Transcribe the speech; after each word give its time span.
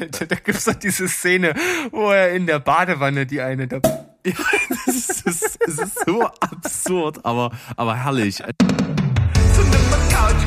Alter, 0.00 0.26
da 0.26 0.36
gibt's 0.36 0.64
doch 0.64 0.74
diese 0.74 1.08
Szene, 1.08 1.54
wo 1.90 2.10
er 2.10 2.32
in 2.32 2.46
der 2.46 2.58
Badewanne 2.58 3.26
die 3.26 3.40
eine 3.40 3.68
da. 3.68 3.80
Ja, 4.22 4.34
das 4.84 4.96
ist, 5.24 5.58
das 5.64 5.78
ist 5.78 6.04
so 6.04 6.22
absurd, 6.40 7.24
aber, 7.24 7.52
aber 7.74 7.96
herrlich. 8.04 8.36
Zünde 8.36 9.78
mal 9.90 9.98
Couch 10.10 10.44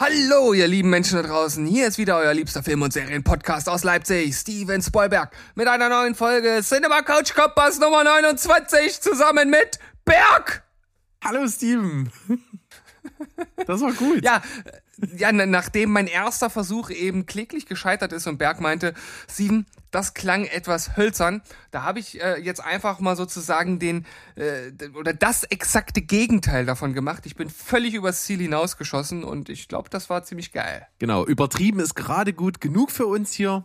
Hallo, 0.00 0.52
ihr 0.52 0.68
lieben 0.68 0.90
Menschen 0.90 1.16
da 1.20 1.26
draußen. 1.26 1.66
Hier 1.66 1.88
ist 1.88 1.98
wieder 1.98 2.18
euer 2.18 2.32
liebster 2.32 2.62
Film- 2.62 2.82
und 2.82 2.92
Serienpodcast 2.92 3.68
aus 3.68 3.82
Leipzig, 3.82 4.32
Steven 4.32 4.80
Spoilberg, 4.80 5.32
mit 5.56 5.66
einer 5.66 5.88
neuen 5.88 6.14
Folge 6.14 6.60
Cinema 6.62 7.02
Couch 7.02 7.34
Kompass 7.34 7.80
Nummer 7.80 8.04
29 8.04 9.00
zusammen 9.00 9.50
mit 9.50 9.80
Berg. 10.04 10.62
Hallo 11.24 11.48
Steven. 11.48 12.12
Das 13.66 13.80
war 13.80 13.92
gut. 13.92 14.22
Ja, 14.22 14.40
ja, 15.16 15.32
na- 15.32 15.46
nachdem 15.46 15.90
mein 15.90 16.06
erster 16.06 16.50
Versuch 16.50 16.90
eben 16.90 17.26
kläglich 17.26 17.66
gescheitert 17.66 18.12
ist 18.12 18.26
und 18.26 18.38
Berg 18.38 18.60
meinte, 18.60 18.94
Steven, 19.30 19.66
das 19.90 20.12
klang 20.14 20.44
etwas 20.44 20.96
hölzern, 20.96 21.40
da 21.70 21.82
habe 21.82 21.98
ich 21.98 22.20
äh, 22.20 22.38
jetzt 22.40 22.62
einfach 22.62 23.00
mal 23.00 23.16
sozusagen 23.16 23.78
den 23.78 24.04
äh, 24.34 24.70
oder 24.94 25.14
das 25.14 25.44
exakte 25.44 26.02
Gegenteil 26.02 26.66
davon 26.66 26.92
gemacht. 26.92 27.24
Ich 27.26 27.36
bin 27.36 27.48
völlig 27.48 27.94
übers 27.94 28.24
Ziel 28.24 28.40
hinausgeschossen 28.40 29.24
und 29.24 29.48
ich 29.48 29.68
glaube, 29.68 29.88
das 29.88 30.10
war 30.10 30.24
ziemlich 30.24 30.52
geil. 30.52 30.86
Genau, 30.98 31.24
übertrieben 31.24 31.80
ist 31.80 31.94
gerade 31.94 32.32
gut 32.32 32.60
genug 32.60 32.90
für 32.90 33.06
uns 33.06 33.32
hier. 33.32 33.64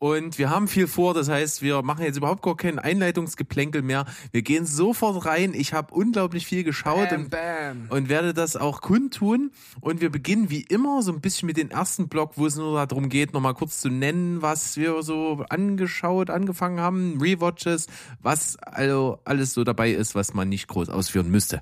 Und 0.00 0.38
wir 0.38 0.48
haben 0.48 0.68
viel 0.68 0.86
vor, 0.86 1.12
das 1.12 1.28
heißt, 1.28 1.60
wir 1.60 1.82
machen 1.82 2.04
jetzt 2.04 2.16
überhaupt 2.16 2.42
gar 2.42 2.56
kein 2.56 2.78
Einleitungsgeplänkel 2.78 3.82
mehr. 3.82 4.04
Wir 4.30 4.42
gehen 4.42 4.64
sofort 4.64 5.26
rein. 5.26 5.54
Ich 5.54 5.72
habe 5.72 5.92
unglaublich 5.92 6.46
viel 6.46 6.62
geschaut 6.62 7.10
Bam, 7.10 7.22
und, 7.22 7.30
bam. 7.30 7.86
und 7.90 8.08
werde 8.08 8.32
das 8.32 8.56
auch 8.56 8.80
kundtun. 8.80 9.50
Und 9.80 10.00
wir 10.00 10.10
beginnen 10.10 10.50
wie 10.50 10.62
immer 10.62 11.02
so 11.02 11.12
ein 11.12 11.20
bisschen 11.20 11.46
mit 11.46 11.56
dem 11.56 11.70
ersten 11.70 12.08
Block, 12.08 12.32
wo 12.36 12.46
es 12.46 12.54
nur 12.54 12.86
darum 12.86 13.08
geht, 13.08 13.32
nochmal 13.32 13.54
kurz 13.54 13.80
zu 13.80 13.88
nennen, 13.88 14.40
was 14.40 14.76
wir 14.76 15.02
so 15.02 15.44
angeschaut, 15.48 16.30
angefangen 16.30 16.78
haben, 16.78 17.18
Rewatches, 17.20 17.88
was 18.22 18.56
also 18.58 19.18
alles 19.24 19.52
so 19.52 19.64
dabei 19.64 19.90
ist, 19.90 20.14
was 20.14 20.32
man 20.32 20.48
nicht 20.48 20.68
groß 20.68 20.90
ausführen 20.90 21.28
müsste. 21.28 21.60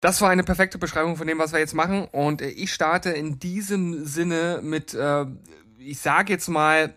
Das 0.00 0.20
war 0.20 0.30
eine 0.30 0.42
perfekte 0.42 0.78
Beschreibung 0.78 1.16
von 1.16 1.28
dem, 1.28 1.38
was 1.38 1.52
wir 1.52 1.60
jetzt 1.60 1.74
machen. 1.74 2.08
Und 2.10 2.42
äh, 2.42 2.48
ich 2.48 2.72
starte 2.72 3.10
in 3.10 3.38
diesem 3.38 4.04
Sinne 4.04 4.60
mit, 4.60 4.94
äh, 4.94 5.26
ich 5.84 6.00
sage 6.00 6.32
jetzt 6.32 6.48
mal, 6.48 6.94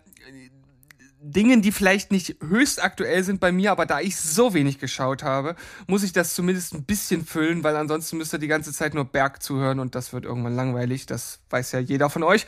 Dingen, 1.20 1.60
die 1.60 1.72
vielleicht 1.72 2.12
nicht 2.12 2.36
höchst 2.40 2.82
aktuell 2.82 3.24
sind 3.24 3.40
bei 3.40 3.50
mir, 3.50 3.72
aber 3.72 3.84
da 3.84 4.00
ich 4.00 4.16
so 4.16 4.54
wenig 4.54 4.78
geschaut 4.78 5.22
habe, 5.22 5.56
muss 5.86 6.04
ich 6.04 6.12
das 6.12 6.34
zumindest 6.34 6.74
ein 6.74 6.84
bisschen 6.84 7.26
füllen, 7.26 7.64
weil 7.64 7.76
ansonsten 7.76 8.16
müsst 8.18 8.32
ihr 8.32 8.38
die 8.38 8.46
ganze 8.46 8.72
Zeit 8.72 8.94
nur 8.94 9.06
Berg 9.06 9.42
zuhören 9.42 9.80
und 9.80 9.94
das 9.94 10.12
wird 10.12 10.24
irgendwann 10.24 10.54
langweilig. 10.54 11.06
Das 11.06 11.40
weiß 11.50 11.72
ja 11.72 11.80
jeder 11.80 12.10
von 12.10 12.22
euch. 12.22 12.46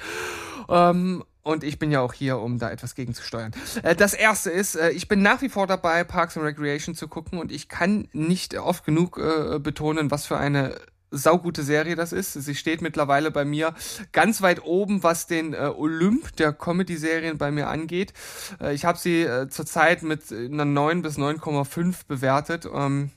Ähm, 0.69 1.25
und 1.43 1.65
ich 1.65 1.79
bin 1.79 1.91
ja 1.91 2.01
auch 2.01 2.13
hier, 2.13 2.39
um 2.39 2.59
da 2.59 2.71
etwas 2.71 2.95
gegenzusteuern. 2.95 3.53
Äh, 3.83 3.97
das 3.97 4.15
erste 4.15 4.51
ist, 4.51 4.77
äh, 4.77 4.91
ich 4.91 5.09
bin 5.09 5.23
nach 5.23 5.43
wie 5.43 5.49
vor 5.49 5.67
dabei, 5.67 6.05
Parks 6.05 6.37
and 6.37 6.47
Recreation 6.47 6.95
zu 6.95 7.09
gucken 7.09 7.39
und 7.39 7.51
ich 7.51 7.69
kann 7.69 8.09
nicht 8.13 8.57
oft 8.57 8.85
genug 8.85 9.19
äh, 9.19 9.59
betonen, 9.59 10.11
was 10.11 10.27
für 10.27 10.37
eine 10.37 10.79
saugute 11.11 11.63
Serie 11.63 11.97
das 11.97 12.13
ist. 12.13 12.33
Sie 12.33 12.55
steht 12.55 12.83
mittlerweile 12.83 13.31
bei 13.31 13.45
mir 13.45 13.75
ganz 14.13 14.43
weit 14.43 14.65
oben, 14.65 15.03
was 15.03 15.27
den 15.27 15.55
äh, 15.55 15.73
Olymp 15.77 16.37
der 16.37 16.53
Comedy-Serien 16.53 17.39
bei 17.39 17.51
mir 17.51 17.69
angeht. 17.69 18.13
Äh, 18.61 18.75
ich 18.75 18.85
habe 18.85 18.99
sie 18.99 19.23
äh, 19.23 19.49
zurzeit 19.49 20.03
mit 20.03 20.33
einer 20.33 20.65
9 20.65 21.03
bis 21.03 21.19
9,5 21.19 22.07
bewertet. 22.07 22.69
Ähm, 22.73 23.11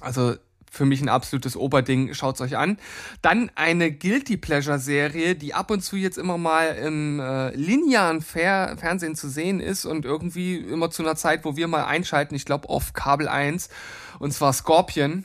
also 0.00 0.34
für 0.74 0.84
mich 0.84 1.00
ein 1.00 1.08
absolutes 1.08 1.56
Oberding, 1.56 2.12
schaut's 2.14 2.40
euch 2.40 2.56
an. 2.56 2.78
Dann 3.22 3.50
eine 3.54 3.92
Guilty 3.92 4.36
Pleasure 4.36 4.78
Serie, 4.78 5.36
die 5.36 5.54
ab 5.54 5.70
und 5.70 5.80
zu 5.82 5.96
jetzt 5.96 6.18
immer 6.18 6.36
mal 6.36 6.74
im 6.74 7.20
äh, 7.20 7.54
linearen 7.54 8.20
Fer 8.20 8.76
Fernsehen 8.76 9.14
zu 9.14 9.28
sehen 9.28 9.60
ist 9.60 9.84
und 9.84 10.04
irgendwie 10.04 10.56
immer 10.56 10.90
zu 10.90 11.02
einer 11.02 11.16
Zeit, 11.16 11.44
wo 11.44 11.56
wir 11.56 11.68
mal 11.68 11.84
einschalten, 11.84 12.34
ich 12.34 12.44
glaube 12.44 12.68
auf 12.68 12.92
Kabel 12.92 13.28
1, 13.28 13.68
und 14.18 14.32
zwar 14.32 14.52
Scorpion. 14.52 15.24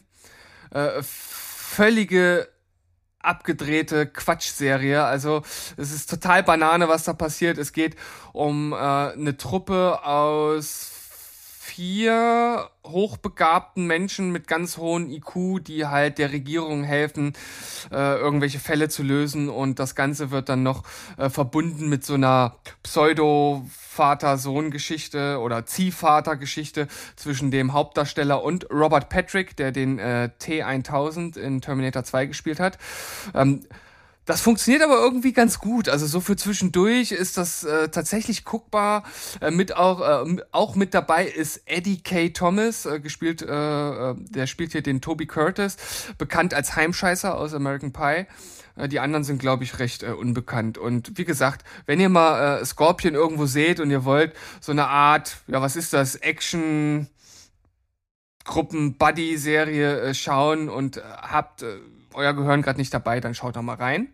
Äh, 0.72 1.02
völlige 1.70 2.50
abgedrehte 3.20 4.08
Quatschserie. 4.08 5.04
Also 5.04 5.44
es 5.78 5.92
ist 5.92 6.10
total 6.10 6.44
Banane, 6.44 6.88
was 6.88 7.04
da 7.04 7.14
passiert. 7.14 7.58
Es 7.58 7.74
geht 7.74 7.96
um 8.34 8.74
äh, 8.74 8.76
eine 8.76 9.38
Truppe 9.38 10.04
aus 10.04 10.89
vier 11.70 12.70
hochbegabten 12.84 13.86
Menschen 13.86 14.32
mit 14.32 14.48
ganz 14.48 14.78
hohen 14.78 15.12
IQ, 15.12 15.60
die 15.62 15.86
halt 15.86 16.18
der 16.18 16.32
Regierung 16.32 16.84
helfen, 16.84 17.34
äh, 17.92 18.18
irgendwelche 18.18 18.58
Fälle 18.60 18.90
zu 18.90 19.04
lösen 19.04 19.50
und 19.50 19.78
das 19.78 19.94
Ganze 19.94 20.32
wird 20.32 20.50
dann 20.50 20.64
noch 20.64 20.82
äh, 21.18 21.30
verbunden 21.30 21.88
mit 21.88 22.04
so 22.04 22.16
einer 22.16 22.56
Pseudo-Vater-Sohn-Geschichte 22.82 25.38
oder 25.40 25.68
Ziehvater-Geschichte 25.68 26.88
zwischen 27.16 27.52
dem 27.52 27.74
Hauptdarsteller 27.74 28.42
und 28.44 28.72
Robert 28.72 29.10
Patrick, 29.10 29.56
der 29.56 29.72
den 29.72 30.00
äh, 30.00 30.32
T-1000 30.40 31.38
in 31.38 31.62
Terminator 31.62 32.04
2 32.04 32.26
gespielt 32.26 32.60
hat. 32.60 32.80
Ähm, 33.36 33.62
das 34.30 34.42
funktioniert 34.42 34.84
aber 34.84 35.00
irgendwie 35.00 35.34
ganz 35.34 35.58
gut. 35.58 35.90
Also 35.90 36.06
so 36.06 36.22
für 36.22 36.36
zwischendurch 36.36 37.12
ist 37.12 37.36
das 37.36 37.64
äh, 37.64 37.90
tatsächlich 37.90 38.46
guckbar. 38.46 39.04
Äh, 39.42 39.50
mit 39.50 39.76
auch 39.76 40.02
äh, 40.28 40.38
auch 40.52 40.76
mit 40.76 40.94
dabei 40.94 41.26
ist 41.26 41.64
Eddie 41.66 42.04
K. 42.04 42.30
Thomas, 42.30 42.86
äh, 42.86 43.00
gespielt, 43.00 43.42
äh, 43.42 43.48
äh, 44.12 44.16
der 44.20 44.46
spielt 44.46 44.74
hier 44.74 44.84
den 44.84 45.02
Toby 45.02 45.26
Curtis, 45.26 45.78
bekannt 46.20 46.54
als 46.54 46.76
Heimscheißer 46.76 47.36
aus 47.36 47.56
American 47.56 47.92
Pie. 47.92 48.28
Äh, 48.76 48.88
Die 48.88 49.00
anderen 49.00 49.24
sind, 49.24 49.40
glaube 49.40 49.64
ich, 49.64 49.80
recht 49.80 50.04
äh, 50.04 50.12
unbekannt. 50.12 50.78
Und 50.78 51.18
wie 51.18 51.26
gesagt, 51.26 51.66
wenn 51.88 52.00
ihr 52.00 52.10
mal 52.10 52.60
äh, 52.60 52.66
Scorpion 52.66 53.16
irgendwo 53.16 53.48
seht 53.48 53.80
und 53.80 53.90
ihr 53.90 54.06
wollt 54.06 54.34
so 54.62 54.72
eine 54.72 54.86
Art, 54.90 55.38
ja, 55.48 55.60
was 55.60 55.76
ist 55.76 55.92
das, 55.92 56.14
Action 56.16 57.08
Gruppen-Buddy-Serie 58.44 60.02
äh, 60.02 60.14
schauen 60.14 60.70
und 60.70 60.98
äh, 60.98 61.02
habt 61.02 61.64
äh, 61.64 61.80
euer 62.14 62.34
Gehirn 62.34 62.62
gerade 62.62 62.80
nicht 62.80 62.94
dabei, 62.94 63.20
dann 63.20 63.34
schaut 63.34 63.56
da 63.56 63.64
mal 63.64 63.76
rein. 63.76 64.10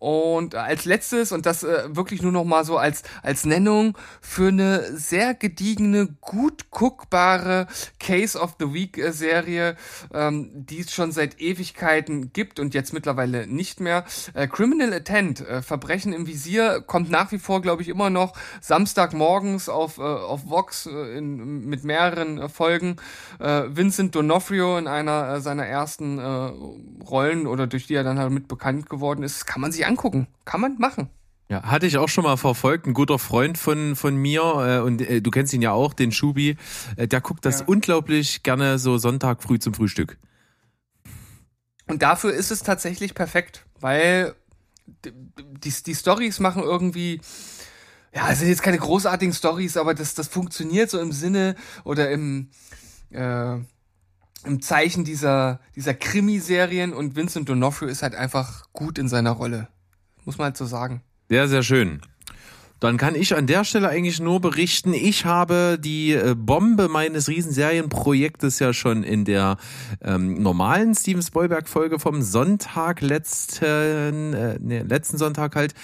Und 0.00 0.54
als 0.54 0.86
letztes, 0.86 1.30
und 1.30 1.44
das 1.44 1.62
äh, 1.62 1.94
wirklich 1.94 2.22
nur 2.22 2.32
noch 2.32 2.44
mal 2.44 2.64
so 2.64 2.78
als, 2.78 3.02
als 3.22 3.44
Nennung, 3.44 3.98
für 4.22 4.48
eine 4.48 4.96
sehr 4.96 5.34
gediegene, 5.34 6.08
gut 6.22 6.70
guckbare 6.70 7.66
Case 7.98 8.38
of 8.38 8.56
the 8.58 8.72
Week 8.72 8.96
äh, 8.96 9.74
ähm, 10.14 10.50
die 10.54 10.80
es 10.80 10.94
schon 10.94 11.12
seit 11.12 11.38
Ewigkeiten 11.38 12.32
gibt 12.32 12.58
und 12.58 12.72
jetzt 12.72 12.94
mittlerweile 12.94 13.46
nicht 13.46 13.80
mehr. 13.80 14.06
Äh, 14.32 14.48
Criminal 14.48 14.94
Intent, 14.94 15.46
äh, 15.46 15.60
Verbrechen 15.60 16.14
im 16.14 16.26
Visier, 16.26 16.80
kommt 16.80 17.10
nach 17.10 17.30
wie 17.30 17.38
vor, 17.38 17.60
glaube 17.60 17.82
ich, 17.82 17.88
immer 17.88 18.08
noch 18.08 18.32
Samstagmorgens 18.62 19.68
auf, 19.68 19.98
äh, 19.98 20.00
auf 20.00 20.48
Vox 20.48 20.86
äh, 20.86 21.18
in, 21.18 21.66
mit 21.66 21.84
mehreren 21.84 22.38
äh, 22.38 22.48
Folgen. 22.48 22.96
Äh, 23.38 23.64
Vincent 23.68 24.16
D'Onofrio 24.16 24.78
in 24.78 24.86
einer 24.86 25.42
seiner 25.42 25.66
ersten 25.66 26.18
äh, 26.18 27.04
Rollen 27.04 27.46
oder 27.46 27.66
durch 27.66 27.86
die 27.86 27.96
er 27.96 28.04
dann 28.04 28.18
halt 28.18 28.32
mit 28.32 28.48
bekannt 28.48 28.88
geworden 28.88 29.22
ist, 29.22 29.46
kann 29.46 29.60
man 29.60 29.72
sich 29.72 29.89
angucken. 29.90 30.26
Kann 30.44 30.60
man 30.60 30.78
machen. 30.78 31.10
Ja, 31.50 31.64
hatte 31.64 31.86
ich 31.86 31.98
auch 31.98 32.08
schon 32.08 32.22
mal 32.22 32.36
verfolgt. 32.36 32.86
Ein 32.86 32.94
guter 32.94 33.18
Freund 33.18 33.58
von, 33.58 33.96
von 33.96 34.14
mir, 34.14 34.42
äh, 34.42 34.78
und 34.86 35.02
äh, 35.02 35.20
du 35.20 35.32
kennst 35.32 35.52
ihn 35.52 35.62
ja 35.62 35.72
auch, 35.72 35.94
den 35.94 36.12
Schubi, 36.12 36.56
äh, 36.94 37.08
der 37.08 37.20
guckt 37.20 37.44
das 37.44 37.60
Ja. 37.60 37.66
unglaublich 37.66 38.44
gerne 38.44 38.78
so 38.78 38.98
Sonntag 38.98 39.42
früh 39.42 39.58
zum 39.58 39.74
Frühstück. 39.74 40.16
Und 41.88 42.02
dafür 42.02 42.32
ist 42.32 42.52
es 42.52 42.62
tatsächlich 42.62 43.14
perfekt, 43.14 43.66
weil 43.80 44.36
die, 45.04 45.72
die, 45.84 45.94
Stories 45.94 46.38
machen 46.38 46.62
irgendwie, 46.62 47.20
ja, 48.14 48.30
es 48.30 48.38
sind 48.38 48.48
jetzt 48.48 48.62
keine 48.62 48.78
großartigen 48.78 49.34
Stories, 49.34 49.76
aber 49.76 49.94
das, 49.94 50.14
das 50.14 50.28
funktioniert 50.28 50.88
so 50.88 51.00
im 51.00 51.10
Sinne 51.10 51.56
oder 51.82 52.12
im, 52.12 52.50
äh, 53.10 53.56
im 54.44 54.62
Zeichen 54.62 55.04
dieser, 55.04 55.58
dieser 55.74 55.94
Krimiserien 55.94 56.92
und 56.92 57.16
Vincent 57.16 57.50
D'Onofrio 57.50 57.86
ist 57.86 58.02
halt 58.02 58.14
einfach 58.14 58.72
gut 58.72 58.96
in 58.98 59.08
seiner 59.08 59.32
Rolle. 59.32 59.68
Muss 60.24 60.38
man 60.38 60.46
halt 60.46 60.56
so 60.56 60.66
sagen. 60.66 61.02
Sehr, 61.28 61.48
sehr 61.48 61.62
schön. 61.62 62.00
Dann 62.80 62.96
kann 62.96 63.14
ich 63.14 63.36
an 63.36 63.46
der 63.46 63.64
Stelle 63.64 63.90
eigentlich 63.90 64.20
nur 64.20 64.40
berichten, 64.40 64.94
ich 64.94 65.26
habe 65.26 65.78
die 65.78 66.12
äh, 66.12 66.34
Bombe 66.34 66.88
meines 66.88 67.28
Riesenserienprojektes 67.28 68.58
ja 68.58 68.72
schon 68.72 69.02
in 69.02 69.26
der 69.26 69.58
ähm, 70.00 70.42
normalen 70.42 70.94
Steven 70.94 71.20
Spielberg-Folge 71.20 71.98
vom 71.98 72.22
Sonntag 72.22 73.02
letzten, 73.02 74.32
äh, 74.32 74.58
nee, 74.58 74.80
letzten 74.80 75.18
Sonntag 75.18 75.56
halt, 75.56 75.74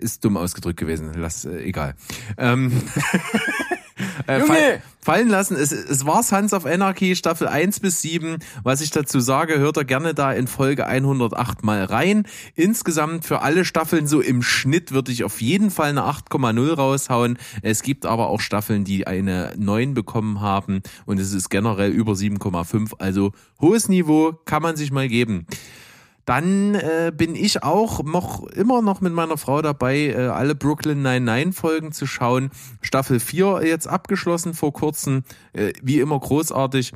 ist 0.00 0.24
dumm 0.24 0.36
ausgedrückt 0.36 0.78
gewesen, 0.78 1.10
lass, 1.16 1.44
äh, 1.44 1.58
egal. 1.58 1.96
Ähm, 2.36 2.70
äh, 4.26 4.40
Junge! 4.40 4.46
fall, 4.46 4.82
fallen 5.00 5.28
lassen. 5.28 5.56
Es, 5.56 5.72
es 5.72 6.04
war 6.04 6.22
Sons 6.22 6.52
of 6.52 6.66
Anarchy 6.66 7.16
Staffel 7.16 7.48
1 7.48 7.80
bis 7.80 8.02
7. 8.02 8.38
Was 8.62 8.80
ich 8.80 8.90
dazu 8.90 9.20
sage, 9.20 9.58
hört 9.58 9.78
ihr 9.78 9.84
gerne 9.84 10.14
da 10.14 10.32
in 10.32 10.46
Folge 10.46 10.86
108 10.86 11.64
mal 11.64 11.84
rein. 11.84 12.26
Insgesamt 12.54 13.24
für 13.24 13.42
alle 13.42 13.64
Staffeln 13.64 14.06
so 14.06 14.20
im 14.20 14.42
Schnitt 14.42 14.92
würde 14.92 15.12
ich 15.12 15.24
auf 15.24 15.40
jeden 15.40 15.70
Fall 15.70 15.90
eine 15.90 16.02
8,0 16.02 16.74
raushauen. 16.74 17.38
Es 17.62 17.82
gibt 17.82 18.06
aber 18.06 18.28
auch 18.28 18.40
Staffeln, 18.40 18.84
die 18.84 19.06
eine 19.06 19.52
9 19.56 19.94
bekommen 19.94 20.40
haben 20.40 20.82
und 21.06 21.18
es 21.18 21.32
ist 21.32 21.48
generell 21.48 21.90
über 21.90 22.12
7,5. 22.12 22.92
Also 22.98 23.32
hohes 23.60 23.88
Niveau 23.88 24.32
kann 24.44 24.62
man 24.62 24.76
sich 24.76 24.90
mal 24.90 25.08
geben. 25.08 25.46
Dann 26.28 26.74
äh, 26.74 27.10
bin 27.16 27.34
ich 27.34 27.62
auch 27.62 28.04
noch 28.04 28.46
immer 28.48 28.82
noch 28.82 29.00
mit 29.00 29.14
meiner 29.14 29.38
Frau 29.38 29.62
dabei, 29.62 30.08
äh, 30.08 30.26
alle 30.26 30.54
Brooklyn 30.54 31.00
99 31.00 31.58
Folgen 31.58 31.92
zu 31.92 32.06
schauen. 32.06 32.50
Staffel 32.82 33.18
4 33.18 33.62
jetzt 33.64 33.86
abgeschlossen 33.88 34.52
vor 34.52 34.74
kurzem, 34.74 35.22
äh, 35.54 35.72
wie 35.82 36.00
immer 36.00 36.20
großartig. 36.20 36.92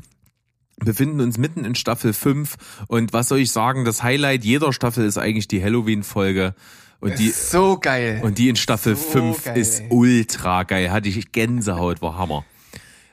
Befinden 0.77 1.23
uns 1.23 1.39
mitten 1.39 1.65
in 1.65 1.75
Staffel 1.75 2.13
5 2.13 2.57
und 2.89 3.15
was 3.15 3.29
soll 3.29 3.39
ich 3.39 3.53
sagen, 3.53 3.87
das 3.87 4.03
Highlight 4.03 4.45
jeder 4.45 4.71
Staffel 4.75 5.07
ist 5.07 5.17
eigentlich 5.17 5.49
die 5.49 5.65
Halloween-Folge. 5.65 6.55
Und 7.01 7.19
die, 7.19 7.31
so 7.31 7.79
geil. 7.79 8.21
und 8.23 8.37
die 8.37 8.51
in 8.51 8.57
Staffel 8.57 8.97
So 8.97 9.13
5 9.13 9.45
geil, 9.45 9.57
ist 9.57 9.83
ultra 9.89 10.65
geil. 10.65 10.91
Hatte 10.91 11.09
ich 11.09 11.33
Gänsehaut, 11.33 12.03
war 12.03 12.19
Hammer. 12.19 12.45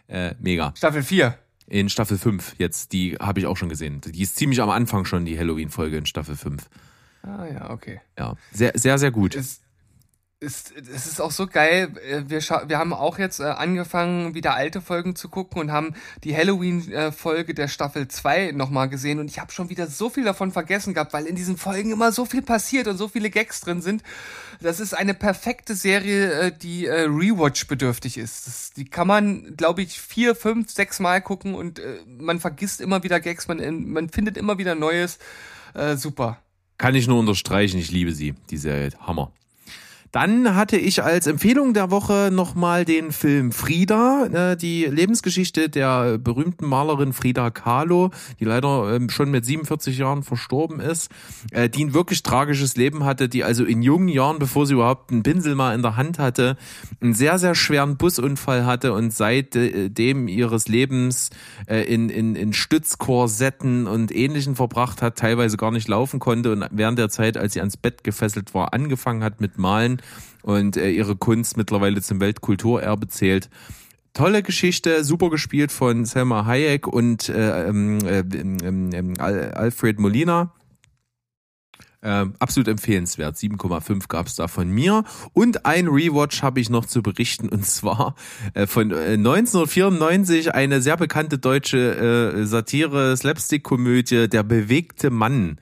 Äh, 0.08 0.36
mega. 0.42 0.74
Staffel 0.76 1.02
4. 1.02 1.38
In 1.70 1.88
Staffel 1.88 2.18
5 2.18 2.56
jetzt, 2.58 2.94
die 2.94 3.16
habe 3.20 3.40
ich 3.40 3.46
auch 3.46 3.56
schon 3.56 3.70
gesehen. 3.70 4.02
Die 4.02 4.24
ist 4.24 4.36
ziemlich 4.36 4.62
am 4.62 4.72
Anfang 4.72 5.06
schon, 5.06 5.26
die 5.26 5.38
Halloween-Folge 5.38 5.98
in 5.98 6.06
Staffel 6.08 6.36
5. 6.36 6.68
Ah 7.22 7.46
ja, 7.46 7.70
okay. 7.70 8.02
Ja, 8.18 8.36
sehr, 8.52 8.72
sehr, 8.76 8.98
sehr 8.98 9.12
gut. 9.12 9.36
Ist, 9.36 9.62
es 10.42 10.72
ist 11.06 11.20
auch 11.20 11.32
so 11.32 11.48
geil. 11.48 11.92
äh, 12.08 12.24
Wir, 12.28 12.40
wir 12.40 12.78
haben 12.78 12.94
auch 12.94 13.20
jetzt 13.20 13.42
äh, 13.42 13.44
angefangen, 13.44 14.34
wieder 14.34 14.54
alte 14.56 14.80
Folgen 14.80 15.16
zu 15.16 15.28
gucken 15.28 15.60
und 15.60 15.72
haben 15.72 15.96
die 16.24 16.36
Halloween-Folge 16.36 17.54
der 17.54 17.68
Staffel 17.68 18.08
2 18.08 18.54
nochmal 18.54 18.88
gesehen. 18.88 19.20
Und 19.20 19.30
ich 19.30 19.40
habe 19.40 19.52
schon 19.52 19.70
wieder 19.70 19.88
so 19.88 20.10
viel 20.10 20.24
davon 20.24 20.52
vergessen 20.52 20.94
gehabt, 20.94 21.12
weil 21.12 21.26
in 21.26 21.36
diesen 21.36 21.58
Folgen 21.58 21.92
immer 21.92 22.14
so 22.14 22.24
viel 22.24 22.42
passiert 22.42 22.88
und 22.88 22.98
so 22.98 23.10
viele 23.10 23.30
Gags 23.30 23.60
drin 23.60 23.82
sind. 23.82 24.02
Das 24.62 24.80
ist 24.80 24.94
eine 24.94 25.14
perfekte 25.14 25.76
Serie, 25.76 26.32
äh, 26.32 26.52
die 26.58 26.86
äh, 26.86 27.02
Rewatch-bedürftig 27.02 28.18
ist. 28.18 28.48
Das, 28.48 28.72
die 28.72 28.86
kann 28.86 29.08
man, 29.08 29.58
glaube 29.58 29.82
ich, 29.82 30.00
vier, 30.00 30.36
fünf, 30.36 30.72
sechs 30.72 31.02
Mal 31.02 31.22
gucken 31.22 31.54
und 31.54 31.80
äh, 31.80 31.98
man 32.18 32.40
vergisst 32.40 32.80
immer 32.80 33.04
wieder 33.04 33.20
Gags, 33.20 33.50
man, 33.50 33.90
man 33.90 34.08
findet 34.08 34.38
immer 34.38 34.58
wieder 34.58 34.76
Neues. 34.76 35.20
Äh, 35.74 35.98
super. 35.98 36.40
Kann 36.78 36.96
ich 36.96 37.08
nur 37.08 37.20
unterstreichen, 37.20 37.78
ich 37.78 37.92
liebe 37.92 38.14
sie, 38.14 38.36
die 38.50 38.58
Serie. 38.58 38.92
Hammer. 39.02 39.34
Dann 40.12 40.56
hatte 40.56 40.78
ich 40.78 41.04
als 41.04 41.28
Empfehlung 41.28 41.74
der 41.76 41.92
Woche 41.92 42.30
nochmal 42.32 42.84
den 42.84 43.12
Film 43.12 43.52
Frida, 43.52 44.26
äh, 44.26 44.58
die 44.58 44.86
Lebensgeschichte 44.86 45.70
der 45.70 46.18
berühmten 46.18 46.66
Malerin 46.66 47.14
Frida 47.14 47.52
Kahlo, 47.52 48.10
die 48.40 48.46
leider 48.46 48.96
ähm, 48.96 49.10
schon 49.10 49.30
mit 49.30 49.46
47 49.46 50.00
Jahren 50.00 50.24
verstorben 50.24 50.80
ist, 50.80 51.12
äh, 51.52 51.70
die 51.70 51.86
ein 51.86 51.94
wirklich 51.94 52.24
tragisches 52.24 52.76
Leben 52.76 53.04
hatte, 53.06 53.30
die 53.30 53.44
also 53.44 53.64
in 53.64 53.84
jungen 53.84 54.08
Jahren, 54.08 54.40
bevor 54.40 54.66
sie 54.66 54.74
überhaupt 54.74 55.12
einen 55.12 55.22
Pinsel 55.22 55.54
mal 55.54 55.76
in 55.76 55.84
der 55.84 55.96
Hand 55.96 56.18
hatte, 56.18 56.58
einen 57.02 57.14
sehr, 57.14 57.38
sehr 57.38 57.54
schweren 57.54 57.98
Busunfall 57.98 58.66
hatte 58.66 58.94
und 58.94 59.14
seitdem 59.14 60.28
ihres 60.28 60.68
Lebens 60.68 61.30
äh, 61.68 61.84
in, 61.84 62.10
in, 62.10 62.36
in 62.36 62.54
Stützkorsetten 62.54 63.86
und 63.86 64.16
Ähnlichen 64.16 64.56
verbracht 64.56 65.04
hat, 65.04 65.18
teilweise 65.18 65.58
gar 65.58 65.72
nicht 65.72 65.88
laufen 65.88 66.20
konnte 66.20 66.52
und 66.52 66.66
während 66.72 66.98
der 66.98 67.10
Zeit, 67.10 67.38
als 67.38 67.54
sie 67.54 67.60
ans 67.60 67.78
Bett 67.78 68.04
gefesselt 68.04 68.56
war, 68.56 68.74
angefangen 68.74 69.24
hat 69.24 69.40
mit 69.40 69.60
Malen 69.60 69.99
und 70.42 70.78
äh, 70.78 70.90
ihre 70.90 71.16
Kunst 71.16 71.58
mittlerweile 71.58 72.02
zum 72.02 72.20
Weltkulturerbe 72.20 73.08
zählt. 73.08 73.50
Tolle 74.14 74.42
Geschichte, 74.42 75.04
super 75.04 75.30
gespielt 75.30 75.72
von 75.72 76.06
Selma 76.06 76.46
Hayek 76.46 76.88
und 76.88 77.30
äh, 77.30 77.68
ähm, 77.68 78.00
äh, 78.06 78.20
ähm, 78.20 78.90
ähm, 78.92 79.14
Al 79.20 79.52
Alfred 79.52 80.00
Molina. 80.00 80.54
Ähm, 82.02 82.34
absolut 82.40 82.70
empfehlenswert. 82.70 83.36
7,5 83.36 84.08
gab's 84.08 84.36
da 84.36 84.48
von 84.48 84.70
mir. 84.70 85.04
Und 85.34 85.66
ein 85.66 85.88
Rewatch 85.88 86.42
habe 86.42 86.62
ich 86.62 86.70
noch 86.70 86.86
zu 86.86 87.04
berichten 87.04 87.50
und 87.50 87.66
zwar 87.66 88.16
äh, 88.54 88.68
von 88.68 88.92
äh, 88.92 89.14
1994 89.14 90.54
eine 90.56 90.82
sehr 90.82 90.96
bekannte 90.96 91.38
deutsche 91.38 92.36
äh, 92.38 92.46
Satire, 92.46 93.16
Slapstick-Komödie, 93.18 94.30
Der 94.30 94.44
bewegte 94.44 95.10
Mann. 95.10 95.60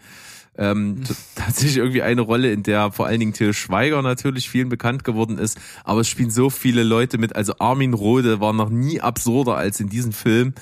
Ähm, 0.57 1.01
tatsächlich 1.35 1.77
irgendwie 1.77 2.01
eine 2.01 2.21
Rolle, 2.21 2.51
in 2.51 2.63
der 2.63 2.91
vor 2.91 3.07
allen 3.07 3.19
Dingen 3.19 3.33
Till 3.33 3.53
Schweiger 3.53 4.01
natürlich 4.01 4.49
vielen 4.49 4.69
bekannt 4.69 5.03
geworden 5.03 5.37
ist, 5.37 5.59
aber 5.83 6.01
es 6.01 6.09
spielen 6.09 6.31
so 6.31 6.49
viele 6.49 6.83
Leute 6.83 7.17
mit, 7.17 7.35
also 7.35 7.53
Armin 7.59 7.93
Rohde 7.93 8.39
war 8.39 8.53
noch 8.53 8.69
nie 8.69 9.01
absurder 9.01 9.55
als 9.55 9.79
in 9.79 9.89
diesem 9.89 10.11
Film. 10.11 10.53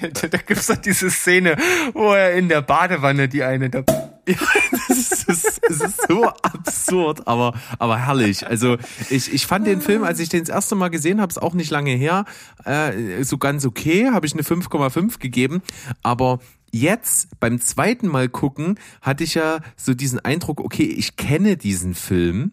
Da, 0.00 0.08
da 0.28 0.38
gibt's 0.38 0.66
doch 0.66 0.76
diese 0.76 1.10
Szene, 1.10 1.56
wo 1.92 2.12
er 2.12 2.34
in 2.34 2.48
der 2.48 2.62
Badewanne 2.62 3.28
die 3.28 3.42
eine 3.42 3.70
da. 3.70 3.84
Ja, 4.26 4.34
das 4.88 5.24
ist, 5.24 5.60
es 5.68 5.80
ist 5.80 6.08
so 6.08 6.26
absurd, 6.26 7.26
aber, 7.26 7.54
aber 7.78 7.98
herrlich. 7.98 8.46
Also 8.46 8.76
ich, 9.10 9.32
ich 9.32 9.46
fand 9.46 9.66
den 9.66 9.80
Film, 9.80 10.04
als 10.04 10.20
ich 10.20 10.28
den 10.28 10.40
das 10.40 10.48
erste 10.48 10.76
Mal 10.76 10.88
gesehen 10.88 11.20
habe, 11.20 11.30
ist 11.30 11.42
auch 11.42 11.54
nicht 11.54 11.70
lange 11.70 11.90
her, 11.90 12.24
äh, 12.64 13.24
so 13.24 13.38
ganz 13.38 13.64
okay, 13.66 14.10
habe 14.12 14.26
ich 14.26 14.32
eine 14.34 14.42
5,5 14.42 15.18
gegeben. 15.18 15.62
Aber 16.02 16.38
jetzt 16.70 17.38
beim 17.40 17.60
zweiten 17.60 18.08
Mal 18.08 18.28
gucken 18.28 18.78
hatte 19.00 19.24
ich 19.24 19.34
ja 19.34 19.58
so 19.76 19.92
diesen 19.92 20.20
Eindruck, 20.20 20.60
okay, 20.60 20.84
ich 20.84 21.16
kenne 21.16 21.56
diesen 21.56 21.94
Film. 21.94 22.52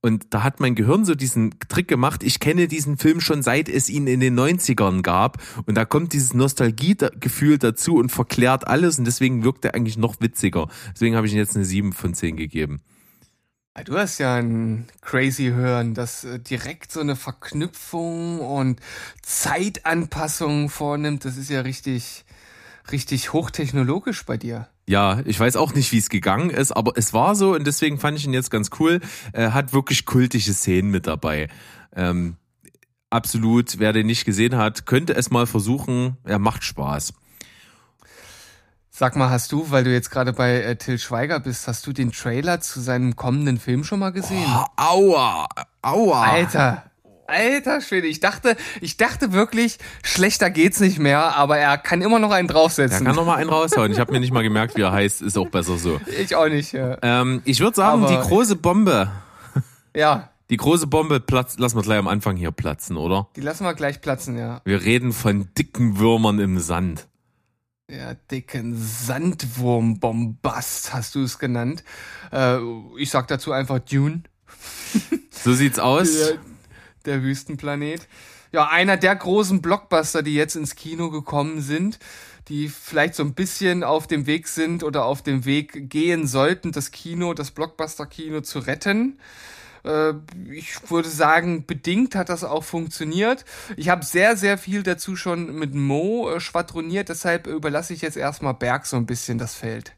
Und 0.00 0.26
da 0.30 0.44
hat 0.44 0.60
mein 0.60 0.76
Gehirn 0.76 1.04
so 1.04 1.14
diesen 1.14 1.58
Trick 1.68 1.88
gemacht. 1.88 2.22
Ich 2.22 2.38
kenne 2.38 2.68
diesen 2.68 2.98
Film 2.98 3.20
schon 3.20 3.42
seit 3.42 3.68
es 3.68 3.88
ihn 3.88 4.06
in 4.06 4.20
den 4.20 4.38
90ern 4.38 5.02
gab. 5.02 5.42
Und 5.66 5.74
da 5.74 5.84
kommt 5.84 6.12
dieses 6.12 6.34
Nostalgiegefühl 6.34 7.58
dazu 7.58 7.96
und 7.96 8.10
verklärt 8.10 8.66
alles. 8.68 8.98
Und 8.98 9.06
deswegen 9.06 9.42
wirkt 9.42 9.64
er 9.64 9.74
eigentlich 9.74 9.98
noch 9.98 10.20
witziger. 10.20 10.68
Deswegen 10.94 11.16
habe 11.16 11.26
ich 11.26 11.32
ihm 11.32 11.38
jetzt 11.38 11.56
eine 11.56 11.64
7 11.64 11.92
von 11.92 12.14
10 12.14 12.36
gegeben. 12.36 12.80
Du 13.84 13.96
hast 13.96 14.18
ja 14.18 14.34
ein 14.34 14.86
crazy 15.02 15.50
Hören, 15.50 15.94
das 15.94 16.24
äh, 16.24 16.40
direkt 16.40 16.90
so 16.90 17.00
eine 17.00 17.14
Verknüpfung 17.14 18.40
und 18.40 18.80
Zeitanpassung 19.22 20.68
vornimmt. 20.68 21.24
Das 21.24 21.36
ist 21.36 21.48
ja 21.48 21.60
richtig, 21.60 22.24
richtig 22.92 23.32
hochtechnologisch 23.32 24.24
bei 24.24 24.36
dir. 24.36 24.68
Ja, 24.86 25.20
ich 25.24 25.38
weiß 25.38 25.56
auch 25.56 25.74
nicht, 25.74 25.92
wie 25.92 25.98
es 25.98 26.08
gegangen 26.08 26.50
ist, 26.50 26.72
aber 26.72 26.92
es 26.96 27.12
war 27.12 27.34
so 27.34 27.54
und 27.54 27.66
deswegen 27.66 27.98
fand 27.98 28.18
ich 28.18 28.24
ihn 28.24 28.32
jetzt 28.32 28.50
ganz 28.50 28.70
cool. 28.78 29.00
Er 29.32 29.54
hat 29.54 29.72
wirklich 29.72 30.06
kultische 30.06 30.54
Szenen 30.54 30.90
mit 30.90 31.06
dabei. 31.06 31.48
Ähm, 31.94 32.36
absolut, 33.10 33.78
wer 33.78 33.92
den 33.92 34.06
nicht 34.06 34.24
gesehen 34.24 34.56
hat, 34.56 34.86
könnte 34.86 35.14
es 35.14 35.30
mal 35.30 35.46
versuchen. 35.46 36.16
Er 36.24 36.38
macht 36.38 36.64
Spaß. 36.64 37.12
Sag 38.90 39.14
mal, 39.14 39.30
hast 39.30 39.52
du, 39.52 39.70
weil 39.70 39.84
du 39.84 39.92
jetzt 39.92 40.10
gerade 40.10 40.32
bei 40.32 40.60
äh, 40.60 40.76
Till 40.76 40.98
Schweiger 40.98 41.38
bist, 41.38 41.68
hast 41.68 41.86
du 41.86 41.92
den 41.92 42.10
Trailer 42.10 42.60
zu 42.60 42.80
seinem 42.80 43.14
kommenden 43.14 43.60
Film 43.60 43.84
schon 43.84 44.00
mal 44.00 44.10
gesehen? 44.10 44.44
Oh, 44.48 44.64
aua, 44.74 45.46
aua. 45.82 46.22
Alter, 46.24 46.87
alter 47.28 47.80
Schwede, 47.80 48.06
ich 48.08 48.18
dachte, 48.20 48.56
ich 48.80 48.96
dachte 48.96 49.32
wirklich, 49.32 49.78
schlechter 50.02 50.50
geht's 50.50 50.80
nicht 50.80 50.98
mehr, 50.98 51.36
aber 51.36 51.58
er 51.58 51.78
kann 51.78 52.02
immer 52.02 52.18
noch 52.18 52.30
einen 52.32 52.48
Er 52.48 52.54
draufsetzen. 52.54 53.06
kann 53.06 53.14
noch 53.16 53.26
mal 53.26 53.36
einen 53.36 53.50
raushauen. 53.50 53.92
Ich 53.92 54.00
habe 54.00 54.10
mir 54.12 54.18
nicht 54.20 54.32
mal 54.32 54.42
gemerkt, 54.42 54.76
wie 54.76 54.82
er 54.82 54.92
heißt. 54.92 55.22
Ist 55.22 55.38
auch 55.38 55.48
besser 55.48 55.78
so. 55.78 56.00
ich 56.20 56.34
auch 56.34 56.48
nicht. 56.48 56.72
Ja. 56.72 56.98
Ähm, 57.02 57.42
ich 57.44 57.60
würde 57.60 57.76
sagen, 57.76 58.02
Aber- 58.04 58.20
die 58.22 58.28
große 58.28 58.56
Bombe. 58.56 59.10
ja, 59.94 60.30
Die 60.50 60.56
große 60.56 60.86
Bombe 60.86 61.20
platzt, 61.20 61.60
lassen 61.60 61.76
wir 61.76 61.82
gleich 61.82 61.98
am 61.98 62.08
Anfang 62.08 62.36
hier 62.36 62.50
platzen, 62.52 62.96
oder? 62.96 63.28
die 63.36 63.42
lassen 63.42 63.64
wir 63.64 63.74
gleich 63.74 64.00
platzen, 64.00 64.38
ja. 64.38 64.62
Wir 64.64 64.82
reden 64.82 65.12
von 65.12 65.48
dicken 65.58 65.98
Würmern 65.98 66.38
im 66.40 66.58
Sand. 66.58 67.06
Ja, 67.90 68.14
dicken 68.30 68.74
Sandwurmbombast 68.76 70.92
hast 70.94 71.14
du 71.14 71.22
es 71.22 71.38
genannt. 71.38 71.84
Äh, 72.32 72.58
ich 72.98 73.10
sag 73.10 73.28
dazu 73.28 73.52
einfach 73.52 73.78
Dune. 73.78 74.22
So 75.30 75.52
sieht's 75.54 75.78
aus. 75.78 76.12
Der, 76.12 76.38
der 77.08 77.22
Wüstenplanet. 77.22 78.06
Ja, 78.52 78.68
einer 78.68 78.96
der 78.96 79.14
großen 79.14 79.60
Blockbuster, 79.60 80.22
die 80.22 80.34
jetzt 80.34 80.56
ins 80.56 80.74
Kino 80.74 81.10
gekommen 81.10 81.60
sind, 81.60 81.98
die 82.48 82.68
vielleicht 82.68 83.14
so 83.14 83.22
ein 83.22 83.34
bisschen 83.34 83.84
auf 83.84 84.06
dem 84.06 84.26
Weg 84.26 84.48
sind 84.48 84.82
oder 84.82 85.04
auf 85.04 85.22
dem 85.22 85.44
Weg 85.44 85.90
gehen 85.90 86.26
sollten, 86.26 86.72
das 86.72 86.90
Kino, 86.90 87.34
das 87.34 87.50
Blockbuster-Kino 87.50 88.40
zu 88.40 88.60
retten. 88.60 89.18
Äh, 89.84 90.14
Ich 90.50 90.90
würde 90.90 91.08
sagen, 91.10 91.66
bedingt 91.66 92.14
hat 92.14 92.30
das 92.30 92.44
auch 92.44 92.64
funktioniert. 92.64 93.44
Ich 93.76 93.90
habe 93.90 94.04
sehr, 94.04 94.36
sehr 94.36 94.56
viel 94.56 94.82
dazu 94.82 95.14
schon 95.14 95.58
mit 95.58 95.74
Mo 95.74 96.30
äh, 96.30 96.40
schwadroniert, 96.40 97.10
deshalb 97.10 97.46
überlasse 97.46 97.92
ich 97.92 98.00
jetzt 98.00 98.16
erstmal 98.16 98.54
Berg 98.54 98.86
so 98.86 98.96
ein 98.96 99.06
bisschen 99.06 99.36
das 99.36 99.54
Feld. 99.54 99.92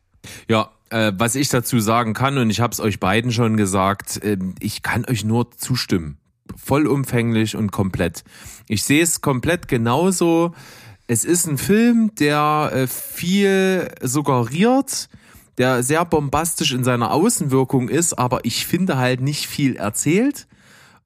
Ja, 0.49 0.71
äh, 0.91 1.13
was 1.17 1.35
ich 1.37 1.49
dazu 1.49 1.79
sagen 1.79 2.15
kann, 2.15 2.37
und 2.37 2.51
ich 2.51 2.61
habe 2.61 2.73
es 2.73 2.81
euch 2.81 2.99
beiden 2.99 3.31
schon 3.33 3.57
gesagt, 3.57 4.23
äh, 4.25 4.37
ich 4.59 4.83
kann 4.83 5.05
euch 5.05 5.25
nur 5.25 5.51
zustimmen. 5.53 6.19
Vollumfänglich 6.57 7.57
und 7.57 7.73
komplett. 7.73 8.25
Ich 8.69 8.83
sehe 8.85 9.03
es 9.03 9.21
komplett 9.21 9.69
genauso. 9.69 10.55
Es 11.07 11.25
ist 11.25 11.47
ein 11.47 11.59
Film, 11.59 12.13
der 12.19 12.71
äh, 12.73 12.87
viel 12.87 13.89
suggeriert, 14.03 15.09
der 15.59 15.83
sehr 15.83 16.05
bombastisch 16.05 16.73
in 16.73 16.85
seiner 16.85 17.13
Außenwirkung 17.13 17.89
ist, 17.89 18.19
aber 18.19 18.45
ich 18.45 18.67
finde 18.67 18.97
halt 18.97 19.21
nicht 19.21 19.47
viel 19.47 19.77
erzählt. 19.77 20.47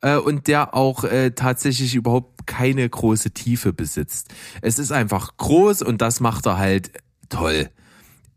äh, 0.04 0.16
und 0.16 0.46
der 0.46 0.74
auch 0.74 1.04
äh, 1.04 1.30
tatsächlich 1.30 1.94
überhaupt 1.94 2.46
keine 2.46 2.88
große 2.88 3.30
Tiefe 3.30 3.72
besitzt. 3.72 4.32
Es 4.60 4.78
ist 4.78 4.92
einfach 4.92 5.36
groß 5.38 5.82
und 5.82 6.02
das 6.02 6.20
macht 6.20 6.46
er 6.46 6.58
halt 6.58 6.92
toll. 7.30 7.70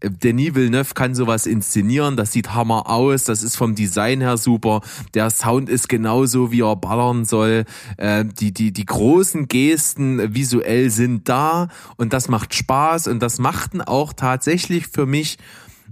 Denis 0.04 0.54
Villeneuve 0.54 0.94
kann 0.94 1.16
sowas 1.16 1.48
inszenieren, 1.48 2.18
das 2.18 2.32
sieht 2.32 2.54
hammer 2.54 2.88
aus, 2.88 3.24
das 3.24 3.42
ist 3.42 3.56
vom 3.56 3.74
Design 3.74 4.22
her 4.22 4.38
super, 4.38 4.82
der 5.16 5.30
Sound 5.32 5.70
ist 5.70 5.89
genauso, 5.89 6.51
wie 6.51 6.62
er 6.62 6.75
ballern 6.75 7.25
soll, 7.25 7.66
äh, 7.98 8.24
die, 8.25 8.54
die, 8.54 8.72
die 8.72 8.86
großen 8.86 9.48
Gesten 9.48 10.36
visuell 10.36 10.92
sind 10.92 11.27
da 11.27 11.70
und 11.96 12.13
das 12.13 12.30
macht 12.30 12.54
Spaß 12.54 13.08
und 13.08 13.22
das 13.22 13.39
machten 13.39 13.82
auch 13.82 14.13
tatsächlich 14.13 14.88
für 14.88 15.08
mich 15.08 15.38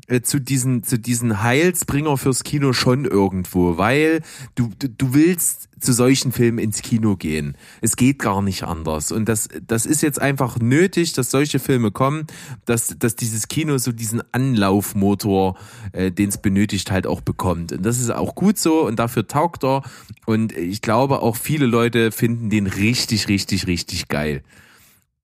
äh, 0.08 0.22
zu 0.22 0.40
diesen 0.40 0.84
zu 0.84 1.00
diesen 1.00 1.42
Heilsbringer 1.42 2.18
fürs 2.18 2.44
Kino 2.44 2.74
schon 2.74 3.06
irgendwo, 3.06 3.78
weil 3.78 4.22
du, 4.56 4.70
du 4.80 4.90
du 4.90 5.14
willst 5.14 5.70
zu 5.80 5.94
solchen 5.94 6.32
Filmen 6.32 6.60
ins 6.60 6.82
Kino 6.82 7.16
gehen. 7.16 7.58
Es 7.82 7.96
geht 7.96 8.20
gar 8.20 8.42
nicht 8.42 8.64
anders 8.64 9.12
und 9.12 9.28
das 9.28 9.50
das 9.66 9.86
ist 9.86 10.02
jetzt 10.02 10.22
einfach 10.22 10.60
nötig, 10.60 11.14
dass 11.14 11.32
solche 11.32 11.60
Filme 11.60 11.92
kommen, 11.92 12.28
dass 12.66 12.96
dass 13.00 13.16
dieses 13.16 13.48
Kino 13.48 13.78
so 13.78 13.92
diesen 13.92 14.22
Anlaufmotor, 14.32 15.58
äh, 15.92 16.12
den 16.12 16.30
es 16.30 16.38
benötigt 16.38 16.92
halt 16.92 17.08
auch 17.08 17.22
bekommt 17.22 17.72
und 17.72 17.86
das 17.86 18.00
ist 18.00 18.12
auch 18.12 18.36
gut 18.36 18.58
so 18.58 18.86
und 18.86 19.00
dafür 19.00 19.28
taugt 19.28 19.64
er 19.64 19.84
und 20.26 20.56
ich 20.56 20.82
glaube 20.82 21.22
auch 21.22 21.36
viele 21.36 21.66
Leute 21.66 22.12
finden 22.12 22.50
den 22.50 22.68
richtig 22.68 23.28
richtig 23.28 23.68
richtig 23.68 24.08
geil. 24.08 24.44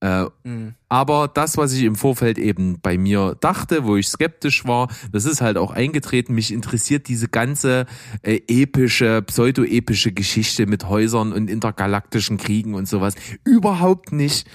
Äh, 0.02 0.26
Mhm. 0.44 0.74
aber 0.90 1.28
das, 1.28 1.58
was 1.58 1.74
ich 1.74 1.84
im 1.84 1.96
Vorfeld 1.96 2.40
eben 2.40 2.80
bei 2.82 2.98
mir 2.98 3.38
dachte, 3.40 3.86
wo 3.86 3.98
ich 3.98 4.08
skeptisch 4.08 4.66
war, 4.66 4.90
das 5.12 5.26
ist 5.26 5.42
halt 5.42 5.58
auch 5.58 5.70
eingetreten. 5.72 6.34
Mich 6.34 6.52
interessiert 6.52 7.08
diese 7.08 7.28
ganze 7.28 7.86
äh, 8.24 8.42
epische, 8.48 9.22
pseudo-epische 9.22 10.12
Geschichte 10.12 10.66
mit 10.66 10.90
Häusern 10.90 11.32
und 11.32 11.52
intergalaktischen 11.52 12.38
Kriegen 12.38 12.74
und 12.74 12.88
sowas 12.88 13.14
überhaupt 13.46 14.12
nicht. 14.12 14.48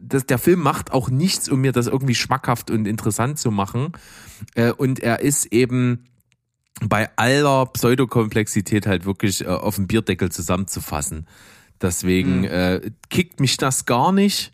Das, 0.00 0.26
der 0.26 0.38
Film 0.38 0.60
macht 0.60 0.92
auch 0.92 1.10
nichts, 1.10 1.48
um 1.48 1.60
mir 1.60 1.72
das 1.72 1.88
irgendwie 1.88 2.14
schmackhaft 2.14 2.70
und 2.70 2.86
interessant 2.86 3.40
zu 3.40 3.50
machen. 3.50 3.92
Äh, 4.54 4.70
und 4.70 5.00
er 5.00 5.20
ist 5.20 5.46
eben 5.46 6.04
bei 6.80 7.10
aller 7.16 7.66
Pseudokomplexität 7.66 8.86
halt 8.86 9.04
wirklich 9.06 9.40
äh, 9.44 9.48
auf 9.48 9.74
dem 9.74 9.88
Bierdeckel 9.88 10.30
zusammenzufassen. 10.30 11.26
Deswegen 11.82 12.44
äh, 12.44 12.92
kickt 13.10 13.40
mich 13.40 13.56
das 13.56 13.84
gar 13.84 14.12
nicht. 14.12 14.52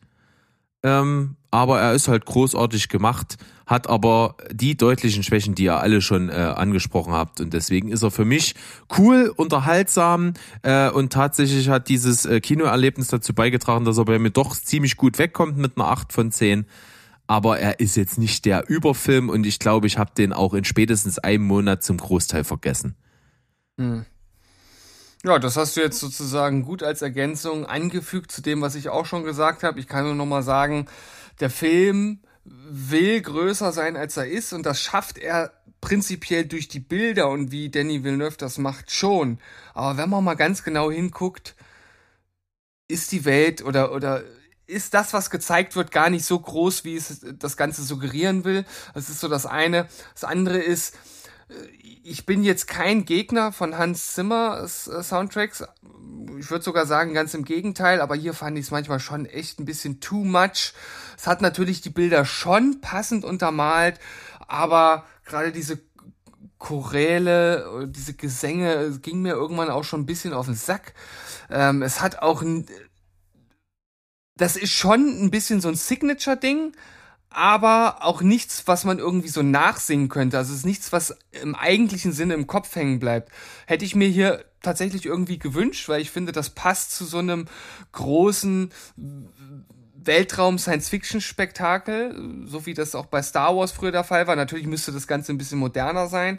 Ähm, 0.85 1.37
aber 1.51 1.81
er 1.81 1.95
ist 1.95 2.09
halt 2.09 2.27
großartig 2.27 2.91
gemacht, 2.91 3.39
hat 3.67 3.89
aber 3.89 4.37
die 4.53 4.77
deutlichen 4.77 5.23
Schwächen, 5.23 5.55
die 5.55 5.65
ihr 5.65 5.79
alle 5.79 6.03
schon 6.03 6.29
äh, 6.29 6.33
angesprochen 6.33 7.15
habt. 7.15 7.41
Und 7.41 7.55
deswegen 7.55 7.89
ist 7.89 8.03
er 8.03 8.11
für 8.11 8.27
mich 8.27 8.55
cool, 8.99 9.33
unterhaltsam 9.35 10.35
äh, 10.63 10.91
und 10.91 11.13
tatsächlich 11.13 11.71
hat 11.71 11.89
dieses 11.89 12.27
äh, 12.27 12.41
Kinoerlebnis 12.41 13.09
dazu 13.09 13.33
beigetragen, 13.33 13.87
dass 13.87 13.97
er 13.97 14.05
bei 14.05 14.19
mir 14.19 14.31
doch 14.31 14.55
ziemlich 14.55 14.99
gut 14.99 15.19
wegkommt 15.19 15.57
mit 15.57 15.77
einer 15.77 15.89
8 15.89 16.13
von 16.13 16.31
10. 16.31 16.67
Aber 17.27 17.59
er 17.59 17.81
ist 17.81 17.97
jetzt 17.97 18.19
nicht 18.19 18.45
der 18.45 18.69
Überfilm 18.69 19.31
und 19.31 19.47
ich 19.47 19.59
glaube, 19.59 19.87
ich 19.87 19.97
habe 19.97 20.11
den 20.15 20.35
auch 20.35 20.53
in 20.53 20.65
spätestens 20.65 21.19
einem 21.19 21.45
Monat 21.45 21.83
zum 21.83 21.97
Großteil 21.97 22.45
vergessen. 22.45 22.95
Ja, 25.25 25.39
das 25.39 25.57
hast 25.57 25.75
du 25.75 25.81
jetzt 25.81 26.01
sozusagen 26.01 26.65
gut 26.65 26.83
als 26.83 27.01
Ergänzung 27.01 27.65
angefügt 27.65 28.31
zu 28.31 28.43
dem, 28.43 28.61
was 28.61 28.75
ich 28.75 28.91
auch 28.91 29.07
schon 29.07 29.25
gesagt 29.25 29.63
habe. 29.63 29.81
Ich 29.81 29.89
kann 29.89 30.05
nur 30.05 30.15
noch 30.15 30.27
mal 30.27 30.43
sagen, 30.43 30.87
der 31.41 31.49
Film 31.49 32.21
will 32.45 33.23
größer 33.23 33.73
sein, 33.73 33.97
als 33.97 34.19
er 34.19 34.27
ist 34.27 34.53
und 34.53 34.67
das 34.67 34.83
schafft 34.83 35.17
er 35.17 35.53
prinzipiell 35.81 36.45
durch 36.45 36.69
die 36.69 36.81
Bilder 36.81 37.31
und 37.31 37.51
wie 37.51 37.71
Danny 37.71 38.05
Villeneuve 38.05 38.37
das 38.37 38.59
macht 38.59 38.91
schon. 38.91 39.39
Aber 39.73 39.97
wenn 39.97 40.11
man 40.11 40.25
mal 40.25 40.35
ganz 40.35 40.63
genau 40.63 40.91
hinguckt, 40.91 41.57
ist 42.87 43.11
die 43.11 43.25
Welt 43.25 43.65
oder 43.65 43.93
oder 43.93 44.25
ist 44.67 44.93
das, 44.93 45.15
was 45.15 45.31
gezeigt 45.31 45.75
wird, 45.75 45.91
gar 45.91 46.11
nicht 46.11 46.27
so 46.27 46.39
groß, 46.39 46.85
wie 46.85 46.97
es 46.97 47.25
das 47.39 47.57
Ganze 47.57 47.83
suggerieren 47.83 48.45
will. 48.45 48.67
Das 48.93 49.09
ist 49.09 49.21
so 49.21 49.29
das 49.29 49.47
eine. 49.47 49.89
Das 50.13 50.25
andere 50.25 50.59
ist, 50.59 50.95
ich 52.03 52.27
bin 52.27 52.43
jetzt 52.43 52.67
kein 52.67 53.05
Gegner 53.05 53.53
von 53.53 53.77
Hans 53.77 54.15
Zimmer 54.15 54.63
äh, 54.63 54.69
Soundtracks. 54.69 55.65
Ich 56.39 56.51
würde 56.51 56.65
sogar 56.65 56.87
sagen, 56.87 57.15
ganz 57.15 57.35
im 57.35 57.45
Gegenteil, 57.45 58.01
aber 58.01 58.15
hier 58.15 58.35
fand 58.35 58.59
ich 58.59 58.67
es 58.67 58.71
manchmal 58.71 59.01
schon 59.01 59.27
echt 59.27 59.61
ein 59.61 59.65
bisschen 59.65 60.01
too 60.01 60.25
much. 60.25 60.75
Es 61.17 61.27
hat 61.27 61.43
natürlich 61.43 61.81
die 61.81 61.91
Bilder 61.91 62.25
schon 62.25 62.81
passend 62.81 63.25
untermalt, 63.25 64.01
aber 64.47 65.05
gerade 65.25 65.53
diese 65.53 65.79
Choräle, 66.59 67.89
diese 67.89 68.15
Gesänge, 68.15 68.75
es 68.75 69.03
ging 69.03 69.21
mir 69.23 69.35
irgendwann 69.35 69.71
auch 69.71 69.85
schon 69.85 70.01
ein 70.01 70.07
bisschen 70.07 70.33
auf 70.33 70.47
den 70.47 70.55
Sack. 70.55 70.95
Ähm, 71.51 71.83
es 71.83 72.01
hat 72.01 72.21
auch 72.21 72.43
ein, 72.43 72.67
das 74.37 74.57
ist 74.57 74.73
schon 74.73 75.23
ein 75.23 75.31
bisschen 75.31 75.61
so 75.61 75.69
ein 75.69 75.75
Signature-Ding, 75.75 76.73
aber 77.35 77.99
auch 78.01 78.23
nichts, 78.23 78.63
was 78.67 78.85
man 78.85 78.99
irgendwie 78.99 79.29
so 79.29 79.43
nachsingen 79.43 80.09
könnte. 80.09 80.39
Also 80.39 80.53
es 80.53 80.61
ist 80.61 80.67
nichts, 80.67 80.93
was 80.93 81.17
im 81.33 81.55
eigentlichen 81.55 82.13
Sinne 82.13 82.35
im 82.35 82.47
Kopf 82.47 82.75
hängen 82.77 83.01
bleibt. 83.01 83.31
Hätte 83.67 83.85
ich 83.85 83.95
mir 83.95 84.09
hier 84.09 84.45
tatsächlich 84.63 85.05
irgendwie 85.05 85.39
gewünscht, 85.39 85.89
weil 85.89 86.01
ich 86.01 86.11
finde, 86.11 86.33
das 86.33 86.51
passt 86.51 86.93
zu 86.93 87.05
so 87.05 87.19
einem 87.19 87.47
großen 87.93 88.73
Weltraum-Science-Fiction-Spektakel, 89.97 92.45
so 92.47 92.67
wie 92.67 92.75
das 92.75 92.95
auch 92.95 93.07
bei 93.07 93.23
Star 93.23 93.57
Wars 93.57 93.73
früher 93.73 93.93
der 93.93 94.05
Fall 94.05 94.27
war. 94.27 94.37
Natürlich 94.37 94.67
müsste 94.67 94.93
das 94.93 95.07
Ganze 95.07 95.33
ein 95.33 95.39
bisschen 95.39 95.59
moderner 95.59 96.09
sein. 96.09 96.39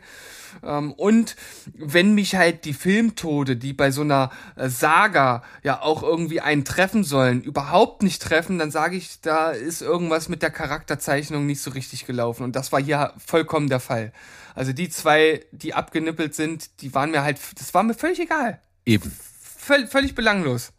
Ähm, 0.63 0.93
Und 0.93 1.35
wenn 1.73 2.13
mich 2.13 2.35
halt 2.35 2.65
die 2.65 2.73
Filmtode, 2.73 3.55
die 3.55 3.73
bei 3.73 3.91
so 3.91 4.01
einer 4.01 4.31
äh, 4.55 4.69
Saga 4.69 5.43
ja 5.63 5.81
auch 5.81 6.03
irgendwie 6.03 6.41
einen 6.41 6.65
treffen 6.65 7.03
sollen, 7.03 7.41
überhaupt 7.41 8.03
nicht 8.03 8.21
treffen, 8.21 8.59
dann 8.59 8.71
sage 8.71 8.95
ich, 8.95 9.21
da 9.21 9.51
ist 9.51 9.81
irgendwas 9.81 10.29
mit 10.29 10.41
der 10.41 10.51
Charakterzeichnung 10.51 11.45
nicht 11.45 11.61
so 11.61 11.71
richtig 11.71 12.05
gelaufen. 12.05 12.43
Und 12.43 12.55
das 12.55 12.71
war 12.71 12.81
hier 12.81 13.13
vollkommen 13.17 13.69
der 13.69 13.79
Fall. 13.79 14.11
Also 14.55 14.71
die 14.71 14.89
zwei, 14.89 15.45
die 15.51 15.73
abgenippelt 15.73 16.33
sind, 16.33 16.81
die 16.81 16.93
waren 16.93 17.11
mir 17.11 17.23
halt, 17.23 17.39
das 17.59 17.73
war 17.73 17.83
mir 17.83 17.93
völlig 17.93 18.19
egal. 18.19 18.59
Eben. 18.85 19.11
Völ 19.41 19.87
völlig 19.87 20.15
belanglos. 20.15 20.71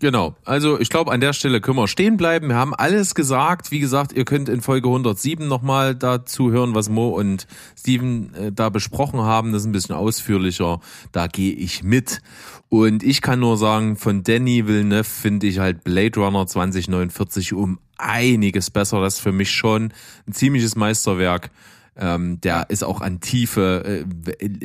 Genau. 0.00 0.34
Also 0.44 0.78
ich 0.78 0.90
glaube, 0.90 1.10
an 1.10 1.20
der 1.20 1.32
Stelle 1.32 1.62
können 1.62 1.78
wir 1.78 1.88
stehen 1.88 2.18
bleiben. 2.18 2.48
Wir 2.48 2.56
haben 2.56 2.74
alles 2.74 3.14
gesagt. 3.14 3.70
Wie 3.70 3.78
gesagt, 3.78 4.12
ihr 4.12 4.26
könnt 4.26 4.50
in 4.50 4.60
Folge 4.60 4.88
107 4.88 5.48
nochmal 5.48 5.94
dazu 5.94 6.50
hören, 6.50 6.74
was 6.74 6.90
Mo 6.90 7.08
und 7.08 7.46
Steven 7.78 8.34
äh, 8.34 8.52
da 8.52 8.68
besprochen 8.68 9.22
haben. 9.22 9.52
Das 9.52 9.62
ist 9.62 9.68
ein 9.68 9.72
bisschen 9.72 9.94
ausführlicher. 9.94 10.80
Da 11.12 11.28
gehe 11.28 11.54
ich 11.54 11.82
mit. 11.82 12.20
Und 12.68 13.02
ich 13.02 13.22
kann 13.22 13.40
nur 13.40 13.56
sagen, 13.56 13.96
von 13.96 14.22
Danny 14.22 14.66
Villeneuve 14.66 15.04
finde 15.04 15.46
ich 15.46 15.60
halt 15.60 15.82
Blade 15.82 16.20
Runner 16.20 16.46
2049 16.46 17.54
um 17.54 17.78
einiges 17.96 18.70
besser. 18.70 19.00
Das 19.00 19.14
ist 19.14 19.20
für 19.20 19.32
mich 19.32 19.50
schon 19.50 19.92
ein 20.26 20.32
ziemliches 20.32 20.76
Meisterwerk. 20.76 21.50
Ähm, 21.96 22.38
der 22.42 22.68
ist 22.68 22.84
auch 22.84 23.00
an 23.00 23.20
tiefe 23.20 24.04
äh, 24.04 24.04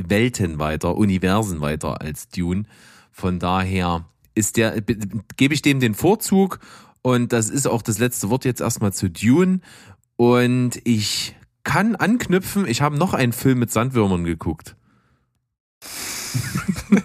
Welten 0.09 0.59
weiter, 0.59 0.97
Universen 0.97 1.61
weiter 1.61 2.01
als 2.01 2.27
Dune. 2.27 2.63
Von 3.13 3.39
daher 3.39 4.05
ist 4.33 4.57
der, 4.57 4.81
gebe 5.37 5.53
ich 5.53 5.61
dem 5.61 5.79
den 5.79 5.93
Vorzug 5.93 6.59
und 7.01 7.33
das 7.33 7.49
ist 7.49 7.67
auch 7.67 7.81
das 7.81 7.97
letzte 7.97 8.29
Wort 8.29 8.45
jetzt 8.45 8.61
erstmal 8.61 8.93
zu 8.93 9.09
Dune. 9.09 9.61
Und 10.15 10.79
ich 10.83 11.35
kann 11.63 11.95
anknüpfen, 11.95 12.67
ich 12.67 12.81
habe 12.81 12.97
noch 12.97 13.13
einen 13.13 13.33
Film 13.33 13.59
mit 13.59 13.71
Sandwürmern 13.71 14.23
geguckt. 14.23 14.75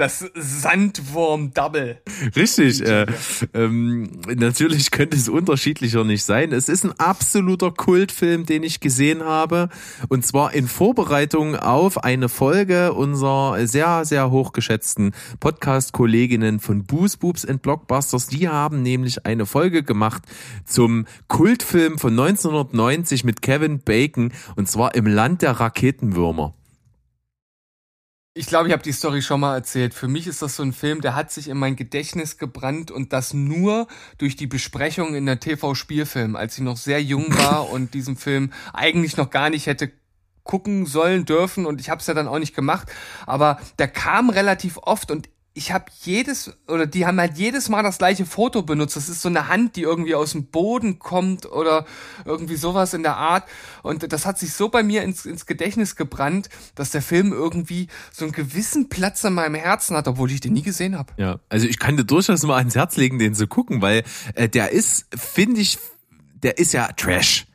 Das 0.00 0.24
Sandwurm-Double. 0.34 2.00
Richtig, 2.34 2.80
äh, 2.80 3.04
ähm, 3.52 4.08
natürlich 4.34 4.90
könnte 4.90 5.14
es 5.14 5.28
unterschiedlicher 5.28 6.04
nicht 6.04 6.24
sein. 6.24 6.54
Es 6.54 6.70
ist 6.70 6.84
ein 6.84 6.98
absoluter 6.98 7.70
Kultfilm, 7.70 8.46
den 8.46 8.62
ich 8.62 8.80
gesehen 8.80 9.22
habe. 9.22 9.68
Und 10.08 10.24
zwar 10.24 10.54
in 10.54 10.68
Vorbereitung 10.68 11.54
auf 11.54 12.02
eine 12.02 12.30
Folge 12.30 12.94
unserer 12.94 13.66
sehr, 13.66 14.06
sehr 14.06 14.30
hochgeschätzten 14.30 15.12
Podcast-Kolleginnen 15.38 16.60
von 16.60 16.84
Boost 16.84 17.20
Boobs 17.20 17.44
and 17.44 17.60
Blockbusters. 17.60 18.28
Die 18.28 18.48
haben 18.48 18.80
nämlich 18.80 19.26
eine 19.26 19.44
Folge 19.44 19.82
gemacht 19.82 20.22
zum 20.64 21.04
Kultfilm 21.28 21.98
von 21.98 22.18
1990 22.18 23.24
mit 23.24 23.42
Kevin 23.42 23.80
Bacon. 23.80 24.32
Und 24.56 24.66
zwar 24.66 24.94
im 24.94 25.06
Land 25.06 25.42
der 25.42 25.60
Raketenwürmer. 25.60 26.54
Ich 28.40 28.46
glaube, 28.46 28.68
ich 28.68 28.72
habe 28.72 28.82
die 28.82 28.92
Story 28.92 29.20
schon 29.20 29.40
mal 29.40 29.54
erzählt. 29.54 29.92
Für 29.92 30.08
mich 30.08 30.26
ist 30.26 30.40
das 30.40 30.56
so 30.56 30.62
ein 30.62 30.72
Film, 30.72 31.02
der 31.02 31.14
hat 31.14 31.30
sich 31.30 31.48
in 31.48 31.58
mein 31.58 31.76
Gedächtnis 31.76 32.38
gebrannt 32.38 32.90
und 32.90 33.12
das 33.12 33.34
nur 33.34 33.86
durch 34.16 34.34
die 34.34 34.46
Besprechung 34.46 35.14
in 35.14 35.26
der 35.26 35.40
TV-Spielfilm, 35.40 36.36
als 36.36 36.56
ich 36.56 36.64
noch 36.64 36.78
sehr 36.78 37.02
jung 37.02 37.26
war 37.36 37.68
und 37.68 37.92
diesen 37.92 38.16
Film 38.16 38.50
eigentlich 38.72 39.18
noch 39.18 39.28
gar 39.28 39.50
nicht 39.50 39.66
hätte 39.66 39.92
gucken 40.42 40.86
sollen 40.86 41.26
dürfen 41.26 41.66
und 41.66 41.82
ich 41.82 41.90
habe 41.90 42.00
es 42.00 42.06
ja 42.06 42.14
dann 42.14 42.28
auch 42.28 42.38
nicht 42.38 42.56
gemacht. 42.56 42.90
Aber 43.26 43.60
der 43.78 43.88
kam 43.88 44.30
relativ 44.30 44.78
oft 44.78 45.10
und 45.10 45.28
ich 45.52 45.72
habe 45.72 45.86
jedes, 46.02 46.56
oder 46.68 46.86
die 46.86 47.06
haben 47.06 47.18
halt 47.18 47.36
jedes 47.36 47.68
Mal 47.68 47.82
das 47.82 47.98
gleiche 47.98 48.24
Foto 48.24 48.62
benutzt. 48.62 48.96
Das 48.96 49.08
ist 49.08 49.20
so 49.20 49.28
eine 49.28 49.48
Hand, 49.48 49.74
die 49.74 49.82
irgendwie 49.82 50.14
aus 50.14 50.32
dem 50.32 50.46
Boden 50.46 51.00
kommt 51.00 51.44
oder 51.44 51.86
irgendwie 52.24 52.54
sowas 52.54 52.94
in 52.94 53.02
der 53.02 53.16
Art. 53.16 53.44
Und 53.82 54.12
das 54.12 54.26
hat 54.26 54.38
sich 54.38 54.52
so 54.52 54.68
bei 54.68 54.84
mir 54.84 55.02
ins, 55.02 55.26
ins 55.26 55.46
Gedächtnis 55.46 55.96
gebrannt, 55.96 56.50
dass 56.76 56.90
der 56.90 57.02
Film 57.02 57.32
irgendwie 57.32 57.88
so 58.12 58.24
einen 58.24 58.32
gewissen 58.32 58.88
Platz 58.88 59.24
in 59.24 59.34
meinem 59.34 59.56
Herzen 59.56 59.96
hat, 59.96 60.06
obwohl 60.06 60.30
ich 60.30 60.40
den 60.40 60.52
nie 60.52 60.62
gesehen 60.62 60.96
habe. 60.96 61.12
Ja, 61.16 61.40
also 61.48 61.66
ich 61.66 61.80
kann 61.80 61.96
dir 61.96 62.04
durchaus 62.04 62.44
mal 62.44 62.56
ans 62.56 62.76
Herz 62.76 62.96
legen, 62.96 63.18
den 63.18 63.34
zu 63.34 63.48
gucken, 63.48 63.82
weil 63.82 64.04
äh, 64.34 64.48
der 64.48 64.70
ist, 64.70 65.06
finde 65.16 65.60
ich, 65.60 65.78
der 66.42 66.58
ist 66.58 66.72
ja 66.72 66.88
Trash. 66.92 67.46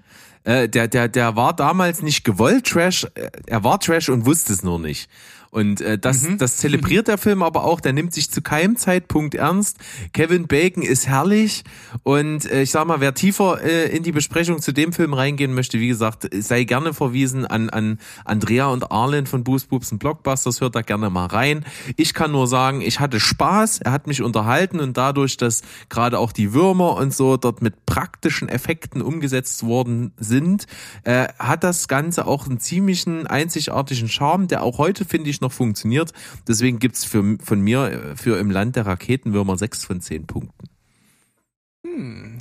Äh, 0.43 0.69
der, 0.69 0.87
der, 0.87 1.07
der 1.07 1.35
war 1.35 1.55
damals 1.55 2.03
nicht 2.03 2.23
gewollt 2.23 2.67
Trash, 2.67 3.05
äh, 3.15 3.31
er 3.47 3.63
war 3.63 3.79
Trash 3.79 4.09
und 4.09 4.25
wusste 4.25 4.53
es 4.53 4.63
nur 4.63 4.79
nicht. 4.79 5.09
Und 5.55 5.79
äh, 5.79 5.97
das, 5.97 6.23
Mhm. 6.23 6.37
das 6.37 6.57
zelebriert 6.57 7.07
der 7.07 7.17
Film 7.17 7.41
aber 7.41 7.63
auch. 7.63 7.79
Der 7.79 7.93
nimmt 7.93 8.13
sich 8.13 8.29
zu 8.29 8.41
keinem 8.41 8.75
Zeitpunkt 8.75 9.35
ernst. 9.35 9.77
Kevin 10.11 10.47
Bacon 10.47 10.83
ist 10.83 11.07
herrlich. 11.07 11.63
Und 12.03 12.43
äh, 12.51 12.63
ich 12.63 12.71
sag 12.71 12.85
mal, 12.85 12.99
wer 12.99 13.13
tiefer 13.13 13.61
äh, 13.63 13.87
in 13.95 14.03
die 14.03 14.11
Besprechung 14.11 14.61
zu 14.61 14.73
dem 14.73 14.91
Film 14.91 15.13
reingehen 15.13 15.53
möchte, 15.53 15.79
wie 15.79 15.87
gesagt, 15.87 16.27
sei 16.37 16.65
gerne 16.65 16.93
verwiesen 16.93 17.45
an, 17.45 17.69
an 17.69 17.99
Andrea 18.25 18.67
und 18.67 18.91
Arlen 18.91 19.27
von 19.27 19.45
Boost 19.45 19.69
Boobs 19.69 19.93
und 19.93 19.99
Blockbusters. 19.99 20.59
Hört 20.59 20.75
da 20.75 20.81
gerne 20.81 21.09
mal 21.09 21.27
rein. 21.27 21.63
Ich 21.95 22.13
kann 22.13 22.33
nur 22.33 22.47
sagen, 22.47 22.81
ich 22.81 22.99
hatte 22.99 23.21
Spaß. 23.21 23.79
Er 23.79 23.93
hat 23.93 24.07
mich 24.07 24.21
unterhalten 24.21 24.81
und 24.81 24.97
dadurch, 24.97 25.37
dass 25.37 25.61
gerade 25.87 26.19
auch 26.19 26.33
die 26.33 26.51
Würmer 26.51 26.97
und 26.97 27.13
so 27.13 27.37
dort 27.37 27.61
mit 27.61 27.85
praktischen 27.85 28.49
Effekten 28.49 29.01
umgesetzt 29.01 29.63
worden 29.65 30.11
sind, 30.17 30.67
äh, 31.05 31.29
hat 31.39 31.63
das 31.63 31.87
Ganze 31.87 32.27
auch 32.27 32.45
einen 32.45 32.59
ziemlichen 32.59 33.25
einzigartigen 33.25 34.09
Charme, 34.09 34.47
der 34.49 34.61
auch 34.61 34.79
heute, 34.79 35.05
finde 35.05 35.29
ich, 35.29 35.44
noch 35.45 35.53
funktioniert. 35.53 36.11
Deswegen 36.47 36.79
gibt's 36.79 37.05
für, 37.05 37.37
von 37.43 37.61
mir 37.61 37.83
äh, 37.85 38.15
für 38.15 38.37
im 38.39 38.51
Land 38.51 38.75
der 38.75 38.85
Raketenwürmer 38.85 39.57
sechs 39.57 39.85
von 39.85 40.01
zehn 40.01 40.25
Punkten. 40.25 40.74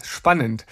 Spannend. 0.02 0.66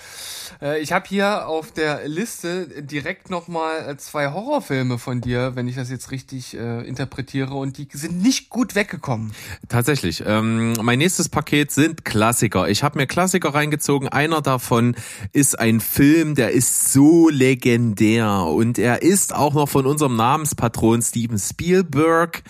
Äh, 0.61 0.81
ich 0.81 0.93
habe 0.93 1.07
hier 1.09 1.47
auf 1.47 1.73
der 1.73 2.09
Liste 2.09 2.83
direkt 2.83 3.31
nochmal 3.31 3.97
zwei 3.99 4.33
Horrorfilme 4.33 4.99
von 4.99 5.21
dir, 5.21 5.55
wenn 5.55 5.69
ich 5.69 5.77
das 5.77 5.91
jetzt 5.91 6.11
richtig 6.11 6.57
äh, 6.57 6.87
interpretiere, 6.87 7.55
und 7.55 7.79
die 7.79 7.89
sind 7.93 8.23
nicht 8.23 8.51
gut 8.51 8.75
weggekommen. 8.75 9.33
Tatsächlich. 9.69 10.23
Ähm, 10.27 10.73
mein 10.83 10.99
nächstes 10.99 11.29
Paket 11.29 11.71
sind 11.71 12.05
Klassiker. 12.05 12.69
Ich 12.69 12.83
habe 12.83 12.99
mir 12.99 13.07
Klassiker 13.07 13.55
reingezogen. 13.55 14.09
Einer 14.09 14.43
davon 14.43 14.97
ist 15.33 15.59
ein 15.59 15.81
Film, 15.81 16.35
der 16.35 16.53
ist 16.53 16.93
so 16.93 17.29
legendär 17.29 18.45
und 18.47 18.79
er 18.79 19.03
ist 19.03 19.35
auch 19.35 19.55
noch 19.55 19.69
von 19.69 19.87
unserem 19.87 20.17
Namenspatron 20.17 21.03
Steven 21.03 21.39
Spielberg. 21.39 22.43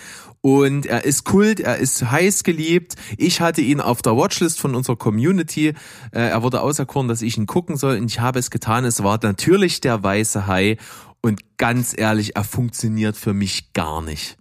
Und 0.43 0.87
er 0.87 1.05
ist 1.05 1.23
Kult, 1.25 1.61
er 1.61 1.77
ist 1.77 2.11
heiß 2.11 2.43
geliebt. 2.43 2.97
Ich 3.17 3.41
hatte 3.41 3.61
ihn 3.61 3.81
auf 3.81 4.03
der 4.03 4.17
Watchlist 4.17 4.61
von 4.61 4.75
unserer 4.75 4.97
Community. 4.97 5.69
Äh, 5.69 5.75
er 6.11 6.43
wurde 6.43 6.63
auserkoren, 6.63 7.07
dass 7.07 7.23
ich 7.23 7.39
ihn 7.39 7.47
gucken 7.47 7.77
soll 7.77 7.99
und 7.99 8.11
ich 8.11 8.19
habe 8.19 8.41
es 8.41 8.51
getan. 8.51 8.85
Es 8.85 9.05
war 9.05 9.21
natürlich 9.23 9.81
der 9.81 10.03
weiße 10.03 10.49
Hai. 10.49 10.79
Und 11.21 11.57
ganz 11.59 11.95
ehrlich, 11.97 12.35
er 12.35 12.43
funktioniert 12.43 13.17
für 13.17 13.33
mich 13.35 13.73
gar 13.73 14.03
nicht. 14.03 14.37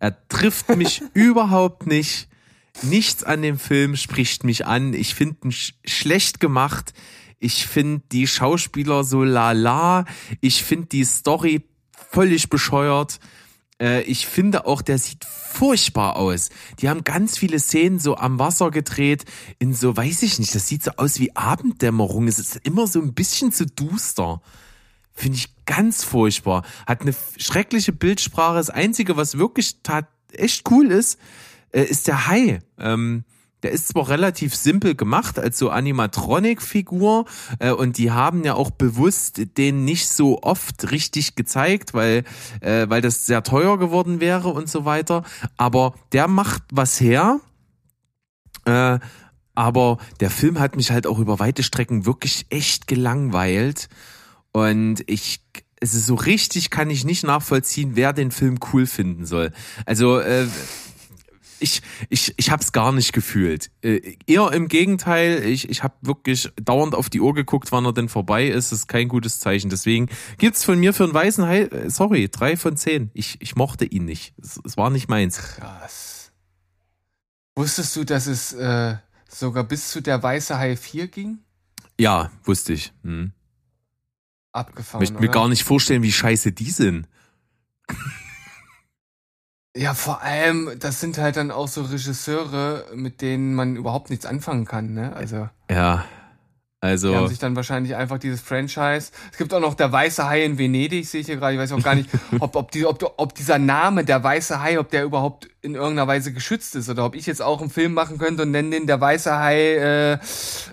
Er 0.00 0.28
trifft 0.28 0.76
mich 0.76 1.02
überhaupt 1.14 1.86
nicht. 1.86 2.28
Nichts 2.82 3.22
an 3.22 3.40
dem 3.40 3.58
Film 3.58 3.94
spricht 3.94 4.42
mich 4.42 4.66
an. 4.66 4.94
Ich 4.94 5.14
finde 5.14 5.36
ihn 5.44 5.52
sch 5.52 5.74
schlecht 5.84 6.40
gemacht. 6.40 6.92
Ich 7.38 7.68
finde 7.68 8.02
die 8.10 8.26
Schauspieler 8.26 9.04
so 9.04 9.22
lala. 9.22 10.06
Ich 10.40 10.64
finde 10.64 10.86
die 10.86 11.04
Story 11.04 11.68
völlig 12.10 12.50
bescheuert. 12.50 13.20
Äh, 13.80 14.02
ich 14.02 14.26
finde 14.26 14.66
auch, 14.66 14.82
der 14.82 14.98
sieht 14.98 15.24
furchtbar 15.24 16.16
aus. 16.16 16.50
Die 16.80 16.88
haben 16.88 17.04
ganz 17.04 17.38
viele 17.38 17.58
Szenen 17.58 17.98
so 17.98 18.16
am 18.16 18.38
Wasser 18.38 18.70
gedreht, 18.70 19.24
in 19.58 19.74
so, 19.74 19.96
weiß 19.96 20.22
ich 20.22 20.38
nicht, 20.38 20.54
das 20.54 20.68
sieht 20.68 20.82
so 20.82 20.92
aus 20.96 21.18
wie 21.18 21.34
Abenddämmerung. 21.34 22.28
Es 22.28 22.38
ist 22.38 22.56
immer 22.64 22.86
so 22.86 23.00
ein 23.00 23.14
bisschen 23.14 23.52
zu 23.52 23.66
duster. 23.66 24.40
Finde 25.12 25.38
ich 25.38 25.54
ganz 25.64 26.04
furchtbar. 26.04 26.62
Hat 26.86 27.00
eine 27.00 27.14
schreckliche 27.38 27.92
Bildsprache. 27.92 28.56
Das 28.56 28.70
Einzige, 28.70 29.16
was 29.16 29.38
wirklich 29.38 29.76
echt 30.32 30.70
cool 30.70 30.90
ist, 30.90 31.18
äh, 31.72 31.82
ist 31.82 32.06
der 32.06 32.26
Hai. 32.26 32.60
Ähm, 32.78 33.24
der 33.66 33.72
ist 33.72 33.88
zwar 33.88 34.08
relativ 34.08 34.54
simpel 34.54 34.94
gemacht 34.94 35.40
als 35.40 35.58
so 35.58 35.70
Animatronic-Figur 35.70 37.24
äh, 37.58 37.72
und 37.72 37.98
die 37.98 38.12
haben 38.12 38.44
ja 38.44 38.54
auch 38.54 38.70
bewusst 38.70 39.58
den 39.58 39.84
nicht 39.84 40.08
so 40.08 40.40
oft 40.44 40.92
richtig 40.92 41.34
gezeigt, 41.34 41.92
weil, 41.92 42.22
äh, 42.60 42.88
weil 42.88 43.00
das 43.00 43.26
sehr 43.26 43.42
teuer 43.42 43.76
geworden 43.76 44.20
wäre 44.20 44.50
und 44.50 44.70
so 44.70 44.84
weiter. 44.84 45.24
Aber 45.56 45.94
der 46.12 46.28
macht 46.28 46.62
was 46.70 47.00
her. 47.00 47.40
Äh, 48.66 49.00
aber 49.56 49.98
der 50.20 50.30
Film 50.30 50.60
hat 50.60 50.76
mich 50.76 50.92
halt 50.92 51.08
auch 51.08 51.18
über 51.18 51.40
weite 51.40 51.64
Strecken 51.64 52.06
wirklich 52.06 52.46
echt 52.50 52.86
gelangweilt. 52.86 53.88
Und 54.52 55.02
ich, 55.08 55.40
es 55.80 55.92
ist 55.92 56.06
so 56.06 56.14
richtig, 56.14 56.70
kann 56.70 56.88
ich 56.88 57.04
nicht 57.04 57.24
nachvollziehen, 57.24 57.96
wer 57.96 58.12
den 58.12 58.30
Film 58.30 58.60
cool 58.72 58.86
finden 58.86 59.26
soll. 59.26 59.50
Also, 59.86 60.20
äh, 60.20 60.46
ich, 61.60 61.82
ich, 62.08 62.34
ich 62.36 62.50
habe 62.50 62.62
es 62.62 62.72
gar 62.72 62.92
nicht 62.92 63.12
gefühlt. 63.12 63.70
Äh, 63.82 64.16
eher 64.26 64.52
im 64.52 64.68
Gegenteil, 64.68 65.44
ich, 65.44 65.68
ich 65.68 65.82
habe 65.82 65.94
wirklich 66.00 66.50
dauernd 66.56 66.94
auf 66.94 67.10
die 67.10 67.20
Uhr 67.20 67.34
geguckt, 67.34 67.72
wann 67.72 67.84
er 67.84 67.92
denn 67.92 68.08
vorbei 68.08 68.46
ist. 68.46 68.72
Das 68.72 68.80
ist 68.80 68.88
kein 68.88 69.08
gutes 69.08 69.40
Zeichen. 69.40 69.70
Deswegen 69.70 70.08
gibt's 70.38 70.64
von 70.64 70.78
mir 70.78 70.92
für 70.92 71.04
einen 71.04 71.14
weißen 71.14 71.44
Hai, 71.44 71.62
äh, 71.62 71.90
sorry, 71.90 72.28
drei 72.28 72.56
von 72.56 72.76
zehn. 72.76 73.10
Ich, 73.14 73.40
ich 73.40 73.56
mochte 73.56 73.84
ihn 73.84 74.04
nicht. 74.04 74.34
Es, 74.40 74.60
es 74.64 74.76
war 74.76 74.90
nicht 74.90 75.08
meins. 75.08 75.38
Krass. 75.38 76.32
Wusstest 77.54 77.96
du, 77.96 78.04
dass 78.04 78.26
es 78.26 78.52
äh, 78.52 78.96
sogar 79.28 79.64
bis 79.64 79.90
zu 79.90 80.02
der 80.02 80.22
Weiße 80.22 80.58
Hai 80.58 80.76
4 80.76 81.08
ging? 81.08 81.38
Ja, 81.98 82.30
wusste 82.44 82.74
ich. 82.74 82.92
Hm. 83.02 83.32
Abgefahren. 84.52 85.00
Möchte 85.00 85.20
mir 85.20 85.28
gar 85.28 85.48
nicht 85.48 85.64
vorstellen, 85.64 86.02
wie 86.02 86.12
scheiße 86.12 86.52
die 86.52 86.70
sind. 86.70 87.08
Ja, 89.76 89.92
vor 89.94 90.22
allem, 90.22 90.70
das 90.78 91.00
sind 91.00 91.18
halt 91.18 91.36
dann 91.36 91.50
auch 91.50 91.68
so 91.68 91.82
Regisseure, 91.82 92.84
mit 92.94 93.20
denen 93.20 93.54
man 93.54 93.76
überhaupt 93.76 94.08
nichts 94.10 94.24
anfangen 94.24 94.64
kann, 94.64 94.94
ne? 94.94 95.14
Also, 95.14 95.48
Ja. 95.70 96.04
die 96.82 96.86
haben 96.86 96.92
Also, 96.92 97.26
sich 97.26 97.38
dann 97.38 97.56
wahrscheinlich 97.56 97.94
einfach 97.96 98.18
dieses 98.18 98.40
Franchise. 98.40 99.10
Es 99.32 99.38
gibt 99.38 99.52
auch 99.52 99.60
noch 99.60 99.74
der 99.74 99.90
Weiße 99.90 100.26
Hai 100.28 100.44
in 100.44 100.56
Venedig, 100.56 101.06
sehe 101.08 101.20
ich 101.20 101.26
hier 101.26 101.36
gerade. 101.36 101.54
Ich 101.54 101.58
weiß 101.60 101.72
auch 101.72 101.82
gar 101.82 101.94
nicht, 101.94 102.08
ob, 102.40 102.54
ob, 102.56 102.70
die, 102.70 102.86
ob, 102.86 103.02
ob 103.16 103.34
dieser 103.34 103.58
Name, 103.58 104.04
der 104.04 104.22
Weiße 104.22 104.62
Hai, 104.62 104.78
ob 104.78 104.90
der 104.90 105.04
überhaupt 105.04 105.48
in 105.62 105.74
irgendeiner 105.74 106.06
Weise 106.06 106.32
geschützt 106.32 106.76
ist 106.76 106.88
oder 106.88 107.04
ob 107.04 107.14
ich 107.16 107.26
jetzt 107.26 107.42
auch 107.42 107.60
einen 107.60 107.70
Film 107.70 107.92
machen 107.92 108.18
könnte 108.18 108.44
und 108.44 108.52
nenne 108.52 108.70
den 108.70 108.86
der 108.86 109.00
Weiße 109.00 109.36
Hai, 109.36 109.74
äh, 109.74 110.18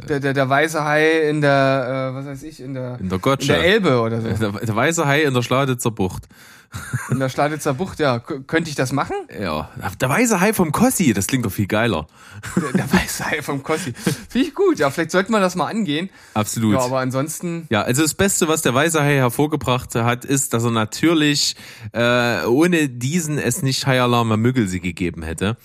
der, 0.07 0.19
der, 0.19 0.33
der 0.33 0.47
Weiße 0.49 0.83
Hai 0.85 1.29
in 1.29 1.41
der, 1.41 2.11
äh, 2.11 2.15
was 2.15 2.25
weiß 2.25 2.43
ich, 2.43 2.59
in 2.61 2.73
der, 2.75 2.99
in 2.99 3.09
der 3.09 3.15
in 3.17 3.21
Gotcha. 3.21 3.53
der 3.53 3.63
Elbe 3.63 3.99
oder 3.99 4.21
so. 4.21 4.27
Der, 4.29 4.51
der 4.51 4.75
weiße 4.75 5.05
Hai 5.07 5.23
in 5.23 5.33
der 5.33 5.41
Schladitzer 5.41 5.91
Bucht. 5.91 6.27
In 7.09 7.19
der 7.19 7.29
Schladitzer 7.29 7.73
Bucht, 7.73 7.99
ja. 7.99 8.19
Könnte 8.19 8.69
ich 8.69 8.75
das 8.75 8.91
machen? 8.91 9.15
Ja. 9.39 9.69
Der 10.01 10.09
weiße 10.09 10.39
Hai 10.39 10.53
vom 10.53 10.71
Kossi, 10.71 11.13
das 11.13 11.27
klingt 11.27 11.45
doch 11.45 11.51
viel 11.51 11.67
geiler. 11.67 12.07
Der, 12.55 12.71
der 12.71 12.91
weiße 12.91 13.25
Hai 13.25 13.41
vom 13.41 13.61
Kossi. 13.63 13.93
Finde 13.93 14.47
ich 14.47 14.55
gut. 14.55 14.79
Ja, 14.79 14.89
vielleicht 14.89 15.11
sollten 15.11 15.31
wir 15.31 15.39
das 15.39 15.55
mal 15.55 15.67
angehen. 15.67 16.09
Absolut. 16.33 16.73
Ja, 16.73 16.79
aber 16.79 16.99
ansonsten, 16.99 17.67
Ja, 17.69 17.81
also 17.83 18.01
das 18.01 18.13
Beste, 18.13 18.47
was 18.47 18.61
der 18.61 18.73
Weiße 18.73 19.01
Hai 19.01 19.15
hervorgebracht 19.15 19.93
hat, 19.95 20.25
ist, 20.25 20.53
dass 20.53 20.63
er 20.63 20.71
natürlich 20.71 21.55
äh, 21.91 22.45
ohne 22.45 22.89
diesen 22.89 23.37
es 23.37 23.61
nicht 23.61 23.85
High 23.85 24.01
Alarm 24.01 24.29
Müggelsee 24.41 24.79
gegeben 24.79 25.23
hätte. 25.23 25.57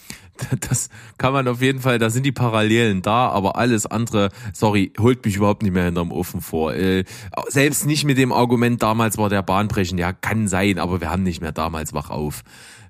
Das 0.68 0.88
kann 1.18 1.33
man 1.33 1.48
auf 1.48 1.61
jeden 1.61 1.81
Fall, 1.81 1.98
da 1.98 2.11
sind 2.11 2.24
die 2.24 2.33
Parallelen 2.33 3.03
da, 3.03 3.29
aber 3.29 3.57
alles 3.57 3.87
andere, 3.87 4.31
sorry, 4.53 4.92
holt 4.98 5.24
mich 5.24 5.37
überhaupt 5.37 5.62
nicht 5.62 5.72
mehr 5.72 5.85
hinterm 5.85 6.12
Ofen 6.12 6.40
vor. 6.40 6.74
Äh, 6.74 7.05
selbst 7.48 7.87
nicht 7.87 8.05
mit 8.05 8.18
dem 8.18 8.33
Argument, 8.33 8.83
damals 8.83 9.18
war 9.18 9.29
der 9.29 9.42
Bahnbrechen, 9.42 9.98
ja, 9.98 10.12
kann 10.12 10.48
sein, 10.48 10.79
aber 10.79 11.01
wir 11.01 11.11
haben 11.11 11.22
nicht 11.22 11.40
mehr 11.40 11.53
damals 11.53 11.92
wach 11.94 12.11
auf. 12.11 12.42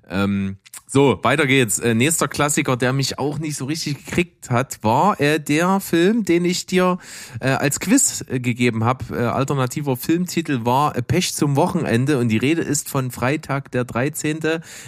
Ähm, 0.09 0.57
so, 0.91 1.19
weiter 1.21 1.45
geht's. 1.45 1.77
Äh, 1.77 1.93
nächster 1.93 2.27
Klassiker, 2.27 2.75
der 2.75 2.93
mich 2.93 3.19
auch 3.19 3.37
nicht 3.37 3.55
so 3.55 3.65
richtig 3.65 4.05
gekriegt 4.05 4.49
hat, 4.49 4.83
war 4.83 5.21
äh, 5.21 5.39
der 5.39 5.79
Film, 5.79 6.25
den 6.25 6.45
ich 6.45 6.65
dir 6.65 6.97
äh, 7.39 7.49
als 7.49 7.79
Quiz 7.79 8.25
äh, 8.27 8.39
gegeben 8.39 8.83
habe. 8.83 9.15
Äh, 9.15 9.25
alternativer 9.25 9.97
Filmtitel 9.97 10.65
war 10.65 10.95
äh, 10.95 11.03
Pech 11.03 11.35
zum 11.35 11.55
Wochenende 11.55 12.17
und 12.17 12.29
die 12.29 12.37
Rede 12.37 12.63
ist 12.63 12.89
von 12.89 13.11
Freitag 13.11 13.71
der 13.71 13.85
13. 13.85 14.39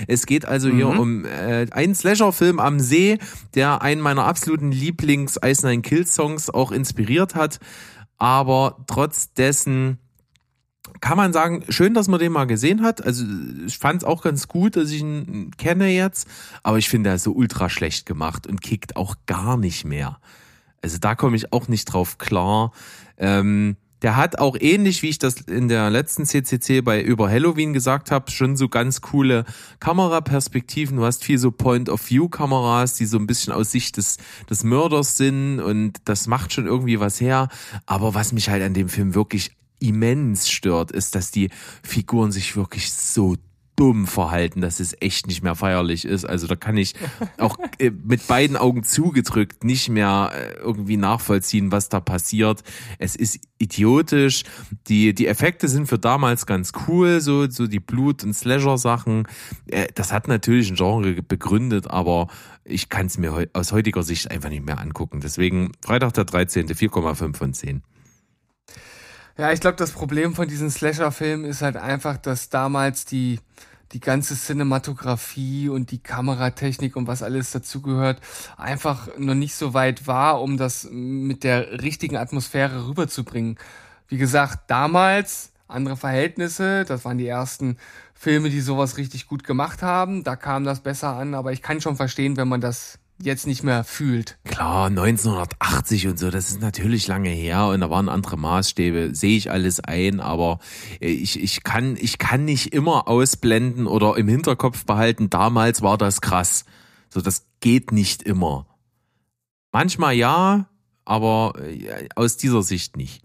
Es 0.08 0.26
geht 0.26 0.46
also 0.46 0.70
hier 0.70 0.88
um 0.88 1.26
einen 1.72 1.94
Slasher-Film 1.94 2.60
am 2.60 2.80
See, 2.80 3.20
der 3.54 3.84
einen 3.84 4.02
meiner 4.02 4.26
absoluten 4.26 4.72
Lieblings-Ice 4.72 5.68
Nine 5.68 5.84
Kills 5.84 6.16
Songs 6.16 6.50
auch 6.50 6.72
inspiriert 6.72 7.36
hat. 7.36 7.60
Aber 8.18 8.84
trotz 8.88 9.34
dessen 9.34 10.00
kann 11.02 11.18
man 11.18 11.34
sagen, 11.34 11.64
schön, 11.70 11.94
dass 11.94 12.08
man 12.08 12.20
den 12.20 12.32
mal 12.32 12.46
gesehen 12.46 12.84
hat. 12.84 13.04
Also 13.04 13.26
ich 13.66 13.78
fand 13.78 14.04
es 14.04 14.08
auch 14.08 14.22
ganz 14.22 14.48
gut, 14.48 14.76
dass 14.76 14.92
ich 14.92 15.02
ihn 15.02 15.52
kenne 15.58 15.88
jetzt, 15.90 16.28
aber 16.64 16.78
ich 16.78 16.88
finde, 16.88 17.10
er 17.10 17.16
ist 17.16 17.24
so 17.24 17.34
ultra 17.34 17.70
schlecht 17.70 18.06
gemacht 18.06 18.48
und 18.48 18.62
kickt 18.62 18.96
auch 18.96 19.16
gar 19.26 19.58
nicht 19.58 19.84
mehr. 19.84 20.20
Also 20.82 20.98
da 21.00 21.16
komme 21.16 21.36
ich 21.36 21.52
auch 21.54 21.68
nicht 21.68 21.86
drauf 21.86 22.18
klar. 22.18 22.72
Ähm, 23.18 23.76
Der 24.02 24.16
hat 24.16 24.40
auch 24.40 24.58
ähnlich, 24.60 25.04
wie 25.04 25.10
ich 25.10 25.20
das 25.20 25.42
in 25.42 25.68
der 25.68 25.92
letzten 25.92 26.26
CCC 26.26 26.82
bei 26.82 27.04
über 27.04 27.30
Halloween 27.30 27.72
gesagt 27.72 28.10
habe, 28.10 28.32
schon 28.32 28.56
so 28.58 28.68
ganz 28.68 29.02
coole 29.02 29.46
Kameraperspektiven. 29.80 30.98
Du 30.98 31.06
hast 31.06 31.24
viel 31.24 31.38
so 31.38 31.52
Point-of-View-Kameras, 31.52 32.96
die 32.96 33.06
so 33.06 33.20
ein 33.20 33.28
bisschen 33.28 33.54
aus 33.54 33.72
Sicht 33.72 33.98
des, 33.98 34.18
des 34.50 34.64
Mörders 34.64 35.18
sind 35.18 35.60
und 35.60 36.00
das 36.06 36.26
macht 36.26 36.52
schon 36.54 36.66
irgendwie 36.66 37.00
was 37.00 37.22
her. 37.22 37.50
Aber 37.86 38.16
was 38.16 38.34
mich 38.34 38.50
halt 38.50 38.64
an 38.64 38.74
dem 38.74 38.90
Film 38.90 39.14
wirklich 39.14 39.52
immens 39.82 40.50
stört, 40.50 40.92
ist, 40.92 41.16
dass 41.16 41.32
die 41.32 41.50
Figuren 41.84 42.32
sich 42.32 42.56
wirklich 42.56 42.94
so 42.94 43.36
dumm 43.82 44.06
verhalten, 44.06 44.62
dass 44.62 44.80
es 44.80 44.96
echt 45.00 45.26
nicht 45.26 45.42
mehr 45.42 45.56
feierlich 45.56 46.06
ist. 46.06 46.24
Also 46.24 46.46
da 46.46 46.56
kann 46.56 46.78
ich 46.78 46.94
auch 47.40 47.58
äh, 47.80 47.90
mit 47.90 48.28
beiden 48.28 48.56
Augen 48.56 48.84
zugedrückt 48.84 49.64
nicht 49.64 49.90
mehr 49.90 50.32
äh, 50.36 50.54
irgendwie 50.60 50.98
nachvollziehen, 50.98 51.72
was 51.72 51.90
da 51.90 52.00
passiert. 52.00 52.64
Es 53.00 53.16
ist 53.16 53.40
idiotisch. 53.58 54.44
Die, 54.88 55.16
die 55.16 55.26
Effekte 55.26 55.68
sind 55.68 55.88
für 55.88 55.98
damals 55.98 56.46
ganz 56.46 56.74
cool, 56.88 57.22
so, 57.22 57.50
so 57.50 57.66
die 57.66 57.80
Blut- 57.80 58.24
und 58.24 58.34
Slasher-Sachen. 58.34 59.28
Äh, 59.66 59.88
das 59.96 60.12
hat 60.12 60.28
natürlich 60.28 60.70
ein 60.70 60.76
Genre 60.76 61.14
begründet, 61.24 61.90
aber 61.90 62.28
ich 62.64 62.90
kann 62.90 63.08
es 63.08 63.18
mir 63.18 63.48
aus 63.54 63.72
heutiger 63.72 64.04
Sicht 64.04 64.30
einfach 64.30 64.50
nicht 64.50 64.64
mehr 64.64 64.80
angucken. 64.80 65.22
Deswegen 65.22 65.72
Freitag 65.84 66.14
der 66.14 66.26
13. 66.26 66.68
4,5 66.68 67.36
von 67.36 67.54
10. 67.56 67.82
Ja, 69.38 69.52
ich 69.52 69.62
glaube, 69.62 69.78
das 69.78 69.92
Problem 69.92 70.36
von 70.36 70.48
diesen 70.48 70.70
Slasher-Filmen 70.70 71.46
ist 71.46 71.62
halt 71.62 71.78
einfach, 71.78 72.18
dass 72.18 72.50
damals 72.50 73.06
die, 73.06 73.40
die 73.94 74.02
ganze 74.02 74.36
Cinematografie 74.36 75.70
und 75.70 75.92
die 75.92 76.00
Kameratechnik 76.00 76.96
und 76.96 77.08
was 77.08 77.24
alles 77.24 77.52
dazugehört, 77.52 78.20
einfach 78.58 79.08
noch 79.18 79.34
nicht 79.34 79.56
so 79.56 79.74
weit 79.74 80.06
war, 80.06 80.42
um 80.42 80.58
das 80.58 80.88
mit 80.92 81.44
der 81.44 81.82
richtigen 81.82 82.18
Atmosphäre 82.18 82.88
rüberzubringen. 82.88 83.58
Wie 84.08 84.18
gesagt, 84.18 84.70
damals 84.70 85.54
andere 85.68 85.96
Verhältnisse, 85.96 86.84
das 86.84 87.06
waren 87.06 87.18
die 87.18 87.28
ersten 87.28 87.78
Filme, 88.14 88.50
die 88.50 88.60
sowas 88.60 88.98
richtig 88.98 89.28
gut 89.28 89.46
gemacht 89.46 89.82
haben, 89.82 90.24
da 90.26 90.36
kam 90.36 90.66
das 90.66 90.82
besser 90.82 91.16
an, 91.16 91.34
aber 91.34 91.54
ich 91.54 91.62
kann 91.62 91.80
schon 91.80 91.96
verstehen, 91.96 92.36
wenn 92.36 92.50
man 92.50 92.62
das 92.62 93.00
jetzt 93.26 93.48
nicht 93.48 93.64
mehr 93.64 93.84
fühlt. 93.84 94.38
Klar, 94.46 94.88
1980 94.88 96.08
und 96.08 96.20
so, 96.20 96.30
das 96.30 96.50
ist 96.50 96.62
natürlich 96.62 97.08
lange 97.08 97.30
her 97.30 97.68
und 97.68 97.82
da 97.82 97.90
waren 97.90 98.10
andere 98.10 98.38
Maßstäbe, 98.38 99.12
sehe 99.14 99.38
ich 99.38 99.52
alles 99.52 99.80
ein, 99.80 100.20
aber 100.20 100.60
äh, 101.00 101.08
ich, 101.08 101.42
ich, 101.42 101.64
kann, 101.64 101.98
ich 102.00 102.18
kann 102.18 102.46
nicht 102.46 102.74
immer 102.74 103.08
ausblenden 103.08 103.88
oder 103.88 104.18
im 104.18 104.28
Hinterkopf 104.28 104.86
behalten, 104.86 105.30
damals 105.30 105.82
war 105.82 105.98
das 105.98 106.22
krass. 106.22 106.66
So, 107.10 107.22
das 107.22 107.46
geht 107.60 107.92
nicht 107.92 108.24
immer. 108.24 108.66
Manchmal 109.72 110.16
ja, 110.16 110.68
aber 111.06 111.54
äh, 111.60 112.08
aus 112.16 112.38
dieser 112.38 112.64
Sicht 112.64 112.98
nicht. 112.98 113.24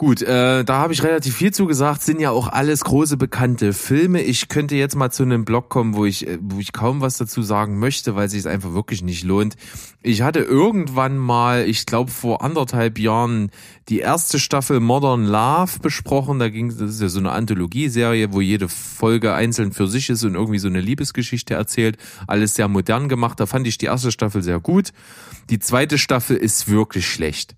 Gut, 0.00 0.22
äh, 0.22 0.64
da 0.64 0.78
habe 0.78 0.94
ich 0.94 1.02
relativ 1.02 1.36
viel 1.36 1.52
zugesagt, 1.52 2.00
sind 2.00 2.20
ja 2.20 2.30
auch 2.30 2.48
alles 2.48 2.84
große 2.84 3.18
bekannte 3.18 3.74
Filme. 3.74 4.22
Ich 4.22 4.48
könnte 4.48 4.74
jetzt 4.74 4.96
mal 4.96 5.10
zu 5.10 5.24
einem 5.24 5.44
Blog 5.44 5.68
kommen, 5.68 5.94
wo 5.94 6.06
ich, 6.06 6.26
äh, 6.26 6.38
wo 6.40 6.58
ich 6.58 6.72
kaum 6.72 7.02
was 7.02 7.18
dazu 7.18 7.42
sagen 7.42 7.78
möchte, 7.78 8.16
weil 8.16 8.30
sich 8.30 8.38
es 8.38 8.46
einfach 8.46 8.72
wirklich 8.72 9.02
nicht 9.02 9.24
lohnt. 9.24 9.56
Ich 10.00 10.22
hatte 10.22 10.38
irgendwann 10.38 11.18
mal, 11.18 11.68
ich 11.68 11.84
glaube 11.84 12.10
vor 12.10 12.42
anderthalb 12.42 12.98
Jahren, 12.98 13.50
die 13.90 13.98
erste 13.98 14.38
Staffel 14.38 14.80
Modern 14.80 15.26
Love 15.26 15.80
besprochen. 15.82 16.38
Da 16.38 16.48
ging 16.48 16.70
das 16.70 16.92
ist 16.92 17.02
ja 17.02 17.10
so 17.10 17.18
eine 17.18 17.32
Anthologieserie, 17.32 18.32
wo 18.32 18.40
jede 18.40 18.70
Folge 18.70 19.34
einzeln 19.34 19.72
für 19.72 19.86
sich 19.86 20.08
ist 20.08 20.24
und 20.24 20.34
irgendwie 20.34 20.60
so 20.60 20.68
eine 20.68 20.80
Liebesgeschichte 20.80 21.52
erzählt. 21.52 21.98
Alles 22.26 22.54
sehr 22.54 22.68
modern 22.68 23.10
gemacht. 23.10 23.38
Da 23.38 23.44
fand 23.44 23.66
ich 23.66 23.76
die 23.76 23.84
erste 23.84 24.10
Staffel 24.10 24.42
sehr 24.42 24.60
gut. 24.60 24.94
Die 25.50 25.58
zweite 25.58 25.98
Staffel 25.98 26.38
ist 26.38 26.70
wirklich 26.70 27.06
schlecht. 27.06 27.54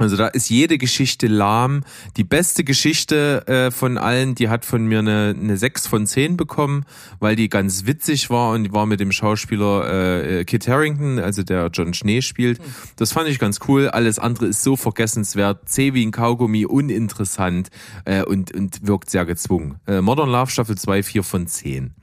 Also 0.00 0.16
da 0.16 0.28
ist 0.28 0.48
jede 0.48 0.78
Geschichte 0.78 1.26
lahm. 1.26 1.82
Die 2.16 2.22
beste 2.22 2.62
Geschichte 2.62 3.44
äh, 3.48 3.72
von 3.72 3.98
allen, 3.98 4.36
die 4.36 4.48
hat 4.48 4.64
von 4.64 4.86
mir 4.86 5.00
eine, 5.00 5.34
eine 5.36 5.56
6 5.56 5.88
von 5.88 6.06
10 6.06 6.36
bekommen, 6.36 6.84
weil 7.18 7.34
die 7.34 7.48
ganz 7.48 7.84
witzig 7.84 8.30
war 8.30 8.52
und 8.52 8.62
die 8.62 8.72
war 8.72 8.86
mit 8.86 9.00
dem 9.00 9.10
Schauspieler 9.10 10.38
äh, 10.38 10.44
Kit 10.44 10.68
Harrington, 10.68 11.18
also 11.18 11.42
der 11.42 11.68
John 11.72 11.94
Schnee 11.94 12.22
spielt. 12.22 12.60
Das 12.94 13.10
fand 13.10 13.28
ich 13.28 13.40
ganz 13.40 13.58
cool. 13.66 13.88
Alles 13.88 14.20
andere 14.20 14.46
ist 14.46 14.62
so 14.62 14.76
vergessenswert, 14.76 15.68
zäh 15.68 15.94
wie 15.94 16.06
ein 16.06 16.12
Kaugummi, 16.12 16.64
uninteressant 16.64 17.70
äh, 18.04 18.22
und, 18.22 18.54
und 18.54 18.86
wirkt 18.86 19.10
sehr 19.10 19.26
gezwungen. 19.26 19.80
Äh, 19.88 20.00
Modern 20.00 20.30
Love 20.30 20.52
Staffel 20.52 20.78
2, 20.78 21.02
4 21.02 21.24
von 21.24 21.48
10. 21.48 21.97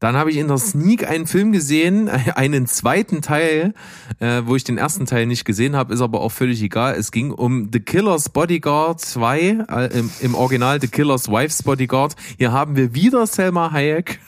Dann 0.00 0.16
habe 0.16 0.30
ich 0.30 0.36
in 0.36 0.48
der 0.48 0.58
Sneak 0.58 1.08
einen 1.08 1.26
Film 1.26 1.52
gesehen, 1.52 2.08
einen 2.34 2.66
zweiten 2.66 3.22
Teil, 3.22 3.74
äh, 4.20 4.42
wo 4.44 4.56
ich 4.56 4.64
den 4.64 4.78
ersten 4.78 5.06
Teil 5.06 5.26
nicht 5.26 5.44
gesehen 5.44 5.76
habe, 5.76 5.92
ist 5.94 6.00
aber 6.00 6.20
auch 6.20 6.32
völlig 6.32 6.62
egal. 6.62 6.94
Es 6.94 7.10
ging 7.12 7.30
um 7.30 7.70
The 7.72 7.80
Killer's 7.80 8.28
Bodyguard 8.28 9.00
2, 9.00 9.38
äh, 9.40 9.98
im, 9.98 10.10
im 10.20 10.34
Original 10.34 10.80
The 10.80 10.88
Killer's 10.88 11.28
Wife's 11.28 11.62
Bodyguard. 11.62 12.14
Hier 12.36 12.52
haben 12.52 12.76
wir 12.76 12.94
wieder 12.94 13.26
Selma 13.26 13.72
Hayek. 13.72 14.20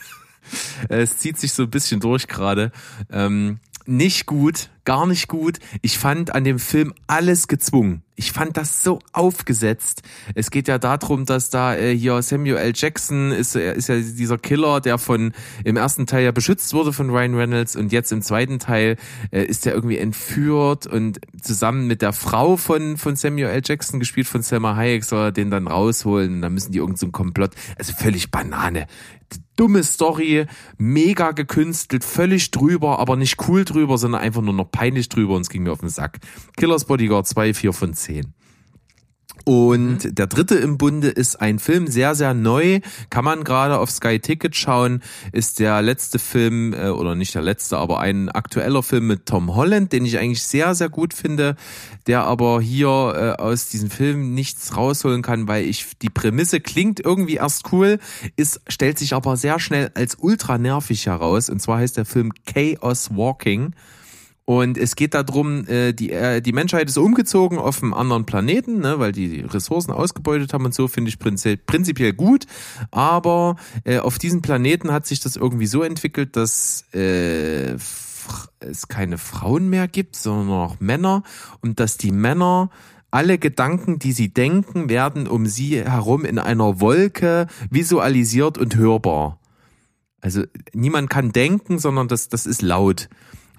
es 0.89 1.17
zieht 1.17 1.37
sich 1.37 1.53
so 1.53 1.63
ein 1.63 1.69
bisschen 1.69 1.99
durch 1.99 2.27
gerade. 2.27 2.71
Ähm, 3.11 3.59
nicht 3.91 4.25
gut, 4.25 4.69
gar 4.85 5.05
nicht 5.05 5.27
gut. 5.27 5.59
Ich 5.81 5.97
fand 5.99 6.33
an 6.33 6.43
dem 6.43 6.59
Film 6.59 6.93
alles 7.07 7.47
gezwungen. 7.47 8.03
Ich 8.15 8.31
fand 8.31 8.55
das 8.55 8.83
so 8.83 8.99
aufgesetzt. 9.13 10.03
Es 10.35 10.51
geht 10.51 10.67
ja 10.67 10.77
darum, 10.77 11.25
dass 11.25 11.49
da 11.49 11.75
äh, 11.75 11.95
hier 11.95 12.21
Samuel 12.21 12.57
L. 12.57 12.73
Jackson 12.75 13.31
ist, 13.31 13.55
er 13.55 13.73
ist 13.73 13.89
ja 13.89 13.95
dieser 13.95 14.37
Killer, 14.37 14.79
der 14.79 14.97
von 14.97 15.33
im 15.63 15.75
ersten 15.75 16.07
Teil 16.07 16.23
ja 16.23 16.31
beschützt 16.31 16.73
wurde 16.73 16.93
von 16.93 17.09
Ryan 17.09 17.35
Reynolds 17.35 17.75
und 17.75 17.91
jetzt 17.91 18.11
im 18.11 18.21
zweiten 18.21 18.59
Teil 18.59 18.95
äh, 19.31 19.43
ist 19.43 19.65
er 19.65 19.73
irgendwie 19.73 19.97
entführt 19.97 20.87
und 20.87 21.19
zusammen 21.41 21.87
mit 21.87 22.01
der 22.01 22.13
Frau 22.13 22.57
von 22.57 22.97
von 22.97 23.15
Samuel 23.15 23.47
L. 23.47 23.61
Jackson 23.65 23.99
gespielt 23.99 24.27
von 24.27 24.41
Selma 24.41 24.75
Hayek 24.75 25.03
soll 25.03 25.27
er 25.27 25.31
den 25.31 25.49
dann 25.49 25.67
rausholen 25.67 26.35
und 26.35 26.41
dann 26.41 26.53
müssen 26.53 26.71
die 26.71 26.77
irgendeinen 26.77 26.97
so 26.97 27.11
Komplott, 27.11 27.51
also 27.77 27.93
völlig 27.93 28.29
Banane 28.29 28.87
dumme 29.61 29.83
Story, 29.83 30.47
mega 30.79 31.33
gekünstelt, 31.33 32.03
völlig 32.03 32.49
drüber, 32.49 32.97
aber 32.97 33.15
nicht 33.15 33.47
cool 33.47 33.63
drüber, 33.63 33.99
sondern 33.99 34.21
einfach 34.21 34.41
nur 34.41 34.55
noch 34.55 34.71
peinlich 34.71 35.07
drüber 35.07 35.35
und 35.35 35.41
es 35.41 35.49
ging 35.49 35.61
mir 35.61 35.71
auf 35.71 35.81
den 35.81 35.89
Sack. 35.89 36.17
Killers 36.57 36.85
Bodyguard 36.85 37.27
2, 37.27 37.53
4 37.53 37.71
von 37.71 37.93
10. 37.93 38.33
Und 39.45 40.05
mhm. 40.05 40.15
der 40.15 40.27
dritte 40.27 40.55
im 40.55 40.77
Bunde 40.77 41.09
ist 41.09 41.41
ein 41.41 41.59
Film, 41.59 41.87
sehr, 41.87 42.15
sehr 42.15 42.33
neu, 42.33 42.79
kann 43.09 43.25
man 43.25 43.43
gerade 43.43 43.79
auf 43.79 43.89
Sky 43.89 44.19
Ticket 44.19 44.55
schauen, 44.55 45.01
ist 45.31 45.59
der 45.59 45.81
letzte 45.81 46.19
Film, 46.19 46.73
äh, 46.73 46.89
oder 46.89 47.15
nicht 47.15 47.33
der 47.35 47.41
letzte, 47.41 47.77
aber 47.77 47.99
ein 47.99 48.29
aktueller 48.29 48.83
Film 48.83 49.07
mit 49.07 49.25
Tom 49.25 49.55
Holland, 49.55 49.91
den 49.93 50.05
ich 50.05 50.19
eigentlich 50.19 50.43
sehr, 50.43 50.75
sehr 50.75 50.89
gut 50.89 51.13
finde, 51.13 51.55
der 52.07 52.23
aber 52.23 52.61
hier 52.61 52.87
äh, 53.37 53.41
aus 53.41 53.69
diesem 53.69 53.89
Film 53.89 54.33
nichts 54.33 54.75
rausholen 54.75 55.21
kann, 55.21 55.47
weil 55.47 55.65
ich, 55.65 55.97
die 56.01 56.09
Prämisse 56.09 56.59
klingt 56.59 56.99
irgendwie 56.99 57.35
erst 57.35 57.71
cool, 57.71 57.99
ist, 58.35 58.61
stellt 58.67 58.99
sich 58.99 59.13
aber 59.13 59.37
sehr 59.37 59.59
schnell 59.59 59.91
als 59.95 60.17
ultra 60.19 60.57
nervig 60.57 61.07
heraus, 61.07 61.49
und 61.49 61.61
zwar 61.61 61.79
heißt 61.79 61.97
der 61.97 62.05
Film 62.05 62.31
Chaos 62.45 63.09
Walking. 63.15 63.73
Und 64.51 64.77
es 64.77 64.97
geht 64.97 65.13
darum, 65.13 65.65
äh, 65.69 65.93
die, 65.93 66.11
äh, 66.11 66.41
die 66.41 66.51
Menschheit 66.51 66.89
ist 66.89 66.97
umgezogen 66.97 67.57
auf 67.57 67.81
einen 67.81 67.93
anderen 67.93 68.25
Planeten, 68.25 68.79
ne, 68.79 68.99
weil 68.99 69.13
die 69.13 69.39
Ressourcen 69.39 69.91
ausgebeutet 69.91 70.51
haben 70.51 70.65
und 70.65 70.73
so, 70.73 70.89
finde 70.89 71.07
ich 71.07 71.19
prinzipiell 71.19 72.11
gut. 72.11 72.47
Aber 72.91 73.55
äh, 73.85 73.99
auf 73.99 74.19
diesem 74.19 74.41
Planeten 74.41 74.91
hat 74.91 75.07
sich 75.07 75.21
das 75.21 75.37
irgendwie 75.37 75.67
so 75.67 75.83
entwickelt, 75.83 76.35
dass 76.35 76.83
äh, 76.93 77.75
es 78.59 78.89
keine 78.89 79.17
Frauen 79.17 79.69
mehr 79.69 79.87
gibt, 79.87 80.17
sondern 80.17 80.47
noch 80.47 80.81
Männer 80.81 81.23
und 81.61 81.79
dass 81.79 81.95
die 81.95 82.11
Männer 82.11 82.71
alle 83.09 83.37
Gedanken, 83.37 83.99
die 83.99 84.11
sie 84.11 84.33
denken, 84.33 84.89
werden 84.89 85.27
um 85.27 85.45
sie 85.45 85.81
herum 85.81 86.25
in 86.25 86.37
einer 86.37 86.81
Wolke 86.81 87.47
visualisiert 87.69 88.57
und 88.57 88.75
hörbar. 88.75 89.39
Also 90.19 90.43
niemand 90.73 91.09
kann 91.09 91.31
denken, 91.31 91.79
sondern 91.79 92.09
das, 92.09 92.27
das 92.27 92.45
ist 92.45 92.61
laut. 92.61 93.07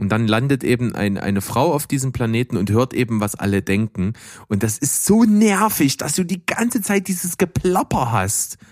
Und 0.03 0.09
dann 0.09 0.27
landet 0.27 0.65
eben 0.65 0.97
ein, 0.97 1.17
eine 1.17 1.41
Frau 1.41 1.73
auf 1.73 1.87
diesem 1.87 2.11
Planeten 2.11 2.57
und 2.57 2.73
hört 2.73 2.93
eben, 2.93 3.21
was 3.21 3.37
alle 3.37 3.63
denken. 3.63 4.15
Und 4.49 4.65
das 4.65 4.77
ist 4.77 5.05
so 5.05 5.23
nervig, 5.23 5.97
dass 5.97 6.17
du 6.17 6.25
die 6.25 6.45
ganze 6.45 6.83
Zeit 6.83 7.07
dieses 7.07 7.39
Geplapper 7.39 8.11
hast. 8.11 8.59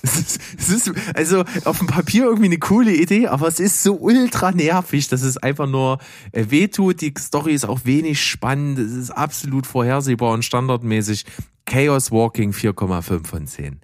Es 0.00 0.16
ist, 0.16 0.40
es 0.56 0.68
ist 0.68 0.92
also 1.14 1.44
auf 1.64 1.78
dem 1.78 1.88
Papier 1.88 2.24
irgendwie 2.24 2.46
eine 2.46 2.58
coole 2.58 2.94
Idee, 2.94 3.26
aber 3.26 3.48
es 3.48 3.58
ist 3.58 3.82
so 3.82 3.96
ultra 3.96 4.52
nervig, 4.52 5.08
dass 5.08 5.22
es 5.22 5.36
einfach 5.36 5.66
nur 5.66 5.98
äh, 6.30 6.46
wehtut. 6.50 7.00
Die 7.00 7.12
Story 7.18 7.52
ist 7.52 7.64
auch 7.64 7.84
wenig 7.84 8.22
spannend. 8.22 8.78
Es 8.78 8.92
ist 8.92 9.10
absolut 9.10 9.66
vorhersehbar 9.66 10.32
und 10.32 10.44
standardmäßig. 10.44 11.24
Chaos 11.66 12.12
Walking 12.12 12.52
4,5 12.52 13.26
von 13.26 13.46
10. 13.48 13.80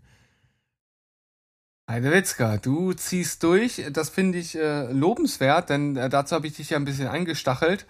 Heidewitzka, 1.88 2.56
du 2.56 2.92
ziehst 2.94 3.42
durch. 3.42 3.84
Das 3.92 4.08
finde 4.08 4.38
ich 4.38 4.56
äh, 4.56 4.90
lobenswert, 4.90 5.70
denn 5.70 5.96
äh, 5.96 6.08
dazu 6.08 6.34
habe 6.34 6.46
ich 6.46 6.54
dich 6.54 6.70
ja 6.70 6.78
ein 6.78 6.84
bisschen 6.84 7.08
angestachelt. 7.08 7.86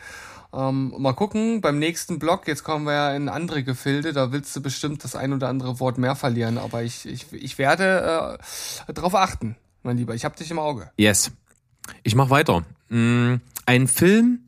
Ähm, 0.53 0.95
mal 0.99 1.15
gucken, 1.15 1.61
beim 1.61 1.79
nächsten 1.79 2.19
Blog, 2.19 2.47
jetzt 2.47 2.65
kommen 2.65 2.87
wir 2.87 2.93
ja 2.93 3.17
in 3.17 3.29
andere 3.29 3.65
Gefilde, 3.65 4.13
da 4.13 4.31
willst 4.31 4.55
du 4.55 4.63
bestimmt 4.63 5.03
das 5.03 5.17
ein 5.17 5.33
oder 5.33 5.49
andere 5.49 5.81
Wort 5.81 5.99
mehr 5.99 6.15
verlieren, 6.15 6.59
aber 6.59 6.83
ich, 6.83 7.07
ich, 7.07 7.33
ich 7.33 7.59
werde 7.59 8.39
äh, 8.89 8.93
darauf 8.93 9.15
achten, 9.15 9.57
mein 9.83 9.97
Lieber. 9.97 10.15
Ich 10.15 10.25
habe 10.25 10.37
dich 10.37 10.51
im 10.51 10.59
Auge. 10.59 10.91
Yes. 10.97 11.33
Ich 12.03 12.15
mache 12.15 12.31
weiter. 12.31 12.65
Mm, 12.89 13.37
ein 13.67 13.89
Film, 13.89 14.44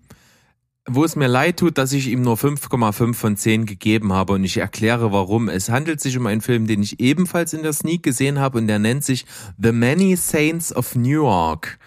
wo 0.89 1.05
es 1.05 1.17
mir 1.17 1.27
leid 1.27 1.59
tut, 1.59 1.79
dass 1.79 1.93
ich 1.93 2.09
ihm 2.09 2.23
nur 2.23 2.37
5,5 2.37 3.15
von 3.15 3.37
10 3.37 3.67
gegeben 3.67 4.13
habe 4.13 4.35
und 4.35 4.45
ich 4.45 4.59
erkläre 4.59 5.13
warum. 5.13 5.49
Es 5.49 5.69
handelt 5.69 6.01
sich 6.01 6.17
um 6.17 6.27
einen 6.27 6.41
Film, 6.41 6.67
den 6.67 6.83
ich 6.83 7.01
ebenfalls 7.01 7.53
in 7.53 7.63
der 7.63 7.73
Sneak 7.73 8.03
gesehen 8.03 8.39
habe 8.39 8.59
und 8.59 8.69
der 8.69 8.79
nennt 8.79 9.05
sich 9.05 9.27
The 9.61 9.73
Many 9.73 10.17
Saints 10.17 10.75
of 10.75 10.95
Newark. 10.95 11.79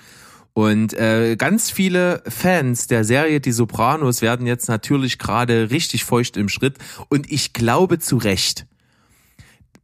Und 0.54 0.94
äh, 0.94 1.38
ganz 1.38 1.72
viele 1.72 2.22
Fans 2.28 2.88
der 2.88 3.06
Serie 3.06 3.40
Die 3.40 3.54
Sopranos 3.54 4.22
werden 4.22 4.46
jetzt 4.46 4.68
natürlich 4.68 5.18
gerade 5.18 5.70
richtig 5.72 6.04
feucht 6.04 6.36
im 6.36 6.50
Schritt 6.50 6.78
und 7.08 7.32
ich 7.32 7.54
glaube 7.54 8.00
zu 8.00 8.18
Recht. 8.18 8.66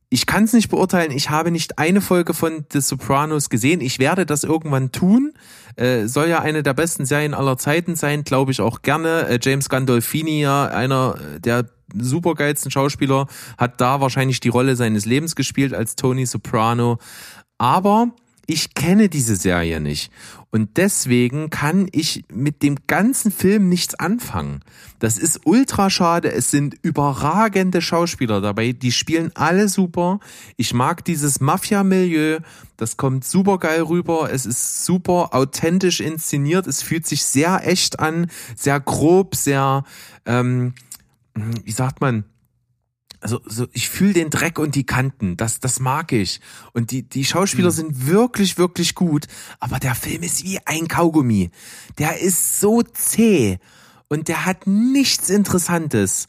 Ich 0.10 0.26
kann 0.26 0.44
es 0.44 0.54
nicht 0.54 0.70
beurteilen. 0.70 1.12
Ich 1.12 1.30
habe 1.30 1.52
nicht 1.52 1.80
eine 1.80 2.00
Folge 2.00 2.34
von 2.34 2.66
The 2.72 2.80
Sopranos 2.80 3.50
gesehen. 3.50 3.82
Ich 3.82 4.00
werde 4.00 4.26
das 4.26 4.44
irgendwann 4.44 4.92
tun. 4.92 5.34
Äh, 5.76 6.06
soll 6.08 6.30
ja 6.30 6.40
eine 6.40 6.64
der 6.64 6.74
besten 6.74 7.06
Serien 7.06 7.34
aller 7.34 7.58
Zeiten 7.58 7.96
sein, 7.96 8.24
glaube 8.24 8.52
ich 8.52 8.62
auch 8.62 8.82
gerne. 8.82 9.28
Äh, 9.28 9.40
James 9.42 9.68
Gandolfini, 9.68 10.42
ja, 10.42 10.68
einer 10.68 11.18
der 11.40 11.66
supergeilsten 11.94 12.72
Schauspieler, 12.72 13.28
hat 13.58 13.82
da 13.82 14.00
wahrscheinlich 14.00 14.40
die 14.40 14.50
Rolle 14.50 14.76
seines 14.76 15.06
Lebens 15.06 15.36
gespielt 15.36 15.74
als 15.74 15.96
Tony 15.96 16.26
Soprano. 16.26 17.00
Aber 17.58 18.12
ich 18.48 18.74
kenne 18.74 19.10
diese 19.10 19.36
Serie 19.36 19.80
nicht. 19.80 20.12
Und 20.52 20.78
deswegen 20.78 21.50
kann 21.50 21.90
ich 21.92 22.24
mit 22.32 22.64
dem 22.64 22.78
ganzen 22.88 23.32
Film 23.32 23.68
nichts 23.68 23.96
anfangen. 23.96 24.62
Das 25.00 25.18
ist 25.18 25.42
ultra 25.46 25.90
schade. 25.90 26.32
Es 26.32 26.52
sind 26.52 26.76
überragende 26.82 27.82
Schauspieler 27.82 28.40
dabei. 28.40 28.72
Die 28.72 28.92
spielen 28.92 29.32
alle 29.34 29.68
super. 29.68 30.20
Ich 30.56 30.74
mag 30.74 31.04
dieses 31.04 31.42
Mafia-Milieu. 31.42 32.40
Das 32.78 32.96
kommt 32.98 33.26
super 33.26 33.58
geil 33.58 33.82
rüber. 33.82 34.30
Es 34.32 34.46
ist 34.46 34.86
super 34.86 35.34
authentisch 35.34 36.00
inszeniert. 36.00 36.68
Es 36.68 36.82
fühlt 36.82 37.06
sich 37.06 37.26
sehr 37.26 37.68
echt 37.68 38.00
an. 38.00 38.28
Sehr 38.56 38.80
grob, 38.80 39.36
sehr, 39.36 39.84
ähm, 40.26 40.74
wie 41.64 41.72
sagt 41.72 42.00
man, 42.00 42.24
also 43.22 43.42
so, 43.46 43.68
ich 43.74 43.90
fühle 43.90 44.14
den 44.14 44.30
Dreck 44.30 44.60
und 44.60 44.76
die 44.76 44.86
Kanten, 44.86 45.38
das, 45.38 45.60
das 45.60 45.80
mag 45.80 46.12
ich. 46.12 46.40
Und 46.74 46.92
die, 46.92 47.04
die 47.04 47.26
Schauspieler 47.26 47.70
mhm. 47.70 47.76
sind 47.76 48.08
wirklich, 48.08 48.58
wirklich 48.58 48.96
gut, 48.96 49.26
aber 49.60 49.80
der 49.80 49.96
Film 49.96 50.24
ist 50.24 50.44
wie 50.44 50.60
ein 50.66 50.88
Kaugummi. 50.88 51.52
Der 51.98 52.20
ist 52.20 52.60
so 52.60 52.82
zäh 52.82 53.60
und 54.08 54.28
der 54.28 54.46
hat 54.46 54.68
nichts 54.68 55.30
Interessantes. 55.30 56.28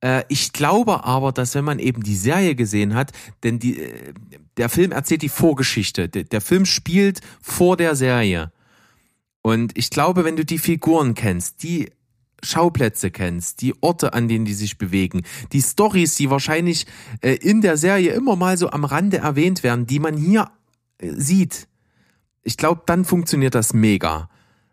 Äh, 0.00 0.24
ich 0.28 0.52
glaube 0.52 1.04
aber, 1.04 1.32
dass 1.32 1.54
wenn 1.54 1.64
man 1.64 1.78
eben 1.78 2.02
die 2.02 2.16
Serie 2.16 2.54
gesehen 2.54 2.94
hat, 2.94 3.12
denn 3.42 3.58
die, 3.58 3.80
äh, 3.80 4.12
der 4.56 4.68
Film 4.68 4.92
erzählt 4.92 5.22
die 5.22 5.28
Vorgeschichte. 5.28 6.08
Der, 6.08 6.24
der 6.24 6.40
Film 6.40 6.66
spielt 6.66 7.20
vor 7.40 7.76
der 7.76 7.96
Serie. 7.96 8.52
Und 9.42 9.76
ich 9.76 9.90
glaube, 9.90 10.24
wenn 10.24 10.36
du 10.36 10.44
die 10.44 10.58
Figuren 10.58 11.14
kennst, 11.14 11.62
die 11.62 11.90
Schauplätze 12.44 13.10
kennst, 13.10 13.60
die 13.60 13.74
Orte, 13.80 14.12
an 14.12 14.28
denen 14.28 14.44
die 14.44 14.54
sich 14.54 14.78
bewegen, 14.78 15.22
die 15.52 15.62
Stories, 15.62 16.14
die 16.14 16.30
wahrscheinlich 16.30 16.86
äh, 17.20 17.34
in 17.34 17.60
der 17.60 17.76
Serie 17.76 18.12
immer 18.12 18.36
mal 18.36 18.56
so 18.56 18.70
am 18.70 18.84
Rande 18.84 19.18
erwähnt 19.18 19.62
werden, 19.62 19.86
die 19.86 19.98
man 19.98 20.16
hier 20.16 20.50
äh, 20.98 21.10
sieht. 21.12 21.68
Ich 22.42 22.56
glaube, 22.56 22.82
dann 22.86 23.04
funktioniert 23.04 23.54
das 23.54 23.72
mega. 23.72 24.28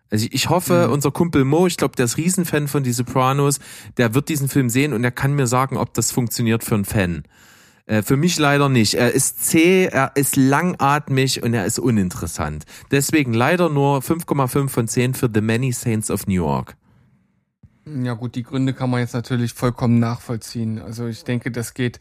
Also 0.09 0.25
ich, 0.25 0.33
ich 0.33 0.49
hoffe, 0.49 0.87
mhm. 0.87 0.93
unser 0.93 1.11
Kumpel 1.11 1.45
Mo, 1.45 1.67
ich 1.67 1.77
glaube, 1.77 1.95
der 1.95 2.05
ist 2.05 2.17
Riesenfan 2.17 2.67
von 2.67 2.83
Die 2.83 2.91
Sopranos, 2.91 3.59
der 3.97 4.13
wird 4.13 4.29
diesen 4.29 4.49
Film 4.49 4.69
sehen 4.69 4.93
und 4.93 5.03
er 5.03 5.11
kann 5.11 5.33
mir 5.33 5.47
sagen, 5.47 5.77
ob 5.77 5.93
das 5.93 6.11
funktioniert 6.11 6.63
für 6.63 6.75
einen 6.75 6.85
Fan. 6.85 7.23
Äh, 7.85 8.03
für 8.03 8.17
mich 8.17 8.37
leider 8.37 8.69
nicht. 8.69 8.93
Er 8.93 9.11
ist 9.13 9.43
zäh, 9.45 9.85
er 9.85 10.11
ist 10.15 10.35
langatmig 10.35 11.43
und 11.43 11.53
er 11.53 11.65
ist 11.65 11.79
uninteressant. 11.79 12.65
Deswegen 12.91 13.33
leider 13.33 13.69
nur 13.69 13.99
5,5 13.99 14.69
von 14.69 14.87
10 14.87 15.13
für 15.13 15.29
The 15.33 15.41
Many 15.41 15.71
Saints 15.71 16.11
of 16.11 16.27
New 16.27 16.33
York. 16.33 16.75
Ja 17.85 18.13
gut, 18.13 18.35
die 18.35 18.43
Gründe 18.43 18.73
kann 18.73 18.91
man 18.91 18.99
jetzt 18.99 19.13
natürlich 19.13 19.53
vollkommen 19.53 19.99
nachvollziehen. 19.99 20.79
Also 20.79 21.07
ich 21.07 21.23
denke, 21.23 21.49
das 21.51 21.73
geht 21.73 21.99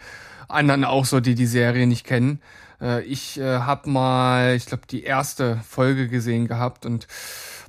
anderen 0.49 0.85
auch 0.85 1.07
so, 1.07 1.21
die 1.21 1.35
die 1.35 1.47
Serie 1.47 1.87
nicht 1.87 2.05
kennen. 2.05 2.41
Äh, 2.81 3.03
ich 3.05 3.41
äh, 3.41 3.61
habe 3.61 3.89
mal, 3.89 4.55
ich 4.57 4.67
glaube, 4.67 4.83
die 4.91 5.05
erste 5.05 5.57
Folge 5.67 6.09
gesehen 6.09 6.49
gehabt 6.49 6.85
und 6.85 7.07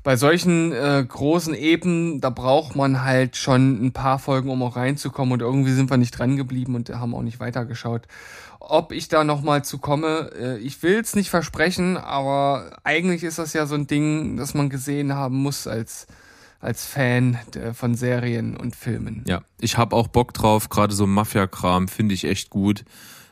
bei 0.03 0.15
solchen 0.15 0.71
äh, 0.71 1.05
großen 1.07 1.53
Eben, 1.53 2.21
da 2.21 2.31
braucht 2.31 2.75
man 2.75 3.03
halt 3.03 3.37
schon 3.37 3.85
ein 3.85 3.93
paar 3.93 4.19
Folgen, 4.19 4.49
um 4.49 4.63
auch 4.63 4.75
reinzukommen 4.75 5.33
und 5.33 5.41
irgendwie 5.41 5.71
sind 5.71 5.89
wir 5.89 5.97
nicht 5.97 6.17
dran 6.17 6.37
geblieben 6.37 6.75
und 6.75 6.89
haben 6.89 7.13
auch 7.13 7.21
nicht 7.21 7.39
weitergeschaut. 7.39 8.07
Ob 8.59 8.91
ich 8.91 9.07
da 9.09 9.23
nochmal 9.23 9.63
zu 9.63 9.77
komme, 9.77 10.31
äh, 10.37 10.57
ich 10.57 10.81
will 10.83 10.99
es 10.99 11.15
nicht 11.15 11.29
versprechen, 11.29 11.97
aber 11.97 12.77
eigentlich 12.83 13.23
ist 13.23 13.37
das 13.37 13.53
ja 13.53 13.67
so 13.67 13.75
ein 13.75 13.87
Ding, 13.87 14.37
das 14.37 14.53
man 14.53 14.69
gesehen 14.69 15.13
haben 15.13 15.37
muss 15.37 15.67
als 15.67 16.07
als 16.61 16.85
Fan 16.85 17.37
von 17.73 17.95
Serien 17.95 18.55
und 18.55 18.75
Filmen. 18.75 19.23
Ja, 19.27 19.41
ich 19.59 19.77
habe 19.77 19.95
auch 19.95 20.07
Bock 20.07 20.33
drauf, 20.33 20.69
gerade 20.69 20.93
so 20.93 21.07
Mafia-Kram 21.07 21.87
finde 21.87 22.13
ich 22.13 22.25
echt 22.25 22.49
gut. 22.49 22.85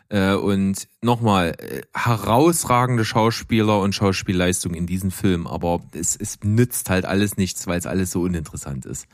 Äh, 0.09 0.33
und 0.33 0.87
nochmal, 1.01 1.55
äh, 1.59 1.83
herausragende 1.93 3.05
Schauspieler 3.05 3.79
und 3.79 3.93
Schauspielleistung 3.93 4.73
in 4.73 4.87
diesem 4.87 5.11
Film, 5.11 5.45
aber 5.45 5.81
es, 5.93 6.15
es 6.15 6.39
nützt 6.43 6.89
halt 6.89 7.05
alles 7.05 7.37
nichts, 7.37 7.67
weil 7.67 7.77
es 7.77 7.85
alles 7.85 8.09
so 8.09 8.21
uninteressant 8.21 8.87
ist. 8.87 9.05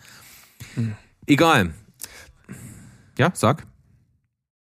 Hm. 0.76 0.96
Egal. 1.28 1.74
Ja, 3.18 3.32
sag. 3.34 3.68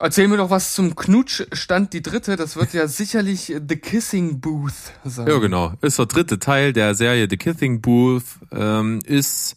Erzähl 0.03 0.27
mir 0.27 0.35
doch 0.35 0.49
was 0.49 0.73
zum 0.73 0.97
Knutschstand, 0.97 1.93
die 1.93 2.01
dritte. 2.01 2.35
Das 2.35 2.57
wird 2.57 2.73
ja 2.73 2.89
sicherlich 2.89 3.53
The 3.69 3.77
Kissing 3.77 4.41
Booth 4.41 4.73
sein. 5.05 5.27
Ja, 5.27 5.37
genau. 5.37 5.71
Ist 5.79 5.97
der 5.97 6.07
dritte 6.07 6.39
Teil 6.39 6.73
der 6.73 6.93
Serie 6.93 7.25
The 7.29 7.37
Kissing 7.37 7.79
Booth. 7.79 8.25
Ähm, 8.51 8.99
ist, 9.05 9.55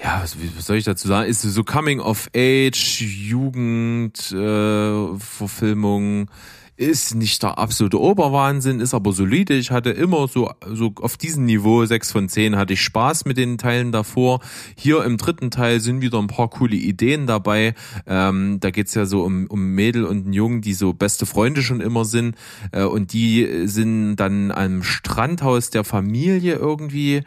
ja, 0.00 0.20
was, 0.22 0.36
was 0.56 0.66
soll 0.66 0.76
ich 0.76 0.84
dazu 0.84 1.08
sagen? 1.08 1.28
Ist 1.28 1.42
so 1.42 1.64
Coming 1.64 1.98
of 1.98 2.30
Age, 2.32 3.00
Jugend, 3.00 4.30
äh, 4.30 5.18
Verfilmung 5.18 6.30
ist 6.78 7.16
nicht 7.16 7.42
der 7.42 7.58
absolute 7.58 8.00
Oberwahnsinn, 8.00 8.78
ist 8.78 8.94
aber 8.94 9.12
solide. 9.12 9.54
Ich 9.54 9.72
hatte 9.72 9.90
immer 9.90 10.28
so, 10.28 10.50
so 10.72 10.92
auf 11.00 11.16
diesem 11.16 11.44
Niveau 11.44 11.84
sechs 11.86 12.12
von 12.12 12.28
zehn 12.28 12.56
hatte 12.56 12.74
ich 12.74 12.82
Spaß 12.82 13.24
mit 13.24 13.36
den 13.36 13.58
Teilen 13.58 13.90
davor. 13.90 14.40
Hier 14.76 15.04
im 15.04 15.16
dritten 15.16 15.50
Teil 15.50 15.80
sind 15.80 16.02
wieder 16.02 16.18
ein 16.20 16.28
paar 16.28 16.48
coole 16.48 16.76
Ideen 16.76 17.26
dabei. 17.26 17.74
Ähm, 18.06 18.60
da 18.60 18.70
geht's 18.70 18.94
ja 18.94 19.06
so 19.06 19.24
um, 19.24 19.46
um 19.48 19.74
Mädel 19.74 20.04
und 20.04 20.26
einen 20.26 20.32
Jungen, 20.32 20.60
die 20.60 20.72
so 20.72 20.92
beste 20.92 21.26
Freunde 21.26 21.62
schon 21.62 21.80
immer 21.80 22.04
sind. 22.04 22.36
Äh, 22.70 22.84
und 22.84 23.12
die 23.12 23.66
sind 23.66 24.14
dann 24.16 24.52
am 24.52 24.84
Strandhaus 24.84 25.70
der 25.70 25.82
Familie 25.82 26.54
irgendwie 26.54 27.22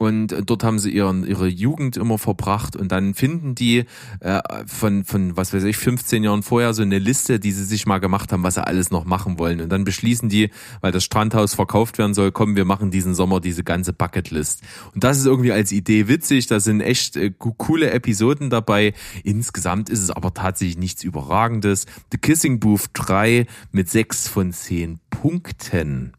und 0.00 0.34
dort 0.46 0.64
haben 0.64 0.78
sie 0.78 0.90
ihren, 0.90 1.26
ihre 1.26 1.46
Jugend 1.46 1.98
immer 1.98 2.16
verbracht 2.16 2.74
und 2.74 2.90
dann 2.90 3.12
finden 3.12 3.54
die 3.54 3.84
äh, 4.20 4.40
von, 4.64 5.04
von, 5.04 5.36
was 5.36 5.52
weiß 5.52 5.64
ich, 5.64 5.76
15 5.76 6.24
Jahren 6.24 6.42
vorher 6.42 6.72
so 6.72 6.80
eine 6.80 6.98
Liste, 6.98 7.38
die 7.38 7.52
sie 7.52 7.64
sich 7.64 7.84
mal 7.84 7.98
gemacht 7.98 8.32
haben, 8.32 8.42
was 8.42 8.54
sie 8.54 8.66
alles 8.66 8.90
noch 8.90 9.04
machen 9.04 9.38
wollen. 9.38 9.60
Und 9.60 9.68
dann 9.68 9.84
beschließen 9.84 10.30
die, 10.30 10.48
weil 10.80 10.90
das 10.90 11.04
Strandhaus 11.04 11.52
verkauft 11.52 11.98
werden 11.98 12.14
soll, 12.14 12.32
komm, 12.32 12.56
wir 12.56 12.64
machen 12.64 12.90
diesen 12.90 13.14
Sommer 13.14 13.40
diese 13.40 13.62
ganze 13.62 13.92
Bucketlist. 13.92 14.62
Und 14.94 15.04
das 15.04 15.18
ist 15.18 15.26
irgendwie 15.26 15.52
als 15.52 15.70
Idee 15.70 16.08
witzig, 16.08 16.46
da 16.46 16.60
sind 16.60 16.80
echt 16.80 17.16
äh, 17.18 17.30
coole 17.38 17.90
Episoden 17.90 18.48
dabei. 18.48 18.94
Insgesamt 19.22 19.90
ist 19.90 20.02
es 20.02 20.10
aber 20.10 20.32
tatsächlich 20.32 20.78
nichts 20.78 21.04
Überragendes. 21.04 21.84
The 22.10 22.16
Kissing 22.16 22.58
Booth 22.58 22.88
3 22.94 23.46
mit 23.70 23.90
6 23.90 24.28
von 24.28 24.50
10 24.54 24.98
Punkten. 25.10 26.14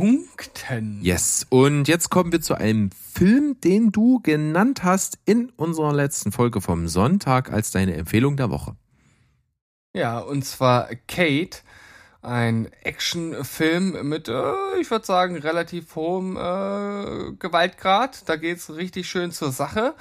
Punkten. 0.00 1.00
Yes. 1.02 1.46
Und 1.50 1.86
jetzt 1.86 2.08
kommen 2.08 2.32
wir 2.32 2.40
zu 2.40 2.54
einem 2.54 2.90
Film, 2.90 3.60
den 3.60 3.92
du 3.92 4.20
genannt 4.20 4.82
hast 4.82 5.18
in 5.26 5.50
unserer 5.50 5.92
letzten 5.92 6.32
Folge 6.32 6.62
vom 6.62 6.88
Sonntag 6.88 7.52
als 7.52 7.70
deine 7.70 7.94
Empfehlung 7.94 8.38
der 8.38 8.50
Woche. 8.50 8.76
Ja, 9.92 10.20
und 10.20 10.46
zwar 10.46 10.88
Kate, 11.06 11.58
ein 12.22 12.70
Actionfilm 12.82 14.08
mit, 14.08 14.28
äh, 14.28 14.54
ich 14.80 14.90
würde 14.90 15.04
sagen, 15.04 15.36
relativ 15.36 15.94
hohem 15.96 16.36
äh, 16.36 17.32
Gewaltgrad. 17.38 18.26
Da 18.26 18.36
geht's 18.36 18.74
richtig 18.74 19.06
schön 19.06 19.32
zur 19.32 19.52
Sache 19.52 19.94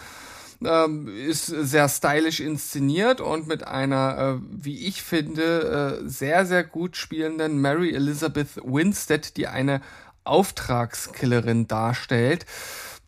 ähm, 0.65 1.08
ist 1.08 1.45
sehr 1.45 1.88
stylisch 1.88 2.39
inszeniert 2.39 3.22
und 3.22 3.48
mit 3.48 3.65
einer, 3.65 4.17
äh, 4.17 4.41
wie 4.52 4.88
ich 4.88 5.02
finde, 5.02 6.02
äh, 6.04 6.10
sehr, 6.10 6.45
sehr 6.45 6.63
gut 6.63 6.98
spielenden 6.98 7.62
Mary 7.62 7.93
Elizabeth 7.93 8.58
Winstead, 8.58 9.38
die 9.38 9.48
eine 9.48 9.82
Auftragskillerin 10.26 11.67
darstellt. 11.67 12.45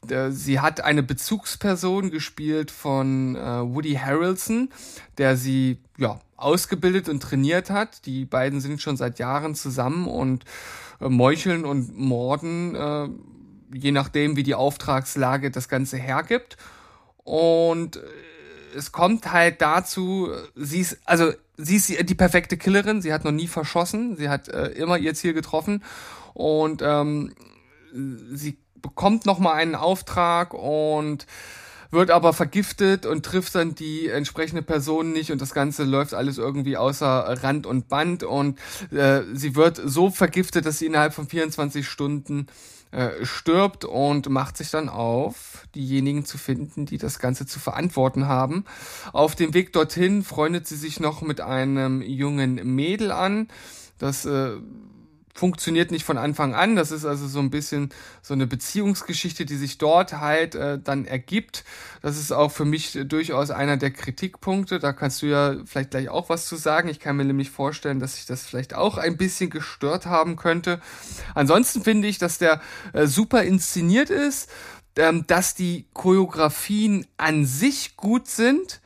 Äh, 0.09 0.31
sie 0.31 0.59
hat 0.59 0.81
eine 0.81 1.03
Bezugsperson 1.03 2.09
gespielt 2.09 2.71
von 2.71 3.35
äh, 3.35 3.39
Woody 3.39 3.95
Harrelson, 3.95 4.69
der 5.17 5.35
sie 5.35 5.79
ja 5.97 6.19
ausgebildet 6.37 7.09
und 7.09 7.21
trainiert 7.21 7.69
hat. 7.69 8.05
Die 8.05 8.25
beiden 8.25 8.61
sind 8.61 8.81
schon 8.81 8.97
seit 8.97 9.19
Jahren 9.19 9.55
zusammen 9.55 10.07
und 10.07 10.45
äh, 10.99 11.09
meucheln 11.09 11.65
und 11.65 11.97
morden, 11.97 13.17
je 13.73 13.91
nachdem, 13.91 14.35
wie 14.35 14.43
die 14.43 14.55
Auftragslage 14.55 15.51
das 15.51 15.69
Ganze 15.69 15.97
hergibt. 15.97 16.57
Und 17.23 17.97
äh, 17.97 18.01
es 18.75 18.91
kommt 18.91 19.31
halt 19.31 19.61
dazu, 19.61 20.29
sie 20.55 20.79
ist, 20.79 20.99
also 21.05 21.31
sie 21.57 21.75
ist 21.75 22.09
die 22.09 22.15
perfekte 22.15 22.57
Killerin, 22.57 23.01
sie 23.01 23.13
hat 23.13 23.23
noch 23.23 23.31
nie 23.31 23.47
verschossen, 23.47 24.15
sie 24.15 24.29
hat 24.29 24.47
äh, 24.47 24.67
immer 24.69 24.97
ihr 24.97 25.13
Ziel 25.13 25.33
getroffen. 25.33 25.83
Und 26.33 26.81
ähm, 26.81 27.33
sie 28.33 28.57
bekommt 28.81 29.25
nochmal 29.25 29.55
einen 29.55 29.75
Auftrag 29.75 30.53
und 30.53 31.25
wird 31.91 32.09
aber 32.09 32.31
vergiftet 32.31 33.05
und 33.05 33.25
trifft 33.25 33.53
dann 33.53 33.75
die 33.75 34.07
entsprechende 34.07 34.61
Person 34.61 35.11
nicht. 35.11 35.31
Und 35.31 35.41
das 35.41 35.53
Ganze 35.53 35.83
läuft 35.83 36.13
alles 36.13 36.37
irgendwie 36.37 36.77
außer 36.77 37.43
Rand 37.43 37.67
und 37.67 37.89
Band. 37.89 38.23
Und 38.23 38.57
äh, 38.91 39.23
sie 39.33 39.55
wird 39.55 39.79
so 39.83 40.09
vergiftet, 40.09 40.65
dass 40.65 40.79
sie 40.79 40.85
innerhalb 40.85 41.13
von 41.13 41.27
24 41.27 41.85
Stunden 41.85 42.47
äh, 42.91 43.25
stirbt 43.25 43.85
und 43.85 44.29
macht 44.29 44.57
sich 44.57 44.69
dann 44.69 44.89
auf, 44.89 45.65
diejenigen 45.75 46.25
zu 46.25 46.37
finden, 46.37 46.85
die 46.85 46.97
das 46.97 47.19
Ganze 47.19 47.45
zu 47.45 47.59
verantworten 47.59 48.27
haben. 48.27 48.65
Auf 49.13 49.35
dem 49.35 49.53
Weg 49.53 49.73
dorthin 49.73 50.23
freundet 50.23 50.67
sie 50.67 50.75
sich 50.75 50.99
noch 50.99 51.21
mit 51.21 51.41
einem 51.41 52.01
jungen 52.01 52.55
Mädel 52.75 53.11
an, 53.11 53.47
das 53.97 54.25
äh, 54.25 54.57
funktioniert 55.33 55.91
nicht 55.91 56.05
von 56.05 56.17
Anfang 56.17 56.53
an. 56.53 56.75
Das 56.75 56.91
ist 56.91 57.05
also 57.05 57.27
so 57.27 57.39
ein 57.39 57.49
bisschen 57.49 57.89
so 58.21 58.33
eine 58.33 58.47
Beziehungsgeschichte, 58.47 59.45
die 59.45 59.55
sich 59.55 59.77
dort 59.77 60.13
halt 60.13 60.55
äh, 60.55 60.79
dann 60.79 61.05
ergibt. 61.05 61.63
Das 62.01 62.17
ist 62.17 62.31
auch 62.31 62.51
für 62.51 62.65
mich 62.65 62.97
durchaus 63.05 63.51
einer 63.51 63.77
der 63.77 63.91
Kritikpunkte. 63.91 64.79
Da 64.79 64.93
kannst 64.93 65.21
du 65.21 65.27
ja 65.27 65.55
vielleicht 65.65 65.91
gleich 65.91 66.09
auch 66.09 66.29
was 66.29 66.45
zu 66.45 66.55
sagen. 66.55 66.89
Ich 66.89 66.99
kann 66.99 67.17
mir 67.17 67.25
nämlich 67.25 67.49
vorstellen, 67.49 67.99
dass 67.99 68.15
sich 68.15 68.25
das 68.25 68.43
vielleicht 68.43 68.73
auch 68.73 68.97
ein 68.97 69.17
bisschen 69.17 69.49
gestört 69.49 70.05
haben 70.05 70.35
könnte. 70.35 70.81
Ansonsten 71.35 71.83
finde 71.83 72.07
ich, 72.07 72.17
dass 72.17 72.37
der 72.37 72.61
äh, 72.93 73.07
super 73.07 73.43
inszeniert 73.43 74.09
ist, 74.09 74.49
ähm, 74.97 75.25
dass 75.27 75.55
die 75.55 75.85
Choreografien 75.93 77.07
an 77.17 77.45
sich 77.45 77.95
gut 77.95 78.27
sind 78.27 78.81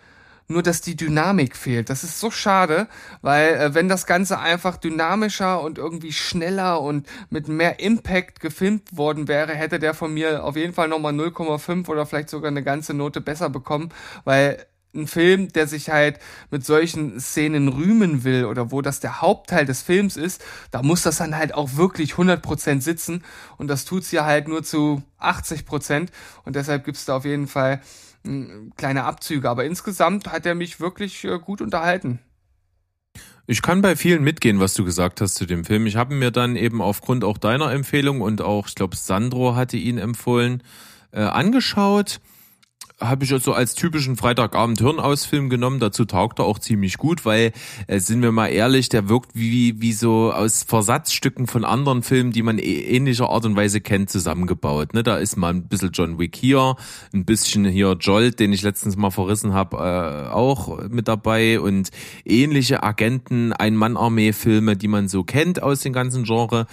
nur 0.47 0.63
dass 0.63 0.81
die 0.81 0.95
Dynamik 0.95 1.55
fehlt. 1.55 1.89
Das 1.89 2.03
ist 2.03 2.19
so 2.19 2.31
schade, 2.31 2.87
weil 3.21 3.55
äh, 3.55 3.73
wenn 3.73 3.89
das 3.89 4.05
Ganze 4.05 4.39
einfach 4.39 4.77
dynamischer 4.77 5.61
und 5.61 5.77
irgendwie 5.77 6.13
schneller 6.13 6.81
und 6.81 7.07
mit 7.29 7.47
mehr 7.47 7.79
Impact 7.79 8.39
gefilmt 8.39 8.95
worden 8.95 9.27
wäre, 9.27 9.53
hätte 9.53 9.79
der 9.79 9.93
von 9.93 10.13
mir 10.13 10.43
auf 10.43 10.55
jeden 10.55 10.73
Fall 10.73 10.87
nochmal 10.87 11.13
0,5 11.13 11.87
oder 11.89 12.05
vielleicht 12.05 12.29
sogar 12.29 12.51
eine 12.51 12.63
ganze 12.63 12.93
Note 12.93 13.21
besser 13.21 13.49
bekommen, 13.49 13.89
weil 14.23 14.65
ein 14.95 15.07
Film, 15.07 15.51
der 15.51 15.67
sich 15.67 15.89
halt 15.89 16.19
mit 16.51 16.65
solchen 16.65 17.19
Szenen 17.19 17.67
rühmen 17.67 18.23
will 18.23 18.45
oder 18.45 18.71
wo 18.71 18.81
das 18.81 18.99
der 18.99 19.21
Hauptteil 19.21 19.65
des 19.65 19.81
Films 19.81 20.17
ist, 20.17 20.43
da 20.71 20.81
muss 20.81 21.03
das 21.03 21.17
dann 21.17 21.35
halt 21.35 21.53
auch 21.53 21.75
wirklich 21.75 22.13
100% 22.13 22.81
sitzen 22.81 23.23
und 23.57 23.67
das 23.67 23.85
tut's 23.85 24.11
ja 24.11 24.25
halt 24.25 24.47
nur 24.47 24.63
zu 24.63 25.03
80% 25.19 26.07
und 26.45 26.55
deshalb 26.55 26.85
gibt's 26.85 27.05
da 27.05 27.17
auf 27.17 27.25
jeden 27.25 27.47
Fall 27.47 27.81
kleine 28.75 29.03
Abzüge, 29.03 29.49
aber 29.49 29.65
insgesamt 29.65 30.31
hat 30.31 30.45
er 30.45 30.55
mich 30.55 30.79
wirklich 30.79 31.23
äh, 31.23 31.39
gut 31.39 31.61
unterhalten. 31.61 32.19
Ich 33.47 33.61
kann 33.61 33.81
bei 33.81 33.95
vielen 33.95 34.23
mitgehen, 34.23 34.59
was 34.59 34.73
du 34.73 34.83
gesagt 34.83 35.21
hast 35.21 35.35
zu 35.35 35.45
dem 35.45 35.65
Film. 35.65 35.85
Ich 35.85 35.97
habe 35.97 36.15
mir 36.15 36.31
dann 36.31 36.55
eben 36.55 36.81
aufgrund 36.81 37.23
auch 37.23 37.37
deiner 37.37 37.71
Empfehlung 37.71 38.21
und 38.21 38.41
auch, 38.41 38.67
ich 38.67 38.75
glaube, 38.75 38.95
Sandro 38.95 39.55
hatte 39.55 39.77
ihn 39.77 39.99
empfohlen, 39.99 40.63
äh, 41.11 41.21
angeschaut 41.21 42.19
habe 43.01 43.25
ich 43.25 43.29
so 43.43 43.53
als 43.53 43.75
typischen 43.75 44.15
Freitagabend 44.15 44.79
Hirnausfilm 44.79 45.49
genommen. 45.49 45.79
Dazu 45.79 46.05
taugt 46.05 46.39
er 46.39 46.45
auch 46.45 46.59
ziemlich 46.59 46.97
gut, 46.97 47.25
weil, 47.25 47.51
äh, 47.87 47.99
sind 47.99 48.21
wir 48.21 48.31
mal 48.31 48.47
ehrlich, 48.47 48.87
der 48.87 49.09
wirkt 49.09 49.31
wie, 49.33 49.81
wie 49.81 49.91
so 49.91 50.31
aus 50.31 50.63
Versatzstücken 50.63 51.47
von 51.47 51.65
anderen 51.65 52.03
Filmen, 52.03 52.31
die 52.31 52.41
man 52.41 52.57
eh, 52.57 52.61
ähnlicher 52.61 53.29
Art 53.29 53.45
und 53.45 53.55
Weise 53.55 53.81
kennt, 53.81 54.09
zusammengebaut. 54.09 54.93
Ne? 54.93 55.03
Da 55.03 55.17
ist 55.17 55.35
mal 55.35 55.53
ein 55.53 55.67
bisschen 55.67 55.91
John 55.91 56.19
Wick 56.19 56.35
hier, 56.35 56.75
ein 57.13 57.25
bisschen 57.25 57.65
hier 57.65 57.97
Jolt, 57.99 58.39
den 58.39 58.53
ich 58.53 58.61
letztens 58.61 58.95
mal 58.95 59.11
verrissen 59.11 59.53
habe, 59.53 59.77
äh, 59.77 60.31
auch 60.31 60.87
mit 60.87 61.09
dabei 61.09 61.59
und 61.59 61.89
ähnliche 62.23 62.81
Agenten, 62.83 63.51
Ein-Mann-Armee-Filme, 63.51 64.77
die 64.77 64.87
man 64.87 65.09
so 65.09 65.23
kennt 65.23 65.61
aus 65.61 65.81
dem 65.81 65.91
ganzen 65.91 66.23
Genre. 66.23 66.65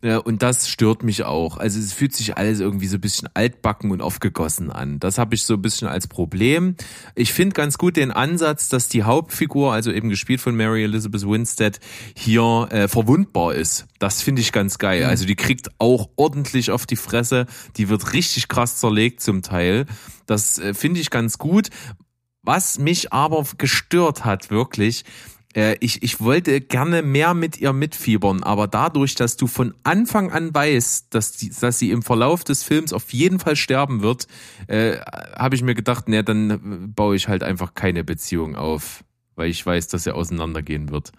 Und 0.00 0.42
das 0.42 0.68
stört 0.68 1.02
mich 1.02 1.24
auch. 1.24 1.56
Also 1.56 1.80
es 1.80 1.92
fühlt 1.92 2.14
sich 2.14 2.36
alles 2.36 2.60
irgendwie 2.60 2.86
so 2.86 2.98
ein 2.98 3.00
bisschen 3.00 3.28
altbacken 3.34 3.90
und 3.90 4.00
aufgegossen 4.00 4.70
an. 4.70 5.00
Das 5.00 5.18
habe 5.18 5.34
ich 5.34 5.42
so 5.42 5.54
ein 5.54 5.62
bisschen 5.62 5.88
als 5.88 6.06
Problem. 6.06 6.76
Ich 7.16 7.32
finde 7.32 7.54
ganz 7.54 7.78
gut 7.78 7.96
den 7.96 8.12
Ansatz, 8.12 8.68
dass 8.68 8.88
die 8.88 9.02
Hauptfigur, 9.02 9.72
also 9.72 9.90
eben 9.90 10.08
gespielt 10.08 10.40
von 10.40 10.54
Mary 10.54 10.84
Elizabeth 10.84 11.28
Winstead, 11.28 11.80
hier 12.16 12.68
äh, 12.70 12.86
verwundbar 12.86 13.54
ist. 13.54 13.86
Das 13.98 14.22
finde 14.22 14.40
ich 14.40 14.52
ganz 14.52 14.78
geil. 14.78 15.04
Also 15.04 15.26
die 15.26 15.34
kriegt 15.34 15.68
auch 15.78 16.10
ordentlich 16.14 16.70
auf 16.70 16.86
die 16.86 16.96
Fresse. 16.96 17.46
Die 17.76 17.88
wird 17.88 18.12
richtig 18.12 18.46
krass 18.46 18.76
zerlegt 18.76 19.20
zum 19.20 19.42
Teil. 19.42 19.86
Das 20.26 20.58
äh, 20.58 20.74
finde 20.74 21.00
ich 21.00 21.10
ganz 21.10 21.38
gut. 21.38 21.70
Was 22.42 22.78
mich 22.78 23.12
aber 23.12 23.44
gestört 23.58 24.24
hat, 24.24 24.50
wirklich, 24.50 25.04
äh, 25.58 25.76
ich, 25.80 26.04
ich 26.04 26.20
wollte 26.20 26.60
gerne 26.60 27.02
mehr 27.02 27.34
mit 27.34 27.58
ihr 27.58 27.72
mitfiebern, 27.72 28.44
aber 28.44 28.68
dadurch, 28.68 29.16
dass 29.16 29.36
du 29.36 29.48
von 29.48 29.74
Anfang 29.82 30.30
an 30.30 30.54
weißt, 30.54 31.12
dass, 31.12 31.32
die, 31.32 31.50
dass 31.50 31.80
sie 31.80 31.90
im 31.90 32.02
Verlauf 32.02 32.44
des 32.44 32.62
Films 32.62 32.92
auf 32.92 33.12
jeden 33.12 33.40
Fall 33.40 33.56
sterben 33.56 34.00
wird, 34.00 34.28
äh, 34.68 34.98
habe 35.36 35.56
ich 35.56 35.62
mir 35.62 35.74
gedacht, 35.74 36.08
ne, 36.08 36.22
dann 36.22 36.92
baue 36.94 37.16
ich 37.16 37.26
halt 37.26 37.42
einfach 37.42 37.74
keine 37.74 38.04
Beziehung 38.04 38.54
auf, 38.54 39.02
weil 39.34 39.50
ich 39.50 39.66
weiß, 39.66 39.88
dass 39.88 40.06
er 40.06 40.14
auseinandergehen 40.14 40.90
wird. 40.92 41.10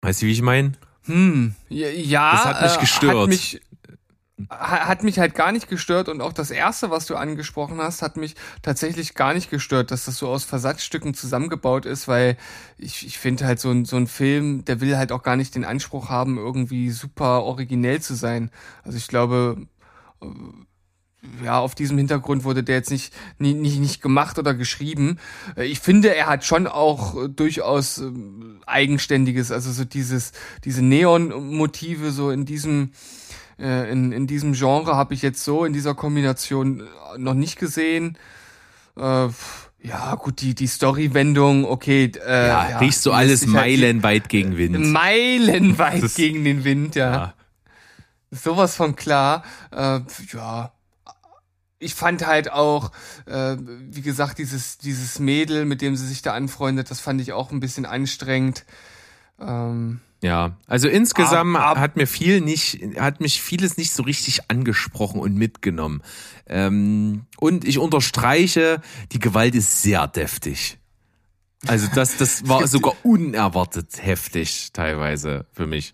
Weißt 0.00 0.22
du, 0.22 0.26
wie 0.26 0.32
ich 0.32 0.42
meine? 0.42 0.72
Hm, 1.04 1.54
ja, 1.68 2.32
das 2.32 2.44
hat 2.44 2.62
mich 2.62 2.80
gestört. 2.80 3.14
Äh, 3.14 3.20
hat 3.20 3.28
mich 3.28 3.60
hat 4.48 5.02
mich 5.04 5.18
halt 5.18 5.34
gar 5.34 5.52
nicht 5.52 5.68
gestört 5.68 6.08
und 6.08 6.20
auch 6.20 6.32
das 6.32 6.50
erste, 6.50 6.90
was 6.90 7.06
du 7.06 7.16
angesprochen 7.16 7.78
hast, 7.80 8.02
hat 8.02 8.16
mich 8.16 8.34
tatsächlich 8.62 9.14
gar 9.14 9.34
nicht 9.34 9.50
gestört, 9.50 9.90
dass 9.90 10.06
das 10.06 10.16
so 10.16 10.28
aus 10.28 10.44
Versatzstücken 10.44 11.14
zusammengebaut 11.14 11.86
ist, 11.86 12.08
weil 12.08 12.36
ich, 12.78 13.06
ich 13.06 13.18
finde 13.18 13.46
halt 13.46 13.60
so 13.60 13.70
ein, 13.70 13.84
so 13.84 13.96
ein 13.96 14.06
Film, 14.06 14.64
der 14.64 14.80
will 14.80 14.96
halt 14.96 15.12
auch 15.12 15.22
gar 15.22 15.36
nicht 15.36 15.54
den 15.54 15.64
Anspruch 15.64 16.08
haben, 16.08 16.38
irgendwie 16.38 16.90
super 16.90 17.42
originell 17.42 18.00
zu 18.00 18.14
sein. 18.14 18.50
Also 18.84 18.98
ich 18.98 19.06
glaube, 19.06 19.66
äh, 20.22 20.26
ja, 21.44 21.60
auf 21.60 21.74
diesem 21.74 21.98
Hintergrund 21.98 22.42
wurde 22.42 22.64
der 22.64 22.76
jetzt 22.76 22.90
nicht, 22.90 23.14
nicht, 23.38 23.56
nicht, 23.56 23.78
nicht 23.78 24.02
gemacht 24.02 24.38
oder 24.38 24.54
geschrieben. 24.54 25.18
Äh, 25.56 25.66
ich 25.66 25.80
finde, 25.80 26.14
er 26.14 26.26
hat 26.26 26.44
schon 26.44 26.66
auch 26.66 27.28
durchaus 27.28 27.98
ähm, 27.98 28.60
eigenständiges, 28.66 29.52
also 29.52 29.70
so 29.70 29.84
dieses, 29.84 30.32
diese 30.64 30.82
Neon-Motive 30.82 32.10
so 32.10 32.30
in 32.30 32.44
diesem, 32.44 32.92
äh, 33.62 33.90
in, 33.90 34.12
in 34.12 34.26
diesem 34.26 34.52
Genre 34.54 34.96
habe 34.96 35.14
ich 35.14 35.22
jetzt 35.22 35.44
so 35.44 35.64
in 35.64 35.72
dieser 35.72 35.94
Kombination 35.94 36.80
äh, 36.80 37.18
noch 37.18 37.34
nicht 37.34 37.58
gesehen. 37.58 38.18
Äh, 38.96 39.28
ja, 39.84 40.14
gut, 40.16 40.40
die, 40.40 40.54
die 40.54 40.66
Story-Wendung, 40.66 41.64
okay. 41.64 42.12
Äh, 42.24 42.48
ja, 42.48 42.70
ja, 42.70 42.78
riechst 42.78 43.06
du 43.06 43.12
alles 43.12 43.42
halt 43.42 43.50
meilenweit 43.52 44.28
gegen 44.28 44.56
Wind. 44.56 44.78
Meilenweit 44.78 46.02
das, 46.02 46.14
gegen 46.14 46.44
den 46.44 46.64
Wind, 46.64 46.94
ja. 46.94 47.12
ja. 47.12 47.34
Sowas 48.30 48.76
von 48.76 48.96
klar. 48.96 49.44
Äh, 49.70 50.00
ja, 50.32 50.72
ich 51.78 51.94
fand 51.94 52.26
halt 52.26 52.52
auch, 52.52 52.92
äh, 53.26 53.56
wie 53.58 54.02
gesagt, 54.02 54.38
dieses, 54.38 54.78
dieses 54.78 55.18
Mädel, 55.18 55.64
mit 55.64 55.82
dem 55.82 55.96
sie 55.96 56.06
sich 56.06 56.22
da 56.22 56.32
anfreundet, 56.32 56.90
das 56.90 57.00
fand 57.00 57.20
ich 57.20 57.32
auch 57.32 57.50
ein 57.50 57.60
bisschen 57.60 57.86
anstrengend. 57.86 58.64
Ähm, 59.40 60.00
ja, 60.22 60.56
also 60.68 60.88
insgesamt 60.88 61.56
ab, 61.56 61.72
ab. 61.72 61.78
hat 61.78 61.96
mir 61.96 62.06
viel 62.06 62.40
nicht, 62.40 62.80
hat 62.96 63.20
mich 63.20 63.42
vieles 63.42 63.76
nicht 63.76 63.92
so 63.92 64.04
richtig 64.04 64.48
angesprochen 64.48 65.20
und 65.20 65.34
mitgenommen. 65.34 66.00
Ähm, 66.46 67.26
und 67.38 67.66
ich 67.66 67.78
unterstreiche, 67.78 68.80
die 69.10 69.18
Gewalt 69.18 69.56
ist 69.56 69.82
sehr 69.82 70.06
deftig. 70.06 70.78
Also 71.66 71.88
das, 71.92 72.16
das 72.18 72.48
war 72.48 72.66
sogar 72.68 72.94
unerwartet 73.02 73.88
heftig 74.00 74.70
teilweise 74.72 75.46
für 75.52 75.66
mich. 75.66 75.92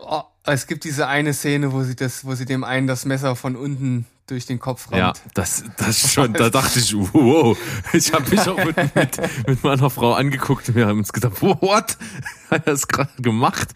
Oh, 0.00 0.22
es 0.44 0.66
gibt 0.66 0.82
diese 0.82 1.06
eine 1.06 1.32
Szene, 1.32 1.72
wo 1.72 1.82
sie 1.84 1.94
das, 1.94 2.24
wo 2.24 2.34
sie 2.34 2.46
dem 2.46 2.64
einen 2.64 2.88
das 2.88 3.04
Messer 3.04 3.36
von 3.36 3.54
unten 3.54 4.06
durch 4.28 4.46
den 4.46 4.58
Kopf 4.58 4.90
rammt. 4.92 4.98
Ja, 4.98 5.12
das, 5.34 5.64
das 5.76 6.12
schon, 6.12 6.32
da 6.32 6.50
dachte 6.50 6.78
ich, 6.78 6.94
wow, 6.94 7.58
ich 7.92 8.12
habe 8.12 8.28
mich 8.30 8.40
auch 8.40 8.62
mit, 8.64 8.76
mit, 8.76 9.46
mit 9.46 9.64
meiner 9.64 9.90
Frau 9.90 10.12
angeguckt 10.12 10.68
und 10.68 10.74
wir 10.74 10.86
haben 10.86 10.98
uns 10.98 11.12
gedacht, 11.12 11.40
what? 11.42 11.96
Hat 12.50 12.66
er 12.66 12.72
das 12.72 12.86
gerade 12.86 13.10
gemacht? 13.20 13.68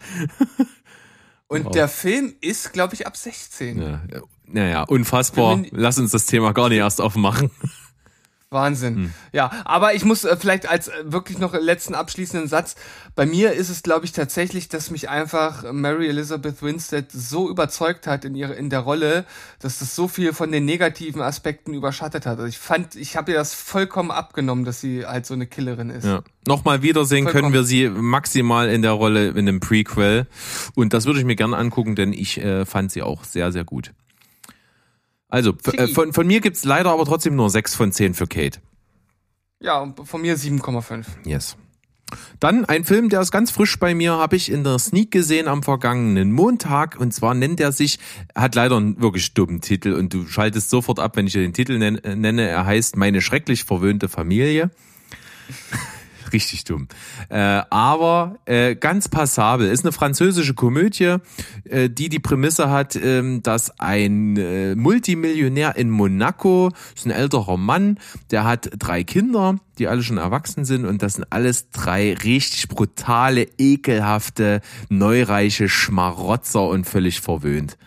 Und 1.47 1.65
wow. 1.65 1.71
der 1.71 1.87
Film 1.87 2.33
ist, 2.41 2.73
glaube 2.73 2.93
ich, 2.93 3.05
ab 3.05 3.17
16. 3.17 3.81
Ja, 3.81 4.01
naja, 4.45 4.83
unfassbar. 4.83 5.61
Lass 5.71 5.97
uns 5.97 6.11
das 6.11 6.25
Thema 6.25 6.53
gar 6.53 6.69
nicht 6.69 6.77
erst 6.77 7.01
aufmachen. 7.01 7.49
Wahnsinn. 8.53 8.95
Hm. 8.95 9.13
Ja, 9.31 9.51
aber 9.65 9.93
ich 9.93 10.05
muss 10.05 10.23
äh, 10.23 10.37
vielleicht 10.37 10.69
als 10.69 10.87
äh, 10.87 10.91
wirklich 11.05 11.37
noch 11.37 11.53
letzten 11.53 11.95
abschließenden 11.95 12.47
Satz, 12.47 12.75
bei 13.15 13.25
mir 13.25 13.53
ist 13.53 13.69
es 13.69 13.83
glaube 13.83 14.05
ich 14.05 14.11
tatsächlich, 14.11 14.69
dass 14.69 14.91
mich 14.91 15.09
einfach 15.09 15.71
Mary 15.71 16.07
Elizabeth 16.07 16.61
Winstead 16.61 17.11
so 17.11 17.49
überzeugt 17.49 18.07
hat 18.07 18.25
in 18.25 18.35
ihre 18.35 18.53
in 18.53 18.69
der 18.69 18.79
Rolle, 18.79 19.25
dass 19.59 19.79
das 19.79 19.95
so 19.95 20.07
viel 20.07 20.33
von 20.33 20.51
den 20.51 20.65
negativen 20.65 21.21
Aspekten 21.21 21.73
überschattet 21.73 22.25
hat. 22.25 22.37
Also 22.37 22.47
ich 22.47 22.59
fand, 22.59 22.95
ich 22.95 23.17
habe 23.17 23.31
ihr 23.31 23.37
das 23.37 23.53
vollkommen 23.53 24.11
abgenommen, 24.11 24.65
dass 24.65 24.79
sie 24.79 25.05
halt 25.05 25.25
so 25.25 25.33
eine 25.33 25.47
Killerin 25.47 25.89
ist. 25.89 26.05
Ja. 26.05 26.21
Nochmal 26.47 26.81
wiedersehen 26.81 27.23
vollkommen. 27.23 27.43
können 27.43 27.53
wir 27.53 27.63
sie 27.63 27.89
maximal 27.89 28.69
in 28.69 28.81
der 28.81 28.91
Rolle 28.91 29.29
in 29.29 29.45
dem 29.45 29.59
Prequel 29.59 30.27
und 30.75 30.93
das 30.93 31.05
würde 31.05 31.19
ich 31.19 31.25
mir 31.25 31.35
gerne 31.35 31.57
angucken, 31.57 31.95
denn 31.95 32.13
ich 32.13 32.39
äh, 32.39 32.65
fand 32.65 32.91
sie 32.91 33.01
auch 33.01 33.23
sehr 33.23 33.51
sehr 33.51 33.63
gut. 33.63 33.93
Also, 35.33 35.55
äh, 35.65 35.87
von, 35.87 36.13
von 36.13 36.27
mir 36.27 36.41
gibt's 36.41 36.63
leider 36.63 36.91
aber 36.91 37.05
trotzdem 37.05 37.35
nur 37.35 37.49
6 37.49 37.73
von 37.73 37.91
10 37.91 38.13
für 38.13 38.27
Kate. 38.27 38.59
Ja, 39.59 39.91
von 40.03 40.21
mir 40.21 40.37
7,5. 40.37 41.07
Yes. 41.25 41.57
Dann 42.39 42.65
ein 42.65 42.83
Film, 42.83 43.09
der 43.09 43.21
ist 43.21 43.31
ganz 43.31 43.49
frisch 43.49 43.79
bei 43.79 43.95
mir, 43.95 44.11
habe 44.11 44.35
ich 44.35 44.51
in 44.51 44.63
der 44.63 44.77
Sneak 44.77 45.09
gesehen 45.09 45.47
am 45.47 45.63
vergangenen 45.63 46.31
Montag. 46.31 46.99
Und 46.99 47.15
zwar 47.15 47.33
nennt 47.33 47.59
er 47.59 47.71
sich, 47.71 47.97
hat 48.35 48.53
leider 48.53 48.77
einen 48.77 49.01
wirklich 49.01 49.33
dummen 49.33 49.59
Titel 49.59 49.93
und 49.93 50.13
du 50.13 50.27
schaltest 50.27 50.69
sofort 50.69 50.99
ab, 50.99 51.15
wenn 51.15 51.25
ich 51.25 51.33
dir 51.33 51.41
den 51.41 51.53
Titel 51.53 51.79
nenne. 51.79 52.47
Er 52.47 52.67
heißt 52.67 52.95
Meine 52.95 53.19
schrecklich 53.19 53.63
verwöhnte 53.63 54.09
Familie 54.09 54.69
richtig 56.33 56.63
dumm. 56.65 56.87
Äh, 57.29 57.61
aber 57.69 58.39
äh, 58.45 58.75
ganz 58.75 59.07
passabel. 59.07 59.69
Ist 59.69 59.85
eine 59.85 59.91
französische 59.91 60.53
Komödie, 60.53 61.17
äh, 61.65 61.89
die 61.89 62.09
die 62.09 62.19
Prämisse 62.19 62.69
hat, 62.69 62.95
äh, 62.95 63.39
dass 63.39 63.79
ein 63.79 64.37
äh, 64.37 64.75
Multimillionär 64.75 65.75
in 65.75 65.89
Monaco, 65.89 66.71
ist 66.95 67.05
ein 67.05 67.11
älterer 67.11 67.57
Mann, 67.57 67.99
der 68.31 68.43
hat 68.43 68.69
drei 68.77 69.03
Kinder, 69.03 69.59
die 69.77 69.87
alle 69.87 70.03
schon 70.03 70.17
erwachsen 70.17 70.65
sind 70.65 70.85
und 70.85 71.01
das 71.01 71.13
sind 71.13 71.25
alles 71.29 71.69
drei 71.69 72.13
richtig 72.13 72.67
brutale, 72.67 73.47
ekelhafte, 73.57 74.61
neureiche 74.89 75.69
Schmarotzer 75.69 76.67
und 76.67 76.85
völlig 76.85 77.21
verwöhnt. 77.21 77.77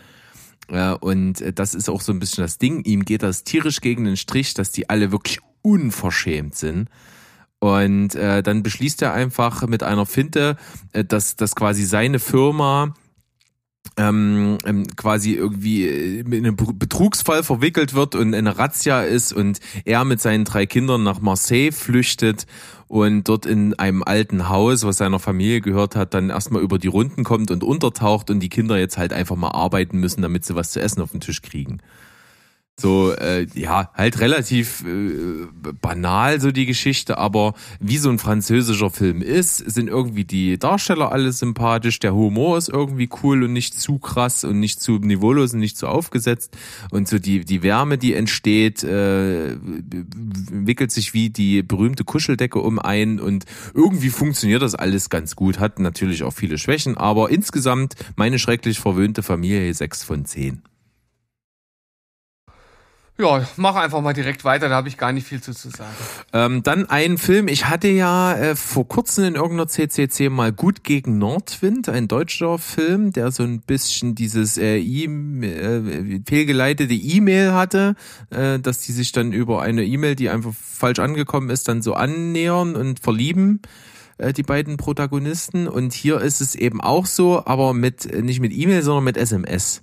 Äh, 0.68 0.92
und 0.92 1.44
das 1.54 1.74
ist 1.74 1.88
auch 1.88 2.00
so 2.00 2.12
ein 2.12 2.18
bisschen 2.18 2.42
das 2.42 2.58
Ding. 2.58 2.84
Ihm 2.84 3.04
geht 3.04 3.22
das 3.22 3.44
tierisch 3.44 3.80
gegen 3.80 4.04
den 4.04 4.16
Strich, 4.16 4.54
dass 4.54 4.72
die 4.72 4.88
alle 4.88 5.12
wirklich 5.12 5.40
unverschämt 5.62 6.54
sind. 6.54 6.88
Und 7.58 8.14
äh, 8.14 8.42
dann 8.42 8.62
beschließt 8.62 9.02
er 9.02 9.14
einfach 9.14 9.66
mit 9.66 9.82
einer 9.82 10.06
Finte, 10.06 10.56
äh, 10.92 11.04
dass, 11.04 11.36
dass 11.36 11.54
quasi 11.54 11.84
seine 11.84 12.18
Firma 12.18 12.94
ähm, 13.96 14.58
ähm, 14.64 14.86
quasi 14.96 15.32
irgendwie 15.32 15.86
in 15.86 16.34
einen 16.34 16.56
Betrugsfall 16.56 17.42
verwickelt 17.42 17.94
wird 17.94 18.14
und 18.14 18.34
eine 18.34 18.58
Razzia 18.58 19.02
ist 19.02 19.32
und 19.32 19.60
er 19.84 20.04
mit 20.04 20.20
seinen 20.20 20.44
drei 20.44 20.66
Kindern 20.66 21.02
nach 21.02 21.20
Marseille 21.20 21.72
flüchtet 21.72 22.46
und 22.88 23.24
dort 23.24 23.46
in 23.46 23.74
einem 23.74 24.02
alten 24.02 24.48
Haus, 24.48 24.84
was 24.84 24.98
seiner 24.98 25.18
Familie 25.18 25.60
gehört 25.60 25.96
hat, 25.96 26.14
dann 26.14 26.30
erstmal 26.30 26.62
über 26.62 26.78
die 26.78 26.88
Runden 26.88 27.24
kommt 27.24 27.50
und 27.50 27.64
untertaucht 27.64 28.30
und 28.30 28.40
die 28.40 28.48
Kinder 28.48 28.78
jetzt 28.78 28.98
halt 28.98 29.12
einfach 29.12 29.36
mal 29.36 29.50
arbeiten 29.50 29.98
müssen, 29.98 30.22
damit 30.22 30.44
sie 30.44 30.54
was 30.54 30.72
zu 30.72 30.80
essen 30.80 31.00
auf 31.00 31.10
den 31.10 31.20
Tisch 31.20 31.42
kriegen. 31.42 31.78
So, 32.78 33.10
äh, 33.12 33.46
ja, 33.54 33.90
halt 33.94 34.20
relativ 34.20 34.84
äh, 34.84 35.46
banal 35.80 36.42
so 36.42 36.52
die 36.52 36.66
Geschichte, 36.66 37.16
aber 37.16 37.54
wie 37.80 37.96
so 37.96 38.10
ein 38.10 38.18
französischer 38.18 38.90
Film 38.90 39.22
ist, 39.22 39.56
sind 39.56 39.88
irgendwie 39.88 40.26
die 40.26 40.58
Darsteller 40.58 41.10
alle 41.10 41.32
sympathisch, 41.32 42.00
der 42.00 42.14
Humor 42.14 42.58
ist 42.58 42.68
irgendwie 42.68 43.08
cool 43.22 43.44
und 43.44 43.54
nicht 43.54 43.80
zu 43.80 43.98
krass 43.98 44.44
und 44.44 44.60
nicht 44.60 44.82
zu 44.82 44.98
niveaulos 44.98 45.54
und 45.54 45.60
nicht 45.60 45.78
zu 45.78 45.88
aufgesetzt 45.88 46.54
und 46.90 47.08
so 47.08 47.18
die, 47.18 47.46
die 47.46 47.62
Wärme, 47.62 47.96
die 47.96 48.12
entsteht, 48.12 48.84
äh, 48.84 49.56
wickelt 49.62 50.92
sich 50.92 51.14
wie 51.14 51.30
die 51.30 51.62
berühmte 51.62 52.04
Kuscheldecke 52.04 52.58
um 52.58 52.78
ein 52.78 53.20
und 53.20 53.46
irgendwie 53.72 54.10
funktioniert 54.10 54.60
das 54.60 54.74
alles 54.74 55.08
ganz 55.08 55.34
gut, 55.34 55.60
hat 55.60 55.78
natürlich 55.78 56.24
auch 56.24 56.34
viele 56.34 56.58
Schwächen, 56.58 56.98
aber 56.98 57.30
insgesamt 57.30 57.94
meine 58.16 58.38
schrecklich 58.38 58.80
verwöhnte 58.80 59.22
Familie 59.22 59.72
6 59.72 60.04
von 60.04 60.26
10. 60.26 60.60
Ja, 63.18 63.48
mach 63.56 63.76
einfach 63.76 64.02
mal 64.02 64.12
direkt 64.12 64.44
weiter, 64.44 64.68
da 64.68 64.74
habe 64.74 64.88
ich 64.88 64.98
gar 64.98 65.10
nicht 65.10 65.26
viel 65.26 65.40
zu, 65.40 65.54
zu 65.54 65.70
sagen. 65.70 65.94
Ähm, 66.34 66.62
dann 66.62 66.84
ein 66.90 67.16
Film, 67.16 67.48
ich 67.48 67.66
hatte 67.66 67.88
ja 67.88 68.34
äh, 68.34 68.54
vor 68.54 68.86
kurzem 68.86 69.24
in 69.24 69.34
irgendeiner 69.36 69.68
CCC 69.68 70.28
mal 70.28 70.52
Gut 70.52 70.84
gegen 70.84 71.16
Nordwind, 71.16 71.88
ein 71.88 72.08
deutscher 72.08 72.58
Film, 72.58 73.12
der 73.12 73.30
so 73.30 73.42
ein 73.42 73.62
bisschen 73.62 74.14
dieses 74.14 74.58
äh, 74.58 74.76
e 74.76 75.04
äh, 75.06 76.20
fehlgeleitete 76.26 76.92
E-Mail 76.92 77.54
hatte, 77.54 77.94
äh, 78.28 78.58
dass 78.58 78.80
die 78.80 78.92
sich 78.92 79.12
dann 79.12 79.32
über 79.32 79.62
eine 79.62 79.84
E-Mail, 79.84 80.14
die 80.14 80.28
einfach 80.28 80.52
falsch 80.52 80.98
angekommen 80.98 81.48
ist, 81.48 81.68
dann 81.68 81.80
so 81.80 81.94
annähern 81.94 82.76
und 82.76 83.00
verlieben 83.00 83.62
äh, 84.18 84.34
die 84.34 84.42
beiden 84.42 84.76
Protagonisten. 84.76 85.68
Und 85.68 85.94
hier 85.94 86.20
ist 86.20 86.42
es 86.42 86.54
eben 86.54 86.82
auch 86.82 87.06
so, 87.06 87.46
aber 87.46 87.72
mit 87.72 88.14
nicht 88.22 88.40
mit 88.40 88.52
E-Mail, 88.52 88.82
sondern 88.82 89.04
mit 89.04 89.16
SMS. 89.16 89.82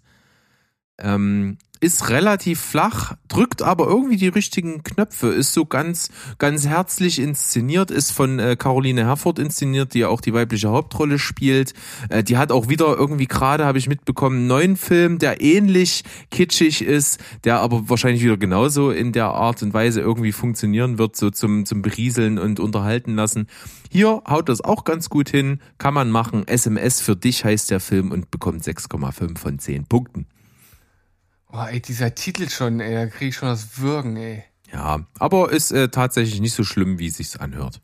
Ähm, 0.99 1.57
ist 1.83 2.09
relativ 2.09 2.61
flach, 2.61 3.17
drückt 3.27 3.61
aber 3.61 3.87
irgendwie 3.87 4.15
die 4.15 4.29
richtigen 4.29 4.83
Knöpfe, 4.83 5.27
ist 5.27 5.51
so 5.51 5.65
ganz, 5.65 6.09
ganz 6.37 6.65
herzlich 6.65 7.19
inszeniert, 7.19 7.91
ist 7.91 8.11
von 8.11 8.39
äh, 8.39 8.55
Caroline 8.55 9.05
Herford 9.05 9.37
inszeniert, 9.37 9.93
die 9.93 9.99
ja 9.99 10.07
auch 10.07 10.21
die 10.21 10.33
weibliche 10.33 10.69
Hauptrolle 10.69 11.19
spielt. 11.19 11.73
Äh, 12.07 12.23
die 12.23 12.37
hat 12.37 12.53
auch 12.53 12.69
wieder 12.69 12.95
irgendwie 12.97 13.27
gerade, 13.27 13.65
habe 13.65 13.79
ich 13.79 13.89
mitbekommen, 13.89 14.37
einen 14.37 14.47
neuen 14.47 14.77
Film, 14.77 15.19
der 15.19 15.41
ähnlich 15.41 16.05
kitschig 16.31 16.81
ist, 16.81 17.19
der 17.43 17.59
aber 17.59 17.89
wahrscheinlich 17.89 18.23
wieder 18.23 18.37
genauso 18.37 18.89
in 18.89 19.11
der 19.11 19.25
Art 19.25 19.61
und 19.61 19.73
Weise 19.73 19.99
irgendwie 19.99 20.31
funktionieren 20.31 20.97
wird, 20.97 21.17
so 21.17 21.31
zum, 21.31 21.65
zum 21.65 21.81
Berieseln 21.81 22.39
und 22.39 22.61
unterhalten 22.61 23.15
lassen. 23.15 23.47
Hier 23.91 24.23
haut 24.25 24.47
das 24.47 24.61
auch 24.61 24.85
ganz 24.85 25.09
gut 25.09 25.27
hin, 25.27 25.59
kann 25.79 25.93
man 25.93 26.09
machen. 26.09 26.47
SMS 26.47 27.01
für 27.01 27.17
dich 27.17 27.43
heißt 27.43 27.69
der 27.71 27.81
Film 27.81 28.11
und 28.11 28.31
bekommt 28.31 28.63
6,5 28.63 29.37
von 29.37 29.59
10 29.59 29.83
Punkten. 29.83 30.27
Boah, 31.53 31.69
ey, 31.69 31.79
dieser 31.79 32.15
Titel 32.15 32.49
schon, 32.49 32.79
ey, 32.79 32.95
da 32.95 33.05
krieg 33.05 33.29
ich 33.29 33.35
schon 33.35 33.47
das 33.47 33.77
Würgen, 33.77 34.17
ey. 34.17 34.43
Ja, 34.71 35.05
aber 35.19 35.51
ist 35.51 35.71
äh, 35.71 35.87
tatsächlich 35.89 36.41
nicht 36.41 36.55
so 36.55 36.63
schlimm, 36.63 36.97
wie 36.97 37.05
es 37.05 37.17
sich 37.17 37.39
anhört. 37.39 37.79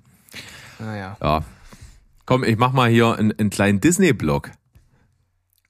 Naja. 0.80 1.16
Ja. 1.22 1.44
Komm, 2.26 2.44
ich 2.44 2.58
mach 2.58 2.74
mal 2.74 2.90
hier 2.90 3.16
einen, 3.16 3.32
einen 3.38 3.52
kleinen 3.52 3.80
Disney-Blog. 3.80 4.50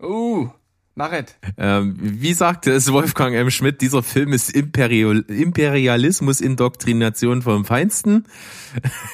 Uh, 0.02 0.48
mach 0.96 1.12
es. 1.12 1.26
Ähm, 1.58 1.98
wie 2.00 2.32
sagte 2.32 2.72
es 2.72 2.90
Wolfgang 2.90 3.36
M. 3.36 3.52
Schmidt, 3.52 3.82
dieser 3.82 4.02
Film 4.02 4.32
ist 4.32 4.50
Imperial, 4.56 5.26
Imperialismus, 5.28 6.40
Indoktrination 6.40 7.42
vom 7.42 7.66
Feinsten. 7.66 8.28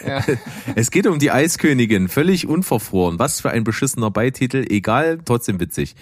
Ja. 0.06 0.24
Es 0.76 0.92
geht 0.92 1.08
um 1.08 1.18
die 1.18 1.32
Eiskönigin, 1.32 2.08
völlig 2.08 2.46
unverfroren. 2.46 3.18
Was 3.18 3.42
für 3.42 3.50
ein 3.50 3.64
beschissener 3.64 4.12
Beititel, 4.12 4.64
egal, 4.70 5.18
trotzdem 5.26 5.60
witzig. 5.60 5.96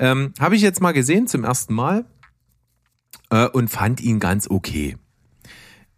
Ähm, 0.00 0.32
Habe 0.40 0.56
ich 0.56 0.62
jetzt 0.62 0.80
mal 0.80 0.92
gesehen 0.92 1.28
zum 1.28 1.44
ersten 1.44 1.74
Mal 1.74 2.06
äh, 3.30 3.48
und 3.48 3.68
fand 3.68 4.00
ihn 4.00 4.20
ganz 4.20 4.48
okay. 4.48 4.96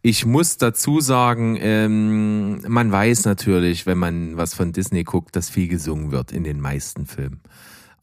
Ich 0.02 0.24
muss 0.24 0.56
dazu 0.56 1.00
sagen, 1.00 1.58
ähm, 1.60 2.60
man 2.68 2.92
weiß 2.92 3.24
natürlich, 3.24 3.86
wenn 3.86 3.98
man 3.98 4.36
was 4.36 4.54
von 4.54 4.72
Disney 4.72 5.02
guckt, 5.02 5.34
dass 5.34 5.50
viel 5.50 5.68
gesungen 5.68 6.12
wird 6.12 6.30
in 6.30 6.44
den 6.44 6.60
meisten 6.60 7.06
Filmen. 7.06 7.40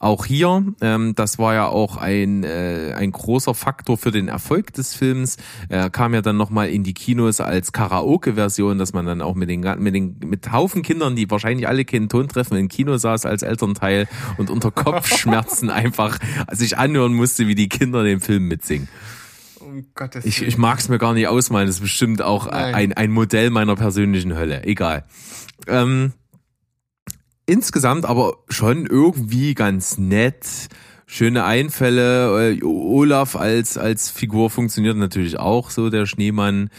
Auch 0.04 0.26
hier, 0.26 0.62
ähm, 0.82 1.14
das 1.14 1.38
war 1.38 1.54
ja 1.54 1.66
auch 1.66 1.96
ein, 1.96 2.44
äh, 2.44 2.92
ein 2.94 3.10
großer 3.10 3.54
Faktor 3.54 3.96
für 3.96 4.10
den 4.10 4.28
Erfolg 4.28 4.74
des 4.74 4.94
Films. 4.94 5.38
Er 5.70 5.88
kam 5.88 6.12
ja 6.12 6.20
dann 6.20 6.36
nochmal 6.36 6.68
in 6.68 6.82
die 6.82 6.92
Kinos 6.92 7.40
als 7.40 7.72
Karaoke-Version, 7.72 8.76
dass 8.76 8.92
man 8.92 9.06
dann 9.06 9.22
auch 9.22 9.34
mit 9.34 9.48
den, 9.48 9.60
mit 9.78 9.94
den 9.94 10.18
mit 10.22 10.52
Haufen 10.52 10.82
Kindern, 10.82 11.16
die 11.16 11.30
wahrscheinlich 11.30 11.68
alle 11.68 11.86
keinen 11.86 12.10
Ton 12.10 12.28
treffen, 12.28 12.58
im 12.58 12.68
Kino 12.68 12.98
saß 12.98 13.24
als 13.24 13.42
Elternteil 13.42 14.06
und 14.36 14.50
unter 14.50 14.70
Kopfschmerzen 14.70 15.70
einfach 15.70 16.18
sich 16.52 16.76
anhören 16.76 17.14
musste, 17.14 17.46
wie 17.46 17.54
die 17.54 17.70
Kinder 17.70 18.04
den 18.04 18.20
Film 18.20 18.46
mitsingen. 18.46 18.88
Um 19.58 19.86
Gottes 19.94 20.26
Ich, 20.26 20.40
Willen. 20.40 20.48
ich 20.50 20.58
mag 20.58 20.80
es 20.80 20.90
mir 20.90 20.98
gar 20.98 21.14
nicht 21.14 21.28
ausmalen. 21.28 21.66
Das 21.66 21.76
ist 21.76 21.80
bestimmt 21.80 22.20
auch 22.20 22.50
Nein. 22.50 22.74
ein, 22.74 22.92
ein 22.92 23.10
Modell 23.10 23.48
meiner 23.48 23.74
persönlichen 23.74 24.36
Hölle. 24.36 24.64
Egal. 24.64 25.04
Ähm, 25.66 26.12
insgesamt 27.46 28.04
aber 28.04 28.38
schon 28.48 28.86
irgendwie 28.86 29.54
ganz 29.54 29.98
nett. 29.98 30.68
Schöne 31.06 31.44
Einfälle. 31.44 32.52
Äh, 32.52 32.62
Olaf 32.62 33.36
als, 33.36 33.76
als 33.78 34.10
Figur 34.10 34.50
funktioniert 34.50 34.96
natürlich 34.96 35.38
auch 35.38 35.70
so, 35.70 35.90
der 35.90 36.06
Schneemann. 36.06 36.70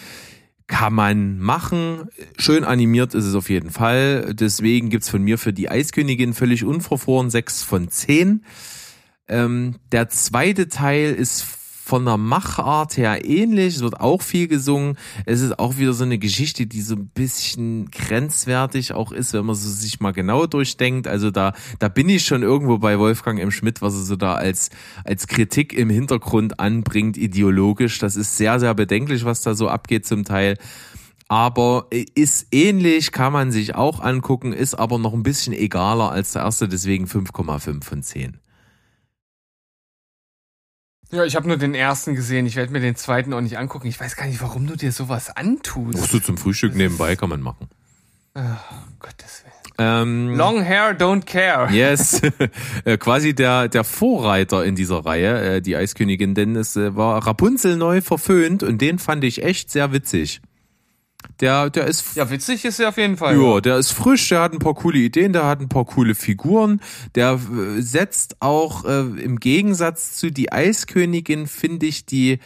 Kann 0.67 0.93
man 0.93 1.37
machen. 1.37 2.09
Schön 2.37 2.63
animiert 2.63 3.13
ist 3.13 3.25
es 3.25 3.35
auf 3.35 3.49
jeden 3.49 3.69
Fall. 3.69 4.33
Deswegen 4.33 4.89
gibt's 4.89 5.09
von 5.09 5.21
mir 5.21 5.37
für 5.37 5.53
die 5.53 5.69
Eiskönigin 5.69 6.33
völlig 6.33 6.63
unverfroren 6.63 7.29
sechs 7.29 7.61
von 7.61 7.89
zehn. 7.89 8.43
Ähm, 9.27 9.75
der 9.91 10.09
zweite 10.09 10.67
Teil 10.67 11.13
ist 11.13 11.45
von 11.85 12.03
der 12.03 12.17
Machart 12.17 12.97
her 12.97 13.29
ähnlich, 13.29 13.75
es 13.75 13.81
wird 13.83 13.99
auch 13.99 14.23
viel 14.23 14.47
gesungen. 14.47 14.97
Es 15.27 15.41
ist 15.41 15.59
auch 15.59 15.77
wieder 15.77 15.93
so 15.93 16.03
eine 16.03 16.17
Geschichte, 16.17 16.65
die 16.65 16.81
so 16.81 16.95
ein 16.95 17.11
bisschen 17.13 17.91
grenzwertig 17.91 18.93
auch 18.93 19.11
ist, 19.11 19.33
wenn 19.33 19.45
man 19.45 19.55
so 19.55 19.69
sich 19.69 19.99
mal 19.99 20.11
genau 20.11 20.47
durchdenkt. 20.47 21.07
Also 21.07 21.29
da, 21.29 21.53
da 21.77 21.87
bin 21.87 22.09
ich 22.09 22.25
schon 22.25 22.41
irgendwo 22.41 22.79
bei 22.79 22.97
Wolfgang 22.97 23.39
M. 23.39 23.51
Schmidt, 23.51 23.83
was 23.83 23.93
er 23.93 24.01
so 24.01 24.15
da 24.15 24.33
als, 24.33 24.71
als 25.03 25.27
Kritik 25.27 25.73
im 25.73 25.91
Hintergrund 25.91 26.59
anbringt, 26.59 27.17
ideologisch. 27.17 27.99
Das 27.99 28.15
ist 28.15 28.35
sehr, 28.35 28.59
sehr 28.59 28.73
bedenklich, 28.73 29.23
was 29.23 29.43
da 29.43 29.53
so 29.53 29.69
abgeht 29.69 30.07
zum 30.07 30.23
Teil. 30.23 30.57
Aber 31.27 31.85
ist 32.15 32.47
ähnlich, 32.51 33.11
kann 33.11 33.31
man 33.31 33.51
sich 33.51 33.75
auch 33.75 33.99
angucken, 33.99 34.53
ist 34.53 34.73
aber 34.73 34.97
noch 34.97 35.13
ein 35.13 35.21
bisschen 35.21 35.53
egaler 35.53 36.09
als 36.11 36.31
der 36.31 36.41
erste, 36.41 36.67
deswegen 36.67 37.05
5,5 37.05 37.83
von 37.83 38.01
10. 38.01 38.39
Ja, 41.15 41.23
ich 41.23 41.37
habe 41.37 41.47
nur 41.47 41.55
den 41.55 41.73
ersten 41.73 42.13
gesehen. 42.13 42.45
Ich 42.45 42.57
werde 42.57 42.73
mir 42.73 42.81
den 42.81 42.97
zweiten 42.97 43.31
auch 43.33 43.39
nicht 43.39 43.57
angucken. 43.57 43.87
Ich 43.87 43.97
weiß 43.97 44.17
gar 44.17 44.27
nicht, 44.27 44.41
warum 44.41 44.67
du 44.67 44.75
dir 44.75 44.91
sowas 44.91 45.35
antust. 45.35 45.97
Musst 45.97 46.13
du 46.13 46.19
zum 46.19 46.37
Frühstück 46.37 46.75
nebenbei, 46.75 47.15
kann 47.15 47.29
man 47.29 47.39
machen. 47.41 47.69
Oh, 48.35 48.41
Gottes 48.99 49.43
Willen. 49.45 49.55
Ähm, 49.77 50.35
Long 50.35 50.61
hair, 50.61 50.97
don't 50.97 51.25
care. 51.25 51.71
Yes, 51.71 52.21
Äh, 52.85 52.97
quasi 52.97 53.33
der 53.33 53.69
der 53.69 53.85
Vorreiter 53.85 54.65
in 54.65 54.75
dieser 54.75 55.05
Reihe, 55.05 55.55
äh, 55.55 55.61
die 55.61 55.77
Eiskönigin, 55.77 56.35
denn 56.35 56.55
es 56.57 56.75
äh, 56.75 56.95
war 56.97 57.25
Rapunzel 57.25 57.77
neu 57.77 58.01
verföhnt 58.01 58.61
und 58.61 58.81
den 58.81 58.99
fand 58.99 59.23
ich 59.23 59.41
echt 59.41 59.71
sehr 59.71 59.93
witzig. 59.93 60.41
Der, 61.39 61.69
der 61.69 61.85
ist 61.85 62.15
Ja, 62.15 62.29
witzig 62.29 62.65
ist 62.65 62.79
er 62.79 62.89
auf 62.89 62.97
jeden 62.97 63.17
Fall. 63.17 63.39
Ja, 63.39 63.61
der 63.61 63.77
ist 63.77 63.91
frisch, 63.91 64.29
der 64.29 64.41
hat 64.41 64.53
ein 64.53 64.59
paar 64.59 64.73
coole 64.73 64.99
Ideen, 64.99 65.33
der 65.33 65.45
hat 65.45 65.59
ein 65.59 65.69
paar 65.69 65.85
coole 65.85 66.15
Figuren, 66.15 66.81
der 67.15 67.33
äh, 67.33 67.81
setzt 67.81 68.41
auch 68.41 68.85
äh, 68.85 69.01
im 69.21 69.39
Gegensatz 69.39 70.15
zu 70.17 70.31
die 70.31 70.51
Eiskönigin, 70.51 71.47
finde 71.47 71.85
ich, 71.85 72.05
die, 72.05 72.39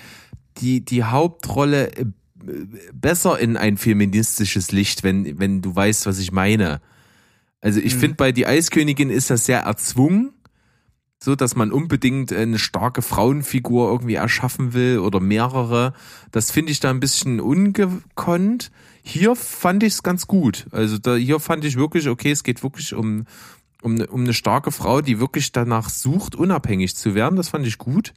die, 0.57 0.83
die 0.83 1.03
Hauptrolle 1.03 1.91
äh, 1.95 2.05
besser 2.93 3.39
in 3.39 3.57
ein 3.57 3.77
feministisches 3.77 4.71
Licht, 4.71 5.03
wenn, 5.03 5.39
wenn 5.39 5.61
du 5.61 5.75
weißt, 5.75 6.05
was 6.05 6.19
ich 6.19 6.31
meine. 6.31 6.81
Also 7.61 7.81
ich 7.81 7.95
finde, 7.95 8.15
bei 8.15 8.31
die 8.31 8.47
Eiskönigin 8.47 9.09
ist 9.09 9.29
das 9.29 9.45
sehr 9.45 9.59
erzwungen, 9.61 10.31
so 11.21 11.35
dass 11.35 11.55
man 11.55 11.71
unbedingt 11.71 12.31
eine 12.31 12.57
starke 12.57 13.01
Frauenfigur 13.01 13.91
irgendwie 13.91 14.15
erschaffen 14.15 14.73
will 14.73 14.99
oder 14.99 15.19
mehrere. 15.19 15.93
Das 16.31 16.49
finde 16.51 16.71
ich 16.71 16.79
da 16.79 16.89
ein 16.89 17.01
bisschen 17.01 17.41
ungekonnt. 17.41 18.71
Hier 19.03 19.35
fand 19.35 19.83
ich 19.83 19.93
es 19.93 20.03
ganz 20.03 20.27
gut. 20.27 20.67
Also 20.71 20.97
da, 20.97 21.15
hier 21.15 21.39
fand 21.39 21.65
ich 21.65 21.75
wirklich, 21.75 22.07
okay, 22.07 22.31
es 22.31 22.43
geht 22.43 22.63
wirklich 22.63 22.93
um, 22.93 23.25
um, 23.81 23.95
eine, 23.95 24.07
um 24.07 24.21
eine 24.21 24.33
starke 24.33 24.71
Frau, 24.71 25.01
die 25.01 25.19
wirklich 25.19 25.51
danach 25.51 25.89
sucht, 25.89 26.35
unabhängig 26.35 26.95
zu 26.95 27.15
werden. 27.15 27.35
Das 27.35 27.49
fand 27.49 27.67
ich 27.67 27.77
gut. 27.77 28.13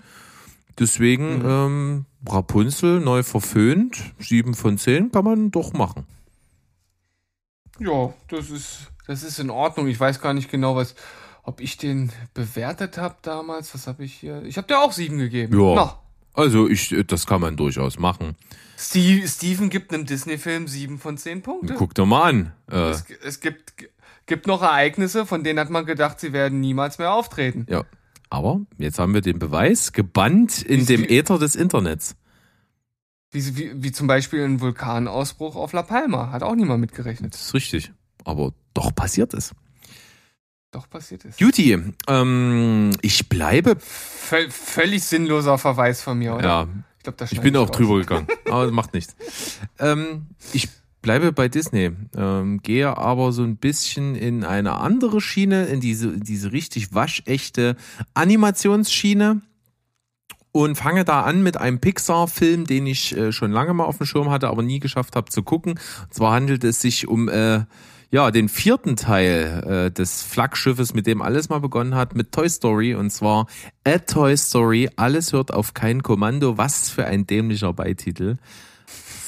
Deswegen 0.78 1.42
ähm, 1.44 2.06
Rapunzel 2.26 3.00
neu 3.00 3.22
verföhnt, 3.22 4.00
sieben 4.18 4.54
von 4.54 4.78
zehn 4.78 5.10
kann 5.10 5.24
man 5.24 5.50
doch 5.50 5.72
machen. 5.72 6.06
Ja, 7.78 8.14
das 8.28 8.50
ist, 8.50 8.92
das 9.06 9.22
ist 9.22 9.38
in 9.40 9.50
Ordnung. 9.50 9.88
Ich 9.88 9.98
weiß 9.98 10.20
gar 10.20 10.34
nicht 10.34 10.50
genau, 10.50 10.76
was, 10.76 10.94
ob 11.42 11.60
ich 11.60 11.76
den 11.76 12.10
bewertet 12.34 12.98
habe 12.98 13.16
damals. 13.22 13.74
Was 13.74 13.86
habe 13.86 14.04
ich 14.04 14.14
hier? 14.14 14.42
Ich 14.44 14.56
habe 14.56 14.66
dir 14.68 14.78
auch 14.80 14.92
sieben 14.92 15.18
gegeben. 15.18 15.58
Ja. 15.60 15.74
Na, 15.74 15.98
Also 16.34 16.68
ich, 16.68 16.94
das 17.06 17.26
kann 17.26 17.40
man 17.40 17.56
durchaus 17.56 17.98
machen. 17.98 18.36
Steve, 18.78 19.26
Steven 19.28 19.68
gibt 19.70 19.92
einem 19.92 20.06
Disney-Film 20.06 20.66
sieben 20.68 20.98
von 20.98 21.16
zehn 21.18 21.42
Punkte. 21.42 21.74
Guck 21.74 21.94
doch 21.94 22.06
mal 22.06 22.22
an. 22.30 22.52
Äh, 22.70 22.90
Es, 22.90 23.04
es 23.24 23.40
gibt, 23.40 23.74
gibt 24.26 24.46
noch 24.46 24.62
Ereignisse, 24.62 25.24
von 25.26 25.44
denen 25.44 25.58
hat 25.60 25.70
man 25.70 25.84
gedacht, 25.86 26.18
sie 26.20 26.32
werden 26.32 26.60
niemals 26.60 26.98
mehr 26.98 27.12
auftreten. 27.12 27.66
ja. 27.68 27.84
Aber 28.30 28.60
jetzt 28.78 28.98
haben 28.98 29.12
wir 29.12 29.20
den 29.20 29.38
Beweis 29.38 29.92
gebannt 29.92 30.62
in 30.62 30.80
Wie- 30.80 30.84
dem 30.86 31.04
Äther 31.04 31.38
des 31.38 31.54
Internets. 31.54 32.16
Wie, 33.30 33.56
wie, 33.58 33.72
wie 33.82 33.92
zum 33.92 34.06
Beispiel 34.06 34.42
ein 34.42 34.58
Vulkanausbruch 34.60 35.54
auf 35.54 35.74
La 35.74 35.82
Palma. 35.82 36.30
Hat 36.32 36.42
auch 36.42 36.54
niemand 36.54 36.80
mitgerechnet. 36.80 37.34
Das 37.34 37.42
ist 37.42 37.52
richtig. 37.54 37.92
Aber 38.24 38.54
doch 38.72 38.94
passiert 38.94 39.34
es. 39.34 39.52
Doch 40.72 40.88
passiert 40.88 41.24
ist. 41.26 41.38
Juti, 41.38 41.78
ähm, 42.08 42.90
ich 43.02 43.28
bleibe. 43.28 43.76
Völ 43.78 44.50
völlig 44.50 45.04
sinnloser 45.04 45.58
Verweis 45.58 46.02
von 46.02 46.18
mir, 46.18 46.34
oder? 46.34 46.44
Ja, 46.44 46.68
Ich, 46.96 47.04
glaub, 47.04 47.20
ich 47.30 47.40
bin 47.42 47.56
auch 47.56 47.68
raus. 47.68 47.76
drüber 47.76 47.98
gegangen. 47.98 48.26
Aber 48.50 48.64
das 48.64 48.72
macht 48.72 48.94
nichts. 48.94 49.14
Ähm, 49.78 50.28
ich 50.54 50.70
bleibe 51.02 51.32
bei 51.32 51.48
Disney, 51.48 51.90
ähm, 52.16 52.60
gehe 52.62 52.96
aber 52.96 53.32
so 53.32 53.42
ein 53.42 53.56
bisschen 53.58 54.14
in 54.14 54.44
eine 54.44 54.76
andere 54.78 55.20
Schiene, 55.20 55.66
in 55.66 55.80
diese, 55.80 56.18
diese 56.18 56.52
richtig 56.52 56.94
waschechte 56.94 57.76
Animationsschiene 58.14 59.42
und 60.52 60.76
fange 60.76 61.04
da 61.04 61.22
an 61.22 61.42
mit 61.42 61.58
einem 61.58 61.80
Pixar-Film, 61.80 62.66
den 62.66 62.86
ich 62.86 63.14
äh, 63.16 63.30
schon 63.32 63.52
lange 63.52 63.74
mal 63.74 63.84
auf 63.84 63.98
dem 63.98 64.06
Schirm 64.06 64.30
hatte, 64.30 64.48
aber 64.48 64.62
nie 64.62 64.80
geschafft 64.80 65.16
habe 65.16 65.30
zu 65.30 65.42
gucken. 65.42 65.72
Und 65.72 66.14
zwar 66.14 66.32
handelt 66.32 66.64
es 66.64 66.80
sich 66.80 67.08
um 67.08 67.28
äh, 67.28 67.64
ja 68.12 68.30
den 68.30 68.48
vierten 68.48 68.94
Teil 68.94 69.64
äh, 69.66 69.90
des 69.90 70.22
Flaggschiffes, 70.22 70.94
mit 70.94 71.06
dem 71.06 71.22
alles 71.22 71.48
mal 71.48 71.60
begonnen 71.60 71.94
hat, 71.96 72.14
mit 72.14 72.30
Toy 72.30 72.48
Story 72.48 72.94
und 72.94 73.10
zwar 73.10 73.46
A 73.84 73.98
Toy 73.98 74.36
Story. 74.36 74.90
Alles 74.96 75.32
hört 75.32 75.52
auf 75.52 75.74
kein 75.74 76.02
Kommando. 76.02 76.58
Was 76.58 76.90
für 76.90 77.06
ein 77.06 77.26
dämlicher 77.26 77.72
Beititel. 77.72 78.36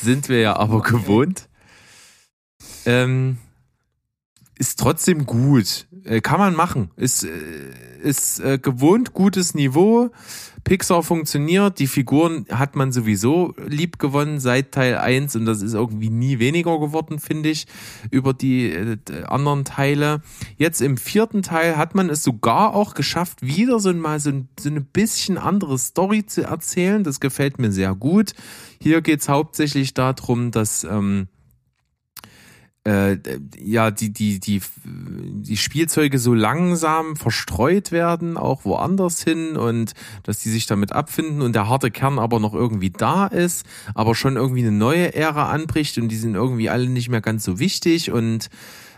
Sind 0.03 0.28
wir 0.28 0.41
ja 0.41 0.57
aber 0.57 0.82
gewohnt. 0.82 1.49
Ähm, 2.85 3.39
ist 4.57 4.78
trotzdem 4.78 5.24
gut. 5.24 5.87
Äh, 6.05 6.20
kann 6.20 6.39
man 6.39 6.55
machen. 6.55 6.91
Ist, 6.97 7.24
äh, 7.24 7.30
ist 8.03 8.39
äh, 8.41 8.59
gewohnt 8.59 9.14
gutes 9.14 9.55
Niveau. 9.55 10.11
Pixar 10.65 11.03
funktioniert. 11.03 11.79
Die 11.79 11.87
Figuren 11.87 12.47
hat 12.51 12.75
man 12.75 12.91
sowieso 12.91 13.55
lieb 13.67 13.99
gewonnen 13.99 14.41
seit 14.41 14.73
Teil 14.73 14.97
1 14.97 15.37
und 15.37 15.45
das 15.45 15.62
ist 15.62 15.75
irgendwie 15.75 16.11
nie 16.11 16.39
weniger 16.39 16.81
geworden, 16.81 17.19
finde 17.19 17.51
ich, 17.51 17.67
über 18.11 18.33
die 18.33 18.71
äh, 18.71 18.97
anderen 19.27 19.65
Teile. 19.65 20.23
Jetzt 20.57 20.81
im 20.81 20.97
vierten 20.97 21.43
Teil 21.43 21.77
hat 21.77 21.95
man 21.95 22.09
es 22.11 22.23
sogar 22.23 22.75
auch 22.75 22.95
geschafft, 22.95 23.43
wieder 23.43 23.79
so 23.79 23.93
mal 23.93 24.19
so 24.19 24.31
ein, 24.31 24.49
so 24.59 24.71
eine 24.71 24.81
bisschen 24.81 25.39
andere 25.39 25.79
Story 25.79 26.27
zu 26.27 26.45
erzählen. 26.45 27.05
Das 27.05 27.21
gefällt 27.21 27.59
mir 27.59 27.71
sehr 27.71 27.95
gut. 27.95 28.33
Hier 28.81 29.03
geht's 29.03 29.29
hauptsächlich 29.29 29.95
darum, 29.95 30.51
dass 30.51 30.85
ähm, 30.85 31.29
äh, 32.85 33.16
ja, 33.59 33.91
die, 33.91 34.12
die, 34.12 34.41
die, 34.41 34.61
die 34.85 35.57
Spielzeuge 35.57 36.18
so 36.18 36.35
langsam 36.35 37.16
verstreut 37.16 37.93
werden, 37.93 38.37
auch 38.37 38.64
woanders 38.64 39.22
hin 39.22 39.57
und 39.57 39.93
dass 40.22 40.41
die 40.41 40.51
sich 40.51 40.66
damit 40.66 40.93
abfinden 40.93 41.41
und 41.41 41.55
der 41.55 41.68
harte 41.68 41.91
Kern 41.91 42.18
aber 42.18 42.41
noch 42.41 42.53
irgendwie 42.53 42.91
da 42.91 43.26
ist, 43.26 43.64
aber 43.95 44.14
schon 44.14 44.37
irgendwie 44.37 44.61
eine 44.61 44.72
neue 44.72 45.14
Ära 45.14 45.51
anbricht 45.51 45.97
und 45.99 46.09
die 46.09 46.16
sind 46.16 46.35
irgendwie 46.35 46.68
alle 46.68 46.89
nicht 46.89 47.09
mehr 47.09 47.22
ganz 47.22 47.45
so 47.45 47.59
wichtig 47.59 48.11
und 48.11 48.51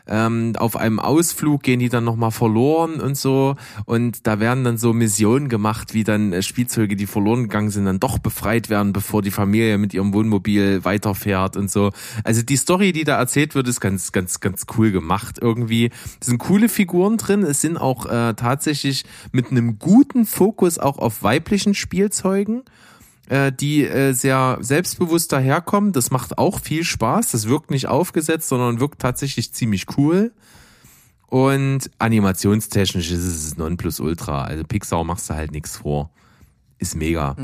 ähm, 0.06 0.52
auf 0.56 0.76
einem 0.76 1.00
Ausflug 1.00 1.62
gehen 1.62 1.80
die 1.80 1.88
dann 1.88 2.04
nochmal 2.04 2.30
verloren 2.30 3.00
und 3.00 3.16
so. 3.16 3.56
Und 3.84 4.26
da 4.26 4.40
werden 4.40 4.64
dann 4.64 4.78
so 4.78 4.92
Missionen 4.92 5.48
gemacht, 5.48 5.94
wie 5.94 6.04
dann 6.04 6.32
äh, 6.32 6.42
Spielzeuge, 6.42 6.96
die 6.96 7.06
verloren 7.06 7.44
gegangen 7.44 7.70
sind, 7.70 7.86
dann 7.86 8.00
doch 8.00 8.18
befreit 8.18 8.70
werden, 8.70 8.92
bevor 8.92 9.22
die 9.22 9.30
Familie 9.30 9.78
mit 9.78 9.94
ihrem 9.94 10.14
Wohnmobil 10.14 10.84
weiterfährt 10.84 11.56
und 11.56 11.70
so. 11.70 11.92
Also 12.24 12.42
die 12.42 12.56
Story, 12.56 12.92
die 12.92 13.04
da 13.04 13.18
erzählt 13.18 13.54
wird, 13.54 13.68
ist 13.68 13.80
ganz, 13.80 14.12
ganz, 14.12 14.40
ganz 14.40 14.66
cool 14.76 14.92
gemacht 14.92 15.38
irgendwie. 15.40 15.90
Es 16.20 16.28
sind 16.28 16.38
coole 16.38 16.68
Figuren 16.68 17.16
drin. 17.16 17.42
Es 17.42 17.60
sind 17.60 17.76
auch 17.76 18.06
äh, 18.06 18.34
tatsächlich 18.34 19.04
mit 19.32 19.50
einem 19.50 19.78
guten 19.78 20.24
Fokus 20.24 20.78
auch 20.78 20.98
auf 20.98 21.22
weiblichen 21.22 21.74
Spielzeugen 21.74 22.62
äh, 23.28 23.52
die 23.52 23.86
äh, 23.86 24.12
sehr 24.12 24.58
selbstbewusst 24.60 25.32
daherkommen. 25.32 25.92
Das 25.92 26.10
macht 26.10 26.38
auch 26.38 26.60
viel 26.60 26.84
Spaß. 26.84 27.32
Das 27.32 27.48
wirkt 27.48 27.70
nicht 27.70 27.88
aufgesetzt, 27.88 28.48
sondern 28.48 28.80
wirkt 28.80 29.00
tatsächlich 29.00 29.52
ziemlich 29.52 29.86
cool. 29.96 30.32
Und 31.26 31.90
animationstechnisch 31.98 33.10
ist 33.10 33.24
es 33.24 33.56
Nonplusultra. 33.56 34.44
Also 34.44 34.64
Pixar 34.64 35.04
machst 35.04 35.28
du 35.28 35.34
halt 35.34 35.50
nichts 35.50 35.76
vor. 35.78 36.10
Ist 36.78 36.94
mega. 36.94 37.34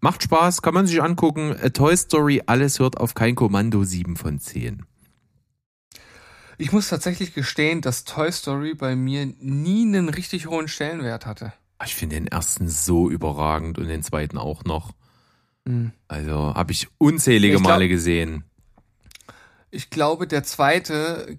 Macht 0.00 0.22
Spaß, 0.22 0.60
kann 0.60 0.74
man 0.74 0.86
sich 0.86 1.02
angucken. 1.02 1.56
A 1.62 1.70
Toy 1.70 1.96
Story, 1.96 2.42
alles 2.44 2.78
hört 2.78 2.98
auf 2.98 3.14
kein 3.14 3.34
Kommando, 3.34 3.84
7 3.84 4.16
von 4.16 4.38
10. 4.38 4.84
Ich 6.58 6.72
muss 6.72 6.88
tatsächlich 6.88 7.32
gestehen, 7.32 7.80
dass 7.80 8.04
Toy 8.04 8.30
Story 8.30 8.74
bei 8.74 8.94
mir 8.94 9.32
nie 9.40 9.86
einen 9.86 10.10
richtig 10.10 10.46
hohen 10.46 10.68
Stellenwert 10.68 11.24
hatte. 11.24 11.54
Ich 11.84 11.94
finde 11.94 12.16
den 12.16 12.26
ersten 12.26 12.68
so 12.68 13.10
überragend 13.10 13.78
und 13.78 13.88
den 13.88 14.02
zweiten 14.02 14.38
auch 14.38 14.64
noch. 14.64 14.92
Also 16.08 16.54
habe 16.54 16.72
ich 16.72 16.88
unzählige 16.98 17.56
Ich 17.56 17.60
glaub- 17.62 17.72
Male 17.72 17.88
gesehen. 17.88 18.44
Ich 19.70 19.90
glaube, 19.90 20.26
der 20.26 20.44
zweite 20.44 21.38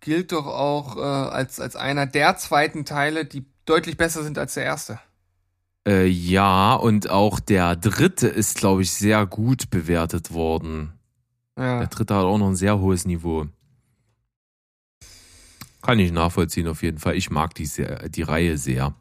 gilt 0.00 0.32
doch 0.32 0.46
auch 0.46 0.96
äh, 0.96 1.00
als, 1.00 1.58
als 1.58 1.74
einer 1.74 2.06
der 2.06 2.36
zweiten 2.36 2.84
Teile, 2.84 3.24
die 3.24 3.44
deutlich 3.64 3.96
besser 3.96 4.22
sind 4.22 4.38
als 4.38 4.54
der 4.54 4.64
erste. 4.64 5.00
Äh, 5.86 6.06
ja, 6.06 6.74
und 6.74 7.10
auch 7.10 7.40
der 7.40 7.74
dritte 7.74 8.28
ist, 8.28 8.56
glaube 8.58 8.82
ich, 8.82 8.92
sehr 8.92 9.26
gut 9.26 9.70
bewertet 9.70 10.32
worden. 10.32 10.92
Ja. 11.58 11.80
Der 11.80 11.88
dritte 11.88 12.14
hat 12.14 12.24
auch 12.24 12.38
noch 12.38 12.48
ein 12.48 12.56
sehr 12.56 12.78
hohes 12.78 13.04
Niveau. 13.04 13.46
Kann 15.82 15.98
ich 15.98 16.12
nachvollziehen 16.12 16.68
auf 16.68 16.82
jeden 16.84 16.98
Fall. 16.98 17.16
Ich 17.16 17.30
mag 17.30 17.54
die, 17.54 17.66
sehr, 17.66 18.08
die 18.08 18.22
Reihe 18.22 18.56
sehr. 18.58 18.94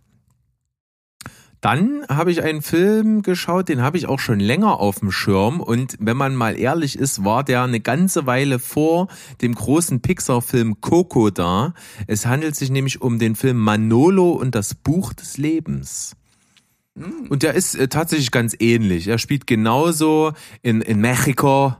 Dann 1.61 2.03
habe 2.09 2.31
ich 2.31 2.41
einen 2.41 2.63
Film 2.63 3.21
geschaut, 3.21 3.69
den 3.69 3.83
habe 3.83 3.95
ich 3.95 4.07
auch 4.07 4.19
schon 4.19 4.39
länger 4.39 4.79
auf 4.79 4.99
dem 4.99 5.11
Schirm 5.11 5.61
und 5.61 5.95
wenn 5.99 6.17
man 6.17 6.35
mal 6.35 6.57
ehrlich 6.57 6.97
ist, 6.97 7.23
war 7.23 7.43
der 7.43 7.61
eine 7.61 7.79
ganze 7.79 8.25
Weile 8.25 8.57
vor 8.57 9.07
dem 9.43 9.53
großen 9.53 10.01
Pixar-Film 10.01 10.81
Coco 10.81 11.29
da. 11.29 11.75
Es 12.07 12.25
handelt 12.25 12.55
sich 12.55 12.71
nämlich 12.71 13.01
um 13.01 13.19
den 13.19 13.35
Film 13.35 13.57
Manolo 13.57 14.31
und 14.31 14.55
das 14.55 14.73
Buch 14.73 15.13
des 15.13 15.37
Lebens. 15.37 16.15
Und 17.29 17.43
der 17.43 17.53
ist 17.53 17.75
äh, 17.75 17.87
tatsächlich 17.87 18.31
ganz 18.31 18.55
ähnlich. 18.59 19.07
Er 19.07 19.17
spielt 19.17 19.47
genauso 19.47 20.33
in, 20.61 20.81
in 20.81 20.99
Mexiko, 20.99 21.75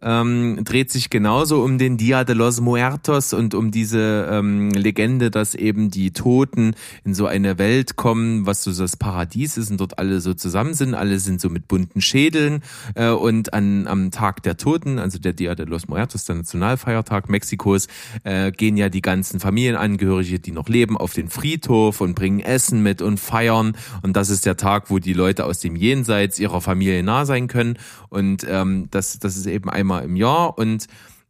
ähm, 0.00 0.60
dreht 0.64 0.90
sich 0.90 1.10
genauso 1.10 1.62
um 1.62 1.78
den 1.78 1.96
Dia 1.96 2.24
de 2.24 2.34
los 2.34 2.60
Muertos 2.60 3.32
und 3.32 3.54
um 3.54 3.70
diese 3.70 4.28
ähm, 4.30 4.70
Legende, 4.70 5.30
dass 5.30 5.54
eben 5.54 5.90
die 5.90 6.12
Toten 6.12 6.74
in 7.04 7.14
so 7.14 7.26
eine 7.26 7.58
Welt 7.58 7.96
kommen, 7.96 8.46
was 8.46 8.62
so 8.62 8.72
das 8.72 8.96
Paradies 8.96 9.56
ist 9.56 9.70
und 9.70 9.80
dort 9.80 9.98
alle 9.98 10.20
so 10.20 10.34
zusammen 10.34 10.74
sind. 10.74 10.94
Alle 10.94 11.18
sind 11.18 11.40
so 11.40 11.48
mit 11.48 11.68
bunten 11.68 12.00
Schädeln 12.00 12.62
äh, 12.94 13.10
und 13.10 13.52
an, 13.52 13.86
am 13.86 14.10
Tag 14.10 14.42
der 14.42 14.56
Toten, 14.56 14.98
also 14.98 15.18
der 15.18 15.32
Dia 15.32 15.54
de 15.54 15.66
los 15.66 15.88
Muertos, 15.88 16.24
der 16.24 16.36
Nationalfeiertag 16.36 17.28
Mexikos, 17.28 17.88
äh, 18.24 18.52
gehen 18.52 18.76
ja 18.76 18.88
die 18.88 19.02
ganzen 19.02 19.40
Familienangehörige, 19.40 20.38
die 20.38 20.52
noch 20.52 20.68
leben, 20.68 20.96
auf 20.96 21.12
den 21.12 21.28
Friedhof 21.28 22.00
und 22.00 22.14
bringen 22.14 22.40
Essen 22.40 22.82
mit 22.82 23.02
und 23.02 23.18
feiern. 23.18 23.76
Und 24.02 24.16
das 24.16 24.30
ist 24.30 24.46
der 24.46 24.56
Tag, 24.56 24.90
wo 24.90 24.98
die 24.98 25.12
Leute 25.12 25.44
aus 25.44 25.58
dem 25.58 25.74
Jenseits 25.74 26.38
ihrer 26.38 26.60
Familie 26.60 27.02
nah 27.02 27.24
sein 27.24 27.48
können. 27.48 27.78
Und 28.08 28.46
ähm, 28.48 28.88
das, 28.90 29.18
das 29.18 29.36
ist 29.36 29.46
eben 29.46 29.68
einmal 29.68 29.87
einmal 29.88 30.04
im 30.04 30.16
Jahr 30.16 30.58
und 30.58 30.86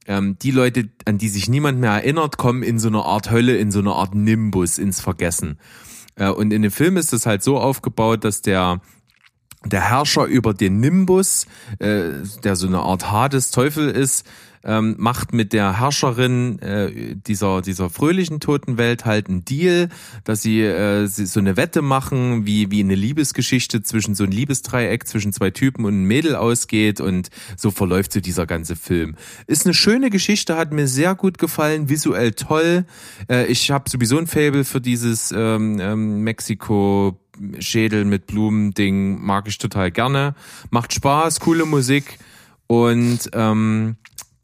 ähm, 0.06 0.36
die 0.40 0.50
Leute, 0.50 0.88
an 1.04 1.18
die 1.18 1.28
sich 1.28 1.48
niemand 1.48 1.78
mehr 1.78 1.92
erinnert, 1.92 2.38
kommen 2.38 2.62
in 2.62 2.78
so 2.78 2.88
eine 2.88 3.04
Art 3.04 3.30
Hölle, 3.30 3.56
in 3.56 3.70
so 3.70 3.78
eine 3.78 3.92
Art 3.92 4.14
Nimbus 4.14 4.78
ins 4.78 5.00
Vergessen. 5.00 5.58
Äh, 6.16 6.30
und 6.30 6.52
in 6.52 6.62
dem 6.62 6.72
Film 6.72 6.96
ist 6.96 7.12
es 7.12 7.26
halt 7.26 7.42
so 7.42 7.58
aufgebaut, 7.58 8.24
dass 8.24 8.42
der 8.42 8.80
der 9.64 9.90
Herrscher 9.90 10.24
über 10.24 10.54
den 10.54 10.78
Nimbus, 10.78 11.46
äh, 11.80 12.10
der 12.44 12.54
so 12.54 12.68
eine 12.68 12.78
Art 12.78 13.10
Hades 13.10 13.50
Teufel 13.50 13.90
ist, 13.90 14.24
ähm, 14.64 14.94
macht 14.98 15.32
mit 15.32 15.52
der 15.52 15.78
Herrscherin 15.78 16.58
äh, 16.60 17.16
dieser 17.16 17.62
dieser 17.62 17.90
fröhlichen 17.90 18.40
Totenwelt 18.40 19.04
halt 19.04 19.28
einen 19.28 19.44
Deal, 19.44 19.88
dass 20.24 20.42
sie, 20.42 20.60
äh, 20.62 21.06
sie 21.06 21.26
so 21.26 21.40
eine 21.40 21.56
Wette 21.56 21.82
machen, 21.82 22.46
wie 22.46 22.70
wie 22.70 22.80
eine 22.80 22.94
Liebesgeschichte 22.94 23.82
zwischen 23.82 24.14
so 24.14 24.24
ein 24.24 24.30
Liebesdreieck 24.30 25.06
zwischen 25.06 25.32
zwei 25.32 25.50
Typen 25.50 25.84
und 25.84 25.94
einem 25.94 26.04
Mädel 26.04 26.36
ausgeht 26.36 27.00
und 27.00 27.30
so 27.56 27.70
verläuft 27.70 28.12
so 28.12 28.20
dieser 28.20 28.46
ganze 28.46 28.76
Film. 28.76 29.16
Ist 29.46 29.66
eine 29.66 29.74
schöne 29.74 30.10
Geschichte, 30.10 30.56
hat 30.56 30.72
mir 30.72 30.88
sehr 30.88 31.14
gut 31.14 31.38
gefallen, 31.38 31.88
visuell 31.88 32.32
toll. 32.32 32.84
Äh, 33.28 33.46
ich 33.46 33.70
habe 33.70 33.88
sowieso 33.88 34.18
ein 34.18 34.26
Fable 34.26 34.64
für 34.64 34.80
dieses 34.80 35.32
ähm, 35.32 35.78
ähm, 35.80 36.22
Mexiko 36.22 37.18
Schädel 37.58 38.04
mit 38.04 38.26
Blumen-Ding 38.26 39.22
mag 39.22 39.46
ich 39.48 39.58
total 39.58 39.90
gerne. 39.90 40.34
Macht 40.70 40.92
Spaß, 40.92 41.40
coole 41.40 41.64
Musik 41.64 42.18
und 42.66 43.30
ähm, 43.32 43.96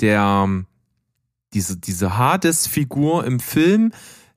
der 0.05 0.49
diese 1.55 1.79
diese 1.79 2.19
Hades-Figur 2.19 3.25
im 3.25 3.41
Film 3.41 3.93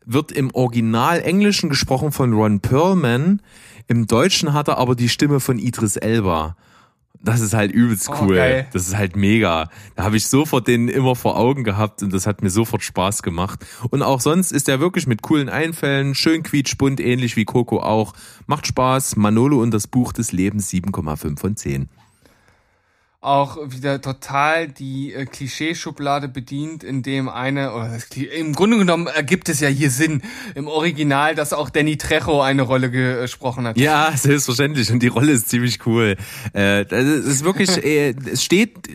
wird 0.05 0.31
im 0.31 0.49
Original 0.55 1.19
Englischen 1.21 1.69
gesprochen 1.69 2.11
von 2.13 2.31
Ron 2.33 2.61
Perlman. 2.61 3.41
Im 3.87 4.07
Deutschen 4.07 4.53
hat 4.53 4.69
er 4.69 4.77
aber 4.77 4.95
die 4.95 5.09
Stimme 5.09 5.39
von 5.41 5.59
Idris 5.59 5.97
Elba. 5.97 6.55
Das 7.19 7.41
ist 7.41 7.53
halt 7.53 7.71
übelst 7.73 8.07
Oh, 8.09 8.15
cool. 8.21 8.35
geil. 8.35 8.67
Das 8.71 8.87
ist 8.87 8.95
halt 8.95 9.15
mega. 9.17 9.69
Da 9.95 10.03
habe 10.03 10.15
ich 10.15 10.27
sofort 10.27 10.67
den 10.67 10.87
immer 10.87 11.15
vor 11.15 11.35
Augen 11.37 11.63
gehabt 11.65 12.03
und 12.03 12.13
das 12.13 12.27
hat 12.27 12.43
mir 12.43 12.49
sofort 12.51 12.83
Spaß 12.83 13.23
gemacht. 13.23 13.65
Und 13.89 14.03
auch 14.03 14.21
sonst 14.21 14.51
ist 14.53 14.69
er 14.69 14.79
wirklich 14.79 15.07
mit 15.07 15.21
coolen 15.23 15.49
Einfällen, 15.49 16.15
schön 16.15 16.43
quietschbunt, 16.43 16.99
ähnlich 17.01 17.35
wie 17.35 17.43
Coco 17.45 17.79
auch. 17.81 18.13
Macht 18.45 18.67
Spaß. 18.67 19.15
Manolo 19.17 19.61
und 19.61 19.71
das 19.73 19.87
Buch 19.87 20.13
des 20.13 20.31
Lebens 20.31 20.69
7,5 20.69 21.39
von 21.39 21.55
10. 21.57 21.89
auch 23.19 23.57
wieder 23.71 23.99
total 23.99 24.67
die 24.67 25.13
äh, 25.13 25.25
Klischeeschublade 25.25 26.27
bedient, 26.27 26.83
in 26.83 27.01
dem 27.01 27.29
eine, 27.29 27.73
oder 27.73 27.89
das, 27.89 28.09
im 28.15 28.53
Grunde 28.53 28.77
genommen 28.77 29.07
ergibt 29.07 29.49
es 29.49 29.59
ja 29.59 29.67
hier 29.67 29.89
Sinn 29.89 30.21
im 30.53 30.67
Original, 30.67 31.33
dass 31.33 31.51
auch 31.51 31.69
Danny 31.69 31.97
Trejo 31.97 32.41
eine 32.41 32.61
Rolle 32.61 32.91
gesprochen 32.91 33.65
hat. 33.65 33.77
Ja, 33.77 34.15
selbstverständlich. 34.15 34.91
Und 34.91 35.01
die 35.01 35.07
Rolle 35.07 35.31
ist 35.31 35.49
ziemlich 35.49 35.85
cool. 35.87 36.15
Äh, 36.53 36.85
das 36.85 37.03
ist 37.03 37.43
wirklich, 37.43 37.69
äh, 37.83 38.13
es 38.31 38.43
steht 38.43 38.87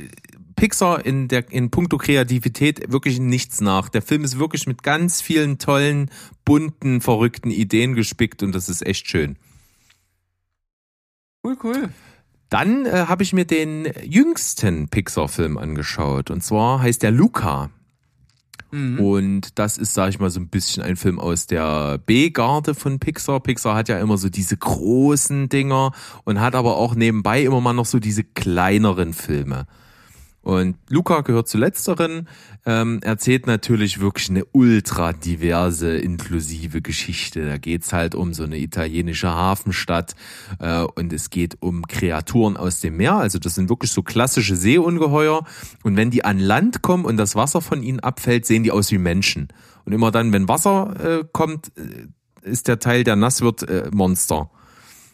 Pixar 0.55 1.05
in 1.05 1.27
der 1.27 1.51
in 1.51 1.70
puncto 1.70 1.99
Kreativität 1.99 2.93
wirklich 2.93 3.18
nichts 3.18 3.61
nach. 3.61 3.89
Der 3.89 4.03
Film 4.03 4.23
ist 4.23 4.39
wirklich 4.39 4.68
mit 4.68 4.85
ganz 4.85 5.20
vielen 5.20 5.59
tollen, 5.59 6.11
bunten, 6.45 7.01
verrückten 7.01 7.51
Ideen 7.51 7.95
gespickt 7.95 8.45
und 8.45 8.55
das 8.55 8.68
ist 8.68 8.87
echt 8.87 9.09
schön. 9.09 9.37
Cool, 11.43 11.57
cool. 11.64 11.89
Dann 12.53 12.84
äh, 12.84 13.07
habe 13.09 13.22
ich 13.22 13.32
mir 13.32 13.46
den 13.46 13.90
jüngsten 14.05 14.88
Pixar-Film 14.88 15.57
angeschaut. 15.57 16.30
Und 16.30 16.42
zwar 16.44 16.82
heißt 16.82 17.03
der 17.03 17.11
Luca. 17.11 17.70
Und 18.98 19.59
das 19.59 19.78
ist, 19.78 19.94
sag 19.94 20.11
ich 20.11 20.18
mal, 20.18 20.28
so 20.28 20.38
ein 20.40 20.48
bisschen 20.48 20.82
ein 20.82 20.96
Film 20.96 21.18
aus 21.18 21.46
der 21.46 21.96
B-Garde 21.96 22.74
von 22.74 22.98
Pixar. 22.98 23.40
Pixar 23.40 23.74
hat 23.74 23.88
ja 23.88 23.98
immer 23.98 24.18
so 24.18 24.28
diese 24.28 24.59
großen 24.59 25.48
Dinger 25.48 25.92
und 26.24 26.40
hat 26.40 26.55
aber 26.55 26.76
auch 26.76 26.94
nebenbei 26.94 27.42
immer 27.42 27.62
mal 27.62 27.72
noch 27.72 27.86
so 27.86 27.98
diese 27.98 28.22
kleineren 28.22 29.14
Filme. 29.14 29.66
Und 30.43 30.76
Luca 30.88 31.20
gehört 31.20 31.47
zu 31.47 31.57
letzteren, 31.57 32.28
ähm, 32.66 33.01
erzählt 33.03 33.47
natürlich 33.47 34.01
wirklich 34.01 34.28
eine 34.28 34.45
ultra 34.47 35.12
diverse, 35.12 35.97
inklusive 35.97 36.82
Geschichte. 36.82 37.47
Da 37.47 37.59
geht's 37.59 37.93
halt 37.93 38.16
um 38.16 38.34
so 38.34 38.43
eine 38.43 38.59
italienische 38.59 39.28
Hafenstadt 39.28 40.16
äh, 40.59 40.82
und 40.82 41.12
es 41.12 41.30
geht 41.30 41.59
um 41.61 41.86
Kreaturen 41.86 42.57
aus 42.57 42.80
dem 42.80 42.97
Meer. 42.97 43.14
Also 43.14 43.38
das 43.38 43.55
sind 43.55 43.68
wirklich 43.68 43.93
so 43.93 44.03
klassische 44.03 44.57
Seeungeheuer. 44.57 45.45
Und 45.84 45.97
wenn 45.97 46.11
die 46.11 46.24
an 46.24 46.40
Land 46.40 46.82
kommen 46.82 47.05
und 47.05 47.16
das 47.16 47.36
Wasser 47.36 47.61
von 47.61 47.82
ihnen 47.82 48.01
abfällt, 48.01 48.45
sehen 48.45 48.64
die 48.64 48.72
aus 48.72 48.90
wie 48.90 48.99
Menschen. 48.99 49.49
Und 49.84 49.93
immer 49.93 50.11
dann, 50.11 50.32
wenn 50.32 50.49
Wasser 50.49 51.20
äh, 51.20 51.24
kommt, 51.32 51.72
äh, 51.76 52.09
ist 52.49 52.66
der 52.66 52.80
Teil, 52.80 53.05
der 53.05 53.14
nass 53.14 53.43
wird, 53.43 53.62
äh, 53.62 53.90
Monster. 53.93 54.51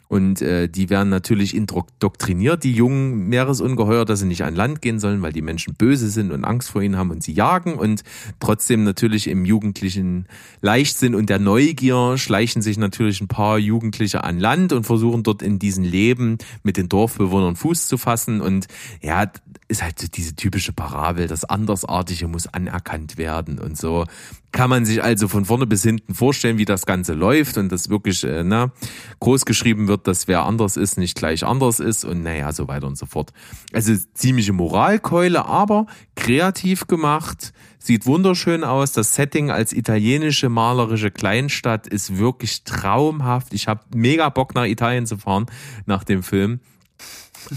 Und 0.08 0.40
äh, 0.40 0.68
die 0.68 0.88
werden 0.88 1.10
natürlich 1.10 1.54
indoktriniert, 1.54 2.64
die 2.64 2.72
jungen 2.72 3.28
Meeresungeheuer, 3.28 4.06
dass 4.06 4.20
sie 4.20 4.26
nicht 4.26 4.42
an 4.42 4.54
Land 4.54 4.80
gehen 4.80 4.98
sollen, 4.98 5.20
weil 5.20 5.32
die 5.32 5.42
Menschen 5.42 5.74
böse 5.74 6.08
sind 6.08 6.32
und 6.32 6.44
Angst 6.44 6.70
vor 6.70 6.80
ihnen 6.80 6.96
haben 6.96 7.10
und 7.10 7.22
sie 7.22 7.32
jagen. 7.32 7.74
Und 7.74 8.02
trotzdem 8.40 8.84
natürlich 8.84 9.28
im 9.28 9.44
jugendlichen 9.44 10.26
Leichtsinn 10.62 11.14
und 11.14 11.28
der 11.28 11.38
Neugier 11.38 12.16
schleichen 12.16 12.62
sich 12.62 12.78
natürlich 12.78 13.20
ein 13.20 13.28
paar 13.28 13.58
Jugendliche 13.58 14.24
an 14.24 14.38
Land 14.40 14.72
und 14.72 14.84
versuchen 14.84 15.22
dort 15.22 15.42
in 15.42 15.58
diesen 15.58 15.84
Leben 15.84 16.38
mit 16.62 16.78
den 16.78 16.88
Dorfbewohnern 16.88 17.56
Fuß 17.56 17.86
zu 17.86 17.98
fassen. 17.98 18.40
Und 18.40 18.66
ja, 19.02 19.30
ist 19.68 19.82
halt 19.82 19.98
so 19.98 20.06
diese 20.08 20.34
typische 20.34 20.72
Parabel, 20.72 21.28
das 21.28 21.44
Andersartige 21.44 22.28
muss 22.28 22.46
anerkannt 22.46 23.18
werden 23.18 23.58
und 23.58 23.76
so. 23.76 24.06
Kann 24.50 24.70
man 24.70 24.86
sich 24.86 25.02
also 25.02 25.28
von 25.28 25.44
vorne 25.44 25.66
bis 25.66 25.82
hinten 25.82 26.14
vorstellen, 26.14 26.56
wie 26.56 26.64
das 26.64 26.86
Ganze 26.86 27.12
läuft 27.12 27.58
und 27.58 27.70
das 27.70 27.90
wirklich 27.90 28.24
äh, 28.24 28.42
ne, 28.42 28.72
groß 29.20 29.44
geschrieben 29.44 29.88
wird, 29.88 30.06
dass 30.06 30.26
wer 30.26 30.44
anders 30.44 30.78
ist, 30.78 30.96
nicht 30.96 31.16
gleich 31.16 31.44
anders 31.44 31.80
ist 31.80 32.04
und 32.04 32.22
naja, 32.22 32.50
so 32.52 32.66
weiter 32.66 32.86
und 32.86 32.96
so 32.96 33.04
fort. 33.04 33.32
Also 33.72 33.94
ziemliche 34.14 34.54
Moralkeule, 34.54 35.44
aber 35.44 35.86
kreativ 36.16 36.86
gemacht, 36.86 37.52
sieht 37.78 38.06
wunderschön 38.06 38.64
aus. 38.64 38.92
Das 38.92 39.14
Setting 39.14 39.50
als 39.50 39.72
italienische 39.72 40.48
malerische 40.48 41.10
Kleinstadt 41.10 41.86
ist 41.86 42.16
wirklich 42.16 42.64
traumhaft. 42.64 43.52
Ich 43.52 43.68
habe 43.68 43.82
mega 43.94 44.28
Bock 44.30 44.54
nach 44.54 44.64
Italien 44.64 45.06
zu 45.06 45.18
fahren 45.18 45.46
nach 45.86 46.04
dem 46.04 46.22
Film. 46.22 46.60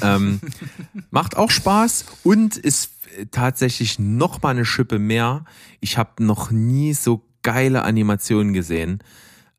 ähm, 0.01 0.39
macht 1.11 1.37
auch 1.37 1.51
Spaß 1.51 2.05
und 2.23 2.57
ist 2.57 2.90
tatsächlich 3.31 3.99
noch 3.99 4.41
mal 4.41 4.49
eine 4.49 4.65
Schippe 4.65 4.99
mehr. 4.99 5.45
Ich 5.79 5.97
habe 5.97 6.23
noch 6.23 6.51
nie 6.51 6.93
so 6.93 7.23
geile 7.43 7.83
Animationen 7.83 8.53
gesehen. 8.53 8.99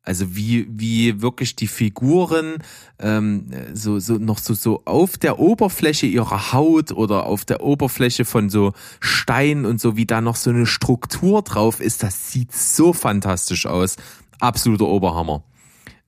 Also 0.05 0.35
wie 0.35 0.67
wie 0.69 1.21
wirklich 1.21 1.55
die 1.55 1.67
Figuren 1.67 2.57
ähm, 2.99 3.45
so 3.73 3.99
so 3.99 4.15
noch 4.15 4.37
so 4.37 4.53
so 4.53 4.81
auf 4.83 5.17
der 5.17 5.39
Oberfläche 5.39 6.07
ihrer 6.07 6.51
Haut 6.51 6.91
oder 6.91 7.25
auf 7.25 7.45
der 7.45 7.63
Oberfläche 7.63 8.25
von 8.25 8.49
so 8.49 8.73
Stein 8.99 9.65
und 9.65 9.79
so 9.79 9.95
wie 9.95 10.05
da 10.05 10.19
noch 10.19 10.35
so 10.35 10.49
eine 10.49 10.65
Struktur 10.65 11.41
drauf 11.41 11.79
ist. 11.79 12.03
Das 12.03 12.31
sieht 12.31 12.51
so 12.51 12.91
fantastisch 12.91 13.65
aus. 13.65 13.95
Absoluter 14.41 14.87
Oberhammer. 14.87 15.45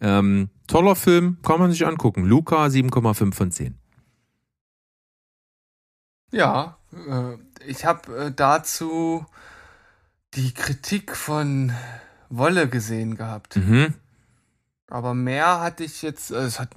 Ähm, 0.01 0.49
toller 0.67 0.95
Film, 0.95 1.37
kann 1.41 1.59
man 1.59 1.71
sich 1.71 1.87
angucken. 1.87 2.25
Luca 2.25 2.65
7,5 2.65 3.33
von 3.33 3.51
10. 3.51 3.75
Ja, 6.35 6.75
äh, 6.91 7.37
ich 7.65 7.85
habe 7.85 8.25
äh, 8.25 8.31
dazu 8.35 9.25
die 10.33 10.53
Kritik 10.53 11.15
von 11.15 11.71
Wolle 12.29 12.67
gesehen 12.67 13.15
gehabt. 13.15 13.55
Mhm. 13.55 13.93
Aber 14.87 15.15
mehr 15.15 15.61
hatte 15.61 15.83
ich 15.83 16.03
jetzt, 16.03 16.29
äh, 16.29 16.35
es 16.35 16.59
hat, 16.59 16.69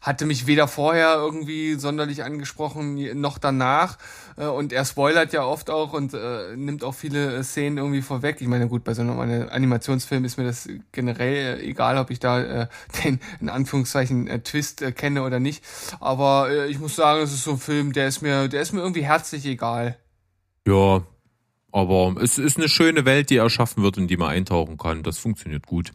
hatte 0.00 0.26
mich 0.26 0.46
weder 0.46 0.68
vorher 0.68 1.16
irgendwie 1.16 1.74
sonderlich 1.74 2.22
angesprochen, 2.22 3.20
noch 3.20 3.38
danach. 3.38 3.98
Äh, 4.36 4.46
Und 4.46 4.72
er 4.72 4.84
spoilert 4.84 5.32
ja 5.32 5.44
oft 5.44 5.68
auch 5.68 5.92
und 5.92 6.14
äh, 6.14 6.54
nimmt 6.56 6.84
auch 6.84 6.94
viele 6.94 7.34
äh, 7.36 7.42
Szenen 7.42 7.78
irgendwie 7.78 8.02
vorweg. 8.02 8.40
Ich 8.40 8.46
meine, 8.46 8.68
gut, 8.68 8.84
bei 8.84 8.94
so 8.94 9.02
einem 9.02 9.18
Animationsfilm 9.18 10.24
ist 10.24 10.38
mir 10.38 10.44
das 10.44 10.68
generell 10.92 11.58
äh, 11.58 11.68
egal, 11.68 11.98
ob 11.98 12.10
ich 12.10 12.20
da 12.20 12.68
den, 13.04 13.18
in 13.40 13.48
Anführungszeichen, 13.48 14.44
Twist 14.44 14.84
kenne 14.94 15.24
oder 15.24 15.40
nicht. 15.40 15.64
Aber 15.98 16.66
ich 16.66 16.78
muss 16.78 16.94
sagen, 16.94 17.22
es 17.22 17.32
ist 17.32 17.42
so 17.44 17.52
ein 17.52 17.58
Film, 17.58 17.92
der 17.92 18.06
ist 18.06 18.22
mir, 18.22 18.48
der 18.48 18.62
ist 18.62 18.72
mir 18.72 18.80
irgendwie 18.80 19.04
herzlich 19.04 19.44
egal. 19.46 19.96
Ja, 20.66 21.02
aber 21.72 22.14
es 22.20 22.38
ist 22.38 22.56
eine 22.56 22.68
schöne 22.68 23.04
Welt, 23.04 23.30
die 23.30 23.36
erschaffen 23.36 23.82
wird, 23.82 23.96
in 23.96 24.06
die 24.06 24.16
man 24.16 24.28
eintauchen 24.28 24.76
kann. 24.76 25.02
Das 25.02 25.18
funktioniert 25.18 25.66
gut. 25.66 25.92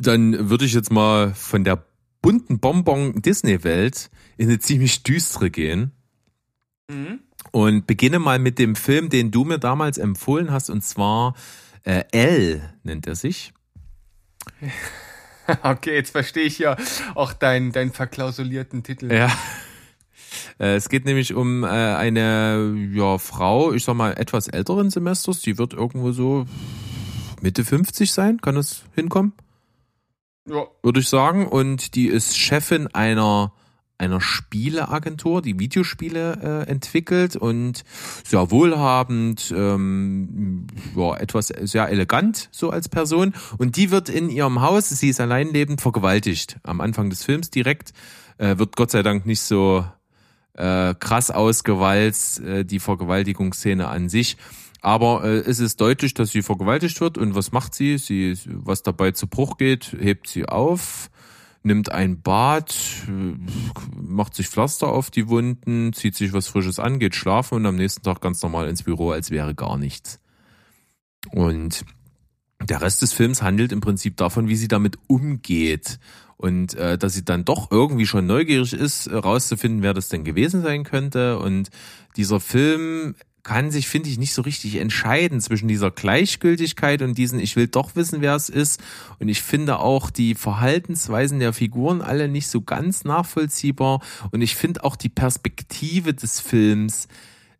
Dann 0.00 0.48
würde 0.50 0.64
ich 0.64 0.72
jetzt 0.72 0.90
mal 0.90 1.34
von 1.34 1.64
der 1.64 1.84
bunten 2.22 2.58
Bonbon-Disney-Welt 2.60 4.10
in 4.36 4.48
eine 4.48 4.58
ziemlich 4.58 5.02
düstere 5.02 5.50
gehen 5.50 5.92
Mhm. 6.90 7.20
und 7.52 7.86
beginne 7.86 8.18
mal 8.18 8.38
mit 8.40 8.58
dem 8.58 8.74
Film, 8.74 9.10
den 9.10 9.30
du 9.30 9.44
mir 9.44 9.58
damals 9.58 9.96
empfohlen 9.96 10.50
hast, 10.50 10.70
und 10.70 10.82
zwar 10.82 11.34
äh, 11.84 12.02
L 12.12 12.62
nennt 12.82 13.06
er 13.06 13.14
sich. 13.14 13.52
Okay, 15.64 15.94
jetzt 15.96 16.10
verstehe 16.12 16.44
ich 16.44 16.60
ja 16.60 16.76
auch 17.16 17.32
deinen, 17.32 17.72
deinen 17.72 17.92
verklausulierten 17.92 18.82
Titel. 18.82 19.12
Ja. 19.12 19.30
Äh, 20.60 20.74
Es 20.76 20.88
geht 20.88 21.06
nämlich 21.06 21.34
um 21.34 21.64
äh, 21.64 21.66
eine 21.66 22.88
ja, 22.92 23.18
Frau, 23.18 23.72
ich 23.72 23.82
sag 23.82 23.94
mal, 23.96 24.12
etwas 24.12 24.46
älteren 24.46 24.88
Semesters, 24.90 25.40
die 25.40 25.58
wird 25.58 25.72
irgendwo 25.72 26.12
so 26.12 26.46
Mitte 27.40 27.64
50 27.64 28.12
sein, 28.12 28.40
kann 28.40 28.54
das 28.54 28.84
hinkommen? 28.94 29.32
Ja. 30.46 30.66
würde 30.82 31.00
ich 31.00 31.08
sagen. 31.08 31.46
Und 31.46 31.94
die 31.94 32.08
ist 32.08 32.36
Chefin 32.36 32.86
einer 32.88 33.52
einer 34.00 34.20
Spieleagentur, 34.20 35.42
die 35.42 35.58
Videospiele 35.58 36.64
äh, 36.66 36.70
entwickelt 36.70 37.36
und 37.36 37.84
sehr 38.24 38.50
wohlhabend, 38.50 39.52
ähm, 39.54 40.66
ja, 40.96 41.16
etwas 41.16 41.48
sehr 41.48 41.88
elegant 41.90 42.48
so 42.50 42.70
als 42.70 42.88
Person. 42.88 43.34
Und 43.58 43.76
die 43.76 43.90
wird 43.90 44.08
in 44.08 44.30
ihrem 44.30 44.62
Haus, 44.62 44.88
sie 44.88 45.10
ist 45.10 45.20
alleinlebend, 45.20 45.82
vergewaltigt. 45.82 46.56
Am 46.62 46.80
Anfang 46.80 47.10
des 47.10 47.24
Films 47.24 47.50
direkt 47.50 47.92
äh, 48.38 48.56
wird 48.56 48.74
Gott 48.74 48.90
sei 48.90 49.02
Dank 49.02 49.26
nicht 49.26 49.42
so 49.42 49.84
äh, 50.54 50.94
krass 50.94 51.30
ausgewalzt, 51.30 52.40
äh, 52.40 52.64
die 52.64 52.80
Vergewaltigungsszene 52.80 53.86
an 53.86 54.08
sich. 54.08 54.38
Aber 54.82 55.24
äh, 55.24 55.38
es 55.38 55.60
ist 55.60 55.80
deutlich, 55.80 56.14
dass 56.14 56.30
sie 56.30 56.42
vergewaltigt 56.42 57.00
wird. 57.00 57.18
Und 57.18 57.34
was 57.34 57.52
macht 57.52 57.74
sie? 57.74 57.98
Sie, 57.98 58.38
was 58.46 58.82
dabei 58.82 59.12
zu 59.12 59.26
Bruch 59.26 59.58
geht, 59.58 59.96
hebt 59.98 60.28
sie 60.28 60.46
auf, 60.46 61.10
nimmt 61.62 61.92
ein 61.92 62.22
Bad, 62.22 62.74
äh, 63.06 63.36
macht 64.00 64.34
sich 64.34 64.48
Pflaster 64.48 64.88
auf 64.88 65.10
die 65.10 65.28
Wunden, 65.28 65.92
zieht 65.92 66.16
sich 66.16 66.32
was 66.32 66.48
Frisches 66.48 66.78
an, 66.78 66.98
geht 66.98 67.14
schlafen 67.14 67.56
und 67.56 67.66
am 67.66 67.76
nächsten 67.76 68.02
Tag 68.02 68.20
ganz 68.20 68.42
normal 68.42 68.68
ins 68.68 68.82
Büro, 68.82 69.10
als 69.10 69.30
wäre 69.30 69.54
gar 69.54 69.76
nichts. 69.76 70.20
Und 71.30 71.84
der 72.62 72.80
Rest 72.80 73.02
des 73.02 73.12
Films 73.12 73.42
handelt 73.42 73.72
im 73.72 73.80
Prinzip 73.80 74.16
davon, 74.16 74.48
wie 74.48 74.56
sie 74.56 74.68
damit 74.68 74.98
umgeht 75.06 75.98
und 76.36 76.74
äh, 76.74 76.96
dass 76.96 77.12
sie 77.12 77.24
dann 77.24 77.44
doch 77.44 77.70
irgendwie 77.70 78.06
schon 78.06 78.26
neugierig 78.26 78.72
ist, 78.72 79.06
äh, 79.06 79.16
rauszufinden, 79.16 79.82
wer 79.82 79.92
das 79.92 80.08
denn 80.08 80.24
gewesen 80.24 80.62
sein 80.62 80.84
könnte. 80.84 81.38
Und 81.38 81.68
dieser 82.16 82.40
Film 82.40 83.14
kann 83.42 83.70
sich, 83.70 83.88
finde 83.88 84.08
ich, 84.08 84.18
nicht 84.18 84.34
so 84.34 84.42
richtig 84.42 84.76
entscheiden 84.76 85.40
zwischen 85.40 85.68
dieser 85.68 85.90
Gleichgültigkeit 85.90 87.02
und 87.02 87.16
diesen, 87.16 87.40
ich 87.40 87.56
will 87.56 87.66
doch 87.66 87.96
wissen, 87.96 88.20
wer 88.20 88.34
es 88.34 88.48
ist. 88.48 88.80
Und 89.18 89.28
ich 89.28 89.42
finde 89.42 89.78
auch 89.78 90.10
die 90.10 90.34
Verhaltensweisen 90.34 91.38
der 91.38 91.52
Figuren 91.52 92.02
alle 92.02 92.28
nicht 92.28 92.48
so 92.48 92.60
ganz 92.60 93.04
nachvollziehbar. 93.04 94.00
Und 94.30 94.42
ich 94.42 94.56
finde 94.56 94.84
auch 94.84 94.96
die 94.96 95.08
Perspektive 95.08 96.14
des 96.14 96.40
Films 96.40 97.08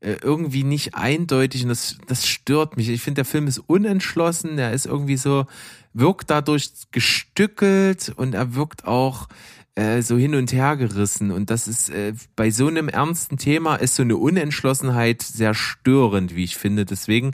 äh, 0.01 0.17
irgendwie 0.23 0.65
nicht 0.65 0.95
eindeutig 0.95 1.63
und 1.63 1.69
das, 1.69 1.99
das 2.07 2.27
stört 2.27 2.77
mich. 2.77 2.89
Ich 2.89 3.03
finde, 3.03 3.17
der 3.17 3.25
Film 3.27 3.47
ist 3.47 3.59
unentschlossen, 3.59 4.59
er 4.59 4.73
ist 4.73 4.87
irgendwie 4.87 5.19
so, 5.19 5.47
wirkt 5.93 6.31
dadurch 6.31 6.71
gestückelt 6.91 8.13
und 8.17 8.35
er 8.35 8.55
wirkt 8.55 8.87
auch 8.87 9.29
äh, 9.75 10.03
so 10.03 10.17
hin 10.17 10.35
und 10.35 10.53
her 10.53 10.77
gerissen. 10.77 11.31
Und 11.31 11.51
das 11.51 11.69
ist 11.69 11.91
äh, 11.91 12.15
bei 12.37 12.51
so 12.51 12.67
einem 12.67 12.89
ernsten 12.89 13.37
Thema 13.37 13.77
ist 13.77 13.95
so 13.95 14.03
eine 14.03 14.17
Unentschlossenheit 14.17 15.23
sehr 15.23 15.55
störend, 15.55 16.35
wie 16.35 16.45
ich 16.45 16.57
finde. 16.57 16.85
Deswegen 16.85 17.33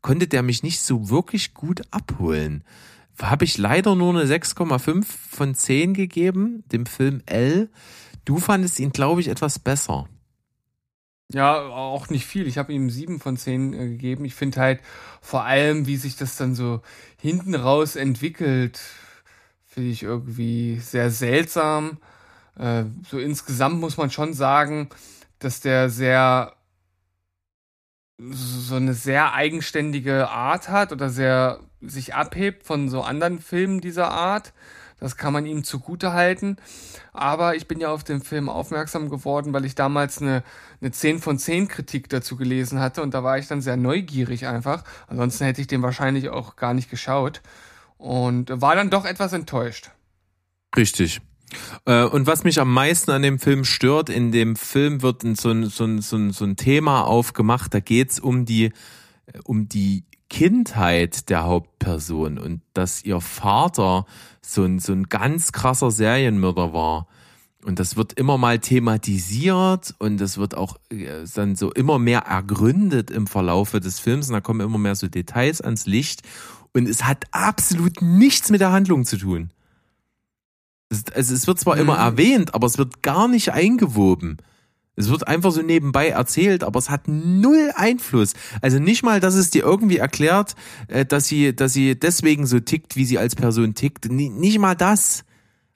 konnte 0.00 0.26
der 0.26 0.42
mich 0.42 0.62
nicht 0.62 0.80
so 0.80 1.10
wirklich 1.10 1.54
gut 1.54 1.82
abholen. 1.90 2.64
Habe 3.20 3.44
ich 3.44 3.58
leider 3.58 3.94
nur 3.94 4.10
eine 4.10 4.24
6,5 4.24 5.04
von 5.30 5.54
10 5.54 5.94
gegeben, 5.94 6.62
dem 6.70 6.86
Film 6.86 7.22
L. 7.26 7.68
Du 8.24 8.38
fandest 8.38 8.78
ihn, 8.78 8.92
glaube 8.92 9.20
ich, 9.20 9.28
etwas 9.28 9.58
besser. 9.58 10.08
Ja, 11.30 11.60
auch 11.60 12.08
nicht 12.08 12.24
viel. 12.24 12.46
Ich 12.46 12.56
habe 12.56 12.72
ihm 12.72 12.88
sieben 12.88 13.20
von 13.20 13.36
zehn 13.36 13.74
äh, 13.74 13.88
gegeben. 13.88 14.24
Ich 14.24 14.34
finde 14.34 14.60
halt 14.60 14.80
vor 15.20 15.44
allem, 15.44 15.86
wie 15.86 15.96
sich 15.96 16.16
das 16.16 16.36
dann 16.36 16.54
so 16.54 16.80
hinten 17.20 17.54
raus 17.54 17.96
entwickelt, 17.96 18.80
finde 19.68 19.90
ich 19.90 20.02
irgendwie 20.02 20.80
sehr 20.80 21.10
seltsam. 21.10 21.98
Äh, 22.58 22.84
so 23.08 23.18
insgesamt 23.18 23.78
muss 23.78 23.96
man 23.96 24.10
schon 24.10 24.32
sagen, 24.32 24.88
dass 25.38 25.60
der 25.60 25.90
sehr 25.90 26.54
so 28.18 28.74
eine 28.74 28.94
sehr 28.94 29.34
eigenständige 29.34 30.28
Art 30.28 30.68
hat 30.68 30.90
oder 30.90 31.08
sehr 31.08 31.60
sich 31.80 32.16
abhebt 32.16 32.64
von 32.64 32.88
so 32.88 33.02
anderen 33.02 33.38
Filmen 33.38 33.80
dieser 33.80 34.10
Art. 34.10 34.52
Das 34.98 35.16
kann 35.16 35.32
man 35.32 35.46
ihm 35.46 35.62
zugute 35.62 36.12
halten. 36.12 36.56
Aber 37.12 37.54
ich 37.54 37.68
bin 37.68 37.78
ja 37.78 37.92
auf 37.92 38.02
den 38.02 38.20
Film 38.20 38.48
aufmerksam 38.48 39.08
geworden, 39.08 39.52
weil 39.52 39.64
ich 39.64 39.76
damals 39.76 40.20
eine, 40.20 40.42
eine 40.80 40.90
10 40.90 41.20
von 41.20 41.38
10 41.38 41.68
Kritik 41.68 42.08
dazu 42.08 42.36
gelesen 42.36 42.80
hatte 42.80 43.02
und 43.02 43.14
da 43.14 43.22
war 43.22 43.38
ich 43.38 43.46
dann 43.46 43.60
sehr 43.60 43.76
neugierig 43.76 44.48
einfach. 44.48 44.82
Ansonsten 45.06 45.44
hätte 45.44 45.60
ich 45.60 45.68
den 45.68 45.82
wahrscheinlich 45.82 46.30
auch 46.30 46.56
gar 46.56 46.74
nicht 46.74 46.90
geschaut 46.90 47.42
und 47.98 48.50
war 48.60 48.74
dann 48.74 48.90
doch 48.90 49.04
etwas 49.04 49.32
enttäuscht. 49.32 49.90
Richtig. 50.76 51.20
Äh, 51.84 52.04
und 52.04 52.26
was 52.26 52.44
mich 52.44 52.60
am 52.60 52.72
meisten 52.72 53.10
an 53.10 53.22
dem 53.22 53.38
Film 53.38 53.64
stört, 53.64 54.08
in 54.08 54.32
dem 54.32 54.56
Film 54.56 55.02
wird 55.02 55.22
so 55.36 55.50
ein, 55.50 55.66
so 55.66 55.84
ein, 55.84 56.00
so 56.00 56.16
ein, 56.16 56.30
so 56.30 56.44
ein 56.44 56.56
Thema 56.56 57.02
aufgemacht, 57.02 57.74
da 57.74 57.80
geht's 57.80 58.20
um 58.20 58.44
die, 58.44 58.72
um 59.44 59.68
die 59.68 60.04
Kindheit 60.30 61.30
der 61.30 61.44
Hauptperson 61.44 62.38
und 62.38 62.60
dass 62.74 63.02
ihr 63.02 63.20
Vater 63.20 64.04
so 64.42 64.64
ein, 64.64 64.78
so 64.78 64.92
ein 64.92 65.04
ganz 65.04 65.52
krasser 65.52 65.90
Serienmörder 65.90 66.72
war. 66.72 67.08
Und 67.64 67.80
das 67.80 67.96
wird 67.96 68.12
immer 68.12 68.38
mal 68.38 68.60
thematisiert 68.60 69.94
und 69.98 70.18
das 70.18 70.38
wird 70.38 70.54
auch 70.54 70.76
äh, 70.90 71.24
dann 71.34 71.56
so 71.56 71.72
immer 71.72 71.98
mehr 71.98 72.20
ergründet 72.20 73.10
im 73.10 73.26
Verlaufe 73.26 73.80
des 73.80 73.98
Films 73.98 74.28
und 74.28 74.34
da 74.34 74.40
kommen 74.40 74.60
immer 74.60 74.78
mehr 74.78 74.94
so 74.94 75.08
Details 75.08 75.60
ans 75.60 75.86
Licht 75.86 76.22
und 76.74 76.88
es 76.88 77.04
hat 77.04 77.24
absolut 77.30 78.02
nichts 78.02 78.50
mit 78.50 78.60
der 78.60 78.72
Handlung 78.72 79.04
zu 79.04 79.16
tun. 79.16 79.50
Es, 80.90 81.04
also 81.12 81.34
es 81.34 81.46
wird 81.46 81.60
zwar 81.60 81.76
mhm. 81.76 81.82
immer 81.82 81.96
erwähnt, 81.96 82.54
aber 82.54 82.66
es 82.66 82.78
wird 82.78 83.02
gar 83.02 83.28
nicht 83.28 83.52
eingewoben. 83.52 84.38
Es 84.96 85.10
wird 85.10 85.28
einfach 85.28 85.52
so 85.52 85.62
nebenbei 85.62 86.08
erzählt, 86.08 86.64
aber 86.64 86.78
es 86.80 86.90
hat 86.90 87.06
null 87.06 87.70
Einfluss. 87.76 88.32
Also 88.60 88.80
nicht 88.80 89.04
mal, 89.04 89.20
dass 89.20 89.34
es 89.34 89.50
dir 89.50 89.62
irgendwie 89.62 89.98
erklärt, 89.98 90.56
äh, 90.88 91.04
dass 91.04 91.26
sie, 91.26 91.54
dass 91.54 91.72
sie 91.72 91.98
deswegen 91.98 92.46
so 92.46 92.58
tickt, 92.58 92.96
wie 92.96 93.04
sie 93.04 93.16
als 93.16 93.36
Person 93.36 93.74
tickt. 93.74 94.10
Nicht 94.10 94.58
mal 94.58 94.74
das. 94.74 95.24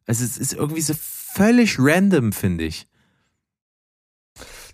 Also 0.07 0.25
es 0.25 0.39
ist 0.39 0.55
irgendwie 0.55 0.81
so 0.81 0.95
völlig 0.99 1.77
random, 1.79 2.33
finde 2.33 2.65
ich. 2.65 2.89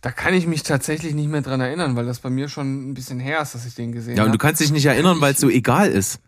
Da 0.00 0.10
kann 0.12 0.34
ich 0.34 0.46
mich 0.46 0.62
tatsächlich 0.62 1.14
nicht 1.14 1.28
mehr 1.28 1.42
dran 1.42 1.60
erinnern, 1.60 1.96
weil 1.96 2.06
das 2.06 2.20
bei 2.20 2.30
mir 2.30 2.48
schon 2.48 2.90
ein 2.90 2.94
bisschen 2.94 3.18
her 3.18 3.42
ist, 3.42 3.54
dass 3.54 3.66
ich 3.66 3.74
den 3.74 3.92
gesehen 3.92 4.12
habe. 4.12 4.18
Ja, 4.18 4.24
und 4.26 4.32
du 4.32 4.38
kannst 4.38 4.60
dich 4.60 4.70
nicht 4.70 4.86
erinnern, 4.86 5.20
weil 5.20 5.34
es 5.34 5.40
so 5.40 5.48
egal 5.48 5.90
ist. 5.90 6.20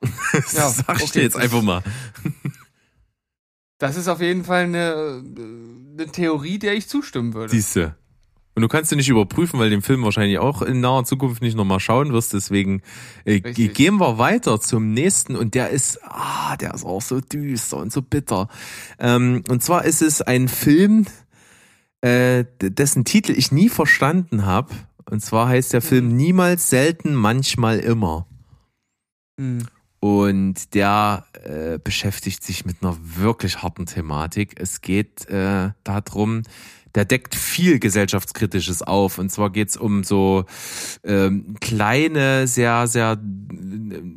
das 0.32 0.52
ja, 0.52 0.68
sag 0.68 0.96
ich 0.98 1.04
okay, 1.04 1.12
dir 1.14 1.22
jetzt 1.22 1.36
einfach 1.36 1.62
mal. 1.62 1.82
Das 3.80 3.96
ist 3.96 4.08
auf 4.08 4.20
jeden 4.20 4.42
Fall 4.42 4.64
eine, 4.64 5.22
eine 5.94 6.06
Theorie, 6.10 6.58
der 6.58 6.74
ich 6.74 6.88
zustimmen 6.88 7.32
würde. 7.32 7.52
Siehste. 7.52 7.94
Und 8.56 8.62
du 8.62 8.66
kannst 8.66 8.90
du 8.90 8.96
nicht 8.96 9.08
überprüfen, 9.08 9.60
weil 9.60 9.70
den 9.70 9.82
Film 9.82 10.02
wahrscheinlich 10.02 10.40
auch 10.40 10.62
in 10.62 10.80
naher 10.80 11.04
Zukunft 11.04 11.42
nicht 11.42 11.56
nochmal 11.56 11.78
schauen 11.78 12.12
wirst. 12.12 12.32
Deswegen 12.32 12.82
äh, 13.24 13.38
gehen 13.38 13.98
wir 13.98 14.18
weiter 14.18 14.60
zum 14.60 14.92
nächsten. 14.92 15.36
Und 15.36 15.54
der 15.54 15.70
ist, 15.70 16.00
ah, 16.02 16.56
der 16.56 16.74
ist 16.74 16.84
auch 16.84 17.00
so 17.00 17.20
düster 17.20 17.76
und 17.76 17.92
so 17.92 18.02
bitter. 18.02 18.48
Ähm, 18.98 19.44
und 19.48 19.62
zwar 19.62 19.84
ist 19.84 20.02
es 20.02 20.22
ein 20.22 20.48
Film, 20.48 21.06
äh, 22.00 22.44
dessen 22.60 23.04
Titel 23.04 23.32
ich 23.32 23.52
nie 23.52 23.68
verstanden 23.68 24.46
habe. 24.46 24.74
Und 25.10 25.20
zwar 25.20 25.48
heißt 25.48 25.72
der 25.72 25.82
Film 25.82 26.16
Niemals, 26.16 26.70
selten, 26.70 27.14
manchmal 27.14 27.78
immer. 27.78 28.26
Mhm. 29.38 29.66
Und 30.00 30.74
der 30.74 31.26
äh, 31.44 31.78
beschäftigt 31.78 32.44
sich 32.44 32.64
mit 32.64 32.82
einer 32.82 32.96
wirklich 33.02 33.62
harten 33.62 33.86
Thematik. 33.86 34.60
Es 34.60 34.80
geht 34.80 35.28
äh, 35.28 35.70
darum, 35.82 36.42
der 36.98 37.04
deckt 37.04 37.36
viel 37.36 37.78
gesellschaftskritisches 37.78 38.82
auf. 38.82 39.18
Und 39.18 39.30
zwar 39.30 39.50
geht's 39.50 39.76
um 39.76 40.02
so 40.02 40.46
ähm, 41.04 41.54
kleine, 41.60 42.48
sehr, 42.48 42.88
sehr 42.88 43.16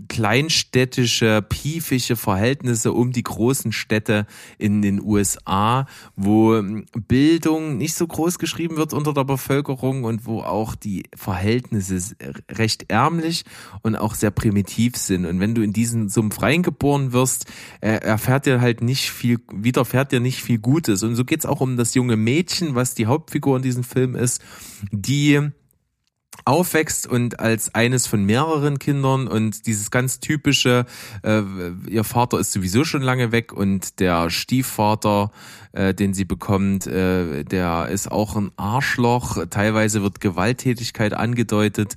kleinstädtische, 0.10 1.46
piefische 1.48 2.16
Verhältnisse 2.16 2.92
um 2.92 3.12
die 3.12 3.22
großen 3.22 3.72
Städte 3.72 4.26
in 4.58 4.82
den 4.82 5.00
USA, 5.00 5.86
wo 6.16 6.56
ähm, 6.56 6.88
Bildung 7.08 7.78
nicht 7.78 7.94
so 7.94 8.08
groß 8.08 8.40
geschrieben 8.40 8.78
wird 8.78 8.94
unter 8.94 9.14
der 9.14 9.26
Bevölkerung 9.26 10.04
und 10.04 10.26
wo 10.26 10.42
auch 10.42 10.74
die 10.74 11.04
Verhältnisse 11.16 12.16
recht 12.50 12.86
ärmlich 12.90 13.44
und 13.84 13.96
auch 13.96 14.16
sehr 14.16 14.32
primitiv 14.32 14.96
sind. 14.96 15.28
Und 15.28 15.40
wenn 15.40 15.54
du 15.54 15.62
in 15.62 15.72
diesen 15.72 16.10
Sumpf 16.10 16.42
reingeboren 16.42 17.14
wirst, 17.14 17.46
äh, 17.82 17.98
erfährt 17.98 18.48
dir 18.48 18.60
halt 18.60 18.82
nicht 18.82 19.12
viel, 19.12 19.40
widerfährt 19.54 20.12
dir 20.12 20.20
nicht 20.20 20.42
viel 20.42 20.58
Gutes. 20.58 21.04
Und 21.04 21.16
so 21.16 21.26
geht's 21.26 21.46
auch 21.46 21.62
um 21.62 21.78
das 21.78 21.94
junge 21.94 22.18
Mädchen, 22.18 22.71
was 22.76 22.96
die 22.96 23.08
Hauptfigur 23.08 23.58
in 23.58 23.64
diesem 23.64 23.84
Film 23.84 24.16
ist, 24.16 24.42
die 24.92 25.52
aufwächst 26.46 27.08
und 27.08 27.40
als 27.40 27.76
eines 27.76 28.08
von 28.08 28.24
mehreren 28.24 28.80
Kindern 28.80 29.28
und 29.28 29.68
dieses 29.68 29.92
ganz 29.92 30.20
typische, 30.20 30.86
äh, 31.24 31.42
ihr 31.88 32.04
Vater 32.04 32.40
ist 32.40 32.52
sowieso 32.52 32.84
schon 32.84 33.02
lange 33.02 33.32
weg 33.32 33.54
und 33.54 34.00
der 34.00 34.30
Stiefvater, 34.30 35.32
äh, 35.72 35.94
den 35.94 36.14
sie 36.14 36.26
bekommt, 36.26 36.88
äh, 36.88 37.44
der 37.44 37.90
ist 37.90 38.12
auch 38.12 38.36
ein 38.36 38.52
Arschloch. 38.56 39.46
Teilweise 39.50 40.02
wird 40.02 40.20
Gewalttätigkeit 40.20 41.14
angedeutet. 41.14 41.96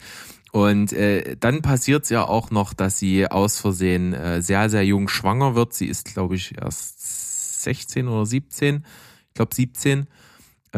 Und 0.53 0.93
äh, 0.93 1.37
dann 1.41 1.63
passiert 1.63 2.05
es 2.05 2.11
ja 2.11 2.25
auch 2.25 2.51
noch, 2.53 2.75
dass 2.75 2.99
sie 2.99 3.29
aus 3.29 3.59
Versehen 3.59 4.13
äh, 4.13 4.41
sehr, 4.41 4.71
sehr 4.71 4.85
jung 4.85 5.09
schwanger 5.09 5.57
wird. 5.57 5.75
Sie 5.75 5.87
ist, 5.87 6.13
glaube 6.13 6.37
ich, 6.37 6.57
erst 6.57 7.63
16 7.63 8.07
oder 8.07 8.25
17. 8.25 8.85
Ich 9.29 9.35
glaube 9.35 9.53
17 9.53 10.03
äh, 10.03 10.05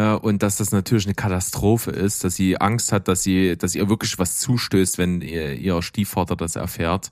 und 0.03 0.43
dass 0.43 0.57
das 0.57 0.73
natürlich 0.73 1.07
eine 1.07 1.15
Katastrophe 1.15 1.91
ist, 1.91 2.23
dass 2.25 2.37
sie 2.37 2.61
Angst 2.61 2.93
hat, 2.93 3.09
dass 3.09 3.23
sie, 3.23 3.57
dass 3.57 3.75
ihr 3.75 3.89
wirklich 3.89 4.19
was 4.19 4.39
zustößt, 4.39 4.99
wenn 4.99 5.21
ihr, 5.23 5.55
ihr 5.55 5.81
Stiefvater 5.83 6.37
das 6.37 6.57
erfährt. 6.57 7.11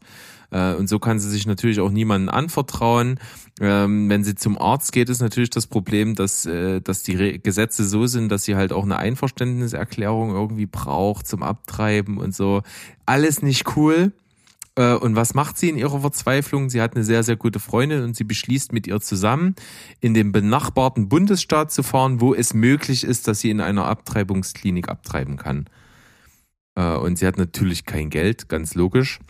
Äh, 0.51 0.75
Und 0.75 0.89
so 0.89 0.99
kann 0.99 1.19
sie 1.19 1.31
sich 1.31 1.47
natürlich 1.47 1.81
auch 1.81 1.91
niemandem 1.91 2.35
anvertrauen. 2.35 3.19
Ähm, 3.61 4.09
wenn 4.09 4.25
sie 4.25 4.35
zum 4.35 4.59
Arzt 4.59 4.93
geht, 4.93 5.09
ist 5.09 5.21
natürlich 5.21 5.51
das 5.51 5.67
Problem, 5.67 6.15
dass, 6.15 6.45
äh, 6.45 6.81
dass 6.81 7.03
die 7.03 7.41
Gesetze 7.43 7.85
so 7.85 8.07
sind, 8.07 8.29
dass 8.31 8.45
sie 8.45 8.57
halt 8.57 8.73
auch 8.73 8.85
eine 8.85 8.99
Einverständniserklärung 8.99 10.31
irgendwie 10.31 10.67
braucht 10.67 11.27
zum 11.27 11.43
Abtreiben 11.43 12.19
und 12.19 12.35
so. 12.35 12.63
Alles 13.07 13.43
nicht 13.43 13.77
cool. 13.77 14.13
Äh, 14.77 14.95
Und 14.95 15.17
was 15.17 15.35
macht 15.35 15.57
sie 15.59 15.69
in 15.69 15.77
ihrer 15.79 16.01
Verzweiflung? 16.01 16.71
Sie 16.71 16.81
hat 16.81 16.95
eine 16.95 17.05
sehr, 17.05 17.23
sehr 17.23 17.37
gute 17.37 17.61
Freundin 17.61 18.03
und 18.03 18.17
sie 18.17 18.25
beschließt 18.25 18.73
mit 18.73 18.87
ihr 18.87 19.01
zusammen, 19.01 19.55
in 20.01 20.15
den 20.15 20.33
benachbarten 20.33 21.09
Bundesstaat 21.09 21.71
zu 21.73 21.83
fahren, 21.83 22.21
wo 22.21 22.35
es 22.35 22.55
möglich 22.55 23.05
ist, 23.05 23.29
dass 23.29 23.41
sie 23.41 23.51
in 23.51 23.61
einer 23.61 23.87
Abtreibungsklinik 23.87 24.89
abtreiben 24.89 25.37
kann. 25.37 25.67
Äh, 26.75 26.97
Und 26.97 27.19
sie 27.19 27.27
hat 27.27 27.39
natürlich 27.39 27.85
kein 27.85 28.11
Geld, 28.11 28.49
ganz 28.49 28.75
logisch. 28.75 29.21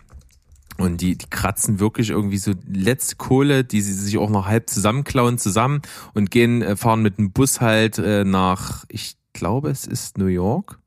Und 0.77 0.99
die, 0.99 1.17
die 1.17 1.29
kratzen 1.29 1.79
wirklich 1.79 2.09
irgendwie 2.09 2.37
so 2.37 2.51
letzte 2.67 3.15
Kohle, 3.15 3.63
die 3.63 3.81
sie 3.81 3.93
sich 3.93 4.17
auch 4.17 4.29
noch 4.29 4.45
halb 4.45 4.69
zusammenklauen, 4.69 5.37
zusammen 5.37 5.81
und 6.13 6.31
gehen, 6.31 6.61
äh, 6.61 6.75
fahren 6.75 7.01
mit 7.01 7.17
dem 7.17 7.31
Bus 7.31 7.61
halt 7.61 7.97
nach, 7.97 8.83
ich 8.89 9.15
glaube, 9.31 9.69
es 9.69 9.85
ist 9.85 10.17
New 10.17 10.25
York. 10.25 10.79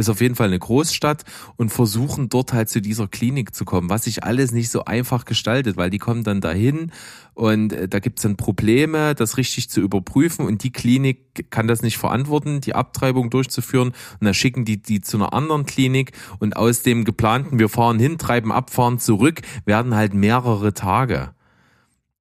Ist 0.00 0.08
auf 0.08 0.22
jeden 0.22 0.34
Fall 0.34 0.46
eine 0.46 0.58
Großstadt 0.58 1.24
und 1.56 1.68
versuchen 1.68 2.30
dort 2.30 2.54
halt 2.54 2.70
zu 2.70 2.80
dieser 2.80 3.06
Klinik 3.06 3.54
zu 3.54 3.66
kommen, 3.66 3.90
was 3.90 4.04
sich 4.04 4.24
alles 4.24 4.50
nicht 4.50 4.70
so 4.70 4.86
einfach 4.86 5.26
gestaltet, 5.26 5.76
weil 5.76 5.90
die 5.90 5.98
kommen 5.98 6.24
dann 6.24 6.40
dahin 6.40 6.90
und 7.34 7.74
äh, 7.74 7.86
da 7.86 7.98
gibt's 7.98 8.22
dann 8.22 8.36
Probleme, 8.36 9.14
das 9.14 9.36
richtig 9.36 9.68
zu 9.68 9.82
überprüfen 9.82 10.46
und 10.46 10.64
die 10.64 10.72
Klinik 10.72 11.50
kann 11.50 11.68
das 11.68 11.82
nicht 11.82 11.98
verantworten, 11.98 12.62
die 12.62 12.74
Abtreibung 12.74 13.28
durchzuführen 13.28 13.88
und 13.88 14.24
dann 14.24 14.32
schicken 14.32 14.64
die 14.64 14.80
die 14.80 15.02
zu 15.02 15.18
einer 15.18 15.34
anderen 15.34 15.66
Klinik 15.66 16.12
und 16.38 16.56
aus 16.56 16.82
dem 16.82 17.04
geplanten, 17.04 17.58
wir 17.58 17.68
fahren 17.68 17.98
hin, 17.98 18.16
treiben 18.16 18.52
ab, 18.52 18.70
fahren 18.70 18.98
zurück, 18.98 19.42
werden 19.66 19.94
halt 19.94 20.14
mehrere 20.14 20.72
Tage. 20.72 21.34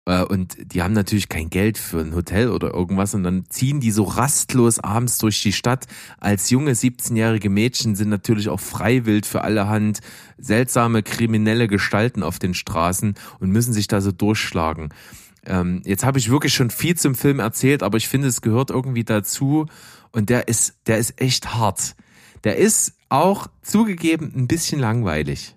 Äh, 0.10 0.24
Und 0.24 0.58
die 0.74 0.82
haben 0.82 0.94
natürlich 0.94 1.30
kein 1.30 1.50
Geld 1.52 1.78
für 1.78 2.00
ein 2.00 2.16
Hotel 2.16 2.50
oder 2.50 2.74
irgendwas 2.74 3.14
und 3.14 3.24
dann 3.24 3.46
ziehen 3.50 3.80
die 3.80 3.92
so 3.92 4.04
rastlos 4.04 4.80
abends 4.80 5.20
durch 5.20 5.42
die 5.44 5.54
Stadt. 5.54 5.86
Als 6.20 6.50
junge 6.50 6.72
17-jährige 6.72 7.50
Mädchen 7.50 7.96
sind 7.96 8.10
natürlich 8.10 8.50
auch 8.50 8.60
freiwillig 8.60 9.26
für 9.26 9.44
allerhand 9.44 10.00
seltsame 10.40 11.04
kriminelle 11.04 11.68
Gestalten 11.68 12.24
auf 12.24 12.40
den 12.40 12.56
Straßen 12.56 13.14
und 13.40 13.52
müssen 13.52 13.74
sich 13.74 13.88
da 13.88 14.02
so 14.02 14.12
durchschlagen. 14.12 14.90
Ähm, 15.46 15.84
jetzt 15.86 16.04
habe 16.04 16.18
ich 16.18 16.32
wirklich 16.32 16.54
schon 16.56 16.72
viel 16.72 16.96
zum 16.96 17.14
Film 17.14 17.40
erzählt, 17.40 17.84
aber 17.84 17.98
ich 17.98 18.08
finde, 18.08 18.30
es 18.30 18.42
gehört 18.42 18.72
irgendwie 18.72 19.04
dazu 19.04 19.68
und 20.12 20.30
der 20.30 20.48
ist, 20.48 20.74
der 20.88 20.98
ist 20.98 21.22
echt 21.22 21.54
hart. 21.54 21.96
Der 22.44 22.58
ist 22.58 22.94
auch 23.10 23.48
zugegeben 23.62 24.34
ein 24.36 24.48
bisschen 24.48 24.80
langweilig 24.80 25.56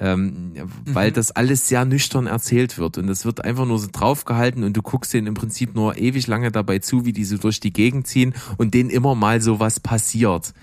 ähm, 0.00 0.52
weil 0.86 1.12
das 1.12 1.30
alles 1.30 1.68
sehr 1.68 1.84
nüchtern 1.84 2.26
erzählt 2.26 2.78
wird 2.78 2.98
und 2.98 3.08
es 3.08 3.24
wird 3.24 3.44
einfach 3.44 3.66
nur 3.66 3.78
so 3.78 3.88
draufgehalten 3.92 4.64
und 4.64 4.76
du 4.76 4.82
guckst 4.82 5.12
denen 5.12 5.26
im 5.26 5.34
Prinzip 5.34 5.74
nur 5.74 5.98
ewig 5.98 6.26
lange 6.26 6.50
dabei 6.50 6.78
zu, 6.78 7.04
wie 7.04 7.12
die 7.12 7.24
so 7.24 7.36
durch 7.36 7.60
die 7.60 7.72
Gegend 7.72 8.06
ziehen 8.06 8.34
und 8.56 8.72
denen 8.74 8.90
immer 8.90 9.14
mal 9.14 9.40
so 9.40 9.60
was 9.60 9.78
passiert. 9.78 10.54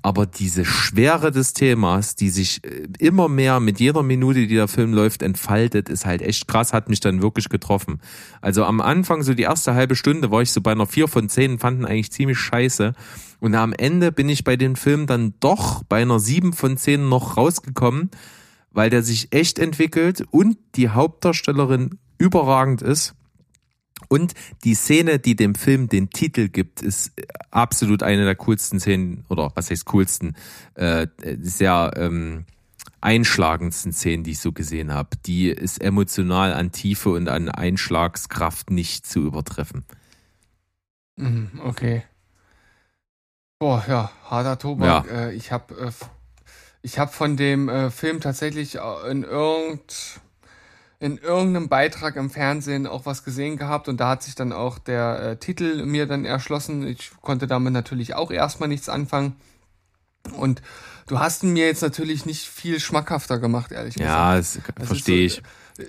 Aber 0.00 0.26
diese 0.26 0.64
Schwere 0.64 1.32
des 1.32 1.54
Themas, 1.54 2.14
die 2.14 2.30
sich 2.30 2.64
äh, 2.64 2.86
immer 2.98 3.28
mehr 3.28 3.58
mit 3.60 3.80
jeder 3.80 4.02
Minute, 4.02 4.46
die 4.46 4.54
der 4.54 4.68
Film 4.68 4.94
läuft, 4.94 5.22
entfaltet, 5.22 5.88
ist 5.88 6.06
halt 6.06 6.22
echt 6.22 6.46
krass, 6.46 6.72
hat 6.72 6.88
mich 6.88 7.00
dann 7.00 7.20
wirklich 7.20 7.48
getroffen. 7.48 8.00
Also 8.40 8.64
am 8.64 8.80
Anfang, 8.80 9.22
so 9.22 9.34
die 9.34 9.42
erste 9.42 9.74
halbe 9.74 9.96
Stunde, 9.96 10.30
war 10.30 10.40
ich 10.40 10.52
so 10.52 10.60
bei 10.60 10.72
einer 10.72 10.86
vier 10.86 11.08
von 11.08 11.28
zehn, 11.28 11.58
fanden 11.58 11.84
eigentlich 11.84 12.12
ziemlich 12.12 12.38
scheiße. 12.38 12.94
Und 13.40 13.54
am 13.54 13.72
Ende 13.72 14.12
bin 14.12 14.28
ich 14.28 14.44
bei 14.44 14.56
den 14.56 14.76
Filmen 14.76 15.06
dann 15.06 15.34
doch 15.40 15.82
bei 15.82 16.00
einer 16.02 16.20
sieben 16.20 16.52
von 16.52 16.76
zehn 16.76 17.08
noch 17.08 17.36
rausgekommen, 17.36 18.10
weil 18.70 18.90
der 18.90 19.02
sich 19.02 19.32
echt 19.32 19.58
entwickelt 19.58 20.24
und 20.30 20.58
die 20.76 20.88
Hauptdarstellerin 20.88 21.98
überragend 22.18 22.82
ist. 22.82 23.14
Und 24.08 24.34
die 24.64 24.74
Szene, 24.74 25.18
die 25.18 25.34
dem 25.34 25.54
Film 25.54 25.88
den 25.88 26.10
Titel 26.10 26.48
gibt, 26.48 26.82
ist 26.82 27.12
absolut 27.50 28.02
eine 28.02 28.24
der 28.24 28.36
coolsten 28.36 28.78
Szenen, 28.78 29.24
oder 29.28 29.50
was 29.54 29.70
heißt 29.70 29.86
coolsten, 29.86 30.36
äh, 30.74 31.08
sehr 31.40 31.92
ähm, 31.96 32.44
einschlagendsten 33.00 33.92
Szenen, 33.92 34.24
die 34.24 34.32
ich 34.32 34.40
so 34.40 34.52
gesehen 34.52 34.92
habe. 34.92 35.10
Die 35.26 35.48
ist 35.48 35.80
emotional 35.80 36.52
an 36.52 36.72
Tiefe 36.72 37.10
und 37.10 37.28
an 37.28 37.48
Einschlagskraft 37.48 38.70
nicht 38.70 39.06
zu 39.06 39.20
übertreffen. 39.20 39.84
Mhm, 41.16 41.60
Okay. 41.64 42.04
Boah, 43.60 43.84
ja, 43.88 44.12
harter 44.24 44.56
Tobak. 44.56 45.10
Äh, 45.10 45.32
ich 45.34 45.50
habe 45.50 45.74
äh, 45.74 45.90
ich 46.82 46.98
hab 46.98 47.12
von 47.14 47.36
dem 47.36 47.68
äh, 47.68 47.90
Film 47.90 48.20
tatsächlich 48.20 48.76
äh, 48.76 49.10
in 49.10 49.24
irgend 49.24 50.20
in 51.00 51.16
irgendeinem 51.18 51.68
Beitrag 51.68 52.16
im 52.16 52.28
Fernsehen 52.28 52.86
auch 52.88 53.06
was 53.06 53.22
gesehen 53.22 53.56
gehabt 53.56 53.88
und 53.88 53.98
da 53.98 54.10
hat 54.10 54.24
sich 54.24 54.34
dann 54.34 54.52
auch 54.52 54.80
der 54.80 55.20
äh, 55.20 55.36
Titel 55.36 55.86
mir 55.86 56.06
dann 56.06 56.24
erschlossen. 56.24 56.84
Ich 56.86 57.12
konnte 57.20 57.46
damit 57.46 57.72
natürlich 57.72 58.14
auch 58.14 58.32
erstmal 58.32 58.68
nichts 58.68 58.88
anfangen. 58.88 59.36
Und 60.36 60.60
du 61.06 61.20
hast 61.20 61.44
ihn 61.44 61.52
mir 61.52 61.66
jetzt 61.66 61.82
natürlich 61.82 62.26
nicht 62.26 62.46
viel 62.48 62.80
schmackhafter 62.80 63.38
gemacht, 63.38 63.70
ehrlich 63.70 63.94
Ja, 63.96 64.36
gesagt. 64.36 64.68
das 64.68 64.74
Das 64.74 64.86
verstehe 64.88 65.26
ist 65.26 65.42
ich. 65.78 65.86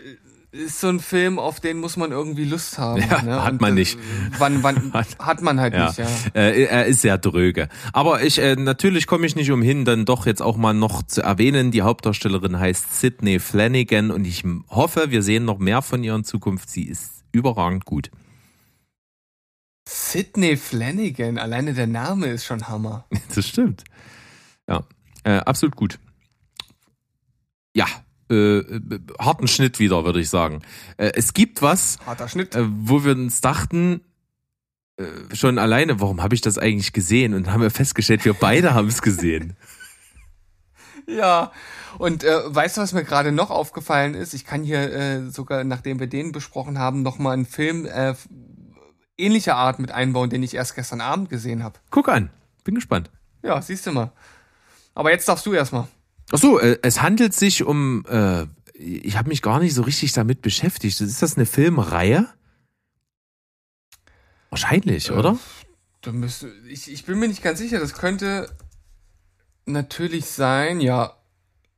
Ist 0.51 0.79
so 0.79 0.87
ein 0.87 0.99
Film, 0.99 1.37
auf 1.37 1.59
den 1.59 1.77
muss 1.79 1.95
man 1.95 2.11
irgendwie 2.11 2.43
Lust 2.45 2.77
haben. 2.79 3.01
Ja, 3.01 3.21
ne? 3.21 3.43
hat 3.43 3.61
man 3.61 3.73
äh, 3.73 3.75
nicht. 3.81 3.99
Wann, 4.39 4.63
wann 4.63 4.91
Hat- 5.19 5.41
man 5.41 5.59
halt 5.59 5.73
Ja, 5.73 5.87
nicht, 5.87 5.97
ja. 5.99 6.07
äh, 6.33 6.63
er 6.63 6.85
ist 6.87 7.01
sehr 7.01 7.17
dröge. 7.19 7.69
Aber 7.93 8.23
ich 8.23 8.39
äh, 8.39 8.55
natürlich 8.55 9.05
komme 9.05 9.25
ich 9.27 9.35
nicht 9.35 9.51
umhin, 9.51 9.85
dann 9.85 10.05
doch 10.05 10.25
jetzt 10.25 10.41
auch 10.41 10.57
mal 10.57 10.73
noch 10.73 11.03
zu 11.03 11.21
erwähnen. 11.21 11.69
Die 11.71 11.83
Hauptdarstellerin 11.83 12.57
heißt 12.59 12.99
Sydney 12.99 13.39
Flanagan 13.39 14.09
und 14.11 14.25
ich 14.25 14.43
hoffe, 14.69 15.11
wir 15.11 15.21
sehen 15.21 15.45
noch 15.45 15.59
mehr 15.59 15.81
von 15.83 16.03
ihr 16.03 16.15
in 16.15 16.23
Zukunft. 16.23 16.69
Sie 16.69 16.83
ist 16.83 17.23
überragend 17.31 17.85
gut. 17.85 18.09
Sidney 19.87 20.55
Flanagan, 20.57 21.37
alleine 21.37 21.73
der 21.73 21.87
Name 21.87 22.27
ist 22.27 22.45
schon 22.45 22.67
Hammer. 22.67 23.05
Das 23.35 23.47
stimmt. 23.47 23.83
Ja, 24.67 24.83
äh, 25.23 25.37
absolut 25.37 25.75
gut. 25.75 25.99
Ja, 27.75 27.85
äh, 28.29 28.63
harten 29.19 29.47
Schnitt 29.47 29.79
wieder, 29.79 30.05
würde 30.05 30.19
ich 30.19 30.29
sagen. 30.29 30.61
Äh, 30.97 31.11
es 31.15 31.33
gibt 31.33 31.61
was, 31.61 31.97
äh, 31.97 32.65
wo 32.79 33.03
wir 33.03 33.13
uns 33.13 33.41
dachten, 33.41 34.01
äh, 34.97 35.35
schon 35.35 35.57
alleine, 35.57 35.99
warum 36.01 36.21
habe 36.21 36.35
ich 36.35 36.41
das 36.41 36.57
eigentlich 36.57 36.93
gesehen? 36.93 37.33
Und 37.33 37.51
haben 37.51 37.61
wir 37.61 37.71
festgestellt, 37.71 38.25
wir 38.25 38.33
beide 38.33 38.73
haben 38.73 38.87
es 38.87 39.01
gesehen. 39.01 39.55
Ja. 41.07 41.51
Und 41.97 42.23
äh, 42.23 42.41
weißt 42.45 42.77
du, 42.77 42.81
was 42.81 42.93
mir 42.93 43.03
gerade 43.03 43.31
noch 43.31 43.49
aufgefallen 43.49 44.13
ist? 44.13 44.35
Ich 44.35 44.45
kann 44.45 44.63
hier 44.63 44.93
äh, 44.93 45.29
sogar, 45.31 45.63
nachdem 45.63 45.99
wir 45.99 46.05
den 46.05 46.31
besprochen 46.31 46.77
haben, 46.77 47.01
noch 47.01 47.17
mal 47.17 47.31
einen 47.31 47.47
Film 47.47 47.87
äh, 47.87 48.13
ähnlicher 49.17 49.55
Art 49.55 49.79
mit 49.79 49.91
einbauen, 49.91 50.29
den 50.29 50.43
ich 50.43 50.53
erst 50.53 50.75
gestern 50.75 51.01
Abend 51.01 51.29
gesehen 51.29 51.63
habe. 51.63 51.79
Guck 51.89 52.09
an, 52.09 52.29
bin 52.63 52.75
gespannt. 52.75 53.09
Ja, 53.41 53.59
siehst 53.61 53.87
du 53.87 53.91
mal. 53.91 54.11
Aber 54.93 55.11
jetzt 55.11 55.27
darfst 55.27 55.45
du 55.45 55.53
erstmal. 55.53 55.87
Ach 56.31 56.37
so, 56.37 56.59
äh, 56.59 56.77
es 56.83 57.01
handelt 57.01 57.33
sich 57.33 57.63
um, 57.63 58.05
äh, 58.07 58.45
ich 58.73 59.17
habe 59.17 59.29
mich 59.29 59.41
gar 59.41 59.59
nicht 59.59 59.73
so 59.73 59.81
richtig 59.81 60.13
damit 60.13 60.41
beschäftigt. 60.41 61.01
Ist 61.01 61.21
das 61.21 61.35
eine 61.35 61.45
Filmreihe? 61.45 62.27
Wahrscheinlich, 64.49 65.09
Äh, 65.09 65.13
oder? 65.13 65.37
Da 66.01 66.11
müsste, 66.11 66.49
ich, 66.67 66.91
ich 66.91 67.05
bin 67.05 67.19
mir 67.19 67.27
nicht 67.27 67.43
ganz 67.43 67.59
sicher. 67.59 67.79
Das 67.79 67.93
könnte 67.93 68.49
natürlich 69.65 70.25
sein. 70.27 70.79
Ja. 70.79 71.13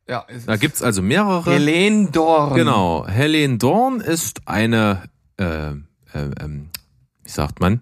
Ja. 0.08 0.28
Da 0.46 0.58
gibt's 0.58 0.82
also 0.84 1.02
mehrere. 1.02 1.52
Helene 1.52 2.12
Dorn. 2.12 2.54
Genau, 2.56 3.08
Helene 3.08 3.58
Dorn 3.58 4.00
ist 4.02 4.48
eine, 4.48 5.10
äh, 5.38 5.72
äh, 5.72 5.76
ähm, 6.14 6.70
wie 7.24 7.30
sagt 7.30 7.60
man? 7.62 7.82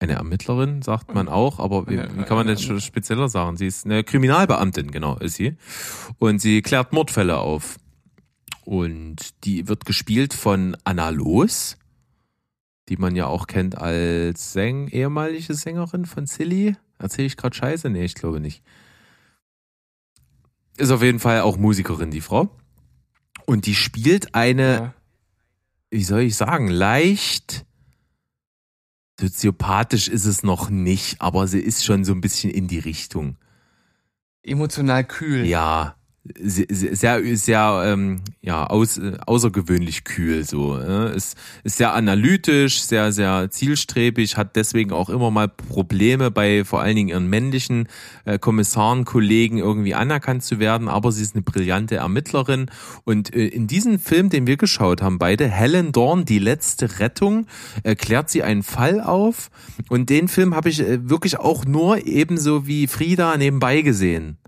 Eine 0.00 0.14
Ermittlerin, 0.14 0.80
sagt 0.80 1.14
man 1.14 1.28
auch, 1.28 1.58
aber 1.60 1.86
wie, 1.86 1.98
wie 1.98 2.22
kann 2.24 2.38
man 2.38 2.46
das 2.46 2.62
schon 2.62 2.80
spezieller 2.80 3.28
sagen? 3.28 3.58
Sie 3.58 3.66
ist 3.66 3.84
eine 3.84 4.02
Kriminalbeamtin, 4.02 4.90
genau, 4.90 5.16
ist 5.18 5.34
sie. 5.34 5.56
Und 6.18 6.40
sie 6.40 6.62
klärt 6.62 6.92
Mordfälle 6.94 7.36
auf. 7.36 7.76
Und 8.64 9.44
die 9.44 9.68
wird 9.68 9.84
gespielt 9.84 10.32
von 10.32 10.74
Anna 10.84 11.10
Loos, 11.10 11.76
die 12.88 12.96
man 12.96 13.14
ja 13.14 13.26
auch 13.26 13.46
kennt 13.46 13.76
als 13.76 14.52
Säng 14.54 14.88
ehemalige 14.88 15.52
Sängerin 15.54 16.06
von 16.06 16.26
Silly. 16.26 16.76
Erzähle 16.98 17.26
ich 17.26 17.36
gerade 17.36 17.54
Scheiße? 17.54 17.90
Nee, 17.90 18.04
ich 18.04 18.14
glaube 18.14 18.40
nicht. 18.40 18.62
Ist 20.78 20.90
auf 20.90 21.02
jeden 21.02 21.18
Fall 21.20 21.42
auch 21.42 21.58
Musikerin, 21.58 22.10
die 22.10 22.20
Frau. 22.22 22.48
Und 23.44 23.66
die 23.66 23.74
spielt 23.74 24.34
eine 24.34 24.72
Ja. 24.72 24.94
wie 25.90 26.04
soll 26.04 26.20
ich 26.20 26.36
sagen, 26.36 26.68
leicht 26.68 27.66
soziopathisch 29.20 30.08
ist 30.08 30.24
es 30.24 30.42
noch 30.42 30.70
nicht, 30.70 31.20
aber 31.20 31.46
sie 31.46 31.60
ist 31.60 31.84
schon 31.84 32.04
so 32.04 32.12
ein 32.12 32.20
bisschen 32.20 32.50
in 32.50 32.66
die 32.66 32.78
Richtung. 32.78 33.36
Emotional 34.42 35.04
kühl. 35.04 35.44
Ja, 35.44 35.96
sehr, 36.38 36.66
sehr, 36.70 37.36
sehr 37.36 37.82
ähm, 37.86 38.20
ja, 38.42 38.66
aus, 38.66 38.98
äh, 38.98 39.16
außergewöhnlich 39.26 40.04
kühl 40.04 40.44
so. 40.44 40.78
Äh. 40.78 41.14
Ist, 41.14 41.36
ist 41.64 41.76
sehr 41.76 41.94
analytisch, 41.94 42.82
sehr, 42.82 43.12
sehr 43.12 43.50
zielstrebig, 43.50 44.36
hat 44.36 44.56
deswegen 44.56 44.92
auch 44.92 45.10
immer 45.10 45.30
mal 45.30 45.48
Probleme 45.48 46.30
bei 46.30 46.64
vor 46.64 46.80
allen 46.80 46.96
Dingen 46.96 47.08
ihren 47.08 47.28
männlichen 47.28 47.88
äh, 48.24 48.38
Kommissaren, 48.38 49.04
Kollegen 49.04 49.58
irgendwie 49.58 49.94
anerkannt 49.94 50.42
zu 50.42 50.58
werden, 50.58 50.88
aber 50.88 51.12
sie 51.12 51.22
ist 51.22 51.34
eine 51.34 51.42
brillante 51.42 51.96
Ermittlerin. 51.96 52.70
Und 53.04 53.34
äh, 53.34 53.46
in 53.46 53.66
diesem 53.66 53.98
Film, 53.98 54.30
den 54.30 54.46
wir 54.46 54.56
geschaut 54.56 55.02
haben, 55.02 55.18
beide, 55.18 55.48
Helen 55.48 55.92
Dorn, 55.92 56.24
die 56.24 56.38
letzte 56.38 56.98
Rettung, 56.98 57.46
erklärt 57.82 58.30
sie 58.30 58.42
einen 58.42 58.62
Fall 58.62 59.00
auf. 59.00 59.50
Und 59.88 60.10
den 60.10 60.28
Film 60.28 60.54
habe 60.54 60.68
ich 60.68 60.80
äh, 60.80 61.08
wirklich 61.08 61.38
auch 61.38 61.64
nur 61.64 62.06
ebenso 62.06 62.66
wie 62.66 62.86
Frieda 62.86 63.36
nebenbei 63.36 63.82
gesehen. 63.82 64.39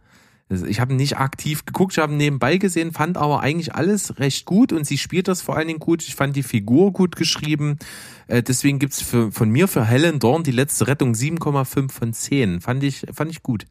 Also 0.53 0.67
ich 0.67 0.81
habe 0.81 0.93
nicht 0.93 1.17
aktiv 1.17 1.65
geguckt, 1.65 1.95
ich 1.95 1.99
habe 1.99 2.13
nebenbei 2.13 2.59
gesehen, 2.59 2.93
fand 2.93 3.17
aber 3.17 3.41
eigentlich 3.41 3.75
alles 3.75 4.19
recht 4.19 4.45
gut 4.45 4.75
und 4.75 4.85
sie 4.85 4.99
spielt 4.99 5.27
das 5.27 5.41
vor 5.41 5.57
allen 5.57 5.67
Dingen 5.67 5.79
gut. 5.79 6.03
Ich 6.03 6.15
fand 6.15 6.37
die 6.37 6.43
Figur 6.43 6.93
gut 6.93 7.17
geschrieben. 7.17 7.79
Äh, 8.27 8.43
deswegen 8.43 8.79
gibt's 8.79 9.01
für, 9.01 9.33
von 9.33 9.49
mir 9.49 9.67
für 9.67 9.87
Helen 9.87 10.19
Dorn 10.19 10.43
die 10.43 10.53
letzte 10.53 10.89
Rettung 10.89 11.15
7,5 11.15 11.91
von 11.91 12.13
10. 12.13 12.61
Fand 12.61 12.83
ich, 12.83 13.07
fand 13.15 13.31
ich 13.31 13.43
gut. 13.43 13.65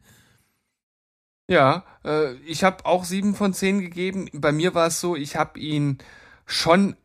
Ja, 1.48 1.84
äh, 2.04 2.32
ich 2.46 2.64
habe 2.64 2.84
auch 2.84 3.04
7 3.04 3.36
von 3.36 3.54
10 3.54 3.78
gegeben. 3.78 4.28
Bei 4.32 4.50
mir 4.50 4.74
war 4.74 4.88
es 4.88 5.00
so, 5.00 5.14
ich 5.14 5.36
habe 5.36 5.60
ihn 5.60 5.98
schon 6.46 6.96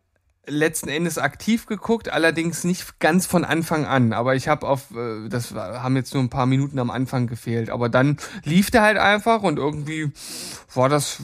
letzten 0.47 0.89
Endes 0.89 1.17
aktiv 1.17 1.65
geguckt, 1.65 2.09
allerdings 2.09 2.63
nicht 2.63 2.99
ganz 2.99 3.25
von 3.25 3.45
Anfang 3.45 3.85
an. 3.85 4.13
Aber 4.13 4.35
ich 4.35 4.47
habe 4.47 4.67
auf, 4.67 4.91
äh, 4.91 5.29
das 5.29 5.53
haben 5.53 5.95
jetzt 5.95 6.13
nur 6.13 6.23
ein 6.23 6.29
paar 6.29 6.45
Minuten 6.45 6.79
am 6.79 6.89
Anfang 6.89 7.27
gefehlt. 7.27 7.69
Aber 7.69 7.89
dann 7.89 8.17
lief 8.43 8.71
der 8.71 8.81
halt 8.81 8.97
einfach 8.97 9.43
und 9.43 9.57
irgendwie 9.57 10.11
war 10.73 10.89
das 10.89 11.21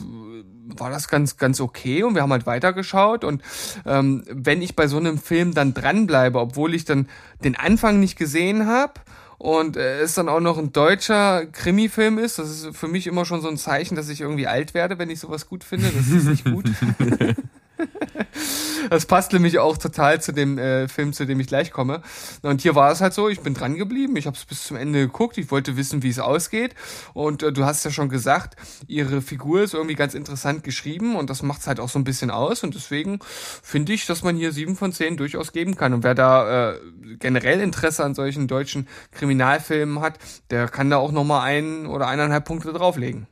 war 0.66 0.90
das 0.90 1.08
ganz 1.08 1.36
ganz 1.36 1.60
okay 1.60 2.02
und 2.02 2.14
wir 2.14 2.22
haben 2.22 2.32
halt 2.32 2.46
weitergeschaut 2.46 3.22
und 3.22 3.42
ähm, 3.84 4.24
wenn 4.28 4.62
ich 4.62 4.74
bei 4.74 4.86
so 4.86 4.96
einem 4.96 5.18
Film 5.18 5.52
dann 5.52 5.74
dranbleibe, 5.74 6.38
obwohl 6.38 6.74
ich 6.74 6.86
dann 6.86 7.08
den 7.44 7.54
Anfang 7.54 8.00
nicht 8.00 8.16
gesehen 8.16 8.66
habe 8.66 8.94
und 9.36 9.76
äh, 9.76 10.00
es 10.00 10.14
dann 10.14 10.28
auch 10.28 10.40
noch 10.40 10.56
ein 10.56 10.72
deutscher 10.72 11.44
Krimi-Film 11.46 12.18
ist, 12.18 12.38
das 12.38 12.50
ist 12.50 12.76
für 12.76 12.88
mich 12.88 13.06
immer 13.06 13.26
schon 13.26 13.42
so 13.42 13.48
ein 13.48 13.58
Zeichen, 13.58 13.94
dass 13.94 14.08
ich 14.08 14.22
irgendwie 14.22 14.46
alt 14.46 14.72
werde, 14.72 14.98
wenn 14.98 15.10
ich 15.10 15.20
sowas 15.20 15.46
gut 15.46 15.64
finde. 15.64 15.90
Das 15.94 16.08
ist 16.08 16.24
nicht 16.24 16.44
gut. 16.44 16.70
Das 18.90 19.06
passt 19.06 19.32
nämlich 19.32 19.58
auch 19.58 19.78
total 19.78 20.20
zu 20.20 20.32
dem 20.32 20.58
äh, 20.58 20.88
Film, 20.88 21.12
zu 21.12 21.24
dem 21.24 21.40
ich 21.40 21.46
gleich 21.46 21.70
komme. 21.70 22.02
Und 22.42 22.60
hier 22.60 22.74
war 22.74 22.92
es 22.92 23.00
halt 23.00 23.14
so, 23.14 23.28
ich 23.28 23.40
bin 23.40 23.54
dran 23.54 23.76
geblieben, 23.76 24.16
ich 24.16 24.26
habe 24.26 24.36
es 24.36 24.44
bis 24.44 24.64
zum 24.64 24.76
Ende 24.76 25.00
geguckt, 25.00 25.38
ich 25.38 25.50
wollte 25.50 25.76
wissen, 25.76 26.02
wie 26.02 26.10
es 26.10 26.18
ausgeht. 26.18 26.74
Und 27.14 27.42
äh, 27.42 27.52
du 27.52 27.64
hast 27.64 27.84
ja 27.84 27.90
schon 27.90 28.08
gesagt, 28.08 28.56
ihre 28.86 29.22
Figur 29.22 29.62
ist 29.62 29.74
irgendwie 29.74 29.94
ganz 29.94 30.14
interessant 30.14 30.64
geschrieben 30.64 31.16
und 31.16 31.30
das 31.30 31.42
macht 31.42 31.62
es 31.62 31.66
halt 31.66 31.80
auch 31.80 31.88
so 31.88 31.98
ein 31.98 32.04
bisschen 32.04 32.30
aus. 32.30 32.62
Und 32.62 32.74
deswegen 32.74 33.20
finde 33.62 33.92
ich, 33.92 34.06
dass 34.06 34.22
man 34.22 34.36
hier 34.36 34.52
sieben 34.52 34.76
von 34.76 34.92
zehn 34.92 35.16
durchaus 35.16 35.52
geben 35.52 35.76
kann. 35.76 35.94
Und 35.94 36.02
wer 36.02 36.14
da 36.14 36.72
äh, 36.72 36.80
generell 37.18 37.60
Interesse 37.60 38.04
an 38.04 38.14
solchen 38.14 38.48
deutschen 38.48 38.88
Kriminalfilmen 39.12 40.00
hat, 40.00 40.18
der 40.50 40.68
kann 40.68 40.90
da 40.90 40.98
auch 40.98 41.12
nochmal 41.12 41.42
ein 41.48 41.86
oder 41.86 42.06
eineinhalb 42.06 42.44
Punkte 42.44 42.72
drauflegen. 42.72 43.26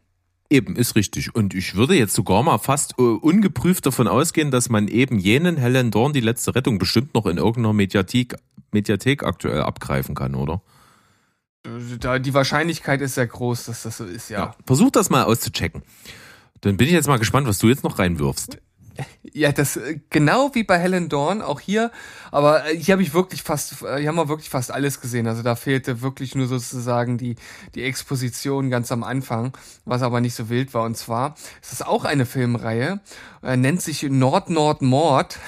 Eben, 0.52 0.76
ist 0.76 0.96
richtig. 0.96 1.34
Und 1.34 1.54
ich 1.54 1.76
würde 1.76 1.94
jetzt 1.94 2.12
sogar 2.12 2.42
mal 2.42 2.58
fast 2.58 2.98
uh, 2.98 3.16
ungeprüft 3.22 3.86
davon 3.86 4.06
ausgehen, 4.06 4.50
dass 4.50 4.68
man 4.68 4.86
eben 4.86 5.18
jenen 5.18 5.56
Helen 5.56 5.90
Dorn 5.90 6.12
die 6.12 6.20
letzte 6.20 6.54
Rettung 6.54 6.78
bestimmt 6.78 7.14
noch 7.14 7.24
in 7.24 7.38
irgendeiner 7.38 7.72
Mediathek, 7.72 8.36
Mediathek 8.70 9.22
aktuell 9.22 9.62
abgreifen 9.62 10.14
kann, 10.14 10.34
oder? 10.34 10.60
Da, 11.98 12.18
die 12.18 12.34
Wahrscheinlichkeit 12.34 13.00
ist 13.00 13.14
sehr 13.14 13.28
groß, 13.28 13.64
dass 13.64 13.84
das 13.84 13.96
so 13.96 14.04
ist, 14.04 14.28
ja. 14.28 14.38
ja. 14.40 14.56
Versuch 14.66 14.90
das 14.90 15.08
mal 15.08 15.22
auszuchecken. 15.22 15.84
Dann 16.60 16.76
bin 16.76 16.86
ich 16.86 16.92
jetzt 16.92 17.08
mal 17.08 17.18
gespannt, 17.18 17.46
was 17.46 17.56
du 17.56 17.70
jetzt 17.70 17.82
noch 17.82 17.98
reinwirfst. 17.98 18.58
Ja, 19.34 19.50
das 19.50 19.76
äh, 19.76 19.98
genau 20.10 20.54
wie 20.54 20.62
bei 20.62 20.78
Helen 20.78 21.08
Dawn, 21.08 21.40
auch 21.40 21.58
hier, 21.60 21.90
aber 22.30 22.66
äh, 22.66 22.76
hier 22.76 22.92
habe 22.92 23.02
ich 23.02 23.14
wirklich 23.14 23.42
fast, 23.42 23.80
äh, 23.82 23.98
hier 23.98 24.08
haben 24.08 24.16
wir 24.16 24.28
wirklich 24.28 24.50
fast 24.50 24.70
alles 24.70 25.00
gesehen. 25.00 25.26
Also 25.26 25.42
da 25.42 25.54
fehlte 25.56 26.02
wirklich 26.02 26.34
nur 26.34 26.46
sozusagen 26.46 27.16
die, 27.16 27.36
die 27.74 27.82
Exposition 27.82 28.68
ganz 28.68 28.92
am 28.92 29.02
Anfang, 29.02 29.56
was 29.86 30.02
aber 30.02 30.20
nicht 30.20 30.34
so 30.34 30.50
wild 30.50 30.74
war. 30.74 30.84
Und 30.84 30.98
zwar 30.98 31.34
ist 31.62 31.72
das 31.72 31.80
auch 31.80 32.04
eine 32.04 32.26
Filmreihe, 32.26 33.00
nennt 33.42 33.80
sich 33.80 34.02
Nord 34.02 34.50
Nord 34.50 34.82
Mord. 34.82 35.38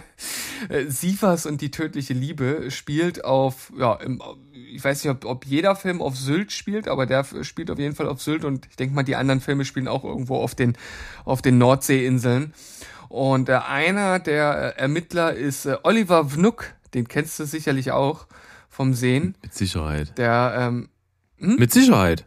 Sivas 0.88 1.46
und 1.46 1.60
die 1.60 1.70
tödliche 1.70 2.14
Liebe 2.14 2.70
spielt 2.70 3.24
auf, 3.24 3.72
ja, 3.76 3.94
im, 3.94 4.22
ich 4.70 4.84
weiß 4.84 5.04
nicht, 5.04 5.10
ob, 5.10 5.24
ob 5.24 5.46
jeder 5.46 5.76
Film 5.76 6.02
auf 6.02 6.16
Sylt 6.16 6.52
spielt, 6.52 6.88
aber 6.88 7.06
der 7.06 7.24
spielt 7.42 7.70
auf 7.70 7.78
jeden 7.78 7.94
Fall 7.94 8.08
auf 8.08 8.22
Sylt 8.22 8.44
und 8.44 8.66
ich 8.70 8.76
denke 8.76 8.94
mal, 8.94 9.02
die 9.02 9.16
anderen 9.16 9.40
Filme 9.40 9.64
spielen 9.64 9.88
auch 9.88 10.04
irgendwo 10.04 10.36
auf 10.36 10.54
den, 10.54 10.76
auf 11.24 11.42
den 11.42 11.58
Nordseeinseln. 11.58 12.54
Und 13.08 13.48
äh, 13.48 13.54
einer 13.54 14.18
der 14.18 14.76
äh, 14.76 14.80
Ermittler 14.80 15.32
ist 15.32 15.66
äh, 15.66 15.76
Oliver 15.82 16.30
Vnuk, 16.30 16.74
den 16.94 17.08
kennst 17.08 17.38
du 17.38 17.46
sicherlich 17.46 17.90
auch 17.92 18.26
vom 18.68 18.94
Sehen. 18.94 19.34
Mit 19.42 19.54
Sicherheit. 19.54 20.16
Der, 20.18 20.54
ähm, 20.58 20.88
hm? 21.38 21.56
Mit 21.56 21.72
Sicherheit. 21.72 22.26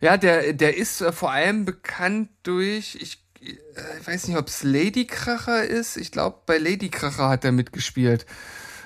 Ja, 0.00 0.16
der, 0.16 0.52
der 0.52 0.76
ist 0.76 1.00
äh, 1.00 1.12
vor 1.12 1.30
allem 1.30 1.64
bekannt 1.64 2.28
durch, 2.42 2.98
ich, 3.00 3.24
äh, 3.40 3.54
ich 4.00 4.06
weiß 4.06 4.28
nicht, 4.28 4.36
ob 4.36 4.48
es 4.48 4.62
Ladykracher 4.62 5.64
ist. 5.64 5.96
Ich 5.96 6.12
glaube, 6.12 6.38
bei 6.44 6.58
Ladykracher 6.58 7.28
hat 7.28 7.44
er 7.44 7.52
mitgespielt 7.52 8.26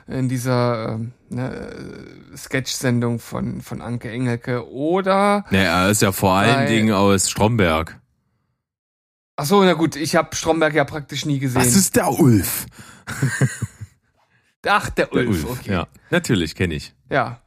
in 0.08 0.28
dieser 0.28 0.94
ähm, 0.94 1.12
ne, 1.28 2.04
Sketch-Sendung 2.36 3.18
von, 3.18 3.60
von 3.60 3.80
Anke 3.80 4.10
Engelke 4.10 4.70
oder. 4.70 5.44
Ne, 5.50 5.64
er 5.64 5.90
ist 5.90 6.02
ja 6.02 6.12
vor 6.12 6.34
allen 6.34 6.66
Dingen 6.68 6.92
aus 6.92 7.30
Stromberg. 7.30 8.00
Ach 9.36 9.44
so, 9.44 9.62
na 9.62 9.74
gut, 9.74 9.96
ich 9.96 10.16
habe 10.16 10.34
Stromberg 10.34 10.74
ja 10.74 10.84
praktisch 10.84 11.26
nie 11.26 11.38
gesehen. 11.38 11.62
Das 11.62 11.76
ist 11.76 11.96
der 11.96 12.10
Ulf. 12.10 12.66
Ach, 14.66 14.90
der 14.90 15.12
Ulf, 15.12 15.40
der 15.40 15.50
Ulf 15.50 15.60
okay. 15.60 15.72
Ja, 15.72 15.88
natürlich 16.10 16.54
kenne 16.54 16.74
ich. 16.74 16.94
Ja. 17.10 17.42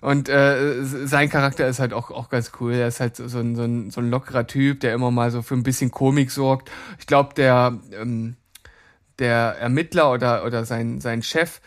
Und 0.00 0.28
äh, 0.28 0.84
sein 0.84 1.28
Charakter 1.28 1.66
ist 1.66 1.80
halt 1.80 1.92
auch, 1.92 2.10
auch 2.10 2.28
ganz 2.28 2.52
cool. 2.60 2.74
Er 2.74 2.88
ist 2.88 3.00
halt 3.00 3.16
so 3.16 3.38
ein, 3.38 3.56
so, 3.56 3.62
ein, 3.62 3.90
so 3.90 4.00
ein 4.00 4.10
lockerer 4.10 4.46
Typ, 4.46 4.80
der 4.80 4.94
immer 4.94 5.10
mal 5.10 5.30
so 5.30 5.42
für 5.42 5.54
ein 5.54 5.62
bisschen 5.62 5.90
Komik 5.90 6.30
sorgt. 6.30 6.70
Ich 6.98 7.06
glaube, 7.06 7.34
der 7.34 7.78
ähm, 7.92 8.36
der 9.18 9.56
Ermittler 9.58 10.12
oder, 10.12 10.44
oder 10.44 10.64
sein, 10.64 11.00
sein 11.00 11.22
Chef, 11.22 11.60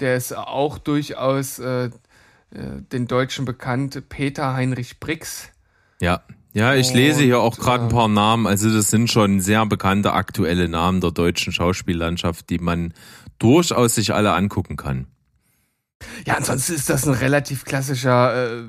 der 0.00 0.16
ist 0.16 0.36
auch 0.36 0.78
durchaus 0.78 1.58
äh, 1.58 1.86
äh 1.86 1.90
den 2.92 3.06
Deutschen 3.06 3.44
bekannt, 3.44 4.08
Peter 4.08 4.54
Heinrich 4.54 5.00
Brix. 5.00 5.48
Ja. 6.00 6.22
Ja, 6.54 6.74
ich 6.74 6.92
lese 6.92 7.22
hier 7.22 7.40
auch 7.40 7.56
gerade 7.56 7.84
ein 7.84 7.88
paar 7.88 8.08
Namen. 8.08 8.46
Also 8.46 8.70
das 8.70 8.90
sind 8.90 9.10
schon 9.10 9.40
sehr 9.40 9.64
bekannte 9.64 10.12
aktuelle 10.12 10.68
Namen 10.68 11.00
der 11.00 11.10
deutschen 11.10 11.50
Schauspiellandschaft, 11.50 12.50
die 12.50 12.58
man 12.58 12.92
durchaus 13.38 13.94
sich 13.94 14.12
alle 14.12 14.34
angucken 14.34 14.76
kann. 14.76 15.06
Ja, 16.26 16.34
ansonsten 16.34 16.74
ist 16.74 16.90
das 16.90 17.06
ein 17.06 17.14
relativ 17.14 17.64
klassischer 17.64 18.58
äh, 18.58 18.64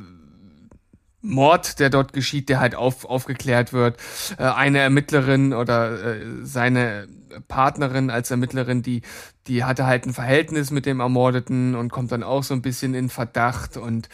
Mord, 1.22 1.80
der 1.80 1.90
dort 1.90 2.14
geschieht, 2.14 2.50
der 2.50 2.60
halt 2.60 2.76
auf, 2.76 3.06
aufgeklärt 3.06 3.74
wird. 3.74 3.98
Äh, 4.38 4.44
eine 4.44 4.80
Ermittlerin 4.80 5.54
oder 5.54 6.16
äh, 6.16 6.26
seine 6.44 7.08
Partnerin 7.48 8.10
als 8.10 8.32
Ermittlerin, 8.32 8.82
die, 8.82 9.02
die 9.48 9.64
hatte 9.64 9.86
halt 9.86 10.06
ein 10.06 10.14
Verhältnis 10.14 10.72
mit 10.72 10.86
dem 10.86 11.00
Ermordeten 11.00 11.76
und 11.76 11.92
kommt 11.92 12.12
dann 12.12 12.24
auch 12.24 12.44
so 12.44 12.54
ein 12.54 12.62
bisschen 12.62 12.94
in 12.94 13.10
Verdacht. 13.10 13.78
Und 13.78 14.10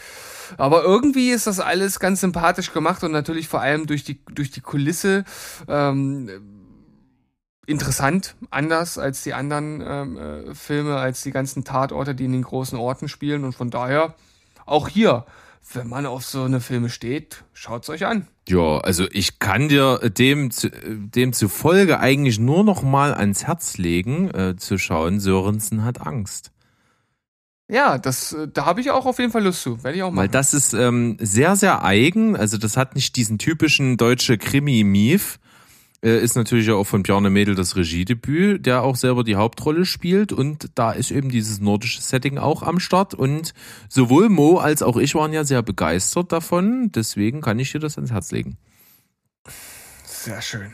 aber 0.56 0.82
irgendwie 0.82 1.30
ist 1.30 1.46
das 1.46 1.60
alles 1.60 2.00
ganz 2.00 2.20
sympathisch 2.20 2.72
gemacht 2.72 3.04
und 3.04 3.12
natürlich 3.12 3.48
vor 3.48 3.60
allem 3.60 3.86
durch 3.86 4.04
die, 4.04 4.20
durch 4.34 4.50
die 4.50 4.60
Kulisse 4.60 5.24
ähm, 5.68 6.28
interessant, 7.66 8.34
anders 8.50 8.98
als 8.98 9.22
die 9.22 9.34
anderen 9.34 9.82
ähm, 9.86 10.18
äh, 10.18 10.54
Filme, 10.54 10.96
als 10.96 11.22
die 11.22 11.30
ganzen 11.30 11.64
Tatorte, 11.64 12.14
die 12.14 12.24
in 12.24 12.32
den 12.32 12.42
großen 12.42 12.78
Orten 12.78 13.08
spielen. 13.08 13.44
Und 13.44 13.54
von 13.54 13.70
daher 13.70 14.14
auch 14.66 14.88
hier 14.88 15.24
wenn 15.72 15.88
man 15.88 16.06
auf 16.06 16.24
so 16.24 16.42
eine 16.42 16.60
Filme 16.60 16.88
steht, 16.88 17.44
schaut's 17.52 17.88
euch 17.88 18.06
an. 18.06 18.26
Ja, 18.48 18.78
also 18.78 19.06
ich 19.12 19.38
kann 19.38 19.68
dir 19.68 19.98
dem, 20.10 20.50
dem 20.74 21.32
zufolge 21.32 22.00
eigentlich 22.00 22.38
nur 22.38 22.64
noch 22.64 22.82
mal 22.82 23.14
ans 23.14 23.46
Herz 23.46 23.78
legen, 23.78 24.30
äh, 24.30 24.56
zu 24.56 24.78
schauen, 24.78 25.20
Sörensen 25.20 25.84
hat 25.84 26.04
Angst. 26.04 26.50
Ja, 27.68 27.98
das, 27.98 28.32
äh, 28.32 28.48
da 28.52 28.66
habe 28.66 28.80
ich 28.80 28.90
auch 28.90 29.06
auf 29.06 29.18
jeden 29.18 29.30
Fall 29.30 29.44
Lust 29.44 29.62
zu. 29.62 29.82
Werde 29.84 29.96
ich 29.96 30.02
auch 30.02 30.10
machen. 30.10 30.16
Weil 30.16 30.28
das 30.28 30.54
ist 30.54 30.72
ähm, 30.72 31.16
sehr, 31.20 31.54
sehr 31.54 31.84
eigen. 31.84 32.36
Also 32.36 32.58
das 32.58 32.76
hat 32.76 32.96
nicht 32.96 33.14
diesen 33.14 33.38
typischen 33.38 33.96
deutsche 33.96 34.38
Krimi-Mief, 34.38 35.36
äh, 35.36 35.49
ist 36.08 36.34
natürlich 36.34 36.70
auch 36.70 36.84
von 36.84 37.02
Bjarne 37.02 37.28
Mädel 37.28 37.54
das 37.54 37.76
Regiedebüt, 37.76 38.64
der 38.64 38.82
auch 38.82 38.96
selber 38.96 39.22
die 39.22 39.36
Hauptrolle 39.36 39.84
spielt 39.84 40.32
und 40.32 40.70
da 40.74 40.92
ist 40.92 41.10
eben 41.10 41.28
dieses 41.28 41.60
nordische 41.60 42.00
Setting 42.00 42.38
auch 42.38 42.62
am 42.62 42.80
Start 42.80 43.12
und 43.14 43.52
sowohl 43.88 44.30
Mo 44.30 44.58
als 44.58 44.82
auch 44.82 44.96
ich 44.96 45.14
waren 45.14 45.32
ja 45.32 45.44
sehr 45.44 45.62
begeistert 45.62 46.32
davon, 46.32 46.90
deswegen 46.92 47.42
kann 47.42 47.58
ich 47.58 47.72
dir 47.72 47.80
das 47.80 47.96
ans 47.96 48.12
Herz 48.12 48.32
legen. 48.32 48.56
Sehr 50.04 50.40
schön. 50.40 50.72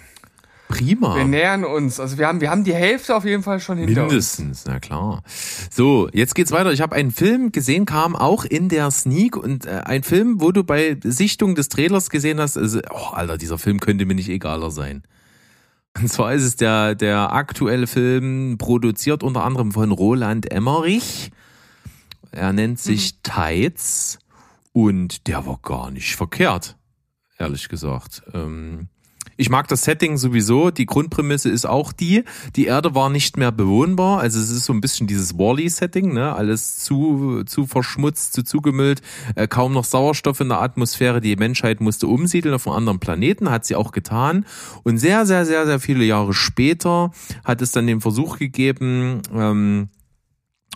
Prima. 0.69 1.17
Wir 1.17 1.25
nähern 1.25 1.65
uns. 1.65 2.01
Also 2.01 2.19
wir 2.19 2.27
haben, 2.27 2.41
wir 2.41 2.51
haben 2.51 2.65
die 2.65 2.75
Hälfte 2.75 3.15
auf 3.15 3.25
jeden 3.25 3.43
Fall 3.43 3.61
schon 3.61 3.79
hinter 3.79 4.03
uns. 4.03 4.11
Mindestens, 4.11 4.65
na 4.67 4.81
klar. 4.81 5.23
So, 5.71 6.09
jetzt 6.13 6.35
geht's 6.35 6.51
weiter. 6.51 6.73
Ich 6.73 6.81
habe 6.81 6.97
einen 6.97 7.13
Film 7.13 7.53
gesehen, 7.53 7.85
kam 7.85 8.17
auch 8.17 8.45
in 8.45 8.69
der 8.69 8.91
Sneak 8.91 9.37
und 9.37 9.67
äh, 9.67 9.83
ein 9.85 10.03
Film, 10.03 10.41
wo 10.41 10.51
du 10.51 10.65
bei 10.65 10.99
Sichtung 11.05 11.55
des 11.55 11.69
Trailers 11.69 12.11
gesehen 12.11 12.41
hast, 12.41 12.57
also, 12.57 12.81
oh, 12.91 13.13
Alter, 13.13 13.39
dieser 13.39 13.59
Film 13.59 13.79
könnte 13.79 14.07
mir 14.07 14.15
nicht 14.15 14.29
egaler 14.29 14.71
sein. 14.71 15.05
Und 15.99 16.09
zwar 16.09 16.35
ist 16.35 16.43
es 16.43 16.57
der, 16.57 16.95
der 16.95 17.33
aktuelle 17.33 17.87
Film, 17.87 18.59
produziert 18.59 19.23
unter 19.23 19.45
anderem 19.45 19.73
von 19.73 19.93
Roland 19.93 20.51
Emmerich. 20.51 21.31
Er 22.33 22.53
nennt 22.53 22.79
sich 22.79 23.15
Mhm. 23.15 23.23
Tides 23.23 24.19
und 24.73 25.27
der 25.27 25.47
war 25.47 25.59
gar 25.63 25.91
nicht 25.91 26.17
verkehrt, 26.17 26.77
ehrlich 27.39 27.69
gesagt. 27.69 28.23
Ähm, 28.35 28.89
ich 29.37 29.51
mag 29.51 29.69
das 29.69 29.85
Setting 29.85 30.17
sowieso. 30.17 30.71
Die 30.71 30.87
Grundprämisse 30.87 31.51
ist 31.51 31.67
auch 31.67 31.93
die, 31.93 32.25
die 32.57 32.67
Erde 32.67 32.95
war 32.95 33.11
nicht 33.11 33.37
mehr 33.37 33.53
bewohnbar. 33.53 34.21
Also 34.21 34.39
es 34.39 34.51
ist 34.51 34.65
so 34.65 34.73
ein 34.73 34.81
bisschen 34.81 35.07
dieses 35.07 35.39
Wall-E-Setting, 35.39 36.13
ne? 36.13 36.35
Alles 36.35 36.79
zu, 36.79 37.43
zu 37.45 37.67
verschmutzt, 37.67 38.33
zu 38.33 38.43
zugemüllt, 38.43 39.03
äh, 39.35 39.47
kaum 39.47 39.73
noch 39.73 39.85
Sauerstoff 39.85 40.41
in 40.41 40.49
der 40.49 40.61
Atmosphäre. 40.61 41.21
Die 41.21 41.37
Menschheit 41.37 41.81
musste 41.81 42.07
umsiedeln 42.07 42.55
auf 42.55 42.67
einen 42.67 42.77
anderen 42.77 42.99
Planeten, 42.99 43.51
hat 43.51 43.65
sie 43.65 43.77
auch 43.77 43.93
getan. 43.93 44.47
Und 44.83 44.99
sehr, 44.99 45.27
sehr, 45.27 45.45
sehr, 45.47 45.67
sehr 45.67 45.81
viele 45.81 46.05
Jahre 46.05 46.35
später 46.35 47.11
hat 47.45 47.63
es 47.63 47.73
dann 47.73 47.87
den 47.87 48.01
Versuch 48.01 48.39
gegeben, 48.39 49.23
ähm, 49.35 49.89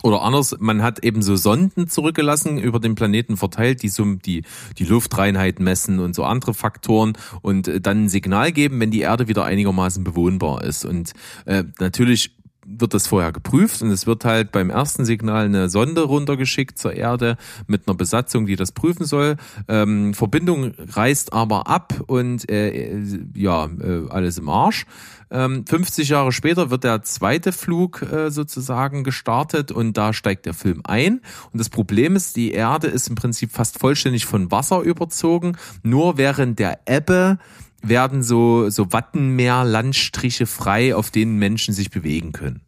oder 0.03 0.21
anders, 0.21 0.55
man 0.59 0.81
hat 0.81 1.03
eben 1.03 1.21
so 1.21 1.35
Sonden 1.35 1.87
zurückgelassen, 1.87 2.57
über 2.57 2.79
den 2.79 2.95
Planeten 2.95 3.37
verteilt, 3.37 3.83
die 3.83 3.89
so 3.89 4.05
die, 4.15 4.43
die 4.77 4.85
Luftreinheit 4.85 5.59
messen 5.59 5.99
und 5.99 6.15
so 6.15 6.23
andere 6.23 6.53
Faktoren 6.53 7.13
und 7.41 7.67
äh, 7.67 7.81
dann 7.81 8.05
ein 8.05 8.09
Signal 8.09 8.51
geben, 8.51 8.79
wenn 8.79 8.91
die 8.91 9.01
Erde 9.01 9.27
wieder 9.27 9.45
einigermaßen 9.45 10.03
bewohnbar 10.03 10.63
ist. 10.63 10.85
Und 10.85 11.13
äh, 11.45 11.63
natürlich 11.79 12.31
wird 12.77 12.93
das 12.93 13.07
vorher 13.07 13.31
geprüft 13.31 13.81
und 13.81 13.91
es 13.91 14.07
wird 14.07 14.25
halt 14.25 14.51
beim 14.51 14.69
ersten 14.69 15.05
Signal 15.05 15.45
eine 15.45 15.69
Sonde 15.69 16.01
runtergeschickt 16.01 16.77
zur 16.77 16.93
Erde 16.93 17.37
mit 17.67 17.87
einer 17.87 17.95
Besatzung, 17.95 18.45
die 18.45 18.55
das 18.55 18.71
prüfen 18.71 19.05
soll. 19.05 19.37
Ähm, 19.67 20.13
Verbindung 20.13 20.73
reißt 20.77 21.33
aber 21.33 21.67
ab 21.67 22.01
und 22.07 22.49
äh, 22.49 22.99
ja, 23.33 23.65
äh, 23.65 24.09
alles 24.09 24.37
im 24.37 24.49
Arsch. 24.49 24.85
Ähm, 25.31 25.65
50 25.65 26.09
Jahre 26.09 26.33
später 26.33 26.69
wird 26.71 26.83
der 26.83 27.03
zweite 27.03 27.53
Flug 27.53 28.01
äh, 28.01 28.29
sozusagen 28.29 29.05
gestartet 29.05 29.71
und 29.71 29.97
da 29.97 30.11
steigt 30.11 30.45
der 30.45 30.53
Film 30.53 30.81
ein. 30.83 31.21
Und 31.53 31.59
das 31.59 31.69
Problem 31.69 32.17
ist, 32.17 32.35
die 32.35 32.51
Erde 32.51 32.87
ist 32.87 33.07
im 33.07 33.15
Prinzip 33.15 33.51
fast 33.51 33.79
vollständig 33.79 34.25
von 34.25 34.51
Wasser 34.51 34.81
überzogen. 34.81 35.57
Nur 35.83 36.17
während 36.17 36.59
der 36.59 36.81
Ebbe 36.85 37.39
werden 37.81 38.23
so, 38.23 38.69
so 38.69 38.91
Wattenmeer-Landstriche 38.91 40.45
frei, 40.45 40.95
auf 40.95 41.11
denen 41.11 41.37
Menschen 41.37 41.73
sich 41.73 41.89
bewegen 41.89 42.31
können. 42.31 42.61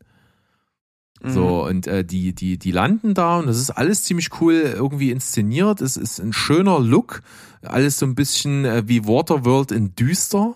So, 1.26 1.66
und 1.66 1.88
äh, 1.88 2.04
die, 2.04 2.36
die, 2.36 2.58
die 2.58 2.72
landen 2.72 3.14
da 3.14 3.40
und 3.40 3.48
das 3.48 3.58
ist 3.58 3.70
alles 3.70 4.04
ziemlich 4.04 4.42
cool 4.42 4.56
irgendwie 4.56 5.10
inszeniert. 5.10 5.80
Es 5.80 5.96
ist 5.96 6.20
ein 6.20 6.34
schöner 6.34 6.82
Look. 6.82 7.22
Alles 7.62 7.98
so 7.98 8.06
ein 8.06 8.14
bisschen 8.14 8.66
äh, 8.66 8.84
wie 8.88 9.08
Waterworld 9.08 9.72
in 9.72 9.96
düster. 9.96 10.56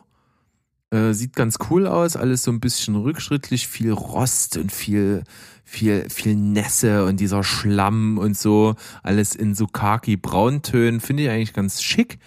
Äh, 0.89 1.13
sieht 1.13 1.37
ganz 1.37 1.57
cool 1.69 1.87
aus, 1.87 2.17
alles 2.17 2.43
so 2.43 2.51
ein 2.51 2.59
bisschen 2.59 2.97
rückschrittlich, 2.97 3.67
viel 3.67 3.91
Rost 3.93 4.57
und 4.57 4.73
viel, 4.73 5.23
viel, 5.63 6.09
viel 6.09 6.35
Nässe 6.35 7.05
und 7.05 7.21
dieser 7.21 7.45
Schlamm 7.45 8.17
und 8.17 8.37
so. 8.37 8.75
Alles 9.03 9.35
in 9.35 9.55
so 9.55 9.67
khaki-brauntönen. 9.67 10.99
Finde 10.99 11.23
ich 11.23 11.29
eigentlich 11.29 11.53
ganz 11.53 11.81
schick 11.81 12.19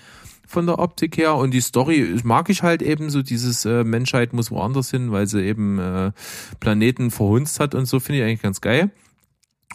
von 0.51 0.67
der 0.67 0.79
Optik 0.79 1.17
her 1.17 1.37
und 1.37 1.53
die 1.53 1.61
Story 1.61 2.17
mag 2.25 2.51
ich 2.51 2.63
halt 2.63 2.83
eben 2.83 3.11
so 3.11 3.23
dieses 3.23 3.65
äh, 3.65 3.85
Menschheit 3.85 4.33
muss 4.33 4.51
woanders 4.51 4.91
hin, 4.91 5.13
weil 5.13 5.27
sie 5.27 5.43
eben 5.43 5.79
äh, 5.79 6.13
Planeten 6.59 7.11
verhunzt 7.11 7.61
hat 7.61 7.75
und 7.75 7.87
so 7.87 8.01
finde 8.01 8.21
ich 8.21 8.25
eigentlich 8.25 8.43
ganz 8.43 8.61
geil 8.61 8.91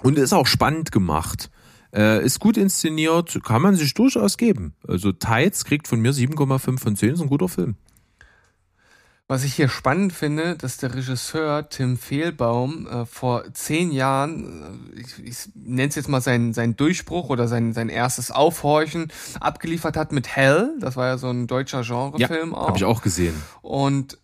und 0.03 0.17
ist 0.17 0.33
auch 0.33 0.47
spannend 0.47 0.91
gemacht. 0.91 1.49
Äh, 1.93 2.25
ist 2.25 2.39
gut 2.39 2.57
inszeniert, 2.57 3.39
kann 3.43 3.61
man 3.61 3.75
sich 3.75 3.93
durchaus 3.93 4.37
geben. 4.37 4.73
Also 4.85 5.13
Tides 5.13 5.63
kriegt 5.63 5.87
von 5.87 6.01
mir 6.01 6.13
7,5 6.13 6.79
von 6.79 6.95
10, 6.95 7.13
ist 7.13 7.21
ein 7.21 7.29
guter 7.29 7.47
Film. 7.47 7.75
Was 9.27 9.43
ich 9.43 9.55
hier 9.55 9.69
spannend 9.69 10.13
finde, 10.13 10.55
dass 10.55 10.77
der 10.77 10.93
Regisseur 10.93 11.67
Tim 11.67 11.97
Fehlbaum 11.97 12.85
äh, 12.85 13.05
vor 13.07 13.51
zehn 13.53 13.91
Jahren, 13.91 14.91
äh, 14.95 14.99
ich, 14.99 15.23
ich 15.23 15.37
nenne 15.55 15.89
es 15.89 15.95
jetzt 15.95 16.09
mal 16.09 16.21
seinen, 16.21 16.53
seinen 16.53 16.75
Durchbruch 16.75 17.29
oder 17.29 17.47
sein, 17.47 17.73
sein 17.73 17.89
erstes 17.89 18.29
Aufhorchen, 18.29 19.11
abgeliefert 19.39 19.97
hat 19.97 20.11
mit 20.11 20.27
Hell. 20.27 20.75
Das 20.79 20.95
war 20.95 21.07
ja 21.07 21.17
so 21.17 21.29
ein 21.29 21.47
deutscher 21.47 21.81
Genrefilm 21.81 22.53
auch. 22.53 22.67
Habe 22.67 22.77
ich 22.77 22.83
auch 22.83 23.01
gesehen. 23.01 23.33
Und 23.63 24.19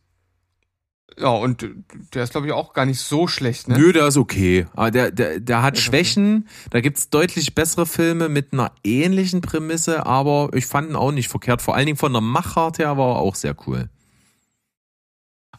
ja, 1.17 1.29
und 1.29 1.65
der 2.13 2.23
ist, 2.23 2.31
glaube 2.31 2.47
ich, 2.47 2.53
auch 2.53 2.73
gar 2.73 2.85
nicht 2.85 2.99
so 2.99 3.27
schlecht, 3.27 3.67
ne? 3.67 3.77
Nö, 3.77 3.93
der 3.93 4.07
ist 4.07 4.17
okay. 4.17 4.67
Aber 4.73 4.91
der, 4.91 5.11
der, 5.11 5.39
der 5.39 5.63
hat 5.63 5.73
okay. 5.73 5.81
Schwächen. 5.81 6.47
Da 6.69 6.79
gibt's 6.79 7.09
deutlich 7.09 7.55
bessere 7.55 7.87
Filme 7.87 8.29
mit 8.29 8.53
einer 8.53 8.71
ähnlichen 8.83 9.41
Prämisse, 9.41 10.05
aber 10.05 10.49
ich 10.53 10.67
fand 10.67 10.91
ihn 10.91 10.95
auch 10.95 11.11
nicht 11.11 11.27
verkehrt. 11.27 11.61
Vor 11.61 11.75
allen 11.75 11.87
Dingen 11.87 11.97
von 11.97 12.13
der 12.13 12.21
Machart 12.21 12.77
her 12.77 12.97
war 12.97 13.15
er 13.15 13.19
auch 13.19 13.35
sehr 13.35 13.55
cool. 13.65 13.89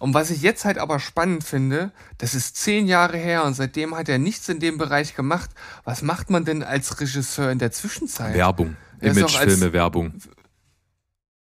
Und 0.02 0.14
was 0.14 0.30
ich 0.30 0.42
jetzt 0.42 0.64
halt 0.64 0.78
aber 0.78 0.98
spannend 0.98 1.44
finde, 1.44 1.92
das 2.18 2.34
ist 2.34 2.56
zehn 2.56 2.88
Jahre 2.88 3.16
her 3.16 3.44
und 3.44 3.54
seitdem 3.54 3.94
hat 3.94 4.08
er 4.08 4.18
nichts 4.18 4.48
in 4.48 4.58
dem 4.58 4.76
Bereich 4.76 5.14
gemacht. 5.14 5.50
Was 5.84 6.02
macht 6.02 6.28
man 6.28 6.44
denn 6.44 6.64
als 6.64 7.00
Regisseur 7.00 7.52
in 7.52 7.60
der 7.60 7.70
Zwischenzeit? 7.70 8.34
Werbung. 8.34 8.74
Imagefilme, 9.00 9.72
Werbung. 9.72 10.14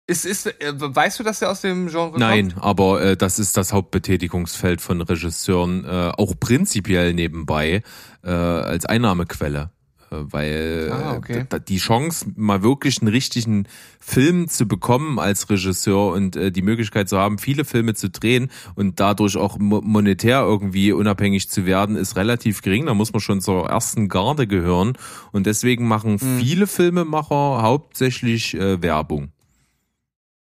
Ist, 0.06 0.26
ist, 0.26 0.45
äh, 0.45 0.74
weißt 0.78 1.20
du, 1.20 1.24
dass 1.24 1.41
er 1.41 1.52
aus 1.52 1.60
dem 1.60 1.89
Genre 1.89 2.18
Nein, 2.18 2.54
kommt? 2.54 2.64
aber 2.64 3.02
äh, 3.02 3.18
das 3.18 3.38
ist 3.38 3.58
das 3.58 3.74
Hauptbetätigungsfeld 3.74 4.80
von 4.80 5.02
Regisseuren, 5.02 5.84
äh, 5.84 6.14
auch 6.16 6.34
prinzipiell 6.39 7.14
nebenbei 7.14 7.84
äh, 8.24 8.30
als 8.30 8.86
Einnahmequelle. 8.86 9.72
Äh, 10.10 10.16
Weil 10.32 10.89
Ah, 10.91 11.14
äh, 11.14 11.18
okay. 11.18 11.45
da- 11.49 11.60
die 11.60 11.78
Chance, 11.78 12.28
mal 12.36 12.64
wirklich 12.64 13.01
einen 13.01 13.10
richtigen 13.10 13.66
Film 13.99 14.47
zu 14.47 14.66
bekommen 14.66 15.20
als 15.20 15.49
Regisseur 15.49 16.14
und 16.14 16.36
äh, 16.38 16.51
die 16.51 16.62
Möglichkeit 16.62 17.10
zu 17.10 17.18
haben, 17.18 17.38
viele 17.39 17.66
Filme 17.66 17.93
zu 17.93 18.10
drehen 18.10 18.49
und 18.76 18.99
dadurch 19.01 19.36
auch 19.36 19.58
mo- 19.60 19.82
monetär 19.82 20.39
irgendwie 20.41 20.93
unabhängig 20.93 21.49
zu 21.49 21.66
werden, 21.66 21.95
ist 21.97 22.16
relativ 22.16 22.62
gering. 22.62 22.86
Da 22.86 22.93
muss 22.93 23.12
man 23.12 23.20
schon 23.20 23.41
zur 23.41 23.68
ersten 23.70 24.08
Garde 24.08 24.47
gehören. 24.47 24.93
Und 25.34 25.45
deswegen 25.45 25.88
machen 25.88 26.20
Hm. 26.20 26.38
viele 26.39 26.68
Filmemacher 26.68 27.62
hauptsächlich 27.62 28.53
äh, 28.53 28.82
Werbung. 28.82 29.32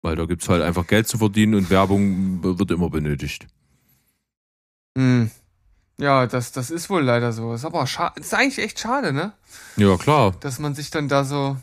Weil 0.02 0.18
da 0.18 0.26
gibt's 0.26 0.50
halt 0.50 0.62
einfach 0.62 0.86
Geld 0.88 1.08
zu 1.08 1.18
verdienen 1.18 1.56
und 1.56 1.70
Werbung 1.70 2.44
wird 2.44 2.70
immer 2.72 2.90
benötigt. 2.90 3.48
Hm. 4.98 5.32
Ja, 6.00 6.26
das, 6.28 6.52
das 6.52 6.72
ist 6.72 6.90
wohl 6.90 7.04
leider 7.04 7.32
so. 7.34 7.54
Ist 7.54 7.66
aber 7.66 7.86
schade. 7.88 8.20
Ist 8.20 8.34
eigentlich 8.34 8.60
echt 8.60 8.80
schade, 8.80 9.14
ne? 9.14 9.34
Ja, 9.78 9.96
klar. 9.98 10.34
Dass 10.40 10.60
man 10.60 10.74
sich 10.76 10.90
dann 10.90 11.08
da 11.08 11.24
so. 11.24 11.58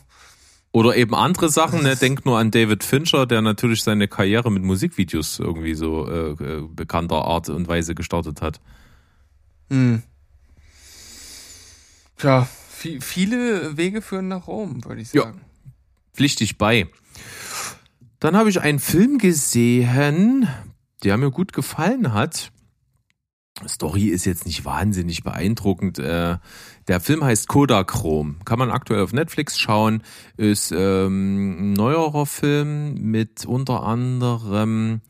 Oder 0.71 0.95
eben 0.95 1.13
andere 1.13 1.49
Sachen, 1.49 1.83
ne? 1.83 1.97
Denk 1.97 2.25
nur 2.25 2.37
an 2.39 2.49
David 2.49 2.83
Fincher, 2.85 3.25
der 3.25 3.41
natürlich 3.41 3.83
seine 3.83 4.07
Karriere 4.07 4.49
mit 4.49 4.63
Musikvideos 4.63 5.37
irgendwie 5.39 5.73
so 5.75 6.07
äh, 6.09 6.31
äh, 6.31 6.61
bekannter 6.69 7.25
Art 7.25 7.49
und 7.49 7.67
Weise 7.67 7.93
gestartet 7.93 8.41
hat. 8.41 8.61
Hm. 9.69 10.01
Tja, 12.17 12.47
vi- 12.81 13.01
viele 13.01 13.75
Wege 13.77 14.01
führen 14.01 14.27
nach 14.29 14.47
Rom, 14.47 14.83
würde 14.85 15.01
ich 15.01 15.11
Ja. 15.13 15.23
sagen. 15.23 15.41
Pflichtig 16.13 16.57
bei. 16.57 16.87
Dann 18.19 18.35
habe 18.37 18.49
ich 18.49 18.61
einen 18.61 18.79
Film 18.79 19.17
gesehen, 19.17 20.47
der 21.03 21.17
mir 21.17 21.31
gut 21.31 21.51
gefallen 21.53 22.13
hat. 22.13 22.51
Story 23.67 24.05
ist 24.07 24.25
jetzt 24.25 24.45
nicht 24.45 24.65
wahnsinnig 24.65 25.23
beeindruckend. 25.23 25.99
Äh, 25.99 26.37
der 26.87 26.99
Film 26.99 27.23
heißt 27.23 27.47
Kodachrom. 27.47 28.37
Kann 28.45 28.59
man 28.59 28.71
aktuell 28.71 29.03
auf 29.03 29.13
Netflix 29.13 29.59
schauen. 29.59 30.03
Ist 30.37 30.71
ähm, 30.71 31.71
ein 31.71 31.73
neuerer 31.73 32.25
Film 32.25 32.95
mit 32.95 33.45
unter 33.45 33.83
anderem 33.83 35.01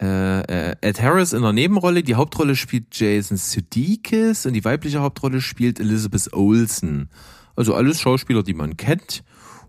äh, 0.00 0.40
äh, 0.40 0.76
Ed 0.80 1.00
Harris 1.00 1.32
in 1.32 1.42
der 1.42 1.52
Nebenrolle. 1.52 2.02
Die 2.02 2.16
Hauptrolle 2.16 2.56
spielt 2.56 2.98
Jason 2.98 3.36
Sudeikis 3.36 4.46
und 4.46 4.52
die 4.52 4.64
weibliche 4.64 5.00
Hauptrolle 5.00 5.40
spielt 5.40 5.80
Elizabeth 5.80 6.32
Olsen. 6.32 7.08
Also 7.54 7.74
alles 7.74 8.00
Schauspieler, 8.00 8.42
die 8.42 8.54
man 8.54 8.76
kennt. 8.76 9.24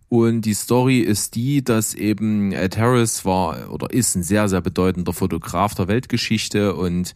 Und 0.09 0.41
die 0.41 0.53
Story 0.53 0.99
ist 0.99 1.35
die, 1.35 1.63
dass 1.63 1.93
eben 1.93 2.53
Ed 2.53 2.77
Harris 2.77 3.25
war 3.25 3.71
oder 3.71 3.91
ist 3.91 4.15
ein 4.15 4.23
sehr, 4.23 4.47
sehr 4.47 4.61
bedeutender 4.61 5.11
Fotograf 5.11 5.75
der 5.75 5.89
Weltgeschichte 5.89 6.75
und 6.75 7.13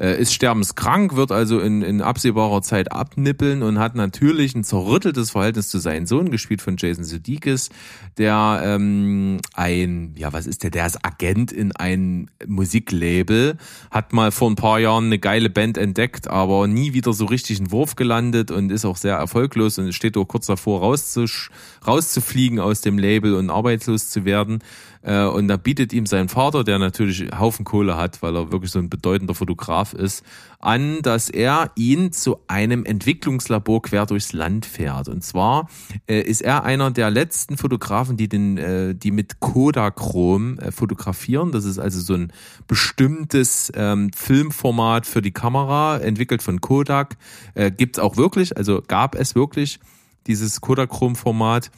äh, 0.00 0.20
ist 0.20 0.32
sterbenskrank, 0.32 1.14
wird 1.14 1.30
also 1.30 1.60
in, 1.60 1.82
in 1.82 2.00
absehbarer 2.00 2.62
Zeit 2.62 2.90
abnippeln 2.90 3.62
und 3.62 3.78
hat 3.78 3.94
natürlich 3.94 4.54
ein 4.54 4.64
zerrütteltes 4.64 5.32
Verhältnis 5.32 5.68
zu 5.68 5.78
seinem 5.78 6.06
Sohn, 6.06 6.30
gespielt 6.30 6.62
von 6.62 6.76
Jason 6.78 7.04
Sudeikis, 7.04 7.68
der 8.16 8.62
ähm, 8.64 9.38
ein, 9.54 10.14
ja, 10.16 10.32
was 10.32 10.46
ist 10.46 10.62
der, 10.62 10.70
der 10.70 10.86
ist 10.86 11.04
Agent 11.04 11.52
in 11.52 11.72
ein 11.72 12.30
Musiklabel, 12.46 13.58
hat 13.90 14.12
mal 14.12 14.32
vor 14.32 14.50
ein 14.50 14.56
paar 14.56 14.80
Jahren 14.80 15.06
eine 15.06 15.18
geile 15.18 15.50
Band 15.50 15.76
entdeckt, 15.76 16.28
aber 16.28 16.66
nie 16.66 16.94
wieder 16.94 17.12
so 17.12 17.26
richtig 17.26 17.58
einen 17.58 17.70
Wurf 17.70 17.94
gelandet 17.94 18.50
und 18.50 18.72
ist 18.72 18.86
auch 18.86 18.96
sehr 18.96 19.16
erfolglos 19.16 19.78
und 19.78 19.92
steht 19.92 20.16
auch 20.16 20.24
kurz 20.24 20.46
davor 20.46 20.80
rauszusch 20.80 21.50
rauszufliegen 21.86 22.58
aus 22.58 22.80
dem 22.80 22.98
Label 22.98 23.34
und 23.34 23.50
arbeitslos 23.50 24.08
zu 24.08 24.24
werden. 24.24 24.60
Äh, 25.02 25.24
und 25.24 25.48
da 25.48 25.56
bietet 25.56 25.92
ihm 25.92 26.06
sein 26.06 26.28
Vater, 26.28 26.64
der 26.64 26.78
natürlich 26.78 27.30
Haufen 27.38 27.64
Kohle 27.64 27.96
hat, 27.96 28.22
weil 28.22 28.36
er 28.36 28.52
wirklich 28.52 28.70
so 28.70 28.78
ein 28.78 28.90
bedeutender 28.90 29.34
Fotograf 29.34 29.94
ist, 29.94 30.24
an, 30.58 31.00
dass 31.02 31.30
er 31.30 31.70
ihn 31.74 32.12
zu 32.12 32.38
einem 32.46 32.84
Entwicklungslabor 32.84 33.82
quer 33.82 34.06
durchs 34.06 34.32
Land 34.32 34.66
fährt. 34.66 35.08
Und 35.08 35.24
zwar 35.24 35.68
äh, 36.06 36.20
ist 36.20 36.42
er 36.42 36.64
einer 36.64 36.90
der 36.90 37.10
letzten 37.10 37.56
Fotografen, 37.56 38.16
die 38.16 38.28
den, 38.28 38.58
äh, 38.58 38.94
die 38.94 39.10
mit 39.10 39.40
Kodachrom 39.40 40.58
äh, 40.58 40.70
fotografieren. 40.70 41.50
Das 41.52 41.64
ist 41.64 41.78
also 41.78 42.00
so 42.00 42.14
ein 42.14 42.32
bestimmtes 42.66 43.72
ähm, 43.74 44.10
Filmformat 44.14 45.06
für 45.06 45.22
die 45.22 45.32
Kamera, 45.32 45.98
entwickelt 45.98 46.42
von 46.42 46.60
Kodak. 46.60 47.16
Äh, 47.54 47.70
gibt's 47.70 47.98
auch 47.98 48.16
wirklich, 48.16 48.56
also 48.56 48.82
gab 48.86 49.14
es 49.14 49.34
wirklich 49.34 49.80
dieses 50.26 50.60
Kodachrom-Format. 50.60 51.70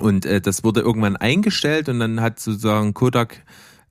Und 0.00 0.26
äh, 0.26 0.40
das 0.40 0.64
wurde 0.64 0.80
irgendwann 0.80 1.16
eingestellt 1.16 1.88
und 1.88 2.00
dann 2.00 2.20
hat 2.20 2.40
sozusagen 2.40 2.94
Kodak 2.94 3.42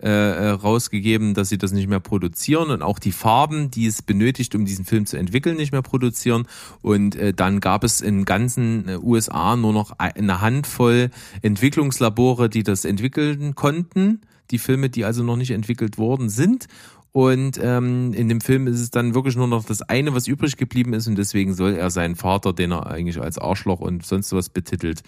äh, 0.01 0.07
äh, 0.07 0.49
rausgegeben, 0.51 1.33
dass 1.33 1.49
sie 1.49 1.57
das 1.57 1.73
nicht 1.73 1.89
mehr 1.89 1.99
produzieren 1.99 2.69
und 2.69 2.81
auch 2.81 2.99
die 2.99 3.11
Farben, 3.11 3.69
die 3.69 3.85
es 3.85 4.01
benötigt, 4.01 4.55
um 4.55 4.63
diesen 4.63 4.85
Film 4.85 5.05
zu 5.05 5.17
entwickeln, 5.17 5.57
nicht 5.57 5.73
mehr 5.73 5.81
produzieren. 5.81 6.47
Und 6.81 7.17
äh, 7.17 7.33
dann 7.33 7.59
gab 7.59 7.83
es 7.83 7.99
in 7.99 8.23
ganzen 8.23 8.87
äh, 8.87 8.95
USA 8.95 9.57
nur 9.57 9.73
noch 9.73 9.91
eine 9.97 10.39
Handvoll 10.39 11.09
Entwicklungslabore, 11.41 12.47
die 12.47 12.63
das 12.63 12.85
entwickeln 12.85 13.55
konnten. 13.55 14.21
Die 14.51 14.57
Filme, 14.57 14.89
die 14.89 15.03
also 15.03 15.21
noch 15.21 15.35
nicht 15.35 15.51
entwickelt 15.51 15.97
worden 15.97 16.29
sind. 16.29 16.67
Und 17.11 17.59
ähm, 17.61 18.13
in 18.13 18.29
dem 18.29 18.39
Film 18.39 18.67
ist 18.67 18.79
es 18.79 18.91
dann 18.91 19.15
wirklich 19.15 19.35
nur 19.35 19.47
noch 19.47 19.65
das 19.65 19.81
eine, 19.81 20.15
was 20.15 20.27
übrig 20.27 20.55
geblieben 20.55 20.93
ist. 20.93 21.07
Und 21.07 21.17
deswegen 21.17 21.55
soll 21.55 21.73
er 21.73 21.89
seinen 21.89 22.15
Vater, 22.15 22.53
den 22.53 22.71
er 22.71 22.87
eigentlich 22.87 23.19
als 23.19 23.37
Arschloch 23.37 23.81
und 23.81 24.05
sonst 24.05 24.31
was 24.31 24.47
betitelt, 24.47 25.01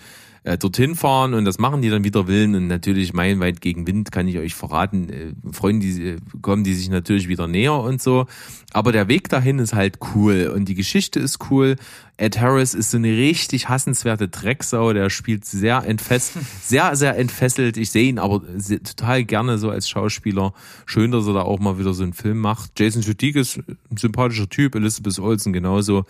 äh, 0.43 0.57
dorthin 0.57 0.95
fahren 0.95 1.33
und 1.35 1.45
das 1.45 1.59
machen 1.59 1.81
die 1.81 1.89
dann 1.89 2.03
wieder 2.03 2.27
Willen 2.27 2.55
und 2.55 2.67
natürlich 2.67 3.13
meilenweit 3.13 3.61
gegen 3.61 3.85
Wind 3.85 4.11
kann 4.11 4.27
ich 4.27 4.39
euch 4.39 4.55
verraten, 4.55 5.09
äh, 5.09 5.33
freuen 5.51 5.79
die, 5.79 6.01
äh, 6.01 6.17
kommen 6.41 6.63
die 6.63 6.73
sich 6.73 6.89
natürlich 6.89 7.27
wieder 7.27 7.47
näher 7.47 7.75
und 7.75 8.01
so. 8.01 8.25
Aber 8.73 8.91
der 8.91 9.07
Weg 9.07 9.29
dahin 9.29 9.59
ist 9.59 9.73
halt 9.73 9.99
cool 10.15 10.51
und 10.55 10.65
die 10.65 10.75
Geschichte 10.75 11.19
ist 11.19 11.51
cool. 11.51 11.75
Ed 12.17 12.39
Harris 12.39 12.73
ist 12.73 12.91
so 12.91 12.97
eine 12.97 13.09
richtig 13.09 13.67
hassenswerte 13.67 14.29
Drecksau, 14.29 14.93
der 14.93 15.09
spielt 15.09 15.45
sehr 15.45 15.83
entfesselt, 15.85 16.45
sehr, 16.63 16.95
sehr 16.95 17.17
entfesselt. 17.17 17.77
Ich 17.77 17.91
sehe 17.91 18.09
ihn 18.09 18.17
aber 18.17 18.41
total 18.83 19.23
gerne 19.25 19.57
so 19.57 19.69
als 19.69 19.89
Schauspieler. 19.89 20.53
Schön, 20.85 21.11
dass 21.11 21.27
er 21.27 21.33
da 21.33 21.41
auch 21.41 21.59
mal 21.59 21.77
wieder 21.77 21.93
so 21.93 22.03
einen 22.03 22.13
Film 22.13 22.39
macht. 22.39 22.79
Jason 22.79 23.01
Sudeikis, 23.01 23.59
ein 23.89 23.97
sympathischer 23.97 24.49
Typ, 24.49 24.75
Elizabeth 24.75 25.19
Olsen 25.19 25.53
genauso. 25.53 26.05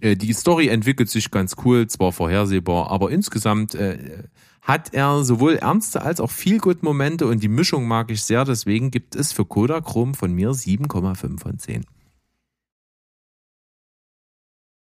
Äh, 0.00 0.16
die 0.16 0.32
Story 0.32 0.68
entwickelt 0.68 1.10
sich 1.10 1.30
ganz 1.30 1.56
cool, 1.64 1.86
zwar 1.86 2.12
vorhersehbar, 2.12 2.90
aber 2.90 3.10
insgesamt 3.10 3.74
äh, 3.74 4.24
hat 4.62 4.94
er 4.94 5.24
sowohl 5.24 5.56
ernste 5.56 6.02
als 6.02 6.20
auch 6.20 6.30
viel 6.30 6.58
gut 6.58 6.82
Momente 6.82 7.26
und 7.26 7.42
die 7.42 7.48
Mischung 7.48 7.86
mag 7.86 8.10
ich 8.10 8.22
sehr. 8.22 8.44
Deswegen 8.44 8.90
gibt 8.90 9.14
es 9.14 9.32
für 9.32 9.44
Kodachrom 9.44 10.14
von 10.14 10.32
mir 10.32 10.50
7,5 10.50 11.38
von 11.38 11.58
10. 11.58 11.84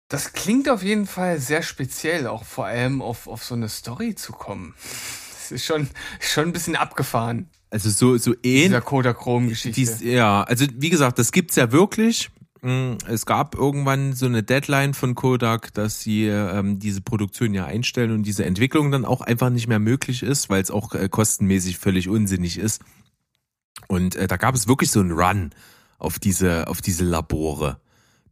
Das 0.09 0.32
klingt 0.32 0.68
auf 0.68 0.85
jeden 0.85 1.06
Fall 1.06 1.40
sehr 1.40 1.62
speziell, 1.62 2.28
auch 2.28 2.44
vor 2.44 2.66
allem 2.66 3.02
auf, 3.02 3.27
auf 3.27 3.43
so 3.43 3.56
eine 3.56 3.68
Story 3.68 4.14
zu 4.14 4.32
kommen. 4.32 4.74
Das 5.32 5.51
ist 5.51 5.64
schon, 5.64 5.89
schon 6.20 6.44
ein 6.44 6.52
bisschen 6.52 6.77
abgefahren. 6.77 7.51
Also 7.70 7.90
so, 7.90 8.16
so 8.16 8.35
ähnlich. 8.44 8.66
Dieser 8.66 8.81
Kodachrom-Geschichte. 8.82 10.05
Ja, 10.05 10.44
also 10.44 10.64
wie 10.77 10.90
gesagt, 10.90 11.18
das 11.18 11.32
gibt's 11.32 11.56
ja 11.56 11.73
wirklich. 11.73 12.31
Mm, 12.66 12.98
Es 13.06 13.26
gab 13.26 13.55
irgendwann 13.55 14.12
so 14.12 14.26
eine 14.26 14.43
Deadline 14.43 14.93
von 14.93 15.14
Kodak, 15.14 15.72
dass 15.74 16.01
sie 16.01 16.26
ähm, 16.26 16.80
diese 16.80 17.01
Produktion 17.01 17.55
ja 17.55 17.64
einstellen 17.64 18.10
und 18.10 18.24
diese 18.24 18.44
Entwicklung 18.44 18.90
dann 18.90 19.05
auch 19.05 19.20
einfach 19.20 19.51
nicht 19.51 19.68
mehr 19.68 19.78
möglich 19.78 20.24
ist, 20.24 20.51
weil 20.51 20.62
es 20.62 20.72
auch 20.72 20.93
äh, 20.93 21.09
kostenmäßig 21.09 21.78
völlig 21.78 22.09
unsinnig 22.09 22.59
ist. 22.59 22.82
Und 23.86 24.16
äh, 24.16 24.26
da 24.26 24.36
gab 24.36 24.56
es 24.56 24.66
wirklich 24.66 24.90
so 24.90 24.98
einen 24.98 25.12
Run 25.12 25.51
auf 25.98 26.18
diese, 26.18 26.66
auf 26.66 26.80
diese 26.80 27.05
Labore. 27.05 27.78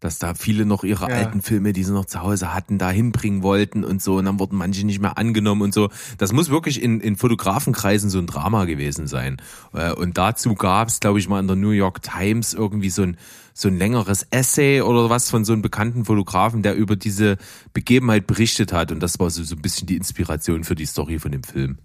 Dass 0.04 0.18
da 0.18 0.34
viele 0.34 0.66
noch 0.66 0.84
ihre 0.84 1.08
Ja. 1.08 1.16
alten 1.16 1.40
Filme, 1.40 1.72
die 1.72 1.82
sie 1.82 1.92
noch 1.92 2.04
zu 2.04 2.20
Hause 2.20 2.52
hatten, 2.52 2.76
da 2.76 2.90
hinbringen 2.90 3.42
wollten 3.42 3.84
und 3.84 4.02
so. 4.02 4.16
Und 4.16 4.26
dann 4.26 4.38
wurden 4.38 4.58
manche 4.58 4.84
nicht 4.84 5.00
mehr 5.00 5.16
angenommen 5.16 5.62
und 5.62 5.72
so. 5.72 5.88
Das 6.18 6.30
muss 6.34 6.50
wirklich 6.50 6.82
in, 6.82 7.00
in 7.00 7.16
Fotografenkreisen 7.16 8.10
so 8.10 8.18
ein 8.18 8.26
Drama 8.26 8.66
gewesen 8.66 9.06
sein. 9.06 9.38
Äh, 9.72 9.92
Und 9.92 10.18
dazu 10.18 10.54
gab 10.56 10.88
es, 10.88 11.00
glaube 11.00 11.20
ich, 11.20 11.28
mal 11.30 11.40
in 11.40 11.46
der 11.46 11.56
New 11.56 11.70
York 11.70 12.02
Times 12.02 12.52
irgendwie 12.52 12.90
so 12.90 13.00
ein, 13.02 13.16
so 13.54 13.68
ein 13.68 13.78
längeres 13.78 14.26
Essay 14.30 14.82
oder 14.82 15.08
was 15.08 15.30
von 15.30 15.46
so 15.46 15.54
einem 15.54 15.62
bekannten 15.62 16.04
Fotografen, 16.04 16.62
der 16.62 16.74
über 16.76 16.96
diese 16.96 17.38
Begebenheit 17.72 18.26
berichtet 18.26 18.74
hat. 18.74 18.92
Und 18.92 19.00
das 19.00 19.18
war 19.18 19.30
so, 19.30 19.42
so 19.42 19.56
ein 19.56 19.62
bisschen 19.62 19.86
die 19.86 19.96
Inspiration 19.96 20.64
für 20.64 20.74
die 20.74 20.84
Story 20.84 21.18
von 21.18 21.32
dem 21.32 21.44
Film. 21.44 21.78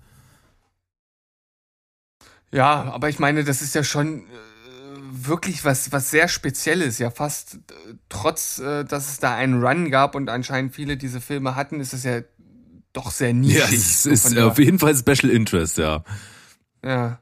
Ja, 2.52 2.84
aber 2.91 3.08
ich 3.10 3.20
meine, 3.20 3.44
das 3.44 3.62
ist 3.62 3.76
ja 3.76 3.84
schon 3.84 4.24
äh, 4.24 4.24
wirklich 5.11 5.65
was, 5.65 5.91
was 5.91 6.11
sehr 6.11 6.27
Spezielles. 6.27 6.99
Ja, 6.99 7.10
fast 7.11 7.56
äh, 7.56 7.60
trotz, 8.10 8.60
äh, 8.60 8.84
dass 8.86 9.10
es 9.10 9.19
da 9.19 9.36
einen 9.36 9.64
Run 9.64 9.90
gab 9.91 10.15
und 10.15 10.30
anscheinend 10.30 10.73
viele 10.76 10.98
diese 10.98 11.22
Filme 11.22 11.56
hatten, 11.56 11.80
ist 11.80 11.94
es 11.94 12.03
ja 12.03 12.22
doch 12.94 13.11
sehr 13.11 13.34
nischig. 13.34 13.60
Ja, 13.60 13.65
es 13.65 14.06
ist 14.06 14.36
der- 14.36 14.48
auf 14.48 14.57
jeden 14.60 14.80
Fall 14.80 14.95
Special 14.95 15.30
Interest, 15.31 15.77
ja. 15.77 16.03
ja. 16.84 17.19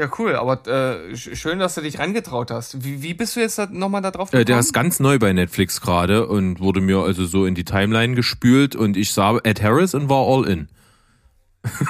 Ja, 0.00 0.08
cool, 0.18 0.36
aber 0.36 0.62
äh, 0.68 1.12
sch- 1.14 1.34
schön, 1.34 1.58
dass 1.58 1.74
du 1.74 1.80
dich 1.80 1.98
rangetraut 1.98 2.52
hast. 2.52 2.84
Wie, 2.84 3.02
wie 3.02 3.14
bist 3.14 3.34
du 3.34 3.40
jetzt 3.40 3.58
da, 3.58 3.66
nochmal 3.66 4.00
da 4.00 4.12
drauf 4.12 4.28
Äh, 4.28 4.36
Der 4.36 4.44
gekommen? 4.44 4.60
ist 4.60 4.72
ganz 4.72 5.00
neu 5.00 5.18
bei 5.18 5.32
Netflix 5.32 5.80
gerade 5.80 6.28
und 6.28 6.60
wurde 6.60 6.80
mir 6.80 6.98
also 7.00 7.26
so 7.26 7.46
in 7.46 7.56
die 7.56 7.64
Timeline 7.64 8.14
gespült 8.14 8.76
und 8.76 8.96
ich 8.96 9.12
sah 9.12 9.38
Ed 9.42 9.60
Harris 9.60 9.94
und 9.94 10.08
war 10.08 10.24
all 10.24 10.46
in. 10.46 10.68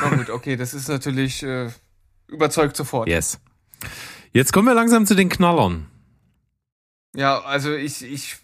Na 0.00 0.08
gut, 0.16 0.30
okay, 0.30 0.56
das 0.56 0.72
ist 0.72 0.88
natürlich 0.88 1.42
äh, 1.42 1.68
überzeugt 2.28 2.76
sofort. 2.78 3.08
Yes. 3.08 3.38
Jetzt 4.32 4.52
kommen 4.52 4.66
wir 4.68 4.74
langsam 4.74 5.06
zu 5.06 5.14
den 5.14 5.28
Knallern. 5.28 5.86
Ja, 7.14 7.40
also 7.40 7.74
ich, 7.74 8.04
ich 8.04 8.36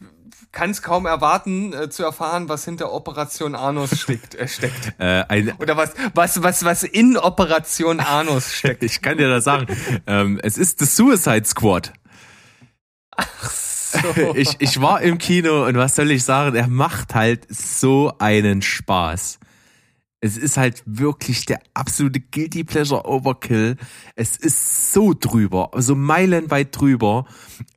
kann 0.54 0.70
es 0.70 0.82
kaum 0.82 1.04
erwarten, 1.04 1.72
äh, 1.72 1.90
zu 1.90 2.02
erfahren, 2.02 2.48
was 2.48 2.64
hinter 2.64 2.92
Operation 2.92 3.54
Anus 3.54 4.00
steckt. 4.00 4.34
Äh, 4.34 4.48
steckt. 4.48 4.94
Äh, 4.98 5.24
ein, 5.28 5.52
Oder 5.58 5.76
was, 5.76 5.92
was, 6.14 6.42
was, 6.42 6.64
was 6.64 6.82
in 6.84 7.16
Operation 7.16 8.00
Anus 8.00 8.52
steckt. 8.54 8.82
ich 8.82 9.02
kann 9.02 9.18
dir 9.18 9.28
das 9.28 9.44
sagen. 9.44 9.66
ähm, 10.06 10.40
es 10.42 10.56
ist 10.56 10.78
The 10.78 10.86
Suicide 10.86 11.44
Squad. 11.44 11.92
So. 13.50 14.34
Ich, 14.34 14.56
ich 14.58 14.80
war 14.80 15.02
im 15.02 15.18
Kino 15.18 15.66
und 15.66 15.76
was 15.76 15.94
soll 15.94 16.10
ich 16.10 16.24
sagen? 16.24 16.56
Er 16.56 16.66
macht 16.66 17.14
halt 17.14 17.46
so 17.48 18.12
einen 18.18 18.60
Spaß. 18.60 19.38
Es 20.24 20.38
ist 20.38 20.56
halt 20.56 20.82
wirklich 20.86 21.44
der 21.44 21.60
absolute 21.74 22.18
Guilty 22.18 22.64
Pleasure 22.64 23.06
Overkill. 23.06 23.76
Es 24.16 24.38
ist 24.38 24.90
so 24.90 25.12
drüber, 25.12 25.70
so 25.76 25.94
meilenweit 25.94 26.74
drüber 26.74 27.26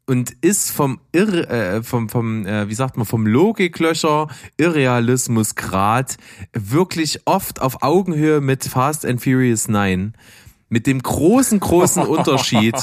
und 0.05 0.31
ist 0.39 0.71
vom 0.71 1.01
Irr, 1.11 1.49
äh, 1.51 1.83
vom, 1.83 2.07
vom 2.07 2.45
äh, 2.45 2.69
wie 2.69 2.73
sagt 2.73 2.95
man, 2.95 3.05
vom 3.05 3.27
Logiklöcher, 3.27 4.29
Irrealismusgrad 4.55 6.15
wirklich 6.53 7.19
oft 7.25 7.61
auf 7.61 7.83
Augenhöhe 7.83 8.39
mit 8.39 8.63
Fast 8.63 9.05
and 9.05 9.21
Furious 9.21 9.67
9. 9.67 10.13
Mit 10.69 10.87
dem 10.87 11.03
großen, 11.03 11.59
großen 11.59 12.03
Unterschied, 12.07 12.75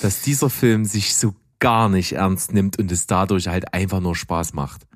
dass 0.00 0.22
dieser 0.22 0.48
Film 0.48 0.86
sich 0.86 1.16
so 1.16 1.34
gar 1.58 1.90
nicht 1.90 2.12
ernst 2.12 2.54
nimmt 2.54 2.78
und 2.78 2.90
es 2.90 3.06
dadurch 3.06 3.48
halt 3.48 3.74
einfach 3.74 4.00
nur 4.00 4.16
Spaß 4.16 4.54
macht. 4.54 4.86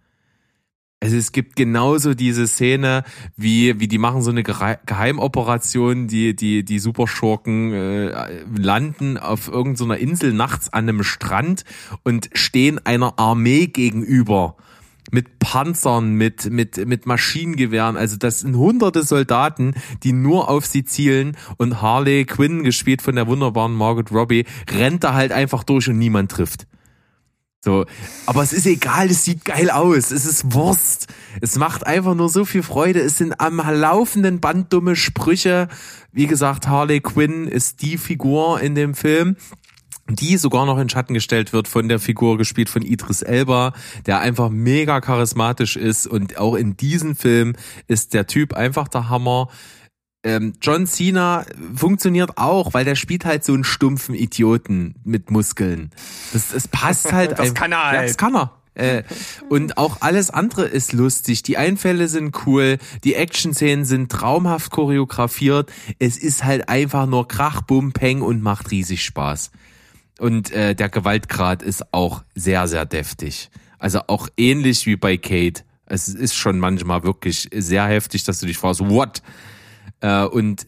Also 1.05 1.19
es 1.19 1.33
gibt 1.33 1.55
genauso 1.55 2.15
diese 2.15 2.47
Szene, 2.47 3.05
wie, 3.37 3.79
wie 3.79 3.89
die 3.89 3.99
machen 3.99 4.23
so 4.23 4.31
eine 4.31 4.43
Geheimoperation, 4.43 6.09
die, 6.09 6.35
die, 6.35 6.65
die 6.65 6.79
Superschurken 6.79 7.75
äh, 7.75 8.43
landen 8.57 9.19
auf 9.19 9.49
irgendeiner 9.49 9.99
Insel 9.99 10.33
nachts 10.33 10.73
an 10.73 10.89
einem 10.89 11.03
Strand 11.03 11.65
und 12.05 12.31
stehen 12.33 12.81
einer 12.87 13.19
Armee 13.19 13.67
gegenüber. 13.67 14.57
Mit 15.11 15.39
Panzern, 15.41 16.15
mit, 16.15 16.51
mit, 16.51 16.87
mit 16.87 17.05
Maschinengewehren. 17.05 17.99
Also 17.99 18.17
das 18.17 18.41
sind 18.41 18.57
hunderte 18.57 19.03
Soldaten, 19.03 19.75
die 20.05 20.15
nur 20.15 20.49
auf 20.49 20.65
sie 20.65 20.87
zielen 20.87 21.37
und 21.59 21.83
Harley 21.83 22.25
Quinn, 22.25 22.65
gespielt 22.65 23.03
von 23.03 23.15
der 23.15 23.27
wunderbaren 23.27 23.75
Margot 23.75 24.11
Robbie, 24.11 24.47
rennt 24.71 25.05
da 25.05 25.13
halt 25.13 25.33
einfach 25.33 25.65
durch 25.65 25.87
und 25.87 25.99
niemand 25.99 26.31
trifft. 26.31 26.67
So, 27.65 27.87
aber 28.27 28.43
es 28.43 28.53
ist 28.53 28.67
egal, 28.67 29.07
es 29.07 29.25
sieht 29.25 29.47
geil 29.47 29.71
aus, 29.71 30.11
es 30.11 30.27
ist 30.27 30.53
Wurst. 30.53 31.07
Es 31.41 31.57
macht 31.57 31.87
einfach 31.87 32.15
nur 32.15 32.29
so 32.29 32.45
viel 32.45 32.63
Freude. 32.63 33.01
Es 33.01 33.17
sind 33.17 33.41
am 33.41 33.57
laufenden 33.57 34.39
Band 34.39 34.71
dumme 34.71 34.97
Sprüche. 34.97 35.69
Wie 36.13 36.27
gesagt, 36.27 36.69
Harley 36.69 37.01
Quinn 37.01 37.49
ist 37.49 37.81
die 37.81 37.97
Figur 37.97 38.61
in 38.61 38.75
dem 38.75 38.95
Film 38.95 39.37
die 40.11 40.37
sogar 40.37 40.67
noch 40.67 40.79
in 40.79 40.91
Schatten 40.91 41.15
gestellt 41.15 41.55
wird 41.55 41.67
von 41.67 41.89
der 41.89 41.99
Figur 41.99 42.37
gespielt 42.37 42.69
von 42.69 42.83
Idris 42.83 43.23
Elba, 43.23 43.73
der 44.05 44.21
einfach 44.21 44.51
mega 44.51 45.01
charismatisch 45.01 45.77
ist 45.77 46.07
und 46.07 46.37
auch 46.37 46.57
in 46.57 46.77
diesem 46.77 47.17
Film 47.17 47.55
ist 47.89 48.13
der 48.13 48.27
Typ 48.27 48.53
einfach 48.53 48.87
der 48.87 49.09
Hammer. 49.09 49.49
Ähm, 50.25 50.55
John 50.61 50.87
Cena 50.87 51.45
funktioniert 51.77 52.39
auch, 52.39 52.73
weil 52.75 52.85
der 52.85 52.95
spielt 52.97 53.25
halt 53.27 53.45
so 53.45 53.53
einen 53.53 53.63
stumpfen 53.65 54.15
Idioten 54.15 54.95
mit 55.05 55.31
Muskeln. 55.31 55.91
Das, 56.33 56.49
das 56.49 56.67
passt 56.67 57.13
halt. 57.13 57.31
Das 57.39 57.41
einfach- 57.41 57.55
kann 57.55 57.73
er 57.73 57.79
Ja, 57.79 57.99
halt. 57.99 58.09
das 58.09 58.17
kann 58.17 58.35
er. 58.35 58.53
Äh, 58.77 59.05
und 59.51 59.79
auch 59.79 59.99
alles 60.01 60.31
andere 60.31 60.65
ist 60.65 60.93
lustig. 60.93 61.43
Die 61.45 61.57
Einfälle 61.59 62.09
sind 62.09 62.35
cool, 62.47 62.79
die 63.05 63.15
Action-Szenen 63.15 63.85
sind 63.85 64.11
traumhaft 64.11 64.73
choreografiert. 64.73 65.71
Es 66.01 66.17
ist 66.17 66.43
halt 66.43 66.69
einfach 66.69 67.07
nur 67.07 67.29
Krach, 67.29 67.61
Bum, 67.61 67.93
Peng 67.93 68.21
und 68.23 68.43
macht 68.43 68.71
riesig 68.73 69.05
Spaß. 69.05 69.53
Und 70.19 70.51
äh, 70.53 70.75
der 70.75 70.89
Gewaltgrad 70.89 71.63
ist 71.63 71.93
auch 71.93 72.25
sehr, 72.35 72.67
sehr 72.67 72.85
deftig. 72.87 73.51
Also 73.79 74.01
auch 74.09 74.29
ähnlich 74.37 74.87
wie 74.87 74.97
bei 74.97 75.19
Kate. 75.19 75.63
Es 75.87 76.09
ist 76.09 76.35
schon 76.35 76.59
manchmal 76.59 77.05
wirklich 77.05 77.49
sehr 77.55 77.85
heftig, 77.87 78.25
dass 78.25 78.41
du 78.41 78.47
dich 78.47 78.57
fragst, 78.59 78.81
what? 78.81 79.23
Äh, 80.05 80.27
und 80.27 80.67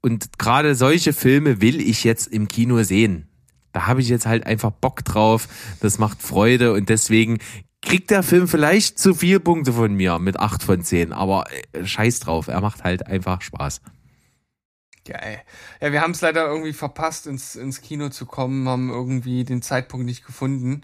und 0.00 0.38
gerade 0.38 0.74
solche 0.74 1.12
Filme 1.12 1.60
will 1.60 1.80
ich 1.80 2.04
jetzt 2.04 2.26
im 2.28 2.48
Kino 2.48 2.82
sehen. 2.82 3.28
Da 3.72 3.86
habe 3.86 4.00
ich 4.00 4.08
jetzt 4.08 4.26
halt 4.26 4.46
einfach 4.46 4.70
Bock 4.70 5.04
drauf. 5.04 5.48
Das 5.80 5.98
macht 5.98 6.22
Freude 6.22 6.72
und 6.72 6.88
deswegen 6.88 7.38
kriegt 7.82 8.10
der 8.10 8.22
Film 8.22 8.48
vielleicht 8.48 8.98
zu 8.98 9.14
viel 9.14 9.38
Punkte 9.38 9.72
von 9.72 9.94
mir 9.94 10.18
mit 10.18 10.40
acht 10.40 10.62
von 10.62 10.82
zehn. 10.82 11.12
Aber 11.12 11.44
äh, 11.72 11.84
scheiß 11.84 12.20
drauf, 12.20 12.48
er 12.48 12.60
macht 12.60 12.84
halt 12.84 13.06
einfach 13.06 13.42
Spaß. 13.42 13.80
Ey. 15.08 15.38
ja 15.80 15.92
wir 15.92 16.02
haben 16.02 16.10
es 16.10 16.20
leider 16.20 16.46
irgendwie 16.46 16.74
verpasst, 16.74 17.26
ins, 17.26 17.56
ins 17.56 17.80
Kino 17.80 18.10
zu 18.10 18.26
kommen, 18.26 18.68
haben 18.68 18.90
irgendwie 18.90 19.44
den 19.44 19.62
Zeitpunkt 19.62 20.04
nicht 20.04 20.26
gefunden. 20.26 20.82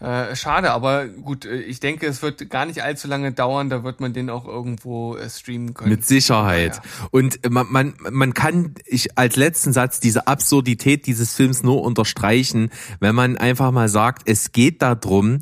Äh, 0.00 0.34
schade, 0.34 0.70
aber 0.70 1.08
gut, 1.08 1.44
äh, 1.44 1.60
ich 1.60 1.78
denke, 1.78 2.06
es 2.06 2.22
wird 2.22 2.48
gar 2.48 2.64
nicht 2.64 2.82
allzu 2.82 3.06
lange 3.06 3.32
dauern, 3.32 3.68
da 3.68 3.84
wird 3.84 4.00
man 4.00 4.14
den 4.14 4.30
auch 4.30 4.46
irgendwo 4.46 5.14
äh, 5.16 5.28
streamen 5.28 5.74
können. 5.74 5.90
Mit 5.90 6.06
Sicherheit. 6.06 6.76
Ja. 6.76 7.08
Und 7.10 7.50
man, 7.50 7.66
man, 7.70 7.94
man 8.10 8.32
kann 8.32 8.74
ich 8.86 9.18
als 9.18 9.36
letzten 9.36 9.74
Satz 9.74 10.00
diese 10.00 10.26
Absurdität 10.26 11.06
dieses 11.06 11.34
Films 11.34 11.62
nur 11.62 11.82
unterstreichen, 11.82 12.70
wenn 12.98 13.14
man 13.14 13.36
einfach 13.36 13.72
mal 13.72 13.90
sagt, 13.90 14.22
es 14.24 14.52
geht 14.52 14.80
darum, 14.80 15.40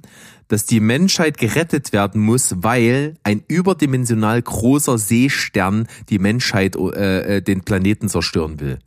dass 0.48 0.66
die 0.66 0.80
Menschheit 0.80 1.38
gerettet 1.38 1.92
werden 1.92 2.20
muss, 2.20 2.54
weil 2.56 3.14
ein 3.22 3.44
überdimensional 3.46 4.42
großer 4.42 4.98
Seestern 4.98 5.86
die 6.08 6.18
Menschheit, 6.18 6.74
äh, 6.74 7.36
äh 7.36 7.42
den 7.42 7.62
Planeten 7.62 8.08
zerstören 8.08 8.58
will. 8.58 8.80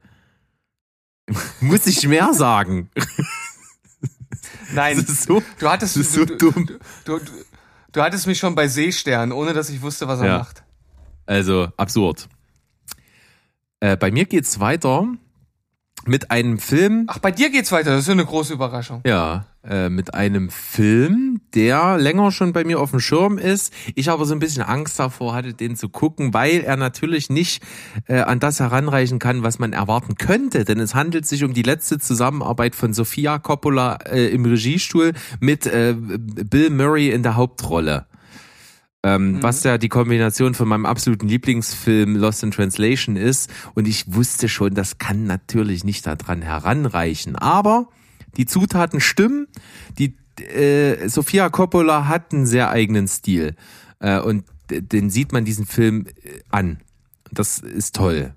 muss 1.61 1.87
ich 1.87 2.05
mehr 2.07 2.33
sagen? 2.33 2.89
Nein, 4.73 5.05
so, 5.05 5.41
du 5.59 5.69
hattest 5.69 5.95
so 5.95 6.25
du, 6.25 6.37
dumm. 6.37 6.65
Du, 7.05 7.19
du, 7.19 7.25
du 7.91 8.01
hattest 8.01 8.27
mich 8.27 8.39
schon 8.39 8.55
bei 8.55 8.67
Seestern, 8.67 9.31
ohne 9.31 9.53
dass 9.53 9.69
ich 9.69 9.81
wusste, 9.81 10.07
was 10.07 10.19
er 10.19 10.25
Ja. 10.27 10.37
macht. 10.39 10.63
Also 11.25 11.69
absurd. 11.77 12.27
Äh, 13.79 13.97
bei 13.97 14.11
mir 14.11 14.25
geht's 14.25 14.59
weiter 14.59 15.07
mit 16.05 16.31
einem 16.31 16.57
Film, 16.57 17.05
Ach, 17.07 17.19
bei 17.19 17.31
dir 17.31 17.49
geht's 17.49 17.71
weiter. 17.71 17.91
Das 17.91 18.03
ist 18.03 18.09
eine 18.09 18.25
große 18.25 18.53
Überraschung. 18.53 19.01
ja, 19.05 19.45
äh, 19.63 19.89
mit 19.89 20.15
einem 20.15 20.49
Film, 20.49 21.41
der 21.53 21.99
länger 21.99 22.31
schon 22.31 22.51
bei 22.51 22.63
mir 22.63 22.79
auf 22.79 22.89
dem 22.89 22.99
Schirm 22.99 23.37
ist. 23.37 23.71
Ich 23.93 24.09
aber 24.09 24.25
so 24.25 24.33
ein 24.33 24.39
bisschen 24.39 24.63
Angst 24.63 24.97
davor 24.97 25.35
hatte, 25.35 25.53
den 25.53 25.75
zu 25.75 25.89
gucken, 25.89 26.33
weil 26.33 26.61
er 26.61 26.77
natürlich 26.77 27.29
nicht 27.29 27.61
äh, 28.07 28.21
an 28.21 28.39
das 28.39 28.59
heranreichen 28.59 29.19
kann, 29.19 29.43
was 29.43 29.59
man 29.59 29.73
erwarten 29.73 30.15
könnte. 30.15 30.65
Denn 30.65 30.79
es 30.79 30.95
handelt 30.95 31.27
sich 31.27 31.43
um 31.43 31.53
die 31.53 31.61
letzte 31.61 31.99
Zusammenarbeit 31.99 32.73
von 32.73 32.93
Sofia 32.93 33.37
Coppola 33.37 33.99
äh, 34.11 34.29
im 34.29 34.45
Regiestuhl 34.45 35.13
mit 35.39 35.67
äh, 35.67 35.95
Bill 35.95 36.71
Murray 36.71 37.11
in 37.11 37.21
der 37.21 37.35
Hauptrolle. 37.35 38.07
Ähm, 39.03 39.41
Was 39.41 39.63
ja 39.63 39.77
die 39.77 39.89
Kombination 39.89 40.53
von 40.53 40.67
meinem 40.67 40.85
absoluten 40.85 41.27
Lieblingsfilm 41.27 42.15
Lost 42.15 42.43
in 42.43 42.51
Translation 42.51 43.15
ist. 43.15 43.49
Und 43.73 43.87
ich 43.87 44.13
wusste 44.13 44.47
schon, 44.47 44.75
das 44.75 44.99
kann 44.99 45.25
natürlich 45.25 45.83
nicht 45.83 46.05
daran 46.05 46.41
heranreichen. 46.41 47.35
Aber 47.35 47.89
die 48.37 48.45
Zutaten 48.45 48.99
stimmen. 49.01 49.47
Die 49.97 50.15
äh, 50.43 51.07
Sofia 51.09 51.49
Coppola 51.49 52.07
hat 52.07 52.31
einen 52.33 52.45
sehr 52.45 52.69
eigenen 52.69 53.07
Stil. 53.07 53.55
Äh, 53.99 54.19
und 54.19 54.45
den 54.69 55.09
sieht 55.09 55.33
man 55.33 55.45
diesen 55.45 55.65
Film 55.65 56.05
äh, 56.07 56.39
an. 56.49 56.79
Das 57.31 57.57
ist 57.59 57.95
toll. 57.95 58.33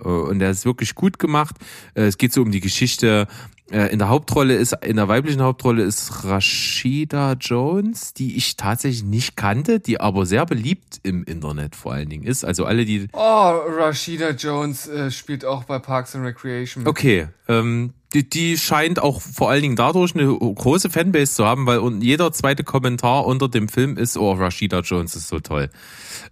Äh, 0.00 0.08
Und 0.08 0.40
der 0.40 0.50
ist 0.50 0.64
wirklich 0.64 0.94
gut 0.94 1.18
gemacht. 1.18 1.56
Äh, 1.94 2.06
Es 2.06 2.18
geht 2.18 2.32
so 2.32 2.42
um 2.42 2.50
die 2.50 2.60
Geschichte. 2.60 3.28
Äh, 3.70 3.92
In 3.92 3.98
der 3.98 4.08
Hauptrolle 4.08 4.54
ist, 4.54 4.72
in 4.84 4.96
der 4.96 5.08
weiblichen 5.08 5.42
Hauptrolle 5.42 5.82
ist 5.82 6.24
Rashida 6.24 7.34
Jones, 7.38 8.14
die 8.14 8.36
ich 8.36 8.56
tatsächlich 8.56 9.04
nicht 9.04 9.36
kannte, 9.36 9.78
die 9.80 10.00
aber 10.00 10.24
sehr 10.26 10.46
beliebt 10.46 11.00
im 11.02 11.24
Internet 11.24 11.76
vor 11.76 11.92
allen 11.92 12.08
Dingen 12.08 12.24
ist. 12.24 12.44
Also 12.44 12.64
alle, 12.64 12.84
die, 12.84 13.08
Oh, 13.12 13.18
Rashida 13.20 14.30
Jones 14.30 14.88
äh, 14.88 15.10
spielt 15.10 15.44
auch 15.44 15.64
bei 15.64 15.78
Parks 15.78 16.14
and 16.16 16.24
Recreation. 16.24 16.86
okay, 16.86 17.28
ähm, 17.48 17.92
die, 18.14 18.28
die 18.28 18.56
scheint 18.56 19.00
auch 19.00 19.20
vor 19.20 19.50
allen 19.50 19.62
Dingen 19.62 19.76
dadurch 19.76 20.14
eine 20.14 20.26
große 20.26 20.90
Fanbase 20.90 21.34
zu 21.34 21.44
haben, 21.44 21.66
weil 21.66 21.80
jeder 22.02 22.32
zweite 22.32 22.64
Kommentar 22.64 23.26
unter 23.26 23.48
dem 23.48 23.68
Film 23.68 23.96
ist, 23.96 24.16
oh, 24.16 24.32
Rashida 24.32 24.80
Jones 24.80 25.14
ist 25.14 25.28
so 25.28 25.40
toll. 25.40 25.68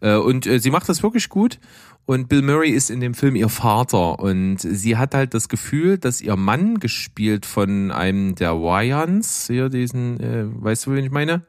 Äh, 0.01 0.16
und 0.16 0.47
äh, 0.47 0.59
sie 0.59 0.70
macht 0.70 0.89
das 0.89 1.03
wirklich 1.03 1.28
gut. 1.28 1.59
Und 2.07 2.28
Bill 2.28 2.43
Murray 2.43 2.70
ist 2.70 2.89
in 2.89 3.01
dem 3.01 3.15
Film 3.15 3.35
ihr 3.35 3.48
Vater. 3.48 4.20
Und 4.20 4.59
sie 4.59 4.97
hat 4.97 5.15
halt 5.15 5.35
das 5.35 5.48
Gefühl, 5.48 5.98
dass 5.98 6.20
ihr 6.20 6.36
Mann, 6.36 6.78
gespielt 6.78 7.44
von 7.44 7.90
einem 7.90 8.36
der 8.36 8.55
Wyans, 8.55 9.48
hier 9.48 9.69
diesen, 9.69 10.20
äh, 10.20 10.44
weißt 10.47 10.86
du, 10.86 10.93
wen 10.93 11.05
ich 11.05 11.11
meine? 11.11 11.43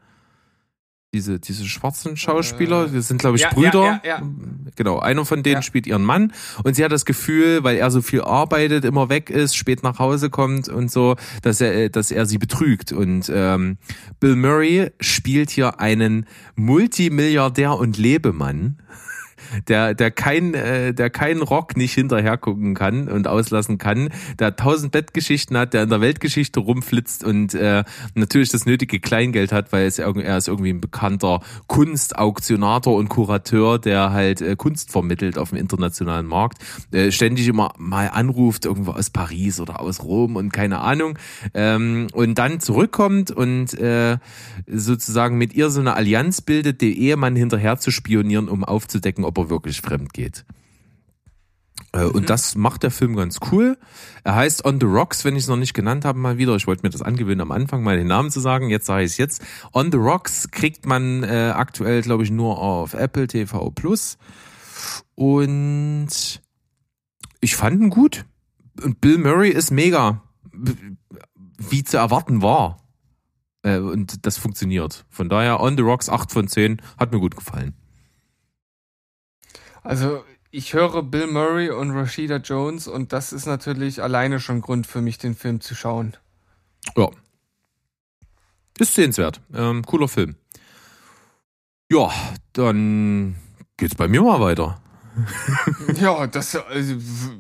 Diese, 1.14 1.40
diese 1.40 1.66
schwarzen 1.66 2.18
Schauspieler, 2.18 2.88
das 2.90 3.08
sind, 3.08 3.20
glaube 3.20 3.38
ich, 3.38 3.44
ja, 3.44 3.50
Brüder. 3.50 4.02
ja, 4.04 4.20
ja. 4.20 4.22
Genau, 4.76 5.00
einer 5.00 5.24
von 5.26 5.42
denen 5.42 5.64
spielt 5.64 5.88
ihren 5.88 6.04
Mann 6.04 6.34
und 6.64 6.76
sie 6.76 6.84
hat 6.84 6.92
das 6.92 7.06
Gefühl, 7.06 7.64
weil 7.64 7.78
er 7.78 7.90
so 7.92 8.02
viel 8.02 8.22
arbeitet, 8.22 8.84
immer 8.84 9.08
weg 9.08 9.30
ist, 9.30 9.56
spät 9.56 9.84
nach 9.84 10.00
Hause 10.00 10.30
kommt 10.30 10.68
und 10.68 10.92
so, 10.92 11.16
dass 11.42 11.62
er, 11.62 11.74
äh, 11.74 11.90
dass 11.90 12.12
er 12.12 12.26
sie 12.26 12.38
betrügt. 12.38 12.92
Und 12.92 13.32
ähm, 13.34 13.78
Bill 14.20 14.36
Murray 14.36 14.92
spielt 15.00 15.50
hier 15.50 15.80
einen 15.80 16.28
Multimilliardär 16.56 17.76
und 17.76 17.98
Lebemann, 17.98 18.78
der, 19.68 19.94
der 19.94 20.12
kein, 20.12 20.54
äh, 20.54 20.94
der 20.94 21.10
keinen 21.10 21.42
Rock 21.42 21.78
nicht 21.78 21.94
hinterher 21.94 22.38
gucken 22.38 22.76
kann 22.76 23.08
und 23.08 23.28
auslassen 23.28 23.78
kann, 23.78 24.10
der 24.40 24.56
tausend 24.56 24.92
Bettgeschichten 24.92 25.58
hat, 25.58 25.74
der 25.74 25.84
in 25.84 25.90
der 25.90 26.02
Weltgeschichte 26.02 26.60
rumflitzt 26.60 27.24
und 27.24 27.54
äh, 27.54 27.84
natürlich 28.16 28.50
das 28.50 28.66
nötige 28.66 29.00
Kleingeld 29.00 29.52
hat, 29.52 29.72
weil 29.72 29.86
es 29.86 30.00
er 30.00 30.38
ist 30.38 30.48
irgendwie 30.48 30.72
ein 30.72 30.82
bekannter 30.82 31.42
Kunstauktionator 31.68 32.96
und 32.96 33.10
Kurateur, 33.10 33.80
der 33.80 34.12
halt 34.12 34.42
äh, 34.42 34.56
Kunst 34.56 34.92
vermittelt 34.92 35.38
auf 35.38 35.50
dem 35.50 35.58
internationalen 35.58 36.26
Markt, 36.26 36.60
äh, 36.92 37.12
ständig 37.12 37.48
immer 37.48 37.74
mal 37.78 38.08
anruft, 38.08 38.66
irgendwo 38.66 38.92
aus 38.92 39.10
Paris 39.10 39.60
oder 39.60 39.80
aus 39.80 40.04
Rom 40.04 40.36
und 40.36 40.52
keine 40.52 40.80
Ahnung, 40.80 41.18
ähm, 41.54 42.08
und 42.14 42.38
dann 42.38 42.60
zurückkommt 42.60 43.32
und 43.32 43.74
äh, 43.80 44.18
sozusagen 44.68 45.38
mit 45.38 45.54
ihr 45.54 45.70
so 45.70 45.80
eine 45.80 45.96
Allianz 45.96 46.42
bildet, 46.42 46.82
den 46.82 46.94
Ehemann 46.94 47.36
hinterher 47.36 47.78
zu 47.78 47.92
spionieren, 47.92 48.50
um 48.50 48.64
aufzudecken, 48.64 49.26
ob 49.26 49.37
er 49.38 49.50
wirklich 49.50 49.82
fremd 49.82 50.14
geht. 50.14 50.46
Äh, 51.94 52.04
Und 52.06 52.30
das 52.30 52.56
macht 52.56 52.84
der 52.84 52.92
Film 52.92 53.16
ganz 53.16 53.40
cool. 53.52 53.78
Er 54.24 54.36
heißt 54.36 54.66
On 54.66 54.80
the 54.80 54.86
Rocks, 54.86 55.24
wenn 55.26 55.36
ich 55.36 55.44
es 55.44 55.50
noch 55.50 55.58
nicht 55.58 55.74
genannt 55.74 56.06
habe, 56.06 56.20
mal 56.20 56.38
wieder. 56.38 56.56
Ich 56.56 56.68
wollte 56.68 56.84
mir 56.84 56.90
das 56.90 57.02
angewöhnen, 57.02 57.42
am 57.42 57.52
Anfang 57.52 57.84
mal 57.84 57.98
den 57.98 58.08
Namen 58.08 58.32
zu 58.32 58.40
sagen. 58.40 58.70
Jetzt 58.70 58.86
sage 58.86 59.04
ich 59.04 59.12
es 59.12 59.18
jetzt. 59.18 59.42
On 59.74 59.92
the 59.92 59.98
Rocks 59.98 60.50
kriegt 60.52 60.86
man 60.86 61.24
äh, 61.24 61.54
aktuell, 61.56 62.02
glaube 62.02 62.24
ich, 62.24 62.32
nur 62.32 62.60
auf 62.60 62.94
Apple 62.94 63.28
TV 63.28 63.72
Plus. 63.72 64.18
Und 65.16 66.42
ich 67.42 67.56
fand 67.56 67.82
ihn 67.82 67.90
gut. 67.90 68.26
Und 68.84 69.02
Bill 69.02 69.18
Murray 69.18 69.50
ist 69.50 69.72
mega, 69.72 70.22
wie 71.58 71.84
zu 71.84 71.98
erwarten 71.98 72.42
war. 72.42 72.78
Äh, 73.64 73.78
Und 73.78 74.26
das 74.26 74.38
funktioniert. 74.38 75.06
Von 75.10 75.30
daher, 75.30 75.62
On 75.62 75.76
the 75.76 75.84
Rocks 75.84 76.10
8 76.10 76.32
von 76.32 76.48
10, 76.48 76.82
hat 76.98 77.12
mir 77.12 77.20
gut 77.20 77.36
gefallen. 77.36 77.74
Also 79.88 80.26
ich 80.52 80.74
höre 80.74 81.02
Bill 81.02 81.28
Murray 81.28 81.70
und 81.70 81.92
Rashida 81.92 82.38
Jones 82.38 82.90
und 82.90 83.14
das 83.14 83.32
ist 83.32 83.46
natürlich 83.46 84.04
alleine 84.04 84.42
schon 84.42 84.60
Grund 84.60 84.86
für 84.86 85.02
mich, 85.02 85.18
den 85.18 85.34
Film 85.34 85.62
zu 85.62 85.76
schauen. 85.76 86.18
Ja. 86.98 87.10
Ist 88.78 88.96
sehenswert. 88.96 89.40
Ähm, 89.54 89.86
cooler 89.86 90.10
Film. 90.10 90.36
Ja, 91.90 92.12
dann 92.52 93.38
geht's 93.78 93.96
bei 93.96 94.10
mir 94.10 94.22
mal 94.22 94.42
weiter. 94.42 94.82
Ja, 96.02 96.28
das, 96.28 96.56
also, 96.56 96.96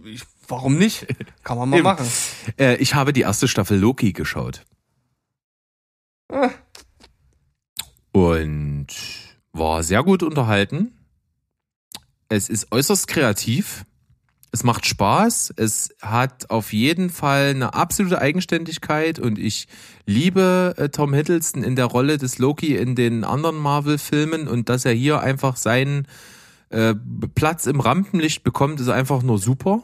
ich, 0.05 0.23
warum 0.47 0.77
nicht? 0.77 1.05
Kann 1.43 1.57
man 1.57 1.69
mal 1.69 1.75
Eben. 1.77 1.83
machen. 1.83 2.07
Äh, 2.57 2.77
ich 2.77 2.95
habe 2.95 3.11
die 3.13 3.21
erste 3.21 3.47
Staffel 3.47 3.77
Loki 3.77 4.13
geschaut. 4.13 4.63
Ah. 6.31 6.49
Und 8.13 8.87
war 9.51 9.83
sehr 9.83 10.01
gut 10.03 10.23
unterhalten. 10.23 10.96
Es 12.29 12.49
ist 12.49 12.71
äußerst 12.71 13.07
kreativ. 13.07 13.85
Es 14.51 14.63
macht 14.63 14.85
Spaß. 14.85 15.53
Es 15.55 15.93
hat 16.01 16.49
auf 16.49 16.73
jeden 16.73 17.09
Fall 17.09 17.49
eine 17.49 17.73
absolute 17.73 18.19
Eigenständigkeit 18.19 19.19
und 19.19 19.37
ich 19.37 19.67
liebe 20.05 20.73
äh, 20.77 20.89
Tom 20.89 21.13
Hiddleston 21.13 21.63
in 21.63 21.75
der 21.75 21.85
Rolle 21.85 22.17
des 22.17 22.37
Loki 22.37 22.75
in 22.75 22.95
den 22.95 23.23
anderen 23.23 23.57
Marvel-Filmen 23.57 24.47
und 24.47 24.69
dass 24.69 24.85
er 24.85 24.93
hier 24.93 25.19
einfach 25.19 25.57
seinen 25.57 26.07
äh, 26.69 26.95
Platz 27.35 27.65
im 27.65 27.79
Rampenlicht 27.79 28.43
bekommt, 28.43 28.79
ist 28.79 28.89
einfach 28.89 29.21
nur 29.21 29.37
super. 29.37 29.83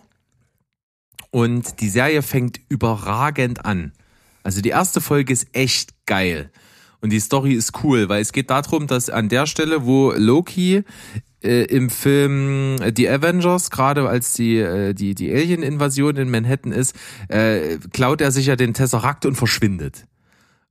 Und 1.32 1.82
die 1.82 1.90
Serie 1.90 2.22
fängt 2.22 2.60
überragend 2.70 3.66
an. 3.66 3.94
Also 4.44 4.62
die 4.62 4.70
erste 4.70 5.02
Folge 5.02 5.34
ist 5.34 5.48
echt 5.54 6.06
geil. 6.06 6.52
Und 7.02 7.10
die 7.12 7.20
Story 7.20 7.54
ist 7.54 7.84
cool, 7.84 8.08
weil 8.08 8.22
es 8.22 8.32
geht 8.32 8.50
darum, 8.50 8.88
dass 8.88 9.10
an 9.10 9.30
der 9.30 9.46
Stelle, 9.46 9.86
wo 9.86 10.14
Loki 10.14 10.84
äh, 11.44 11.64
im 11.64 11.90
Film 11.90 12.78
äh, 12.82 12.94
The 12.96 13.10
Avengers, 13.10 13.70
gerade 13.70 14.08
als 14.08 14.34
die, 14.34 14.58
äh, 14.58 14.94
die, 14.94 15.16
die 15.16 15.32
Alien-Invasion 15.32 16.16
in 16.16 16.32
Manhattan 16.32 16.72
ist, 16.72 16.96
äh, 17.28 17.78
klaut 17.92 18.22
er 18.22 18.32
sich 18.32 18.48
ja 18.48 18.56
den 18.56 18.74
Tesseract 18.74 19.26
und 19.26 19.36
verschwindet. 19.36 20.06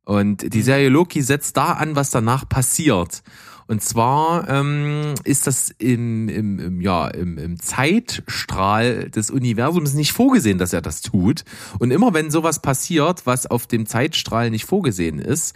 Und 0.05 0.53
die 0.53 0.63
Serie 0.63 0.89
Loki 0.89 1.23
setzt 1.23 1.57
da 1.57 1.73
an, 1.73 1.95
was 1.95 2.11
danach 2.11 2.49
passiert. 2.49 3.23
Und 3.69 3.83
zwar 3.83 4.49
ähm, 4.49 5.15
ist 5.25 5.47
das 5.47 5.71
im, 5.79 6.29
im, 6.29 6.59
im, 6.59 6.81
ja, 6.81 7.09
im, 7.09 7.39
im 7.39 7.59
Zeitstrahl 7.59 9.09
des 9.09 9.31
Universums 9.31 9.95
nicht 9.95 10.13
vorgesehen, 10.13 10.59
dass 10.59 10.73
er 10.73 10.83
das 10.83 11.01
tut. 11.01 11.45
Und 11.79 11.91
immer 11.91 12.13
wenn 12.13 12.31
sowas 12.31 12.61
passiert, 12.61 13.25
was 13.25 13.47
auf 13.47 13.67
dem 13.67 13.87
Zeitstrahl 13.87 14.51
nicht 14.51 14.65
vorgesehen 14.65 15.19
ist, 15.21 15.55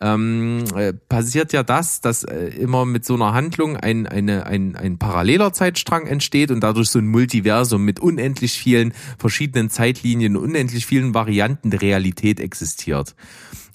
ähm, 0.00 0.64
äh, 0.76 0.92
passiert 0.92 1.52
ja 1.52 1.62
das, 1.62 2.00
dass 2.00 2.22
äh, 2.24 2.48
immer 2.48 2.84
mit 2.84 3.04
so 3.04 3.14
einer 3.14 3.32
Handlung 3.32 3.76
ein, 3.76 4.06
eine, 4.06 4.46
ein, 4.46 4.76
ein 4.76 4.98
paralleler 4.98 5.52
Zeitstrang 5.52 6.06
entsteht 6.06 6.50
und 6.50 6.60
dadurch 6.60 6.90
so 6.90 6.98
ein 6.98 7.06
Multiversum 7.06 7.84
mit 7.84 8.00
unendlich 8.00 8.52
vielen 8.58 8.92
verschiedenen 9.18 9.70
Zeitlinien, 9.70 10.36
unendlich 10.36 10.84
vielen 10.84 11.14
Varianten 11.14 11.70
der 11.70 11.80
Realität 11.80 12.40
existiert. 12.40 13.14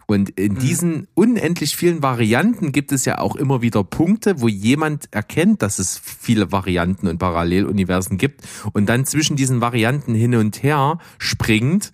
Und 0.06 0.32
in 0.32 0.56
diesen 0.56 1.08
unendlich 1.14 1.76
vielen 1.78 2.04
Varianten 2.04 2.74
gibt 2.74 2.92
es 2.92 3.06
ja 3.06 3.20
auch 3.20 3.38
immer 3.38 3.62
wieder 3.62 3.84
Punkte, 3.84 4.42
wo 4.42 4.50
jemand 4.50 5.06
erkennt, 5.12 5.62
dass 5.62 5.80
es 5.80 6.02
viele 6.04 6.52
Varianten 6.52 7.08
und 7.08 7.18
Paralleluniversen 7.18 8.18
gibt 8.18 8.42
und 8.74 8.90
dann 8.90 9.06
zwischen 9.06 9.38
diesen 9.38 9.62
Varianten 9.62 10.14
hin 10.14 10.36
und 10.36 10.64
her 10.64 11.00
springt 11.18 11.92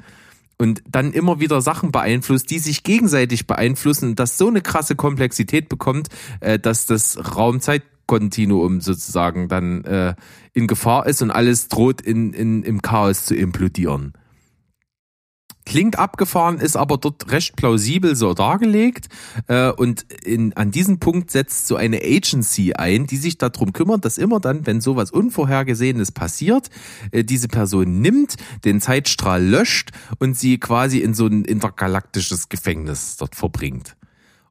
und 0.58 0.82
dann 0.90 1.12
immer 1.12 1.40
wieder 1.40 1.62
Sachen 1.62 1.92
beeinflusst, 1.92 2.50
die 2.50 2.60
sich 2.60 2.84
gegenseitig 2.84 3.48
beeinflussen 3.48 4.10
und 4.10 4.20
das 4.20 4.38
so 4.38 4.48
eine 4.48 4.62
krasse 4.62 4.96
Komplexität 4.96 5.70
bekommt, 5.70 6.10
äh, 6.40 6.58
dass 6.58 6.86
das 6.86 7.36
Raumzeitkontinuum 7.36 8.82
sozusagen 8.82 9.48
dann 9.48 9.84
äh, 9.86 10.16
in 10.54 10.68
Gefahr 10.68 11.06
ist 11.06 11.22
und 11.22 11.32
alles 11.32 11.68
droht 11.68 12.02
in, 12.02 12.34
in, 12.34 12.64
im 12.64 12.82
Chaos 12.82 13.26
zu 13.26 13.36
implodieren. 13.36 14.14
Klingt 15.68 16.00
abgefahren, 16.00 16.62
ist 16.62 16.78
aber 16.78 16.98
dort 16.98 17.30
recht 17.30 17.58
plausibel 17.58 18.16
so 18.16 18.34
dargelegt. 18.34 19.10
Äh, 19.48 19.70
und 19.72 20.04
in, 20.24 20.54
an 20.54 20.72
diesem 20.72 21.00
Punkt 21.00 21.30
setzt 21.30 21.68
so 21.68 21.76
eine 21.76 21.98
Agency 22.04 22.72
ein, 22.72 23.06
die 23.06 23.18
sich 23.18 23.38
darum 23.38 23.74
kümmert, 23.74 24.06
dass 24.06 24.18
immer 24.18 24.40
dann, 24.40 24.66
wenn 24.66 24.80
sowas 24.80 25.12
Unvorhergesehenes 25.12 26.14
passiert, 26.14 26.70
äh, 27.12 27.26
diese 27.26 27.50
Person 27.50 28.00
nimmt, 28.00 28.38
den 28.64 28.80
Zeitstrahl 28.80 29.44
löscht 29.44 29.92
und 30.20 30.38
sie 30.38 30.58
quasi 30.58 31.00
in 31.00 31.14
so 31.14 31.28
ein 31.28 31.44
intergalaktisches 31.44 32.48
Gefängnis 32.48 33.18
dort 33.18 33.36
verbringt. 33.36 33.98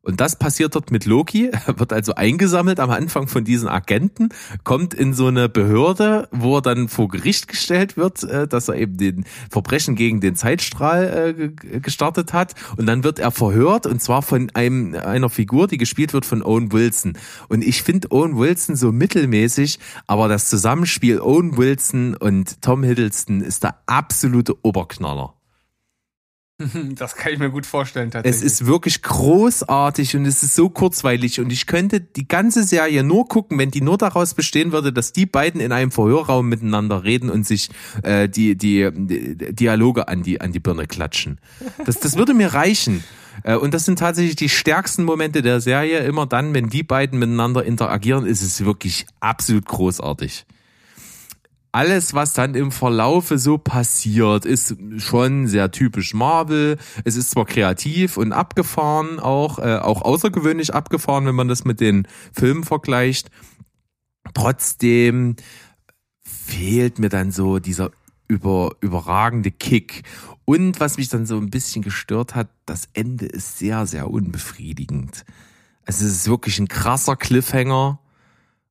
Und 0.06 0.20
das 0.20 0.36
passiert 0.36 0.76
dort 0.76 0.92
mit 0.92 1.04
Loki, 1.04 1.50
wird 1.66 1.92
also 1.92 2.14
eingesammelt 2.14 2.78
am 2.78 2.90
Anfang 2.90 3.26
von 3.26 3.42
diesen 3.42 3.68
Agenten, 3.68 4.28
kommt 4.62 4.94
in 4.94 5.14
so 5.14 5.26
eine 5.26 5.48
Behörde, 5.48 6.28
wo 6.30 6.58
er 6.58 6.62
dann 6.62 6.88
vor 6.88 7.08
Gericht 7.08 7.48
gestellt 7.48 7.96
wird, 7.96 8.22
äh, 8.22 8.46
dass 8.46 8.68
er 8.68 8.76
eben 8.76 8.96
den 8.96 9.24
Verbrechen 9.50 9.96
gegen 9.96 10.20
den 10.20 10.36
Zeitstrahl 10.36 11.36
äh, 11.36 11.80
gestartet 11.80 12.32
hat. 12.32 12.54
Und 12.76 12.86
dann 12.86 13.02
wird 13.02 13.18
er 13.18 13.32
verhört 13.32 13.86
und 13.86 14.00
zwar 14.00 14.22
von 14.22 14.48
einem, 14.54 14.94
einer 14.94 15.28
Figur, 15.28 15.66
die 15.66 15.76
gespielt 15.76 16.12
wird 16.12 16.24
von 16.24 16.42
Owen 16.44 16.72
Wilson. 16.72 17.18
Und 17.48 17.62
ich 17.62 17.82
finde 17.82 18.12
Owen 18.12 18.38
Wilson 18.38 18.76
so 18.76 18.92
mittelmäßig, 18.92 19.80
aber 20.06 20.28
das 20.28 20.48
Zusammenspiel 20.48 21.20
Owen 21.20 21.56
Wilson 21.56 22.14
und 22.14 22.62
Tom 22.62 22.84
Hiddleston 22.84 23.40
ist 23.40 23.64
der 23.64 23.74
absolute 23.86 24.54
Oberknaller. 24.62 25.35
Das 26.94 27.14
kann 27.16 27.32
ich 27.32 27.38
mir 27.38 27.50
gut 27.50 27.66
vorstellen 27.66 28.08
Es 28.08 28.12
tatsächlich. 28.12 28.42
ist 28.44 28.66
wirklich 28.66 29.02
großartig 29.02 30.16
und 30.16 30.24
es 30.24 30.42
ist 30.42 30.54
so 30.54 30.70
kurzweilig 30.70 31.40
und 31.40 31.52
ich 31.52 31.66
könnte 31.66 32.00
die 32.00 32.26
ganze 32.26 32.64
Serie 32.64 33.02
nur 33.02 33.28
gucken, 33.28 33.58
wenn 33.58 33.70
die 33.70 33.82
nur 33.82 33.98
daraus 33.98 34.34
bestehen 34.34 34.72
würde, 34.72 34.92
dass 34.92 35.12
die 35.12 35.26
beiden 35.26 35.60
in 35.60 35.72
einem 35.72 35.90
Verhörraum 35.90 36.48
miteinander 36.48 37.04
reden 37.04 37.30
und 37.30 37.46
sich 37.46 37.68
äh, 38.02 38.28
die, 38.28 38.56
die, 38.56 38.90
die 38.92 39.54
Dialoge 39.54 40.08
an 40.08 40.22
die, 40.22 40.40
an 40.40 40.52
die 40.52 40.60
Birne 40.60 40.86
klatschen. 40.86 41.38
Das, 41.84 42.00
das 42.00 42.16
würde 42.16 42.34
mir 42.34 42.54
reichen. 42.54 43.04
Äh, 43.42 43.56
Und 43.56 43.74
das 43.74 43.84
sind 43.84 43.98
tatsächlich 43.98 44.36
die 44.36 44.48
stärksten 44.48 45.04
Momente 45.04 45.42
der 45.42 45.60
Serie. 45.60 45.98
Immer 46.00 46.26
dann, 46.26 46.54
wenn 46.54 46.68
die 46.70 46.82
beiden 46.82 47.18
miteinander 47.18 47.64
interagieren, 47.64 48.24
ist 48.24 48.42
es 48.42 48.64
wirklich 48.64 49.06
absolut 49.20 49.66
großartig 49.66 50.46
alles, 51.76 52.14
was 52.14 52.32
dann 52.32 52.54
im 52.54 52.72
Verlaufe 52.72 53.36
so 53.36 53.58
passiert, 53.58 54.46
ist 54.46 54.76
schon 54.96 55.46
sehr 55.46 55.70
typisch 55.70 56.14
Marvel. 56.14 56.78
Es 57.04 57.16
ist 57.16 57.32
zwar 57.32 57.44
kreativ 57.44 58.16
und 58.16 58.32
abgefahren 58.32 59.20
auch, 59.20 59.58
äh, 59.58 59.76
auch 59.76 60.00
außergewöhnlich 60.00 60.72
abgefahren, 60.72 61.26
wenn 61.26 61.34
man 61.34 61.48
das 61.48 61.66
mit 61.66 61.80
den 61.80 62.08
Filmen 62.32 62.64
vergleicht. 62.64 63.30
Trotzdem 64.32 65.36
fehlt 66.24 66.98
mir 66.98 67.10
dann 67.10 67.30
so 67.30 67.58
dieser 67.58 67.90
über, 68.26 68.70
überragende 68.80 69.50
Kick. 69.50 70.04
Und 70.46 70.80
was 70.80 70.96
mich 70.96 71.10
dann 71.10 71.26
so 71.26 71.36
ein 71.36 71.50
bisschen 71.50 71.82
gestört 71.82 72.34
hat, 72.34 72.48
das 72.64 72.88
Ende 72.94 73.26
ist 73.26 73.58
sehr, 73.58 73.86
sehr 73.86 74.10
unbefriedigend. 74.10 75.26
Also 75.84 76.06
es 76.06 76.12
ist 76.12 76.28
wirklich 76.28 76.58
ein 76.58 76.68
krasser 76.68 77.16
Cliffhanger. 77.16 77.98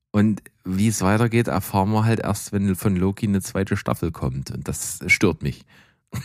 Und 0.10 0.42
wie 0.66 0.88
es 0.88 1.02
weitergeht, 1.02 1.48
erfahren 1.48 1.92
wir 1.92 2.04
halt 2.06 2.20
erst, 2.20 2.52
wenn 2.52 2.76
von 2.76 2.96
Loki 2.96 3.28
eine 3.28 3.42
zweite 3.42 3.78
Staffel 3.78 4.12
kommt. 4.12 4.52
Und 4.52 4.68
das 4.68 5.00
stört 5.08 5.42
mich. 5.44 5.66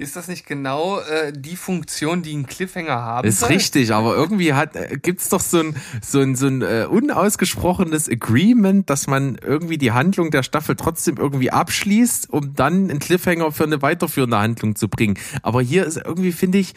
Ist 0.00 0.16
das 0.16 0.28
nicht 0.28 0.46
genau 0.46 0.98
äh, 1.00 1.30
die 1.30 1.56
Funktion, 1.56 2.22
die 2.22 2.34
ein 2.34 2.46
Cliffhanger 2.46 3.02
haben 3.02 3.28
Ist 3.28 3.40
soll? 3.40 3.50
richtig, 3.50 3.92
aber 3.92 4.16
irgendwie 4.16 4.54
hat 4.54 4.74
äh, 4.74 4.96
gibt's 4.96 5.28
doch 5.28 5.42
so 5.42 5.58
ein 5.58 5.76
so 6.00 6.20
ein 6.20 6.36
so 6.36 6.46
ein 6.46 6.62
äh, 6.62 6.86
unausgesprochenes 6.88 8.08
Agreement, 8.08 8.88
dass 8.88 9.08
man 9.08 9.36
irgendwie 9.44 9.76
die 9.76 9.92
Handlung 9.92 10.30
der 10.30 10.42
Staffel 10.42 10.74
trotzdem 10.74 11.18
irgendwie 11.18 11.50
abschließt, 11.50 12.30
um 12.30 12.54
dann 12.54 12.88
einen 12.88 12.98
Cliffhanger 12.98 13.52
für 13.52 13.64
eine 13.64 13.82
weiterführende 13.82 14.38
Handlung 14.38 14.74
zu 14.74 14.88
bringen. 14.88 15.18
Aber 15.42 15.60
hier 15.60 15.84
ist 15.84 15.98
irgendwie 15.98 16.32
finde 16.32 16.56
ich 16.56 16.72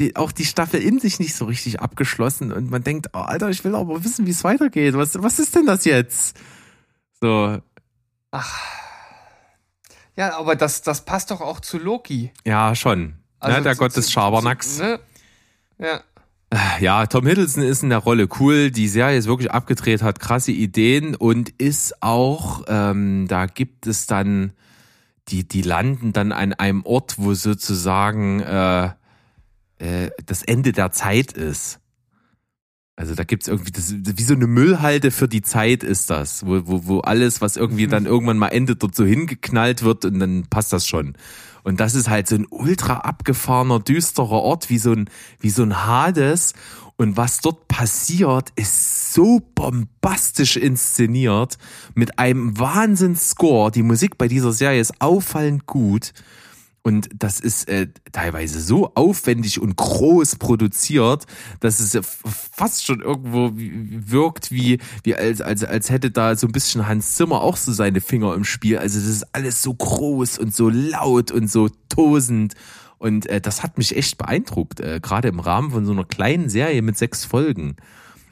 die, 0.00 0.16
auch 0.16 0.32
die 0.32 0.44
Staffel 0.44 0.80
in 0.82 0.98
sich 0.98 1.20
nicht 1.20 1.34
so 1.34 1.44
richtig 1.44 1.80
abgeschlossen 1.80 2.52
und 2.52 2.70
man 2.70 2.82
denkt, 2.82 3.08
oh, 3.14 3.18
Alter, 3.18 3.48
ich 3.50 3.64
will 3.64 3.74
aber 3.74 4.04
wissen, 4.04 4.26
wie 4.26 4.30
es 4.32 4.42
weitergeht. 4.44 4.94
Was 4.96 5.22
was 5.22 5.38
ist 5.38 5.54
denn 5.54 5.66
das 5.66 5.84
jetzt? 5.84 6.36
So, 7.20 7.58
Ja, 10.16 10.36
aber 10.38 10.54
das, 10.56 10.82
das 10.82 11.04
passt 11.04 11.30
doch 11.30 11.40
auch 11.40 11.60
zu 11.60 11.78
Loki. 11.78 12.32
ja 12.44 12.74
schon. 12.74 13.14
Also 13.40 13.56
ja, 13.58 13.62
der 13.62 13.74
zu- 13.74 13.78
Gott 13.80 13.96
des 13.96 14.10
Schabernacks. 14.12 14.76
zu- 14.76 14.82
Ne? 14.82 15.00
Ja. 15.78 16.00
Ja, 16.80 17.06
Tom 17.06 17.26
Hiddleston 17.26 17.64
ist 17.64 17.82
in 17.82 17.88
der 17.90 17.98
Rolle 17.98 18.28
cool. 18.38 18.70
Die 18.70 18.86
Serie 18.86 19.18
ist 19.18 19.26
wirklich 19.26 19.50
abgedreht, 19.50 20.02
hat 20.02 20.20
krasse 20.20 20.52
Ideen 20.52 21.16
und 21.16 21.48
ist 21.60 22.00
auch, 22.00 22.62
ähm, 22.68 23.26
da 23.28 23.46
gibt 23.46 23.88
es 23.88 24.06
dann, 24.06 24.52
die, 25.28 25.46
die 25.48 25.62
landen 25.62 26.12
dann 26.12 26.30
an 26.30 26.52
einem 26.52 26.84
Ort, 26.86 27.14
wo 27.18 27.34
sozusagen 27.34 28.38
äh, 28.40 28.90
äh, 29.84 30.10
das 30.24 30.42
Ende 30.42 30.72
der 30.72 30.92
Zeit 30.92 31.32
ist. 31.32 31.78
Also 32.96 33.14
da 33.14 33.24
gibt's 33.24 33.48
irgendwie, 33.48 33.72
das, 33.72 33.92
wie 33.92 34.22
so 34.22 34.34
eine 34.34 34.46
Müllhalde 34.46 35.10
für 35.10 35.28
die 35.28 35.42
Zeit 35.42 35.82
ist 35.82 36.10
das, 36.10 36.46
wo, 36.46 36.62
wo, 36.64 36.86
wo 36.86 37.00
alles, 37.00 37.40
was 37.40 37.56
irgendwie 37.56 37.88
dann 37.88 38.06
irgendwann 38.06 38.38
mal 38.38 38.48
endet, 38.48 38.82
dort 38.82 38.94
so 38.94 39.04
hingeknallt 39.04 39.82
wird 39.82 40.04
und 40.04 40.20
dann 40.20 40.46
passt 40.48 40.72
das 40.72 40.86
schon. 40.86 41.14
Und 41.64 41.80
das 41.80 41.94
ist 41.94 42.08
halt 42.08 42.28
so 42.28 42.36
ein 42.36 42.46
ultra 42.48 42.98
abgefahrener, 42.98 43.80
düsterer 43.80 44.30
Ort, 44.30 44.70
wie 44.70 44.78
so 44.78 44.92
ein, 44.92 45.10
wie 45.40 45.50
so 45.50 45.64
ein 45.64 45.86
Hades. 45.86 46.54
Und 46.96 47.16
was 47.16 47.40
dort 47.40 47.66
passiert, 47.66 48.50
ist 48.54 49.12
so 49.12 49.40
bombastisch 49.56 50.56
inszeniert, 50.56 51.58
mit 51.94 52.20
einem 52.20 52.56
Wahnsinns-Score. 52.56 53.72
Die 53.72 53.82
Musik 53.82 54.16
bei 54.18 54.28
dieser 54.28 54.52
Serie 54.52 54.80
ist 54.80 55.00
auffallend 55.00 55.66
gut. 55.66 56.12
Und 56.86 57.08
das 57.16 57.40
ist 57.40 57.66
äh, 57.70 57.88
teilweise 58.12 58.60
so 58.60 58.92
aufwendig 58.94 59.58
und 59.58 59.74
groß 59.74 60.36
produziert, 60.36 61.24
dass 61.60 61.80
es 61.80 61.98
fast 62.52 62.84
schon 62.84 63.00
irgendwo 63.00 63.52
wirkt, 63.54 64.50
wie, 64.50 64.78
wie 65.02 65.14
als, 65.14 65.40
als, 65.40 65.64
als 65.64 65.88
hätte 65.88 66.10
da 66.10 66.36
so 66.36 66.46
ein 66.46 66.52
bisschen 66.52 66.86
Hans 66.86 67.14
Zimmer 67.14 67.40
auch 67.40 67.56
so 67.56 67.72
seine 67.72 68.02
Finger 68.02 68.34
im 68.34 68.44
Spiel. 68.44 68.76
Also 68.76 68.98
das 68.98 69.08
ist 69.08 69.34
alles 69.34 69.62
so 69.62 69.72
groß 69.72 70.38
und 70.38 70.54
so 70.54 70.68
laut 70.68 71.30
und 71.30 71.50
so 71.50 71.70
tosend. 71.88 72.52
Und 72.98 73.26
äh, 73.30 73.40
das 73.40 73.62
hat 73.62 73.78
mich 73.78 73.96
echt 73.96 74.18
beeindruckt, 74.18 74.80
äh, 74.80 75.00
gerade 75.02 75.28
im 75.28 75.40
Rahmen 75.40 75.70
von 75.70 75.86
so 75.86 75.92
einer 75.92 76.04
kleinen 76.04 76.50
Serie 76.50 76.82
mit 76.82 76.98
sechs 76.98 77.24
Folgen. 77.24 77.76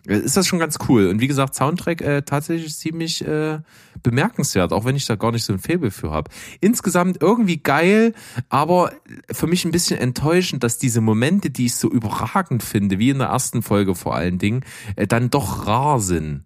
Äh, 0.07 0.19
Ist 0.19 0.37
das 0.37 0.47
schon 0.47 0.59
ganz 0.59 0.77
cool. 0.89 1.07
Und 1.07 1.21
wie 1.21 1.29
gesagt, 1.29 1.55
Soundtrack 1.55 2.03
äh, 2.03 2.21
tatsächlich 2.21 2.77
ziemlich 2.77 3.27
äh, 3.27 3.61
bemerkenswert, 4.03 4.73
auch 4.73 4.85
wenn 4.85 4.97
ich 4.97 5.07
da 5.07 5.17
gar 5.17 5.33
nicht 5.33 5.45
so 5.45 5.53
ein 5.53 5.59
Faible 5.59 5.91
für 5.91 6.11
habe. 6.11 6.31
Insgesamt 6.61 7.21
irgendwie 7.21 7.59
geil, 7.59 8.15
aber 8.49 8.93
für 9.31 9.47
mich 9.47 9.65
ein 9.65 9.71
bisschen 9.71 9.99
enttäuschend, 9.99 10.63
dass 10.65 10.79
diese 10.79 11.01
Momente, 11.01 11.51
die 11.51 11.67
ich 11.67 11.75
so 11.75 11.91
überragend 11.91 12.63
finde, 12.63 12.99
wie 12.99 13.11
in 13.11 13.19
der 13.19 13.29
ersten 13.29 13.63
Folge 13.63 13.95
vor 13.95 14.15
allen 14.15 14.39
Dingen, 14.39 14.65
äh, 14.97 15.07
dann 15.07 15.31
doch 15.31 15.67
rar 15.67 16.01
sind. 16.01 16.45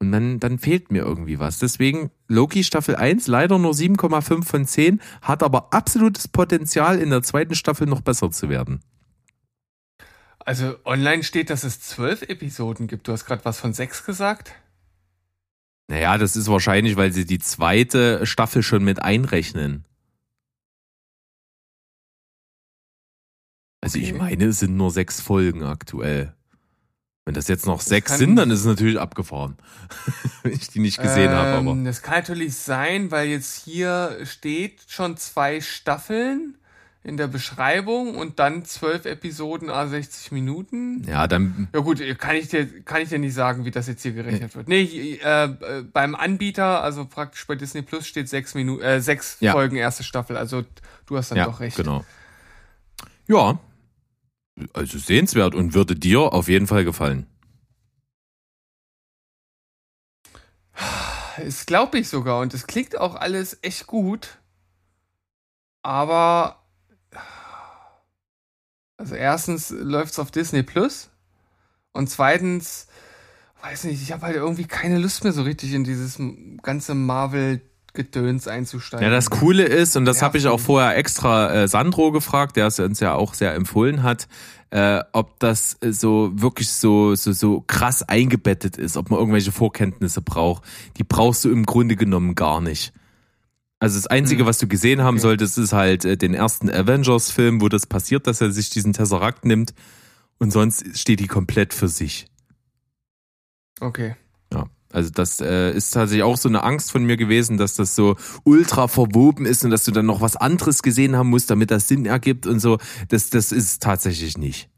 Und 0.00 0.12
dann, 0.12 0.38
dann 0.38 0.58
fehlt 0.58 0.90
mir 0.90 1.02
irgendwie 1.02 1.38
was. 1.38 1.58
Deswegen 1.58 2.10
Loki 2.28 2.64
Staffel 2.64 2.96
1 2.96 3.26
leider 3.26 3.58
nur 3.58 3.72
7,5 3.72 4.44
von 4.44 4.66
10, 4.66 5.00
hat 5.22 5.42
aber 5.42 5.72
absolutes 5.72 6.28
Potenzial 6.28 6.98
in 6.98 7.10
der 7.10 7.22
zweiten 7.22 7.54
Staffel 7.54 7.86
noch 7.86 8.00
besser 8.00 8.30
zu 8.30 8.48
werden. 8.48 8.80
Also 10.40 10.74
online 10.84 11.22
steht, 11.22 11.48
dass 11.48 11.64
es 11.64 11.80
zwölf 11.80 12.22
Episoden 12.22 12.86
gibt. 12.86 13.08
Du 13.08 13.12
hast 13.12 13.24
gerade 13.24 13.44
was 13.44 13.58
von 13.58 13.72
sechs 13.72 14.04
gesagt. 14.04 14.52
Naja, 15.88 16.16
das 16.18 16.34
ist 16.36 16.48
wahrscheinlich, 16.48 16.96
weil 16.96 17.12
sie 17.12 17.26
die 17.26 17.38
zweite 17.38 18.26
Staffel 18.26 18.62
schon 18.62 18.84
mit 18.84 19.02
einrechnen. 19.02 19.84
Also 23.82 23.98
ich 23.98 24.10
Okay. 24.10 24.18
meine, 24.18 24.44
es 24.46 24.60
sind 24.60 24.76
nur 24.76 24.90
sechs 24.90 25.20
Folgen 25.20 25.62
aktuell. 25.62 26.34
Wenn 27.26 27.34
das 27.34 27.48
jetzt 27.48 27.66
noch 27.66 27.80
sechs 27.80 28.10
kann- 28.12 28.18
sind, 28.18 28.36
dann 28.36 28.50
ist 28.50 28.60
es 28.60 28.66
natürlich 28.66 28.98
abgefahren. 28.98 29.56
Wenn 30.42 30.52
ich 30.52 30.68
die 30.68 30.78
nicht 30.80 31.00
gesehen 31.00 31.30
habe, 31.30 31.50
aber. 31.58 31.70
Ähm, 31.70 31.84
Das 31.84 32.02
kann 32.02 32.14
natürlich 32.20 32.54
sein, 32.54 33.10
weil 33.10 33.28
jetzt 33.28 33.64
hier 33.64 34.18
steht 34.24 34.82
schon 34.88 35.16
zwei 35.16 35.60
Staffeln 35.62 36.58
in 37.04 37.18
der 37.18 37.26
Beschreibung 37.28 38.14
und 38.16 38.38
dann 38.38 38.64
zwölf 38.64 39.04
Episoden 39.04 39.68
a 39.68 39.86
60 39.86 40.32
Minuten. 40.32 41.04
Ja, 41.06 41.26
dann. 41.28 41.68
Ja 41.74 41.80
gut, 41.80 42.00
kann 42.18 42.34
ich 42.34 42.48
dir 42.48 42.82
kann 42.82 43.02
ich 43.02 43.10
dir 43.10 43.18
nicht 43.18 43.34
sagen, 43.34 43.66
wie 43.66 43.70
das 43.70 43.86
jetzt 43.86 44.02
hier 44.02 44.12
gerechnet 44.12 44.54
wird. 44.56 44.68
Nee, 44.68 45.18
äh, 45.22 45.44
äh, 45.44 45.82
beim 45.82 46.14
Anbieter, 46.14 46.82
also 46.82 47.04
praktisch 47.04 47.46
bei 47.46 47.56
Disney 47.56 47.82
Plus 47.82 48.06
steht 48.06 48.28
sechs 48.30 48.54
Minuten, 48.54 48.82
äh, 48.82 49.00
sechs 49.02 49.36
Ja. 49.40 49.52
Folgen 49.52 49.76
erste 49.76 50.02
Staffel. 50.02 50.38
Also 50.38 50.64
du 51.06 51.16
hast 51.18 51.30
dann 51.30 51.38
Ja, 51.38 51.44
doch 51.44 51.60
recht. 51.60 51.76
genau. 51.76 52.04
Ja. 53.28 53.58
Also 54.72 54.98
sehenswert 54.98 55.54
und 55.54 55.74
würde 55.74 55.94
dir 55.96 56.20
auf 56.32 56.48
jeden 56.48 56.66
Fall 56.66 56.84
gefallen. 56.84 57.26
Es 61.36 61.66
glaube 61.66 61.98
ich 61.98 62.08
sogar 62.08 62.40
und 62.40 62.54
es 62.54 62.66
klingt 62.66 62.98
auch 62.98 63.14
alles 63.14 63.58
echt 63.62 63.86
gut. 63.86 64.38
Aber 65.82 66.63
also 68.96 69.14
erstens 69.14 69.70
läuft 69.70 70.12
es 70.12 70.18
auf 70.18 70.30
Disney 70.30 70.62
Plus 70.62 71.10
und 71.92 72.08
zweitens 72.10 72.86
weiß 73.62 73.84
nicht, 73.84 74.02
ich 74.02 74.12
habe 74.12 74.22
halt 74.22 74.36
irgendwie 74.36 74.66
keine 74.66 74.98
Lust 74.98 75.24
mehr 75.24 75.32
so 75.32 75.42
richtig 75.42 75.72
in 75.72 75.84
dieses 75.84 76.20
ganze 76.62 76.94
Marvel 76.94 77.62
Gedöns 77.94 78.48
einzusteigen. 78.48 79.06
Ja, 79.06 79.10
das 79.10 79.30
Coole 79.30 79.62
ist, 79.62 79.96
und 79.96 80.04
das 80.04 80.20
habe 80.20 80.36
ich 80.36 80.48
auch 80.48 80.58
vorher 80.58 80.96
extra 80.96 81.54
äh, 81.54 81.68
Sandro 81.68 82.10
gefragt, 82.10 82.56
der 82.56 82.66
es 82.66 82.80
uns 82.80 82.98
ja 82.98 83.14
auch 83.14 83.34
sehr 83.34 83.54
empfohlen 83.54 84.02
hat, 84.02 84.26
äh, 84.70 85.00
ob 85.12 85.38
das 85.38 85.76
äh, 85.80 85.92
so 85.92 86.32
wirklich 86.34 86.70
so, 86.72 87.14
so, 87.14 87.32
so 87.32 87.62
krass 87.64 88.02
eingebettet 88.02 88.76
ist, 88.76 88.96
ob 88.96 89.10
man 89.10 89.20
irgendwelche 89.20 89.52
Vorkenntnisse 89.52 90.22
braucht. 90.22 90.64
Die 90.96 91.04
brauchst 91.04 91.44
du 91.44 91.52
im 91.52 91.64
Grunde 91.64 91.94
genommen 91.94 92.34
gar 92.34 92.60
nicht. 92.60 92.92
Also 93.84 93.98
das 93.98 94.06
Einzige, 94.06 94.40
Hm. 94.40 94.46
was 94.46 94.56
du 94.56 94.66
gesehen 94.66 95.02
haben 95.02 95.16
Okay. 95.16 95.22
solltest, 95.22 95.58
ist 95.58 95.74
halt 95.74 96.06
äh, 96.06 96.16
den 96.16 96.32
ersten 96.32 96.70
Avengers-Film, 96.70 97.60
wo 97.60 97.68
das 97.68 97.84
passiert, 97.86 98.26
dass 98.26 98.40
er 98.40 98.50
sich 98.50 98.70
diesen 98.70 98.94
Tesseract 98.94 99.44
nimmt. 99.44 99.74
Und 100.38 100.52
sonst 100.52 100.96
steht 100.98 101.20
die 101.20 101.26
komplett 101.26 101.74
für 101.74 101.88
sich. 101.88 102.26
Okay. 103.80 104.16
Ja, 104.54 104.68
also 104.90 105.10
das 105.10 105.38
äh, 105.40 105.72
ist 105.72 105.90
tatsächlich 105.90 106.22
auch 106.22 106.38
so 106.38 106.48
eine 106.48 106.62
Angst 106.62 106.92
von 106.92 107.04
mir 107.04 107.18
gewesen, 107.18 107.58
dass 107.58 107.74
das 107.74 107.94
so 107.94 108.16
ultra 108.44 108.88
verwoben 108.88 109.44
ist 109.44 109.64
und 109.66 109.70
dass 109.70 109.84
du 109.84 109.90
dann 109.90 110.06
noch 110.06 110.22
was 110.22 110.36
anderes 110.36 110.82
gesehen 110.82 111.14
haben 111.14 111.28
musst, 111.28 111.50
damit 111.50 111.70
das 111.70 111.86
Sinn 111.86 112.06
ergibt 112.06 112.46
und 112.46 112.60
so. 112.60 112.78
Das, 113.08 113.28
das 113.28 113.52
ist 113.52 113.82
tatsächlich 113.82 114.38
nicht. 114.38 114.70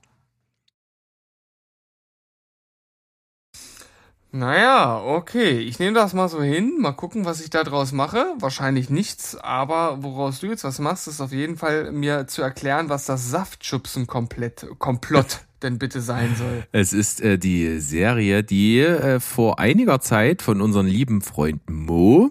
Naja, 4.33 5.03
okay. 5.03 5.59
Ich 5.61 5.79
nehme 5.79 5.95
das 5.95 6.13
mal 6.13 6.29
so 6.29 6.43
hin. 6.43 6.77
Mal 6.79 6.93
gucken, 6.93 7.25
was 7.25 7.41
ich 7.41 7.51
da 7.51 7.65
draus 7.65 7.93
mache. 7.93 8.35
Wahrscheinlich 8.39 8.91
nichts, 8.91 9.37
aber 9.37 10.03
woraus 10.03 10.41
du 10.41 10.49
jetzt 10.49 10.65
was 10.65 10.79
machst, 10.79 11.09
ist 11.09 11.21
auf 11.21 11.33
jeden 11.33 11.57
Fall 11.57 11.93
mir 11.93 12.27
zu 12.27 12.43
erklären, 12.43 12.89
was 12.89 13.07
das 13.07 13.31
Saftschubsen 13.31 14.07
komplett, 14.07 14.67
Komplott 14.79 15.41
denn 15.63 15.79
bitte 15.79 16.01
sein 16.01 16.35
soll. 16.37 16.67
Es 16.73 16.93
ist 16.93 17.21
äh, 17.21 17.39
die 17.39 17.79
Serie, 17.81 18.43
die 18.43 18.81
äh, 18.81 19.21
vor 19.21 19.59
einiger 19.59 20.01
Zeit 20.01 20.43
von 20.43 20.61
unserem 20.61 20.87
lieben 20.87 21.23
Freund 21.23 21.69
Mo 21.71 22.31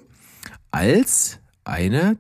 als 0.72 1.40
eine 1.64 2.18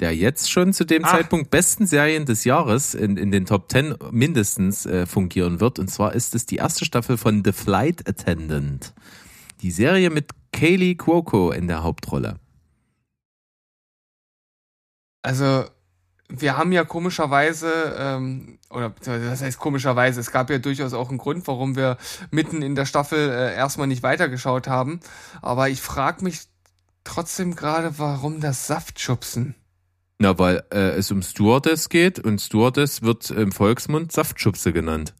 der 0.00 0.14
jetzt 0.14 0.50
schon 0.50 0.72
zu 0.72 0.84
dem 0.84 1.04
Ah. 1.04 1.08
Zeitpunkt 1.08 1.50
besten 1.50 1.86
Serien 1.86 2.24
des 2.24 2.44
Jahres 2.44 2.94
in, 2.94 3.16
in 3.16 3.30
den 3.30 3.46
Top 3.46 3.70
10 3.70 3.96
mindestens 4.10 4.86
äh, 4.86 5.06
fungieren 5.06 5.60
wird. 5.60 5.78
Und 5.78 5.88
zwar 5.88 6.14
ist 6.14 6.34
es 6.34 6.46
die 6.46 6.56
erste 6.56 6.84
Staffel 6.84 7.16
von 7.16 7.42
The 7.44 7.52
Flight 7.52 8.08
Attendant. 8.08 8.94
Die 9.62 9.70
Serie 9.70 10.10
mit 10.10 10.30
Kaylee 10.52 10.94
Cuoco 10.94 11.50
in 11.50 11.66
der 11.66 11.82
Hauptrolle. 11.82 12.36
Also, 15.22 15.64
wir 16.28 16.56
haben 16.56 16.72
ja 16.72 16.84
komischerweise, 16.84 17.96
ähm, 17.98 18.58
oder 18.70 18.94
das 19.04 19.42
heißt 19.42 19.58
komischerweise, 19.58 20.20
es 20.20 20.30
gab 20.30 20.48
ja 20.50 20.58
durchaus 20.58 20.92
auch 20.92 21.08
einen 21.08 21.18
Grund, 21.18 21.46
warum 21.48 21.74
wir 21.74 21.96
mitten 22.30 22.62
in 22.62 22.74
der 22.74 22.86
Staffel 22.86 23.30
äh, 23.30 23.54
erstmal 23.54 23.88
nicht 23.88 24.02
weitergeschaut 24.02 24.68
haben. 24.68 25.00
Aber 25.42 25.68
ich 25.68 25.80
frage 25.80 26.22
mich 26.22 26.42
trotzdem 27.02 27.56
gerade, 27.56 27.98
warum 27.98 28.40
das 28.40 28.66
Saftschubsen? 28.66 29.54
Na, 30.18 30.38
weil 30.38 30.64
äh, 30.72 30.90
es 30.96 31.10
um 31.12 31.22
Stewardess 31.22 31.88
geht 31.88 32.18
und 32.18 32.40
Stewardess 32.40 33.02
wird 33.02 33.30
im 33.30 33.52
Volksmund 33.52 34.10
Saftschubse 34.10 34.72
genannt. 34.72 35.14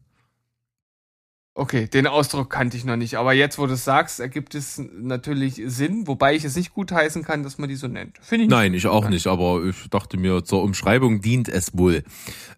Okay, 1.59 1.87
den 1.87 2.07
Ausdruck 2.07 2.49
kannte 2.49 2.77
ich 2.77 2.85
noch 2.85 2.95
nicht, 2.95 3.15
aber 3.15 3.33
jetzt, 3.33 3.59
wo 3.59 3.67
du 3.67 3.73
es 3.73 3.83
sagst, 3.83 4.21
ergibt 4.21 4.55
es 4.55 4.81
natürlich 4.93 5.61
Sinn, 5.65 6.07
wobei 6.07 6.33
ich 6.33 6.45
es 6.45 6.55
nicht 6.55 6.73
gut 6.73 6.91
heißen 6.93 7.21
kann, 7.23 7.43
dass 7.43 7.57
man 7.57 7.67
die 7.67 7.75
so 7.75 7.87
nennt. 7.87 8.17
Finde 8.21 8.45
ich 8.45 8.49
Nein, 8.49 8.73
ich 8.73 8.87
auch 8.87 9.09
nicht, 9.09 9.27
aber 9.27 9.61
ich 9.65 9.89
dachte 9.89 10.15
mir, 10.15 10.45
zur 10.45 10.63
Umschreibung 10.63 11.19
dient 11.19 11.49
es 11.49 11.77
wohl. 11.77 12.03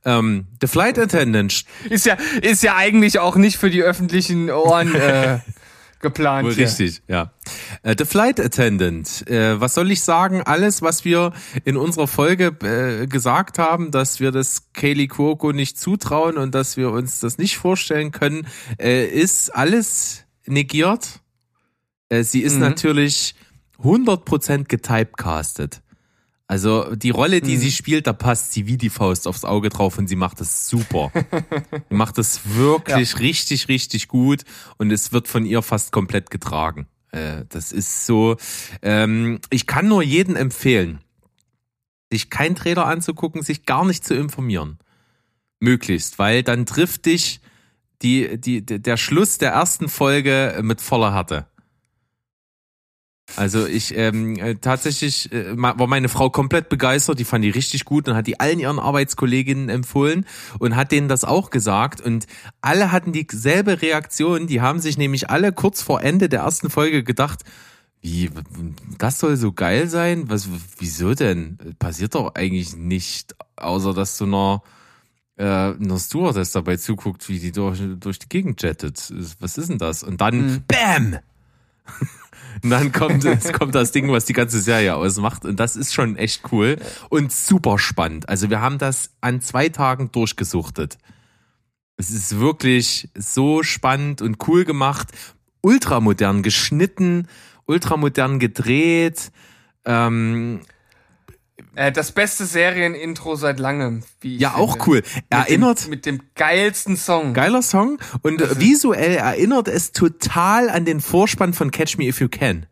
Ähm, 0.05 0.45
The 0.61 0.67
Flight 0.67 0.99
Attendant. 0.99 1.63
Ist 1.89 2.05
ja, 2.05 2.15
ist 2.43 2.61
ja 2.61 2.75
eigentlich 2.75 3.17
auch 3.17 3.37
nicht 3.37 3.57
für 3.57 3.71
die 3.71 3.81
öffentlichen 3.81 4.51
Ohren 4.51 4.93
äh, 4.93 5.39
geplant. 6.01 6.45
Wohl 6.47 6.53
richtig, 6.53 7.01
ja. 7.07 7.31
Äh, 7.83 7.95
The 7.97 8.05
Flight 8.05 8.39
Attendant, 8.39 9.27
äh, 9.29 9.59
was 9.59 9.73
soll 9.73 9.91
ich 9.91 10.01
sagen? 10.01 10.41
Alles, 10.43 10.81
was 10.81 11.05
wir 11.05 11.33
in 11.65 11.77
unserer 11.77 12.07
Folge 12.07 12.55
äh, 12.63 13.07
gesagt 13.07 13.57
haben, 13.59 13.91
dass 13.91 14.19
wir 14.19 14.31
das 14.31 14.71
Kaylee 14.73 15.07
Cuoco 15.07 15.51
nicht 15.51 15.79
zutrauen 15.79 16.37
und 16.37 16.53
dass 16.55 16.77
wir 16.77 16.91
uns 16.91 17.19
das 17.19 17.37
nicht 17.37 17.57
vorstellen 17.57 18.11
können, 18.11 18.47
ist 18.77 19.53
alles 19.55 20.23
negiert. 20.45 21.19
Sie 22.21 22.41
ist 22.41 22.55
Mhm. 22.55 22.59
natürlich 22.61 23.35
100% 23.79 24.67
getypecastet. 24.67 25.80
Also 26.51 26.95
die 26.95 27.11
Rolle, 27.11 27.39
die 27.39 27.55
Mhm. 27.55 27.59
sie 27.61 27.71
spielt, 27.71 28.07
da 28.07 28.11
passt 28.11 28.51
sie 28.51 28.67
wie 28.67 28.75
die 28.75 28.89
Faust 28.89 29.25
aufs 29.25 29.45
Auge 29.45 29.69
drauf 29.69 29.97
und 29.97 30.07
sie 30.09 30.17
macht 30.17 30.41
das 30.41 30.67
super. 30.67 31.09
sie 31.89 31.95
macht 31.95 32.17
das 32.17 32.41
wirklich 32.55 33.19
richtig, 33.19 33.69
richtig 33.69 34.09
gut 34.09 34.43
und 34.77 34.91
es 34.91 35.13
wird 35.13 35.29
von 35.29 35.45
ihr 35.45 35.61
fast 35.61 35.93
komplett 35.93 36.29
getragen. 36.29 36.87
Äh, 37.13 37.45
das 37.47 37.71
ist 37.71 38.05
so. 38.05 38.35
Ähm, 38.81 39.39
ich 39.49 39.65
kann 39.65 39.87
nur 39.87 40.03
jeden 40.03 40.35
empfehlen, 40.35 40.99
sich 42.11 42.29
keinen 42.29 42.55
Trailer 42.55 42.85
anzugucken, 42.85 43.43
sich 43.43 43.65
gar 43.65 43.85
nicht 43.85 44.03
zu 44.03 44.13
informieren. 44.13 44.77
Möglichst, 45.61 46.19
weil 46.19 46.43
dann 46.43 46.65
trifft 46.65 47.05
dich 47.05 47.39
die, 48.01 48.37
die, 48.37 48.65
der 48.65 48.97
Schluss 48.97 49.37
der 49.37 49.51
ersten 49.51 49.87
Folge 49.87 50.59
mit 50.63 50.81
voller 50.81 51.13
Härte. 51.13 51.45
Also 53.37 53.65
ich 53.65 53.95
ähm, 53.95 54.37
äh, 54.37 54.55
tatsächlich 54.55 55.31
äh, 55.31 55.55
war 55.55 55.87
meine 55.87 56.09
Frau 56.09 56.29
komplett 56.29 56.69
begeistert, 56.69 57.17
die 57.17 57.23
fand 57.23 57.45
die 57.45 57.49
richtig 57.49 57.85
gut 57.85 58.09
und 58.09 58.15
hat 58.15 58.27
die 58.27 58.39
allen 58.39 58.59
ihren 58.59 58.79
Arbeitskolleginnen 58.79 59.69
empfohlen 59.69 60.25
und 60.59 60.75
hat 60.75 60.91
denen 60.91 61.07
das 61.07 61.23
auch 61.23 61.49
gesagt 61.49 62.01
und 62.01 62.27
alle 62.61 62.91
hatten 62.91 63.13
dieselbe 63.13 63.81
Reaktion, 63.81 64.47
die 64.47 64.59
haben 64.59 64.79
sich 64.79 64.97
nämlich 64.97 65.29
alle 65.29 65.53
kurz 65.53 65.81
vor 65.81 66.01
Ende 66.01 66.27
der 66.27 66.41
ersten 66.41 66.69
Folge 66.69 67.03
gedacht, 67.03 67.43
wie 68.01 68.31
das 68.97 69.19
soll 69.19 69.37
so 69.37 69.51
geil 69.53 69.87
sein? 69.87 70.29
Was 70.29 70.49
wieso 70.79 71.13
denn? 71.13 71.57
Passiert 71.77 72.15
doch 72.15 72.33
eigentlich 72.33 72.75
nicht, 72.75 73.35
außer 73.55 73.93
dass 73.93 74.17
du 74.17 74.25
einer 74.25 74.63
äh, 75.37 75.43
einer 75.43 75.99
Stewardess 75.99 76.51
dabei 76.51 76.77
zuguckt, 76.77 77.29
wie 77.29 77.39
die 77.39 77.51
durch, 77.51 77.79
durch 77.99 78.19
die 78.19 78.27
Gegend 78.29 78.61
jettet. 78.63 79.13
Was 79.39 79.57
ist 79.57 79.69
denn 79.69 79.77
das? 79.77 80.03
Und 80.03 80.19
dann 80.19 80.53
Mhm. 80.53 80.63
BAM! 80.67 81.19
Und 82.63 82.69
dann 82.69 82.91
kommt, 82.91 83.25
es 83.25 83.53
kommt 83.53 83.75
das 83.75 83.91
Ding, 83.91 84.11
was 84.11 84.25
die 84.25 84.33
ganze 84.33 84.59
Serie 84.59 84.95
ausmacht. 84.95 85.45
Und 85.45 85.59
das 85.59 85.75
ist 85.75 85.93
schon 85.93 86.15
echt 86.15 86.51
cool 86.51 86.77
und 87.09 87.31
super 87.31 87.79
spannend. 87.79 88.29
Also 88.29 88.49
wir 88.49 88.61
haben 88.61 88.77
das 88.77 89.11
an 89.21 89.41
zwei 89.41 89.69
Tagen 89.69 90.11
durchgesuchtet. 90.11 90.97
Es 91.97 92.09
ist 92.11 92.39
wirklich 92.39 93.09
so 93.15 93.63
spannend 93.63 94.21
und 94.21 94.47
cool 94.47 94.65
gemacht. 94.65 95.09
Ultramodern 95.61 96.41
geschnitten, 96.43 97.27
ultramodern 97.65 98.39
gedreht. 98.39 99.31
Ähm, 99.85 100.61
Äh, 100.61 100.80
das 101.93 102.11
beste 102.11 102.45
Serienintro 102.45 103.35
seit 103.35 103.59
langem. 103.59 104.03
Wie 104.19 104.35
ich 104.35 104.41
Ja, 104.41 104.55
auch 104.55 104.73
finde. 104.73 104.87
cool. 104.87 104.95
Mit 105.15 105.23
Erinnert, 105.29 105.83
Dem, 105.85 105.89
mit 105.89 106.05
dem 106.05 106.21
geilsten 106.35 106.97
Song. 106.97 107.33
geiler 107.33 107.61
Song 107.61 107.97
und 108.21 108.41
äh, 108.41 108.59
visuell 108.59 109.15
erinnert 109.15 109.67
es 109.67 109.91
total 109.91 110.69
an 110.69 110.85
den 110.85 111.01
Vorspann 111.01 111.53
von 111.53 111.71
Catch 111.71 111.97
Me 111.97 112.05
If 112.05 112.19
You 112.21 112.29
Can. 112.29 112.65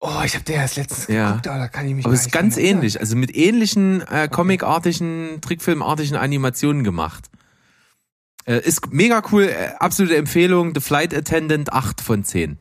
Oh, 0.00 0.22
ich 0.24 0.34
habe 0.34 0.44
den 0.44 0.56
erst 0.56 0.76
letztens 0.76 1.06
Ja. 1.06 1.28
geguckt, 1.28 1.46
aber 1.46 1.58
da 1.58 1.68
kann 1.68 1.86
ich 1.86 1.94
mich 1.94 2.04
Aber 2.04 2.14
es 2.14 2.22
ist 2.22 2.32
ganz 2.32 2.56
erinnern. 2.56 2.78
ähnlich, 2.78 2.98
also 2.98 3.14
mit 3.14 3.36
ähnlichen 3.36 4.00
äh, 4.08 4.28
comicartigen, 4.28 5.40
Trickfilmartigen 5.40 6.16
Animationen 6.16 6.82
gemacht. 6.82 7.30
Äh, 8.44 8.58
ist 8.66 8.92
mega 8.92 9.22
cool, 9.30 9.44
äh, 9.44 9.68
absolute 9.78 10.16
Empfehlung. 10.16 10.72
The 10.74 10.80
Flight 10.80 11.14
Attendant 11.14 11.72
8 11.72 12.00
von 12.00 12.24
10. 12.24 12.58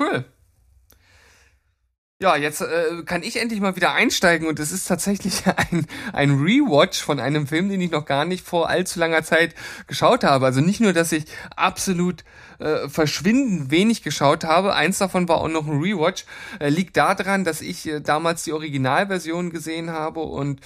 Cool. 0.00 0.24
Ja, 2.22 2.36
jetzt 2.36 2.60
äh, 2.60 3.02
kann 3.04 3.24
ich 3.24 3.40
endlich 3.40 3.60
mal 3.60 3.74
wieder 3.74 3.94
einsteigen 3.94 4.46
und 4.46 4.60
es 4.60 4.70
ist 4.70 4.86
tatsächlich 4.86 5.42
ein, 5.56 5.88
ein 6.12 6.30
Rewatch 6.40 7.02
von 7.02 7.18
einem 7.18 7.48
Film, 7.48 7.68
den 7.68 7.80
ich 7.80 7.90
noch 7.90 8.04
gar 8.04 8.24
nicht 8.24 8.46
vor 8.46 8.68
allzu 8.68 9.00
langer 9.00 9.24
Zeit 9.24 9.56
geschaut 9.88 10.22
habe. 10.22 10.46
Also 10.46 10.60
nicht 10.60 10.78
nur, 10.78 10.92
dass 10.92 11.10
ich 11.10 11.24
absolut 11.56 12.22
äh, 12.60 12.88
verschwindend 12.88 13.72
wenig 13.72 14.04
geschaut 14.04 14.44
habe, 14.44 14.72
eins 14.76 14.98
davon 14.98 15.26
war 15.26 15.38
auch 15.38 15.48
noch 15.48 15.66
ein 15.66 15.80
Rewatch, 15.80 16.24
äh, 16.60 16.68
liegt 16.68 16.96
daran, 16.96 17.42
dass 17.42 17.60
ich 17.60 17.88
äh, 17.88 17.98
damals 17.98 18.44
die 18.44 18.52
Originalversion 18.52 19.50
gesehen 19.50 19.90
habe 19.90 20.20
und 20.20 20.60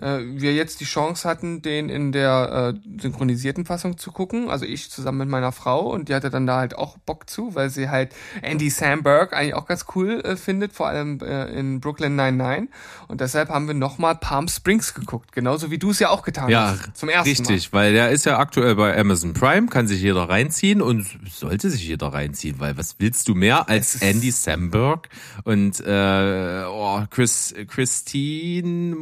äh, 0.00 0.18
wir 0.22 0.54
jetzt 0.54 0.80
die 0.80 0.84
Chance 0.84 1.28
hatten, 1.28 1.62
den 1.62 1.88
in 1.88 2.12
der 2.12 2.74
äh, 2.74 3.00
synchronisierten 3.00 3.66
Fassung 3.66 3.98
zu 3.98 4.12
gucken. 4.12 4.50
Also 4.50 4.64
ich 4.64 4.90
zusammen 4.90 5.18
mit 5.18 5.28
meiner 5.28 5.52
Frau 5.52 5.90
und 5.90 6.08
die 6.08 6.14
hatte 6.14 6.30
dann 6.30 6.46
da 6.46 6.58
halt 6.58 6.76
auch 6.76 6.98
Bock 6.98 7.28
zu, 7.28 7.54
weil 7.54 7.70
sie 7.70 7.88
halt 7.88 8.14
Andy 8.42 8.70
Samberg 8.70 9.32
eigentlich 9.32 9.54
auch 9.54 9.66
ganz 9.66 9.86
cool 9.94 10.20
äh, 10.20 10.36
findet, 10.36 10.72
vor 10.72 10.88
allem 10.88 11.20
äh, 11.20 11.46
in 11.46 11.80
Brooklyn 11.80 12.16
99. 12.16 12.68
Und 13.08 13.20
deshalb 13.20 13.48
haben 13.48 13.66
wir 13.66 13.74
nochmal 13.74 14.16
Palm 14.16 14.48
Springs 14.48 14.94
geguckt, 14.94 15.32
genauso 15.32 15.70
wie 15.70 15.78
du 15.78 15.90
es 15.90 15.98
ja 15.98 16.10
auch 16.10 16.22
getan 16.22 16.48
Ja, 16.48 16.70
hast. 16.70 16.96
Zum 16.96 17.08
ersten 17.08 17.28
richtig, 17.28 17.72
weil 17.72 17.92
der 17.92 18.10
ist 18.10 18.24
ja 18.24 18.38
aktuell 18.38 18.74
bei 18.74 18.98
Amazon 18.98 19.34
Prime, 19.34 19.68
kann 19.68 19.88
sich 19.88 20.00
jeder 20.00 20.28
reinziehen 20.28 20.82
und 20.82 21.06
sollte 21.30 21.70
sich 21.70 21.86
jeder 21.86 22.08
reinziehen, 22.08 22.60
weil 22.60 22.76
was 22.76 22.96
willst 22.98 23.28
du 23.28 23.34
mehr 23.34 23.68
als 23.68 23.96
Andy 23.96 24.30
Samberg 24.30 25.08
und 25.44 25.80
äh, 25.80 26.64
oh, 26.68 27.02
Chris, 27.10 27.54
Christine 27.68 28.94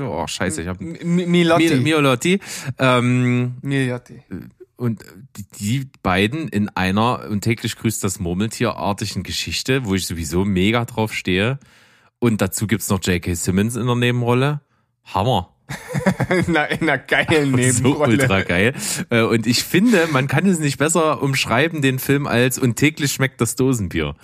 Oh 0.00 0.26
scheiße, 0.26 0.62
ich 0.62 0.68
hab 0.68 0.80
Mal. 0.80 0.96
M 0.96 1.14
Milotti. 1.30 1.68
Mi- 1.74 1.80
Miolotti, 1.82 2.40
ähm, 2.78 3.54
Milotti. 3.62 4.22
und 4.76 5.02
die, 5.58 5.88
beiden 6.02 6.48
in 6.48 6.68
einer 6.70 7.28
und 7.28 7.42
täglich 7.42 7.76
grüßt 7.76 8.02
das 8.04 8.20
Murmeltierartigen 8.20 9.22
Geschichte, 9.22 9.84
wo 9.84 9.94
ich 9.94 10.06
sowieso 10.06 10.44
mega 10.44 10.84
drauf 10.84 11.12
stehe. 11.14 11.58
Und 12.20 12.40
dazu 12.42 12.66
gibt's 12.66 12.88
noch 12.88 13.02
J.K. 13.04 13.34
Simmons 13.34 13.76
in 13.76 13.86
der 13.86 13.94
Nebenrolle. 13.96 14.60
Hammer. 15.04 15.54
in, 16.30 16.56
einer, 16.56 16.70
in 16.70 16.82
einer 16.88 16.98
geilen 16.98 17.50
So 17.50 17.56
Nebenrolle. 17.56 18.12
ultra 18.12 18.42
geil. 18.42 18.74
Äh, 19.10 19.22
Und 19.22 19.46
ich 19.46 19.62
finde, 19.64 20.08
man 20.10 20.26
kann 20.26 20.46
es 20.46 20.58
nicht 20.58 20.78
besser 20.78 21.22
umschreiben, 21.22 21.82
den 21.82 21.98
Film, 21.98 22.26
als 22.26 22.58
und 22.58 22.76
täglich 22.76 23.12
schmeckt 23.12 23.40
das 23.40 23.54
Dosenbier. 23.54 24.14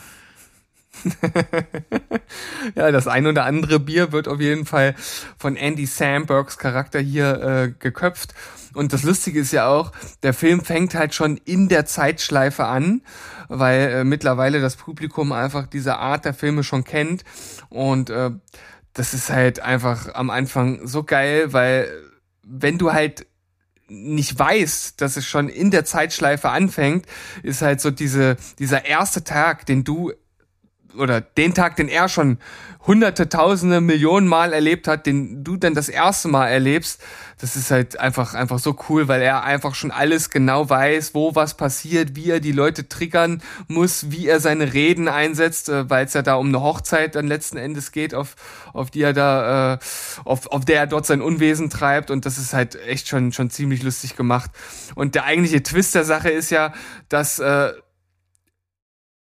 Ja, 2.75 2.91
das 2.91 3.07
ein 3.07 3.27
oder 3.27 3.45
andere 3.45 3.79
Bier 3.79 4.13
wird 4.13 4.29
auf 4.29 4.41
jeden 4.41 4.67
Fall 4.67 4.95
von 5.39 5.57
Andy 5.57 5.87
Sambergs 5.87 6.59
Charakter 6.59 7.01
hier 7.01 7.43
äh, 7.43 7.73
geköpft. 7.79 8.35
Und 8.75 8.93
das 8.93 9.05
Lustige 9.05 9.41
ist 9.41 9.53
ja 9.53 9.69
auch, 9.69 9.93
der 10.23 10.35
Film 10.35 10.65
fängt 10.65 10.95
halt 10.95 11.15
schon 11.15 11.37
in 11.45 11.69
der 11.69 11.87
Zeitschleife 11.87 12.65
an, 12.65 13.03
weil 13.49 13.81
äh, 13.91 14.05
mittlerweile 14.05 14.61
das 14.61 14.77
Publikum 14.77 15.33
einfach 15.33 15.67
diese 15.67 15.99
Art 15.99 16.25
der 16.25 16.35
Filme 16.35 16.65
schon 16.65 16.85
kennt. 16.85 17.25
Und 17.69 18.11
äh, 18.11 18.31
das 18.93 19.15
ist 19.15 19.31
halt 19.31 19.61
einfach 19.61 20.15
am 20.15 20.31
Anfang 20.31 20.87
so 20.87 21.05
geil, 21.05 21.53
weil 21.53 21.89
wenn 22.43 22.79
du 22.79 22.93
halt 22.93 23.27
nicht 23.89 24.39
weißt, 24.39 25.01
dass 25.01 25.17
es 25.17 25.27
schon 25.27 25.49
in 25.49 25.71
der 25.71 25.85
Zeitschleife 25.85 26.49
anfängt, 26.49 27.07
ist 27.43 27.63
halt 27.63 27.81
so 27.81 27.91
diese, 27.91 28.37
dieser 28.59 28.87
erste 28.87 29.25
Tag, 29.25 29.67
den 29.67 29.85
du 29.85 30.13
oder 30.97 31.21
den 31.21 31.55
Tag, 31.55 31.77
den 31.77 31.89
er 31.89 32.09
schon 32.09 32.39
hunderte, 32.87 33.29
tausende, 33.29 33.81
Millionen 33.81 34.29
Mal 34.29 34.53
erlebt 34.53 34.89
hat, 34.89 35.07
den 35.07 35.43
du 35.43 35.57
dann 35.57 35.75
das 35.75 35.89
erste 35.89 36.29
Mal 36.29 36.49
erlebst, 36.49 37.01
das 37.41 37.57
ist 37.57 37.71
halt 37.71 37.99
einfach, 37.99 38.35
einfach 38.35 38.59
so 38.59 38.77
cool, 38.89 39.09
weil 39.09 39.23
er 39.23 39.43
einfach 39.43 39.75
schon 39.75 39.91
alles 39.91 40.31
genau 40.31 40.69
weiß, 40.69 41.15
wo 41.15 41.35
was 41.35 41.57
passiert, 41.57 42.15
wie 42.15 42.31
er 42.31 42.41
die 42.41 42.53
Leute 42.53 42.89
triggern 42.89 43.43
muss, 43.69 44.11
wie 44.11 44.29
er 44.29 44.41
seine 44.41 44.73
Reden 44.73 45.09
einsetzt, 45.09 45.69
äh, 45.69 45.89
weil 45.89 46.07
es 46.07 46.15
ja 46.15 46.23
da 46.23 46.35
um 46.35 46.49
eine 46.49 46.61
Hochzeit 46.61 47.15
dann 47.15 47.27
letzten 47.27 47.57
Endes 47.57 47.93
geht, 47.93 48.15
auf, 48.15 48.37
auf 48.73 48.91
die 48.91 49.03
er 49.03 49.13
da, 49.13 49.75
äh, 49.75 49.79
auf, 50.25 50.47
auf 50.49 50.65
der 50.65 50.81
er 50.81 50.87
dort 50.87 51.07
sein 51.07 51.23
Unwesen 51.23 51.71
treibt 51.71 52.11
und 52.11 52.27
das 52.27 52.39
ist 52.39 52.53
halt 52.53 52.77
echt 52.87 53.09
schon, 53.09 53.33
schon 53.33 53.51
ziemlich 53.51 53.83
lustig 53.83 54.17
gemacht. 54.17 54.51
Und 54.95 55.15
der 55.15 55.25
eigentliche 55.25 55.63
Twist 55.63 55.95
der 55.95 56.05
Sache 56.05 56.31
ist 56.31 56.51
ja, 56.51 56.73
dass, 57.09 57.39
äh, 57.39 57.73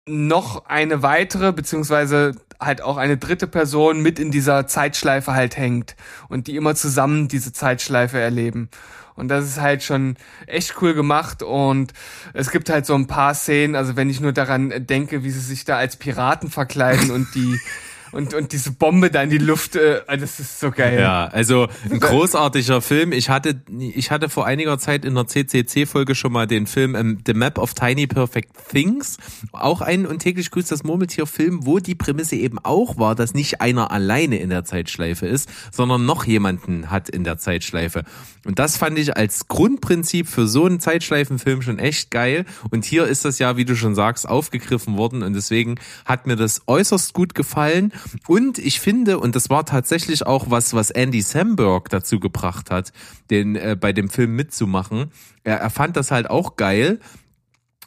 noch 0.06 0.66
eine 0.66 1.02
weitere, 1.02 1.52
beziehungsweise 1.52 2.34
halt 2.60 2.82
auch 2.82 2.96
eine 2.96 3.16
dritte 3.16 3.46
Person 3.46 4.00
mit 4.00 4.18
in 4.18 4.30
dieser 4.30 4.66
Zeitschleife 4.66 5.32
halt 5.32 5.56
hängt 5.56 5.96
und 6.28 6.46
die 6.46 6.56
immer 6.56 6.74
zusammen 6.74 7.28
diese 7.28 7.52
Zeitschleife 7.52 8.18
erleben. 8.18 8.68
Und 9.16 9.28
das 9.28 9.44
ist 9.44 9.60
halt 9.60 9.82
schon 9.82 10.16
echt 10.46 10.82
cool 10.82 10.92
gemacht 10.92 11.42
und 11.42 11.92
es 12.32 12.50
gibt 12.50 12.68
halt 12.68 12.84
so 12.84 12.94
ein 12.94 13.06
paar 13.06 13.34
Szenen, 13.34 13.76
also 13.76 13.94
wenn 13.96 14.10
ich 14.10 14.20
nur 14.20 14.32
daran 14.32 14.86
denke, 14.86 15.22
wie 15.22 15.30
sie 15.30 15.40
sich 15.40 15.64
da 15.64 15.76
als 15.76 15.96
Piraten 15.96 16.50
verkleiden 16.50 17.10
und 17.10 17.32
die 17.34 17.60
und, 18.14 18.34
und 18.34 18.52
diese 18.52 18.72
Bombe 18.72 19.10
da 19.10 19.22
in 19.22 19.30
die 19.30 19.38
Luft, 19.38 19.76
äh, 19.76 20.02
das 20.18 20.40
ist 20.40 20.60
so 20.60 20.70
geil. 20.70 20.98
Ja, 21.00 21.26
also 21.26 21.68
ein 21.90 22.00
großartiger 22.00 22.80
Film. 22.80 23.12
Ich 23.12 23.28
hatte, 23.28 23.62
ich 23.78 24.10
hatte 24.10 24.28
vor 24.28 24.46
einiger 24.46 24.78
Zeit 24.78 25.04
in 25.04 25.14
der 25.14 25.26
CCC-Folge 25.26 26.14
schon 26.14 26.32
mal 26.32 26.46
den 26.46 26.66
Film 26.66 26.94
ähm, 26.94 27.18
The 27.26 27.34
Map 27.34 27.58
of 27.58 27.74
Tiny 27.74 28.06
Perfect 28.06 28.50
Things. 28.70 29.18
Auch 29.52 29.80
ein 29.80 30.06
und 30.06 30.20
täglich 30.20 30.50
grüßt 30.50 30.70
das 30.70 30.84
Murmeltier-Film, 30.84 31.66
wo 31.66 31.78
die 31.78 31.94
Prämisse 31.94 32.36
eben 32.36 32.58
auch 32.62 32.98
war, 32.98 33.14
dass 33.14 33.34
nicht 33.34 33.60
einer 33.60 33.90
alleine 33.90 34.38
in 34.38 34.50
der 34.50 34.64
Zeitschleife 34.64 35.26
ist, 35.26 35.48
sondern 35.72 36.06
noch 36.06 36.24
jemanden 36.24 36.90
hat 36.90 37.08
in 37.08 37.24
der 37.24 37.38
Zeitschleife. 37.38 38.04
Und 38.44 38.58
das 38.58 38.76
fand 38.76 38.98
ich 38.98 39.16
als 39.16 39.48
Grundprinzip 39.48 40.28
für 40.28 40.46
so 40.46 40.66
einen 40.66 40.80
Zeitschleifenfilm 40.80 41.62
schon 41.62 41.78
echt 41.78 42.10
geil. 42.10 42.44
Und 42.70 42.84
hier 42.84 43.06
ist 43.06 43.24
das 43.24 43.38
ja, 43.38 43.56
wie 43.56 43.64
du 43.64 43.74
schon 43.74 43.94
sagst, 43.94 44.28
aufgegriffen 44.28 44.96
worden. 44.96 45.22
Und 45.22 45.32
deswegen 45.34 45.76
hat 46.04 46.26
mir 46.26 46.36
das 46.36 46.62
äußerst 46.66 47.14
gut 47.14 47.34
gefallen. 47.34 47.92
Und 48.26 48.58
ich 48.58 48.80
finde, 48.80 49.18
und 49.18 49.36
das 49.36 49.50
war 49.50 49.64
tatsächlich 49.66 50.26
auch 50.26 50.50
was, 50.50 50.74
was 50.74 50.90
Andy 50.90 51.22
Samberg 51.22 51.88
dazu 51.88 52.20
gebracht 52.20 52.70
hat, 52.70 52.92
den 53.30 53.56
äh, 53.56 53.76
bei 53.78 53.92
dem 53.92 54.08
Film 54.08 54.36
mitzumachen. 54.36 55.10
Er, 55.42 55.58
er 55.58 55.70
fand 55.70 55.96
das 55.96 56.10
halt 56.10 56.28
auch 56.28 56.56
geil, 56.56 57.00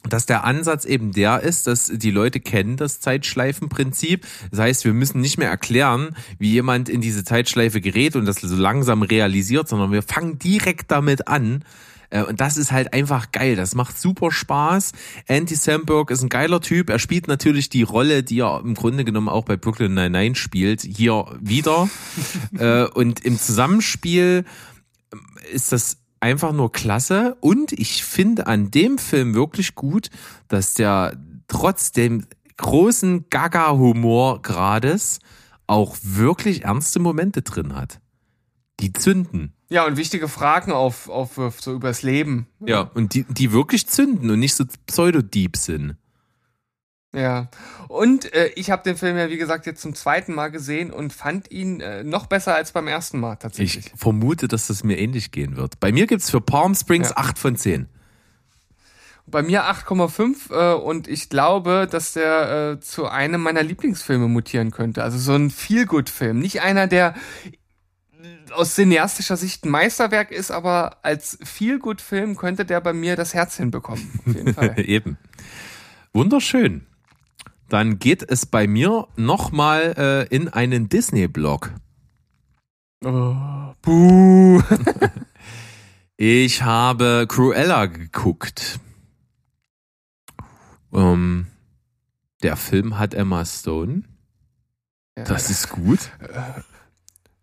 dass 0.10 0.26
der 0.26 0.44
Ansatz 0.44 0.86
eben 0.86 1.12
der 1.12 1.42
ist, 1.42 1.68
dass 1.68 1.88
die 1.88 2.12
Leute 2.12 2.40
kennen 2.40 2.78
das 2.78 3.00
Zeitschleifenprinzip. 3.00 4.26
Das 4.52 4.60
heißt, 4.60 4.86
wir 4.86 4.94
müssen 4.94 5.22
nicht 5.22 5.38
mehr 5.38 5.50
erklären, 5.50 6.16
wie 6.40 6.52
jemand 6.52 6.90
in 6.90 7.02
diese 7.02 7.24
Zeitschleife 7.24 7.82
gerät 7.82 8.16
und 8.16 8.26
das 8.26 8.38
so 8.38 8.56
langsam 8.56 9.02
realisiert, 9.02 9.68
sondern 9.68 9.92
wir 9.92 10.04
fangen 10.04 10.40
direkt 10.40 10.92
damit 10.92 11.28
an. 11.28 11.64
Äh, 12.10 12.24
Und 12.24 12.42
das 12.42 12.58
ist 12.58 12.72
halt 12.72 12.94
einfach 12.94 13.32
geil. 13.32 13.56
Das 13.56 13.76
macht 13.76 14.00
super 14.00 14.32
Spaß. 14.32 14.92
Andy 15.26 15.56
Samberg 15.56 16.12
ist 16.12 16.24
ein 16.24 16.30
geiler 16.30 16.62
Typ. 16.62 16.90
Er 16.90 17.00
spielt 17.00 17.28
natürlich 17.28 17.70
die 17.70 17.84
Rolle, 17.84 18.24
die 18.24 18.40
er 18.40 18.62
im 18.64 18.74
Grunde 18.76 19.04
genommen 19.06 19.30
auch 19.30 19.46
bei 19.46 19.58
Brooklyn 19.58 19.94
Nine-Nine 19.94 20.36
spielt, 20.36 20.82
hier 20.82 21.26
wieder. 21.40 21.90
Äh, 22.58 22.86
Und 22.86 23.24
im 23.26 23.38
Zusammenspiel 23.38 24.46
ist 25.52 25.72
das 25.72 25.98
einfach 26.20 26.54
nur 26.54 26.72
klasse. 26.72 27.36
Und 27.42 27.72
ich 27.74 28.04
finde 28.04 28.48
an 28.48 28.72
dem 28.72 28.98
Film 28.98 29.34
wirklich 29.36 29.76
gut, 29.76 30.10
dass 30.48 30.74
der 30.74 31.18
trotz 31.48 31.92
dem 31.92 32.26
großen 32.58 33.26
Gaga-Humor-Grades 33.30 35.20
auch 35.68 35.96
wirklich 36.02 36.64
ernste 36.64 37.00
Momente 37.00 37.42
drin 37.42 37.76
hat. 37.76 38.00
Die 38.80 38.94
zünden. 38.94 39.54
Ja, 39.70 39.86
und 39.86 39.98
wichtige 39.98 40.28
Fragen 40.28 40.72
auf, 40.72 41.10
aufwirft, 41.10 41.64
so 41.64 41.74
übers 41.74 42.04
Leben. 42.04 42.48
Ja, 42.60 42.82
und 42.94 43.14
die, 43.14 43.24
die 43.24 43.52
wirklich 43.52 43.88
zünden 43.88 44.30
und 44.30 44.40
nicht 44.40 44.56
so 44.56 44.66
pseudo-deep 44.86 45.58
sind. 45.58 45.98
Ja, 47.14 47.50
und 47.88 48.32
äh, 48.34 48.52
ich 48.56 48.70
habe 48.70 48.84
den 48.84 48.96
Film 48.98 49.18
ja, 49.18 49.30
wie 49.30 49.38
gesagt, 49.38 49.66
jetzt 49.66 49.82
zum 49.82 49.96
zweiten 49.96 50.36
Mal 50.36 50.50
gesehen 50.50 50.92
und 50.92 51.14
fand 51.14 51.50
ihn 51.52 51.80
äh, 51.82 52.04
noch 52.04 52.28
besser 52.28 52.54
als 52.54 52.72
beim 52.74 52.88
ersten 52.88 53.20
Mal 53.20 53.38
tatsächlich. 53.38 53.88
Ich 53.88 54.00
vermute, 54.00 54.48
dass 54.48 54.68
das 54.68 54.84
mir 54.84 55.00
ähnlich 55.00 55.32
gehen 55.32 55.58
wird. 55.58 55.80
Bei 55.80 55.92
mir 55.92 56.06
gibt's 56.06 56.30
für 56.30 56.42
Palm 56.42 56.76
Springs 56.76 57.10
Ja. 57.10 57.18
8 57.18 57.40
von 57.40 57.56
10. 57.56 57.88
Bei 59.26 59.42
mir 59.42 59.64
8,5 59.66 60.54
äh, 60.54 60.76
und 60.76 61.08
ich 61.08 61.30
glaube, 61.30 61.88
dass 61.90 62.14
der 62.14 62.76
äh, 62.76 62.80
zu 62.80 63.08
einem 63.08 63.42
meiner 63.42 63.64
Lieblingsfilme 63.64 64.28
mutieren 64.28 64.72
könnte. 64.72 65.04
Also 65.04 65.18
so 65.18 65.34
ein 65.34 65.50
Feel-Good-Film. 65.50 66.40
Nicht 66.40 66.62
einer, 66.62 66.88
der 66.88 67.14
aus 68.52 68.76
cineastischer 68.76 69.38
Sicht 69.38 69.66
ein 69.66 69.70
Meisterwerk 69.70 70.32
ist, 70.32 70.52
aber 70.52 70.98
als 71.04 71.38
Feel-Good-Film 71.44 72.36
könnte 72.36 72.66
der 72.66 72.82
bei 72.82 72.94
mir 72.94 73.16
das 73.16 73.34
Herz 73.34 73.58
hinbekommen. 73.58 74.08
Auf 74.26 74.36
jeden 74.36 74.54
Fall. 74.54 74.74
Eben. 74.78 75.18
Wunderschön. 76.14 76.86
Dann 77.70 78.00
geht 78.00 78.24
es 78.30 78.46
bei 78.46 78.68
mir 78.68 79.08
nochmal 79.16 79.94
äh, 79.98 80.36
in 80.36 80.48
einen 80.48 80.90
Disney-Blog. 80.90 81.72
Oh, 83.04 83.36
buh. 83.82 84.62
Ich 86.20 86.64
habe 86.64 87.28
Cruella 87.30 87.86
geguckt. 87.86 88.80
Ähm, 90.92 91.46
der 92.42 92.56
Film 92.56 92.98
hat 92.98 93.14
Emma 93.14 93.46
Stone. 93.46 94.02
Das 95.14 95.52
ist 95.52 95.70
gut. 95.70 96.12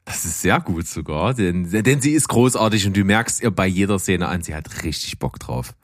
Das 0.04 0.24
ist 0.24 0.42
sehr 0.42 0.60
gut 0.60 0.86
sogar, 0.86 1.32
denn, 1.34 1.70
denn 1.70 2.00
sie 2.00 2.10
ist 2.12 2.28
großartig 2.28 2.86
und 2.86 2.96
du 2.96 3.04
merkst 3.04 3.42
ihr 3.42 3.50
bei 3.50 3.66
jeder 3.66 3.98
Szene 3.98 4.28
an, 4.28 4.42
sie 4.42 4.54
hat 4.54 4.82
richtig 4.84 5.18
Bock 5.18 5.38
drauf. 5.38 5.74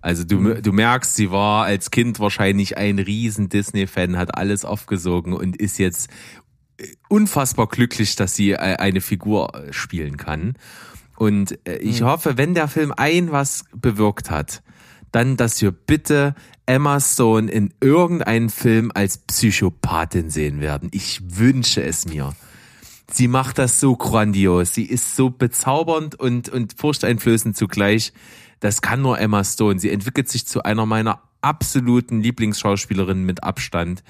Also 0.00 0.24
du, 0.24 0.60
du 0.60 0.72
merkst, 0.72 1.14
sie 1.16 1.30
war 1.30 1.64
als 1.64 1.90
Kind 1.90 2.20
wahrscheinlich 2.20 2.76
ein 2.76 2.98
riesen 2.98 3.48
Disney-Fan, 3.48 4.16
hat 4.18 4.36
alles 4.36 4.64
aufgesogen 4.64 5.32
und 5.32 5.56
ist 5.56 5.78
jetzt 5.78 6.08
unfassbar 7.08 7.68
glücklich, 7.68 8.16
dass 8.16 8.34
sie 8.34 8.52
äh, 8.52 8.56
eine 8.56 9.00
Figur 9.00 9.54
äh, 9.54 9.72
spielen 9.72 10.16
kann. 10.16 10.54
Und 11.16 11.58
äh, 11.66 11.76
ich 11.76 12.00
Mhm. 12.00 12.06
hoffe, 12.06 12.36
wenn 12.36 12.54
der 12.54 12.68
Film 12.68 12.92
ein 12.96 13.30
was 13.30 13.64
bewirkt 13.74 14.30
hat, 14.30 14.62
dann, 15.12 15.36
dass 15.36 15.60
wir 15.62 15.70
bitte 15.70 16.34
Emma 16.66 16.98
Stone 16.98 17.50
in 17.50 17.72
irgendeinem 17.80 18.48
Film 18.50 18.90
als 18.94 19.18
Psychopathin 19.18 20.28
sehen 20.30 20.60
werden. 20.60 20.88
Ich 20.92 21.20
wünsche 21.38 21.82
es 21.82 22.06
mir. 22.06 22.34
Sie 23.14 23.28
macht 23.28 23.58
das 23.58 23.78
so 23.78 23.94
grandios. 23.94 24.74
Sie 24.74 24.84
ist 24.84 25.14
so 25.14 25.30
bezaubernd 25.30 26.16
und, 26.16 26.48
und 26.48 26.74
furchteinflößend 26.76 27.56
zugleich. 27.56 28.12
Das 28.58 28.82
kann 28.82 29.02
nur 29.02 29.20
Emma 29.20 29.44
Stone. 29.44 29.78
Sie 29.78 29.90
entwickelt 29.90 30.28
sich 30.28 30.46
zu 30.46 30.64
einer 30.64 30.84
meiner 30.84 31.22
absoluten 31.40 32.22
Lieblingsschauspielerinnen 32.22 33.24
mit 33.24 33.44
Abstand. 33.44 34.02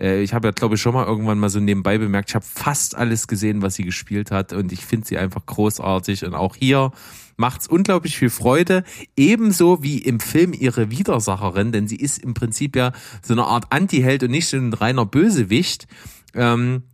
Äh, 0.00 0.22
Ich 0.22 0.32
habe 0.32 0.48
ja, 0.48 0.52
glaube 0.52 0.76
ich, 0.76 0.80
schon 0.80 0.94
mal 0.94 1.04
irgendwann 1.04 1.38
mal 1.38 1.50
so 1.50 1.60
nebenbei 1.60 1.98
bemerkt, 1.98 2.30
ich 2.30 2.34
habe 2.34 2.46
fast 2.46 2.94
alles 2.94 3.28
gesehen, 3.28 3.60
was 3.60 3.74
sie 3.74 3.84
gespielt 3.84 4.30
hat 4.30 4.54
und 4.54 4.72
ich 4.72 4.86
finde 4.86 5.06
sie 5.06 5.18
einfach 5.18 5.44
großartig 5.44 6.24
und 6.24 6.34
auch 6.34 6.56
hier 6.56 6.92
macht's 7.36 7.66
unglaublich 7.66 8.16
viel 8.16 8.30
Freude, 8.30 8.84
ebenso 9.18 9.82
wie 9.82 9.98
im 9.98 10.18
Film 10.18 10.54
ihre 10.54 10.90
Widersacherin, 10.90 11.72
denn 11.72 11.88
sie 11.88 11.96
ist 11.96 12.16
im 12.16 12.32
Prinzip 12.32 12.74
ja 12.74 12.92
so 13.20 13.34
eine 13.34 13.44
Art 13.44 13.66
Anti-Held 13.68 14.22
und 14.22 14.30
nicht 14.30 14.48
so 14.48 14.56
ein 14.56 14.72
reiner 14.72 15.04
Bösewicht. 15.04 15.86
Ähm, 16.32 16.84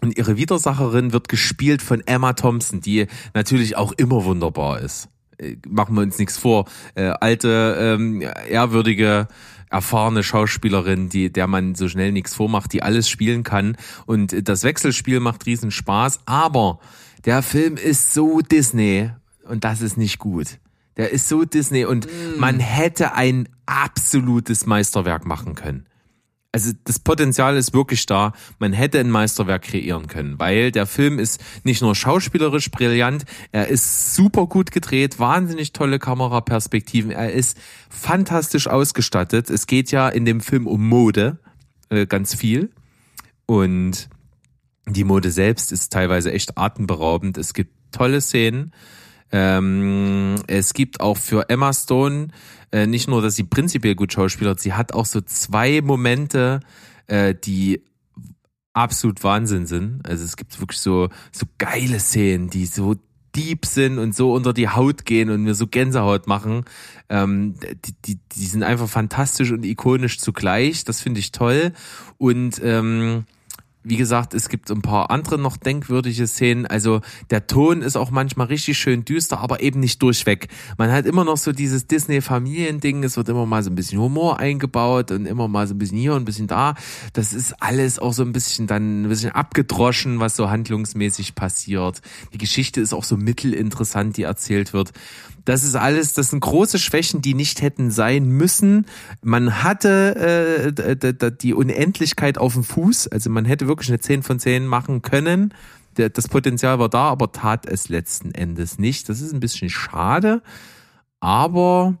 und 0.00 0.16
ihre 0.16 0.36
Widersacherin 0.36 1.12
wird 1.12 1.28
gespielt 1.28 1.82
von 1.82 2.00
Emma 2.06 2.32
Thompson, 2.32 2.80
die 2.80 3.06
natürlich 3.34 3.76
auch 3.76 3.92
immer 3.92 4.24
wunderbar 4.24 4.80
ist. 4.80 5.08
Äh, 5.38 5.56
Machen 5.68 5.94
wir 5.94 6.02
uns 6.02 6.18
nichts 6.18 6.38
vor. 6.38 6.66
Äh, 6.94 7.12
alte, 7.20 7.76
ähm, 7.78 8.22
ehrwürdige, 8.48 9.28
erfahrene 9.68 10.22
Schauspielerin, 10.22 11.08
die, 11.08 11.32
der 11.32 11.46
man 11.46 11.74
so 11.74 11.88
schnell 11.88 12.12
nichts 12.12 12.34
vormacht, 12.34 12.72
die 12.72 12.82
alles 12.82 13.08
spielen 13.08 13.42
kann. 13.42 13.76
Und 14.06 14.48
das 14.48 14.64
Wechselspiel 14.64 15.20
macht 15.20 15.46
riesen 15.46 15.70
Spaß. 15.70 16.20
Aber 16.26 16.80
der 17.24 17.42
Film 17.42 17.76
ist 17.76 18.12
so 18.12 18.40
Disney 18.40 19.10
und 19.44 19.64
das 19.64 19.82
ist 19.82 19.96
nicht 19.96 20.18
gut. 20.18 20.58
Der 20.96 21.10
ist 21.10 21.28
so 21.28 21.44
Disney 21.44 21.84
und 21.84 22.08
man 22.38 22.58
hätte 22.58 23.14
ein 23.14 23.48
absolutes 23.66 24.66
Meisterwerk 24.66 25.24
machen 25.24 25.54
können 25.54 25.86
also 26.52 26.72
das 26.84 26.98
Potenzial 26.98 27.56
ist 27.56 27.72
wirklich 27.74 28.06
da. 28.06 28.32
Man 28.58 28.72
hätte 28.72 28.98
ein 28.98 29.10
Meisterwerk 29.10 29.62
kreieren 29.62 30.08
können, 30.08 30.38
weil 30.38 30.72
der 30.72 30.86
Film 30.86 31.18
ist 31.18 31.40
nicht 31.62 31.80
nur 31.80 31.94
schauspielerisch 31.94 32.70
brillant, 32.70 33.24
er 33.52 33.68
ist 33.68 34.14
super 34.14 34.46
gut 34.46 34.72
gedreht, 34.72 35.18
wahnsinnig 35.18 35.72
tolle 35.72 35.98
Kameraperspektiven, 35.98 37.12
er 37.12 37.32
ist 37.32 37.56
fantastisch 37.88 38.66
ausgestattet. 38.66 39.48
Es 39.48 39.66
geht 39.66 39.92
ja 39.92 40.08
in 40.08 40.24
dem 40.24 40.40
Film 40.40 40.66
um 40.66 40.88
Mode 40.88 41.38
äh, 41.88 42.06
ganz 42.06 42.34
viel 42.34 42.70
und 43.46 44.08
die 44.86 45.04
Mode 45.04 45.30
selbst 45.30 45.70
ist 45.70 45.92
teilweise 45.92 46.32
echt 46.32 46.58
atemberaubend. 46.58 47.38
Es 47.38 47.54
gibt 47.54 47.72
tolle 47.92 48.20
Szenen. 48.20 48.72
Ähm, 49.32 50.36
es 50.46 50.74
gibt 50.74 51.00
auch 51.00 51.16
für 51.16 51.48
Emma 51.48 51.72
Stone 51.72 52.28
äh, 52.72 52.86
nicht 52.86 53.08
nur, 53.08 53.22
dass 53.22 53.36
sie 53.36 53.44
prinzipiell 53.44 53.94
gut 53.94 54.12
schauspielert, 54.12 54.60
sie 54.60 54.72
hat 54.72 54.92
auch 54.92 55.06
so 55.06 55.20
zwei 55.20 55.80
Momente, 55.80 56.60
äh, 57.06 57.34
die 57.34 57.82
absolut 58.72 59.22
Wahnsinn 59.24 59.66
sind. 59.66 60.06
Also 60.06 60.24
es 60.24 60.36
gibt 60.36 60.58
wirklich 60.60 60.80
so, 60.80 61.08
so 61.32 61.46
geile 61.58 61.98
Szenen, 61.98 62.50
die 62.50 62.66
so 62.66 62.94
deep 63.34 63.66
sind 63.66 63.98
und 63.98 64.14
so 64.14 64.32
unter 64.32 64.52
die 64.52 64.68
Haut 64.68 65.04
gehen 65.04 65.30
und 65.30 65.42
mir 65.42 65.54
so 65.54 65.66
Gänsehaut 65.66 66.26
machen. 66.26 66.64
Ähm, 67.08 67.54
die, 67.84 67.94
die, 68.04 68.18
die 68.32 68.46
sind 68.46 68.62
einfach 68.62 68.88
fantastisch 68.88 69.52
und 69.52 69.64
ikonisch 69.64 70.18
zugleich. 70.18 70.84
Das 70.84 71.00
finde 71.00 71.20
ich 71.20 71.32
toll. 71.32 71.72
Und 72.18 72.60
ähm, 72.62 73.24
wie 73.82 73.96
gesagt, 73.96 74.34
es 74.34 74.50
gibt 74.50 74.70
ein 74.70 74.82
paar 74.82 75.10
andere 75.10 75.38
noch 75.38 75.56
denkwürdige 75.56 76.26
Szenen. 76.26 76.66
Also 76.66 77.00
der 77.30 77.46
Ton 77.46 77.80
ist 77.80 77.96
auch 77.96 78.10
manchmal 78.10 78.48
richtig 78.48 78.76
schön 78.78 79.06
düster, 79.06 79.40
aber 79.40 79.62
eben 79.62 79.80
nicht 79.80 80.02
durchweg. 80.02 80.48
Man 80.76 80.92
hat 80.92 81.06
immer 81.06 81.24
noch 81.24 81.38
so 81.38 81.52
dieses 81.52 81.86
Disney-Familiending. 81.86 83.02
Es 83.04 83.16
wird 83.16 83.30
immer 83.30 83.46
mal 83.46 83.62
so 83.62 83.70
ein 83.70 83.74
bisschen 83.74 83.98
Humor 83.98 84.38
eingebaut 84.38 85.10
und 85.10 85.24
immer 85.24 85.48
mal 85.48 85.66
so 85.66 85.74
ein 85.74 85.78
bisschen 85.78 85.96
hier 85.96 86.12
und 86.12 86.22
ein 86.22 86.24
bisschen 86.26 86.46
da. 86.46 86.74
Das 87.14 87.32
ist 87.32 87.54
alles 87.62 87.98
auch 87.98 88.12
so 88.12 88.22
ein 88.22 88.32
bisschen 88.32 88.66
dann 88.66 89.04
ein 89.04 89.08
bisschen 89.08 89.32
abgedroschen, 89.32 90.20
was 90.20 90.36
so 90.36 90.50
handlungsmäßig 90.50 91.34
passiert. 91.34 92.02
Die 92.34 92.38
Geschichte 92.38 92.82
ist 92.82 92.92
auch 92.92 93.04
so 93.04 93.16
mittelinteressant, 93.16 94.18
die 94.18 94.24
erzählt 94.24 94.74
wird. 94.74 94.92
Das 95.44 95.64
ist 95.64 95.74
alles, 95.74 96.12
das 96.12 96.30
sind 96.30 96.40
große 96.40 96.78
Schwächen, 96.78 97.22
die 97.22 97.34
nicht 97.34 97.62
hätten 97.62 97.90
sein 97.90 98.28
müssen. 98.28 98.86
Man 99.22 99.62
hatte 99.62 100.72
äh, 100.74 101.32
die 101.32 101.54
Unendlichkeit 101.54 102.38
auf 102.38 102.54
dem 102.54 102.64
Fuß, 102.64 103.08
also 103.08 103.30
man 103.30 103.44
hätte 103.44 103.66
wirklich 103.66 103.88
eine 103.88 104.00
10 104.00 104.22
von 104.22 104.38
10 104.38 104.66
machen 104.66 105.02
können. 105.02 105.54
Das 105.94 106.28
Potenzial 106.28 106.78
war 106.78 106.88
da, 106.88 107.08
aber 107.10 107.32
tat 107.32 107.66
es 107.66 107.88
letzten 107.88 108.32
Endes 108.32 108.78
nicht. 108.78 109.08
Das 109.08 109.20
ist 109.20 109.32
ein 109.32 109.40
bisschen 109.40 109.70
schade, 109.70 110.42
aber 111.18 111.98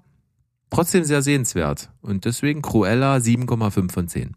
trotzdem 0.70 1.04
sehr 1.04 1.22
sehenswert. 1.22 1.90
Und 2.00 2.24
deswegen 2.24 2.62
Cruella 2.62 3.16
7,5 3.16 3.92
von 3.92 4.08
10. 4.08 4.36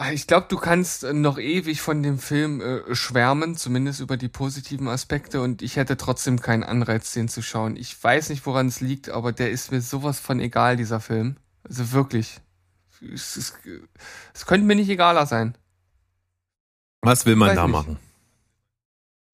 Ah, 0.00 0.12
Ich 0.12 0.26
glaube, 0.28 0.46
du 0.48 0.56
kannst 0.58 1.02
äh, 1.02 1.12
noch 1.12 1.38
ewig 1.38 1.80
von 1.80 2.02
dem 2.04 2.18
Film 2.18 2.60
äh, 2.60 2.94
schwärmen, 2.94 3.56
zumindest 3.56 3.98
über 4.00 4.16
die 4.16 4.28
positiven 4.28 4.86
Aspekte, 4.88 5.40
und 5.42 5.60
ich 5.60 5.74
hätte 5.76 5.96
trotzdem 5.96 6.40
keinen 6.40 6.62
Anreiz, 6.62 7.12
den 7.12 7.28
zu 7.28 7.42
schauen. 7.42 7.74
Ich 7.76 8.00
weiß 8.02 8.28
nicht, 8.30 8.46
woran 8.46 8.68
es 8.68 8.80
liegt, 8.80 9.08
aber 9.10 9.32
der 9.32 9.50
ist 9.50 9.72
mir 9.72 9.80
sowas 9.80 10.20
von 10.20 10.38
egal, 10.40 10.76
dieser 10.76 11.00
Film. 11.00 11.36
Also 11.64 11.90
wirklich. 11.92 12.40
Es, 13.12 13.36
es, 13.36 13.54
es 14.34 14.46
könnte 14.46 14.66
mir 14.66 14.76
nicht 14.76 14.88
egaler 14.88 15.26
sein. 15.26 15.56
Was 17.02 17.26
will 17.26 17.36
man 17.36 17.50
Weiß 17.50 17.56
da 17.56 17.62
nicht. 17.66 17.72
machen? 17.72 17.98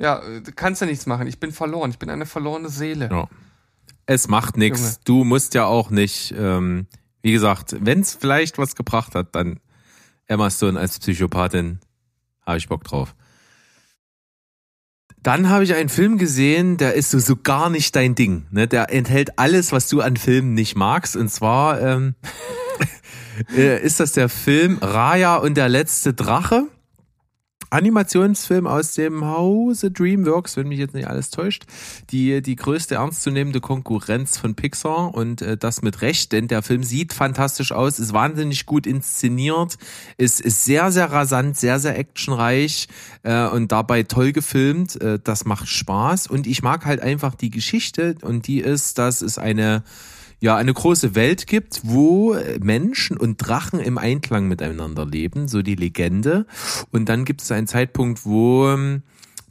Ja, 0.00 0.18
äh, 0.22 0.40
du 0.40 0.52
kannst 0.52 0.80
ja 0.80 0.86
nichts 0.86 1.06
machen. 1.06 1.26
Ich 1.26 1.40
bin 1.40 1.52
verloren. 1.52 1.90
Ich 1.90 1.98
bin 1.98 2.10
eine 2.10 2.26
verlorene 2.26 2.68
Seele. 2.70 3.08
Ja. 3.10 3.28
Es 4.06 4.28
macht 4.28 4.56
nichts. 4.56 5.00
Du 5.04 5.24
musst 5.24 5.54
ja 5.54 5.64
auch 5.66 5.88
nicht, 5.90 6.34
ähm, 6.36 6.86
wie 7.22 7.32
gesagt, 7.32 7.76
wenn 7.80 8.00
es 8.00 8.14
vielleicht 8.14 8.58
was 8.58 8.74
gebracht 8.76 9.14
hat, 9.14 9.34
dann 9.34 9.60
Emma 10.26 10.50
Stone 10.50 10.78
als 10.78 10.98
Psychopathin, 10.98 11.80
habe 12.44 12.58
ich 12.58 12.68
Bock 12.68 12.84
drauf. 12.84 13.14
Dann 15.22 15.48
habe 15.48 15.64
ich 15.64 15.74
einen 15.74 15.88
Film 15.88 16.18
gesehen, 16.18 16.76
der 16.76 16.94
ist 16.94 17.10
so, 17.10 17.18
so 17.18 17.34
gar 17.36 17.70
nicht 17.70 17.96
dein 17.96 18.14
Ding. 18.14 18.46
Ne? 18.50 18.68
Der 18.68 18.92
enthält 18.92 19.38
alles, 19.38 19.72
was 19.72 19.88
du 19.88 20.02
an 20.02 20.18
Filmen 20.18 20.52
nicht 20.52 20.76
magst. 20.76 21.16
Und 21.16 21.30
zwar 21.30 21.80
ähm, 21.80 22.14
äh, 23.56 23.82
ist 23.82 24.00
das 24.00 24.12
der 24.12 24.28
Film 24.28 24.78
Raya 24.82 25.36
und 25.36 25.56
der 25.56 25.70
letzte 25.70 26.12
Drache. 26.12 26.68
Animationsfilm 27.74 28.68
aus 28.68 28.92
dem 28.92 29.24
Hause 29.24 29.90
DreamWorks, 29.90 30.56
wenn 30.56 30.68
mich 30.68 30.78
jetzt 30.78 30.94
nicht 30.94 31.08
alles 31.08 31.30
täuscht. 31.30 31.64
Die, 32.10 32.40
die 32.40 32.54
größte 32.54 32.94
ernstzunehmende 32.94 33.60
Konkurrenz 33.60 34.38
von 34.38 34.54
Pixar 34.54 35.12
und 35.12 35.42
äh, 35.42 35.56
das 35.56 35.82
mit 35.82 36.00
Recht, 36.00 36.30
denn 36.30 36.46
der 36.46 36.62
Film 36.62 36.84
sieht 36.84 37.12
fantastisch 37.12 37.72
aus, 37.72 37.98
ist 37.98 38.12
wahnsinnig 38.12 38.64
gut 38.64 38.86
inszeniert, 38.86 39.76
ist, 40.16 40.40
ist 40.40 40.64
sehr, 40.64 40.92
sehr 40.92 41.10
rasant, 41.10 41.56
sehr, 41.56 41.80
sehr 41.80 41.98
actionreich 41.98 42.86
äh, 43.24 43.48
und 43.48 43.72
dabei 43.72 44.04
toll 44.04 44.30
gefilmt. 44.30 45.00
Äh, 45.00 45.18
das 45.22 45.44
macht 45.44 45.66
Spaß 45.66 46.28
und 46.28 46.46
ich 46.46 46.62
mag 46.62 46.84
halt 46.84 47.00
einfach 47.00 47.34
die 47.34 47.50
Geschichte 47.50 48.14
und 48.22 48.46
die 48.46 48.60
ist, 48.60 48.98
dass 48.98 49.20
es 49.20 49.36
eine 49.36 49.82
ja, 50.44 50.56
eine 50.56 50.74
große 50.74 51.14
Welt 51.14 51.46
gibt, 51.46 51.80
wo 51.84 52.36
Menschen 52.60 53.16
und 53.16 53.38
Drachen 53.38 53.80
im 53.80 53.96
Einklang 53.96 54.46
miteinander 54.46 55.06
leben, 55.06 55.48
so 55.48 55.62
die 55.62 55.74
Legende. 55.74 56.44
Und 56.92 57.08
dann 57.08 57.24
gibt 57.24 57.40
es 57.40 57.50
einen 57.50 57.66
Zeitpunkt, 57.66 58.26
wo 58.26 58.68
ähm, 58.68 59.04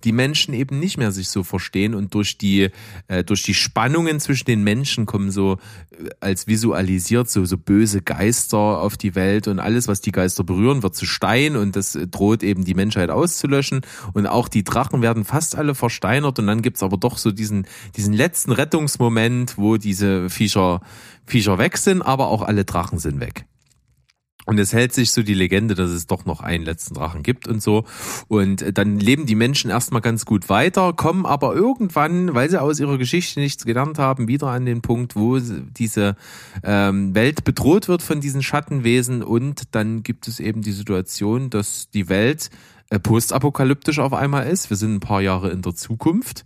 die 0.04 0.12
Menschen 0.12 0.54
eben 0.54 0.80
nicht 0.80 0.98
mehr 0.98 1.12
sich 1.12 1.30
so 1.30 1.44
verstehen 1.44 1.96
und 1.96 2.14
durch 2.14 2.38
die 2.38 2.70
äh, 3.08 3.24
durch 3.24 3.44
die 3.44 3.54
Spannungen 3.54 4.20
zwischen 4.20 4.46
den 4.46 4.64
Menschen 4.64 5.06
kommen 5.06 5.32
so 5.32 5.58
äh, 5.92 6.10
als 6.20 6.48
visualisiert 6.48 7.30
so 7.30 7.46
so 7.46 7.58
böse 7.58 8.02
Geister 8.02 8.58
auf 8.58 8.98
die 8.98 9.16
Welt 9.16 9.48
und 9.48 9.60
alles 9.60 9.88
was 9.88 10.02
die 10.02 10.12
Geister 10.12 10.44
berühren 10.44 10.84
wird 10.84 10.96
zu 10.96 11.06
Stein 11.06 11.56
und 11.56 11.76
das 11.76 11.96
äh, 11.96 12.08
droht 12.08 12.44
eben 12.44 12.66
die 12.66 12.76
Menschheit 12.76 13.10
auszulöschen 13.10 13.82
und 14.14 14.28
auch 14.28 14.48
die 14.48 14.64
Drachen 14.64 15.02
werden 15.02 15.26
fast 15.26 15.56
alle 15.56 15.76
versteinert 15.76 16.40
und 16.40 16.48
dann 16.48 16.62
gibt's 16.62 16.84
aber 16.84 16.98
doch 16.98 17.18
so 17.18 17.32
diesen 17.32 17.68
diesen 17.96 18.14
letzten 18.14 18.52
Rettungsmoment, 18.52 19.58
wo 19.58 19.78
diese 19.78 20.30
Viecher 20.30 20.82
Viecher 21.26 21.58
weg 21.58 21.78
sind, 21.78 22.02
aber 22.02 22.28
auch 22.28 22.42
alle 22.42 22.66
Drachen 22.66 23.00
sind 23.00 23.20
weg. 23.20 23.46
Und 24.46 24.60
es 24.60 24.74
hält 24.74 24.94
sich 24.94 25.12
so 25.12 25.24
die 25.24 25.34
Legende, 25.34 25.74
dass 25.74 25.90
es 25.90 26.08
doch 26.08 26.26
noch 26.26 26.42
einen 26.42 26.66
letzten 26.66 26.96
Drachen 26.96 27.24
gibt 27.24 27.48
und 27.48 27.62
so. 27.62 27.86
Und 28.28 28.78
dann 28.78 29.00
leben 29.00 29.26
die 29.26 29.36
Menschen 29.36 29.70
erstmal 29.70 30.02
ganz 30.02 30.26
gut 30.26 30.50
weiter, 30.50 30.94
kommen 30.94 31.26
aber 31.26 31.56
irgendwann, 31.56 32.34
weil 32.34 32.50
sie 32.50 32.62
aus 32.62 32.80
ihrer 32.80 32.98
Geschichte 32.98 33.40
nichts 33.40 33.66
gelernt 33.66 34.00
haben, 34.00 34.28
wieder 34.28 34.48
an 34.48 34.66
den 34.66 34.82
Punkt, 34.82 35.16
wo 35.16 35.40
diese 35.40 36.16
ähm, 36.64 37.16
Welt 37.16 37.44
bedroht 37.44 37.88
wird 37.88 38.02
von 38.02 38.20
diesen 38.20 38.44
Schattenwesen. 38.44 39.24
Und 39.24 39.64
dann 39.72 40.04
gibt 40.04 40.28
es 40.28 40.40
eben 40.40 40.62
die 40.62 40.74
Situation, 40.74 41.50
dass 41.50 41.90
die 41.90 42.10
Welt 42.10 42.50
äh, 42.90 43.00
postapokalyptisch 43.00 44.00
auf 44.00 44.14
einmal 44.14 44.48
ist. 44.48 44.70
Wir 44.70 44.78
sind 44.78 44.96
ein 44.96 45.00
paar 45.00 45.22
Jahre 45.22 45.52
in 45.52 45.62
der 45.62 45.76
Zukunft. 45.76 46.44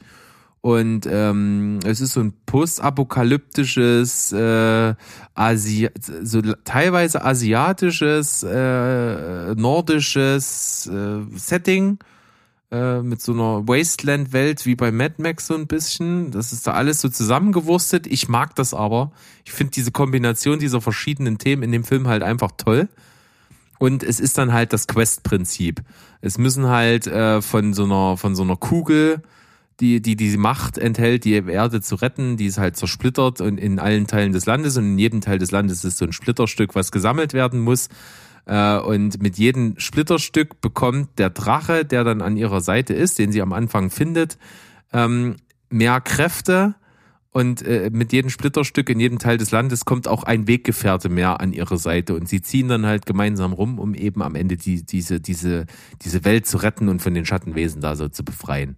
Und 0.61 1.07
ähm, 1.09 1.79
es 1.85 2.01
ist 2.01 2.13
so 2.13 2.19
ein 2.19 2.34
postapokalyptisches, 2.45 4.31
äh, 4.34 4.95
Asi 5.35 5.89
so 6.23 6.41
teilweise 6.63 7.23
asiatisches, 7.23 8.43
äh, 8.43 9.55
nordisches 9.55 10.88
äh, 10.88 11.21
Setting 11.35 11.99
äh, 12.71 13.01
mit 13.01 13.21
so 13.21 13.34
einer 13.34 13.67
Wasteland-Welt 13.67 14.65
wie 14.65 14.75
bei 14.75 14.91
Mad 14.91 15.15
Max 15.19 15.47
so 15.47 15.55
ein 15.55 15.67
bisschen. 15.67 16.31
Das 16.31 16.51
ist 16.51 16.67
da 16.67 16.73
alles 16.73 16.99
so 17.01 17.07
zusammengewurstet. 17.07 18.07
Ich 18.07 18.27
mag 18.27 18.55
das 18.55 18.73
aber. 18.73 19.11
Ich 19.45 19.53
finde 19.53 19.71
diese 19.71 19.91
Kombination 19.91 20.59
dieser 20.59 20.81
verschiedenen 20.81 21.38
Themen 21.38 21.63
in 21.63 21.71
dem 21.71 21.84
Film 21.85 22.07
halt 22.07 22.23
einfach 22.23 22.51
toll. 22.57 22.89
Und 23.79 24.03
es 24.03 24.19
ist 24.19 24.38
dann 24.38 24.53
halt 24.53 24.73
das 24.73 24.88
Quest-Prinzip. 24.88 25.81
Es 26.19 26.38
müssen 26.38 26.67
halt 26.67 27.07
äh, 27.07 27.41
von 27.41 27.73
so 27.73 27.84
einer 27.85 28.17
von 28.17 28.35
so 28.35 28.43
einer 28.43 28.57
Kugel 28.57 29.21
die, 29.79 30.01
die 30.01 30.15
die 30.15 30.37
Macht 30.37 30.77
enthält, 30.77 31.23
die 31.23 31.33
Erde 31.33 31.81
zu 31.81 31.95
retten, 31.95 32.37
die 32.37 32.47
ist 32.47 32.57
halt 32.57 32.77
zersplittert 32.77 33.41
und 33.41 33.59
in 33.59 33.79
allen 33.79 34.07
Teilen 34.07 34.33
des 34.33 34.45
Landes 34.45 34.77
und 34.77 34.85
in 34.85 34.99
jedem 34.99 35.21
Teil 35.21 35.37
des 35.37 35.51
Landes 35.51 35.83
ist 35.83 35.97
so 35.97 36.05
ein 36.05 36.13
Splitterstück, 36.13 36.73
was 36.75 36.91
gesammelt 36.91 37.33
werden 37.33 37.59
muss. 37.59 37.89
Äh, 38.45 38.79
und 38.79 39.21
mit 39.21 39.37
jedem 39.37 39.75
Splitterstück 39.77 40.61
bekommt 40.61 41.19
der 41.19 41.29
Drache, 41.29 41.85
der 41.85 42.03
dann 42.03 42.21
an 42.21 42.37
ihrer 42.37 42.61
Seite 42.61 42.93
ist, 42.93 43.19
den 43.19 43.31
sie 43.31 43.41
am 43.41 43.53
Anfang 43.53 43.91
findet, 43.91 44.37
ähm, 44.93 45.35
mehr 45.69 46.01
Kräfte. 46.01 46.75
Und 47.29 47.61
äh, 47.61 47.91
mit 47.93 48.13
jedem 48.13 48.31
Splitterstück 48.31 48.89
in 48.89 48.99
jedem 48.99 49.19
Teil 49.19 49.37
des 49.37 49.51
Landes 49.51 49.85
kommt 49.85 50.07
auch 50.07 50.23
ein 50.23 50.47
Weggefährte 50.47 51.07
mehr 51.07 51.39
an 51.39 51.53
ihre 51.53 51.77
Seite. 51.77 52.15
Und 52.15 52.27
sie 52.27 52.41
ziehen 52.41 52.67
dann 52.67 52.87
halt 52.87 53.05
gemeinsam 53.05 53.53
rum, 53.53 53.77
um 53.77 53.93
eben 53.93 54.23
am 54.23 54.33
Ende 54.33 54.57
die, 54.57 54.83
diese, 54.83 55.19
diese, 55.19 55.67
diese 56.01 56.25
Welt 56.25 56.47
zu 56.47 56.57
retten 56.57 56.89
und 56.89 56.99
von 56.99 57.13
den 57.13 57.27
Schattenwesen 57.27 57.79
da 57.79 57.95
so 57.95 58.07
zu 58.07 58.25
befreien. 58.25 58.77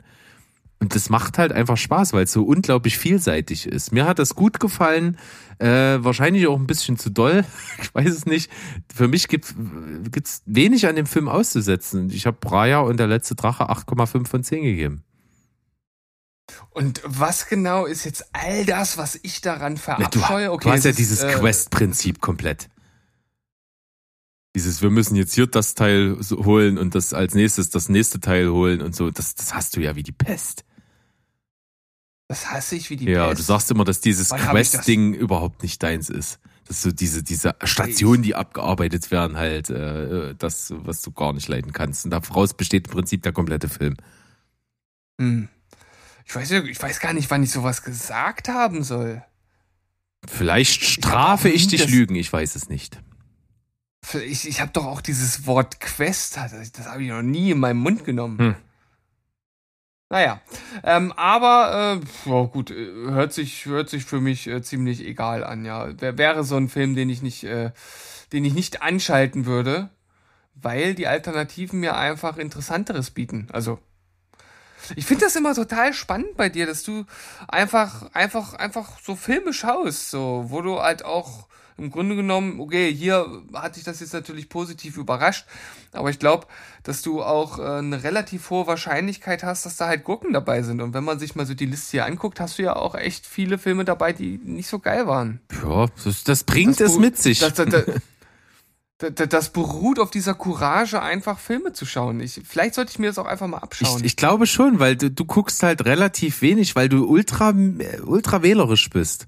Und 0.82 0.96
das 0.96 1.10
macht 1.10 1.38
halt 1.38 1.52
einfach 1.52 1.76
Spaß, 1.76 2.14
weil 2.14 2.24
es 2.24 2.32
so 2.32 2.44
unglaublich 2.44 2.98
vielseitig 2.98 3.68
ist. 3.68 3.92
Mir 3.92 4.06
hat 4.06 4.18
das 4.18 4.34
gut 4.34 4.62
gefallen, 4.62 5.18
äh, 5.60 5.68
wahrscheinlich 5.68 6.48
auch 6.48 6.58
ein 6.58 6.68
bisschen 6.68 6.98
zu 6.98 7.10
doll. 7.10 7.44
Ich 7.82 7.94
weiß 7.94 8.14
es 8.14 8.26
nicht. 8.26 8.52
Für 8.94 9.08
mich 9.08 9.28
gibt 9.28 9.46
es 9.46 10.42
wenig 10.46 10.88
an 10.88 10.96
dem 10.96 11.06
Film 11.06 11.28
auszusetzen. 11.28 12.10
Ich 12.12 12.26
habe 12.26 12.38
Braya 12.40 12.80
und 12.80 12.98
der 12.98 13.08
letzte 13.08 13.36
Drache 13.36 13.70
8,5 13.70 14.28
von 14.28 14.44
10 14.44 14.64
gegeben. 14.64 15.04
Und 16.72 17.02
was 17.06 17.48
genau 17.48 17.86
ist 17.86 18.06
jetzt 18.06 18.26
all 18.34 18.66
das, 18.66 18.98
was 18.98 19.20
ich 19.22 19.42
daran 19.42 19.78
verabscheue? 19.78 20.48
Du, 20.48 20.54
okay, 20.54 20.70
du 20.70 20.74
hast 20.74 20.86
ja 20.86 20.92
es 20.92 20.98
dieses 20.98 21.24
äh, 21.24 21.34
Quest-Prinzip 21.34 22.22
komplett. 22.22 22.70
Dieses, 24.56 24.82
wir 24.82 24.90
müssen 24.90 25.16
jetzt 25.16 25.34
hier 25.34 25.48
das 25.48 25.76
Teil 25.76 26.18
holen 26.32 26.78
und 26.78 26.96
das 26.96 27.14
als 27.14 27.34
nächstes 27.34 27.70
das 27.70 27.90
nächste 27.90 28.20
Teil 28.20 28.50
holen 28.50 28.82
und 28.82 28.96
so. 28.96 29.12
Das, 29.12 29.36
das 29.36 29.54
hast 29.54 29.76
du 29.76 29.82
ja 29.82 29.96
wie 29.96 30.04
die 30.04 30.12
Pest. 30.12 30.66
Das 32.30 32.52
hasse 32.52 32.76
ich 32.76 32.90
wie 32.92 32.96
die 32.96 33.06
Ja, 33.06 33.28
Pest. 33.30 33.40
du 33.40 33.44
sagst 33.44 33.72
immer, 33.72 33.84
dass 33.84 34.02
dieses 34.02 34.32
ich? 34.32 34.38
Quest-Ding 34.38 35.14
überhaupt 35.16 35.64
nicht 35.64 35.82
deins 35.82 36.10
ist. 36.10 36.40
Dass 36.68 36.84
so 36.84 36.92
diese, 36.92 37.24
diese 37.24 37.56
Stationen, 37.64 38.22
die 38.22 38.36
abgearbeitet 38.36 39.10
werden, 39.10 39.36
halt, 39.36 39.72
äh, 39.72 40.36
das, 40.36 40.72
was 40.78 41.02
du 41.02 41.12
gar 41.12 41.34
nicht 41.34 41.48
leiden 41.48 41.74
kannst. 41.74 42.06
Und 42.06 42.12
daraus 42.12 42.54
besteht 42.54 42.86
im 42.88 42.94
Prinzip 42.94 43.24
der 43.24 43.32
komplette 43.34 43.68
Film. 43.68 43.98
Hm. 45.20 45.50
Ich 46.24 46.36
weiß, 46.36 46.52
ich 46.52 46.80
weiß 46.80 47.00
gar 47.00 47.14
nicht, 47.14 47.32
wann 47.32 47.42
ich 47.42 47.50
sowas 47.50 47.82
gesagt 47.82 48.48
haben 48.48 48.84
soll. 48.84 49.24
Vielleicht 50.28 50.84
strafe 50.84 51.50
ich 51.50 51.64
nie 51.66 51.78
dich 51.78 51.90
lügen, 51.90 52.14
ich 52.14 52.32
weiß 52.32 52.56
es 52.56 52.70
nicht. 52.70 53.00
Ich, 54.28 54.48
ich 54.48 54.62
habe 54.62 54.72
doch 54.72 54.86
auch 54.86 55.02
dieses 55.02 55.48
Wort 55.48 55.80
Quest, 55.80 56.38
das, 56.38 56.72
das 56.72 56.86
habe 56.86 57.02
ich 57.04 57.10
noch 57.10 57.24
nie 57.24 57.50
in 57.52 57.60
meinem 57.60 57.80
Mund 57.80 58.06
genommen. 58.06 58.38
Hm. 58.38 58.56
Naja, 60.12 60.42
ähm, 60.84 61.12
aber 61.12 62.02
äh, 62.02 62.30
ja, 62.30 62.44
gut, 62.46 62.72
äh, 62.72 62.92
hört 63.12 63.32
sich 63.32 63.68
hört 63.68 63.90
sich 63.90 64.06
für 64.06 64.20
mich 64.20 64.48
äh, 64.48 64.64
ziemlich 64.64 65.06
egal 65.06 65.44
an. 65.44 65.66
Ja, 65.66 66.02
Wär, 66.02 66.18
wäre 66.18 66.44
so 66.44 66.58
ein 66.58 66.68
Film, 66.68 66.96
den 66.96 67.12
ich 67.12 67.22
nicht, 67.22 67.44
äh, 67.44 67.72
den 68.34 68.44
ich 68.44 68.56
nicht 68.56 68.82
anschalten 68.82 69.46
würde, 69.46 69.90
weil 70.56 70.96
die 70.96 71.08
Alternativen 71.08 71.80
mir 71.80 71.96
einfach 71.96 72.38
interessanteres 72.38 73.12
bieten. 73.12 73.50
Also 73.52 73.78
ich 74.96 75.06
finde 75.06 75.26
das 75.26 75.36
immer 75.36 75.54
total 75.54 75.94
spannend 75.94 76.36
bei 76.38 76.50
dir, 76.50 76.66
dass 76.66 76.82
du 76.82 77.06
einfach, 77.48 78.12
einfach, 78.14 78.56
einfach 78.56 79.00
so 79.04 79.16
Filme 79.16 79.54
schaust, 79.54 80.10
so, 80.10 80.46
wo 80.48 80.62
du 80.62 80.80
halt 80.82 81.06
auch 81.06 81.48
im 81.80 81.92
Grunde 81.92 82.16
genommen, 82.16 82.60
okay, 82.60 82.94
hier 82.94 83.44
hat 83.54 83.76
dich 83.76 83.84
das 83.84 84.00
jetzt 84.00 84.14
natürlich 84.14 84.50
positiv 84.50 84.98
überrascht, 84.98 85.46
aber 85.92 86.10
ich 86.10 86.20
glaube, 86.20 86.48
dass 86.84 87.02
du 87.02 87.24
auch 87.24 87.60
äh, 87.60 87.64
eine 87.64 88.04
relativ 88.04 88.50
hohe 88.50 88.68
Wahrscheinlichkeit 88.68 89.44
hast, 89.44 89.66
dass 89.66 89.78
da 89.78 89.88
halt 89.88 90.04
Gurken 90.04 90.34
dabei 90.34 90.62
sind. 90.62 90.82
Und 90.82 90.94
wenn 90.94 91.04
man 91.04 91.20
sich 91.20 91.36
mal 91.36 91.46
so 91.46 91.54
die 91.54 91.66
Liste 91.66 91.92
hier 91.92 92.06
anguckt, 92.06 92.40
hast 92.40 92.60
du 92.60 92.64
ja 92.64 92.76
auch 92.76 92.96
echt 92.96 93.26
viele 93.26 93.58
Filme 93.58 93.86
dabei, 93.86 94.14
die 94.14 94.40
nicht 94.44 94.68
so 94.68 94.80
geil 94.80 95.08
waren. 95.08 95.40
Ja, 95.64 95.88
das, 96.04 96.24
das 96.24 96.44
bringt 96.44 96.80
es 96.82 96.98
mit 96.98 97.18
sich. 97.18 97.40
Das, 97.40 97.54
das, 97.54 97.70
das, 98.98 99.14
das, 99.16 99.30
das 99.30 99.50
beruht 99.50 100.00
auf 100.00 100.12
dieser 100.12 100.34
Courage, 100.34 101.02
einfach 101.02 101.40
Filme 101.40 101.74
zu 101.74 101.86
schauen. 101.86 102.20
Ich, 102.20 102.42
vielleicht 102.46 102.76
sollte 102.76 102.92
ich 102.92 103.00
mir 103.00 103.08
das 103.08 103.18
auch 103.18 103.26
einfach 103.26 103.48
mal 103.48 103.60
abschauen. 103.60 104.00
Ich, 104.00 104.08
ich 104.08 104.16
glaube 104.16 104.46
schon, 104.46 104.80
weil 104.80 104.96
du, 104.96 105.10
du 105.10 105.26
guckst 105.26 105.64
halt 105.64 105.86
relativ 105.86 106.42
wenig, 106.42 106.76
weil 106.76 106.90
du 106.90 107.06
ultra, 107.06 107.52
äh, 107.52 108.02
ultra 108.02 108.44
wählerisch 108.44 108.90
bist. 108.90 109.28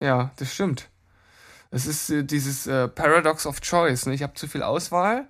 Ja, 0.00 0.32
das 0.36 0.52
stimmt. 0.52 0.90
Es 1.74 1.86
ist 1.86 2.10
äh, 2.10 2.24
dieses 2.24 2.66
äh, 2.66 2.88
Paradox 2.88 3.46
of 3.46 3.60
Choice. 3.60 4.06
Ne? 4.06 4.14
Ich 4.14 4.22
habe 4.22 4.34
zu 4.34 4.46
viel 4.46 4.62
Auswahl 4.62 5.26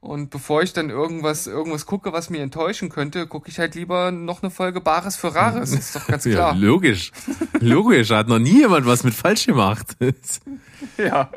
und 0.00 0.30
bevor 0.30 0.62
ich 0.62 0.72
dann 0.72 0.90
irgendwas, 0.90 1.46
irgendwas 1.46 1.86
gucke, 1.86 2.12
was 2.12 2.28
mir 2.30 2.40
enttäuschen 2.42 2.88
könnte, 2.88 3.26
gucke 3.26 3.48
ich 3.48 3.58
halt 3.58 3.74
lieber 3.76 4.10
noch 4.10 4.42
eine 4.42 4.50
Folge 4.50 4.80
Bares 4.80 5.16
für 5.16 5.34
Rares. 5.34 5.72
Ist 5.78 5.94
doch 5.94 6.06
ganz 6.06 6.24
Ja, 6.24 6.32
klar. 6.32 6.54
logisch. 6.56 7.12
Logisch, 7.60 8.10
hat 8.10 8.26
noch 8.28 8.38
nie 8.40 8.58
jemand 8.60 8.86
was 8.86 9.04
mit 9.04 9.14
falsch 9.14 9.46
gemacht. 9.46 9.96
Ja. 10.98 11.30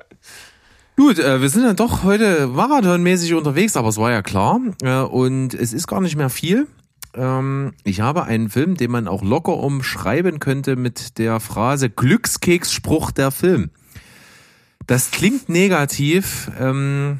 Gut, 0.98 1.20
äh, 1.20 1.40
wir 1.42 1.50
sind 1.50 1.64
dann 1.64 1.76
doch 1.76 2.04
heute 2.04 2.48
marathonmäßig 2.48 3.34
unterwegs, 3.36 3.76
aber 3.78 3.90
es 3.90 3.98
war 3.98 4.12
ja 4.12 4.22
klar. 4.24 4.60
Äh, 4.82 5.02
und 5.02 5.54
es 5.54 5.74
ist 5.74 5.86
gar 5.88 6.02
nicht 6.02 6.16
mehr 6.16 6.30
viel. 6.30 6.68
Ähm, 7.14 7.74
ich 7.84 8.02
habe 8.02 8.24
einen 8.24 8.50
Film, 8.50 8.76
den 8.76 8.90
man 8.90 9.08
auch 9.08 9.22
locker 9.22 9.58
umschreiben 9.58 10.40
könnte 10.40 10.76
mit 10.78 11.18
der 11.20 11.40
Phrase 11.40 11.90
Glückskeksspruch 11.90 13.12
der 13.12 13.30
Film. 13.32 13.70
Das 14.88 15.12
klingt 15.12 15.50
negativ, 15.50 16.52
ähm, 16.60 17.20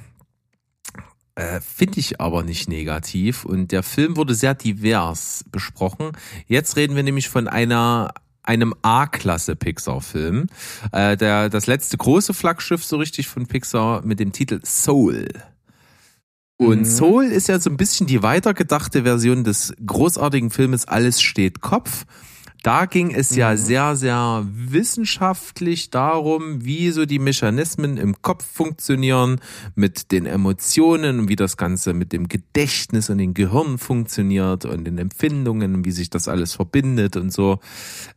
äh, 1.36 1.60
finde 1.62 2.00
ich 2.00 2.22
aber 2.22 2.44
nicht 2.44 2.70
negativ. 2.70 3.46
Und 3.46 3.72
der 3.72 3.84
Film 3.84 4.16
wurde 4.18 4.36
sehr 4.36 4.54
divers 4.54 5.44
besprochen. 5.52 6.12
Jetzt 6.48 6.76
reden 6.78 6.96
wir 6.96 7.04
nämlich 7.04 7.30
von 7.30 7.48
einer 7.48 8.14
einem 8.44 8.76
A-Klasse 8.84 9.56
Pixar-Film. 9.56 10.48
Äh, 10.92 11.18
der, 11.18 11.50
das 11.50 11.66
letzte 11.66 11.98
große 11.98 12.34
Flaggschiff 12.34 12.86
so 12.86 12.98
richtig 12.98 13.28
von 13.28 13.48
Pixar 13.48 14.06
mit 14.06 14.20
dem 14.20 14.32
Titel 14.32 14.60
Soul. 14.64 15.28
Und 16.58 16.82
Mhm. 16.82 16.86
Soul 16.86 17.26
ist 17.26 17.48
ja 17.48 17.60
so 17.60 17.70
ein 17.70 17.78
bisschen 17.78 18.08
die 18.08 18.24
weitergedachte 18.24 19.04
Version 19.04 19.44
des 19.44 19.74
großartigen 19.86 20.52
Filmes 20.52 20.88
Alles 20.88 21.22
steht 21.22 21.62
Kopf. 21.62 22.06
Da 22.66 22.88
ging 22.88 23.14
es 23.14 23.36
ja 23.36 23.56
sehr, 23.58 23.96
sehr 23.96 24.44
wissenschaftlich 24.52 25.92
darum, 25.92 26.66
wie 26.66 26.90
so 26.90 27.06
die 27.06 27.20
Mechanismen 27.20 27.98
im 27.98 28.24
Kopf 28.24 28.44
funktionieren, 28.44 29.40
mit 29.76 30.12
den 30.12 30.26
Emotionen 30.26 31.20
und 31.20 31.30
wie 31.30 31.36
das 31.36 31.58
Ganze 31.58 31.94
mit 31.94 32.12
dem 32.12 32.28
Gedächtnis 32.28 33.12
und 33.12 33.20
den 33.20 33.36
Gehirn 33.36 33.78
funktioniert 33.78 34.66
und 34.66 34.84
den 34.86 34.98
Empfindungen 34.98 35.86
wie 35.86 35.92
sich 35.92 36.10
das 36.10 36.28
alles 36.28 36.56
verbindet 36.56 37.18
und 37.18 37.32
so. 37.32 37.60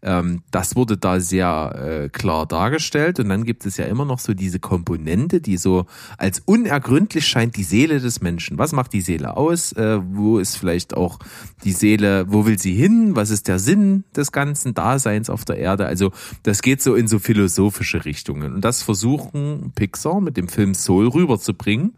Ähm, 0.01 0.41
das 0.51 0.77
wurde 0.77 0.97
da 0.97 1.21
sehr 1.21 2.05
äh, 2.05 2.09
klar 2.09 2.47
dargestellt. 2.47 3.21
Und 3.21 3.29
dann 3.29 3.45
gibt 3.45 3.67
es 3.67 3.77
ja 3.77 3.85
immer 3.85 4.07
noch 4.07 4.19
so 4.19 4.33
diese 4.33 4.61
Komponente, 4.61 5.43
die 5.43 5.59
so 5.59 5.85
als 6.17 6.41
unergründlich 6.47 7.27
scheint, 7.27 7.55
die 7.59 7.65
Seele 7.65 8.01
des 8.01 8.23
Menschen. 8.23 8.57
Was 8.57 8.73
macht 8.73 8.95
die 8.95 9.03
Seele 9.03 9.37
aus? 9.37 9.73
Äh, 9.73 10.01
wo 10.03 10.39
ist 10.39 10.57
vielleicht 10.57 10.97
auch 10.97 11.19
die 11.65 11.73
Seele, 11.73 12.25
wo 12.33 12.47
will 12.47 12.59
sie 12.59 12.73
hin? 12.73 13.15
Was 13.15 13.29
ist 13.29 13.47
der 13.47 13.59
Sinn 13.59 14.05
des 14.17 14.33
ganzen 14.33 14.38
Daseins 14.75 15.31
auf 15.31 15.45
der 15.45 15.59
Erde? 15.59 15.87
Also 15.87 16.13
das 16.43 16.63
geht 16.63 16.83
so 16.83 16.95
in 16.95 17.09
so 17.09 17.19
philosophische 17.19 18.05
Richtungen. 18.05 18.55
Und 18.55 18.65
das 18.65 18.83
versuchen 18.83 19.73
Pixar 19.75 20.21
mit 20.21 20.37
dem 20.37 20.49
Film 20.49 20.75
Soul 20.75 21.09
rüberzubringen. 21.09 21.95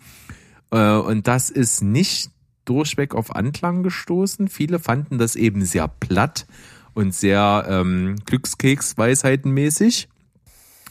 Äh, 0.71 0.95
und 0.95 1.27
das 1.27 1.51
ist 1.51 1.83
nicht 1.83 2.31
durchweg 2.65 3.15
auf 3.15 3.35
Anklang 3.35 3.83
gestoßen. 3.83 4.49
Viele 4.49 4.79
fanden 4.79 5.19
das 5.19 5.37
eben 5.37 5.65
sehr 5.65 5.89
platt 5.89 6.47
und 6.95 7.15
sehr 7.15 7.67
ähm, 7.69 8.17
Glückskeks-Weisheitenmäßig. 8.27 10.09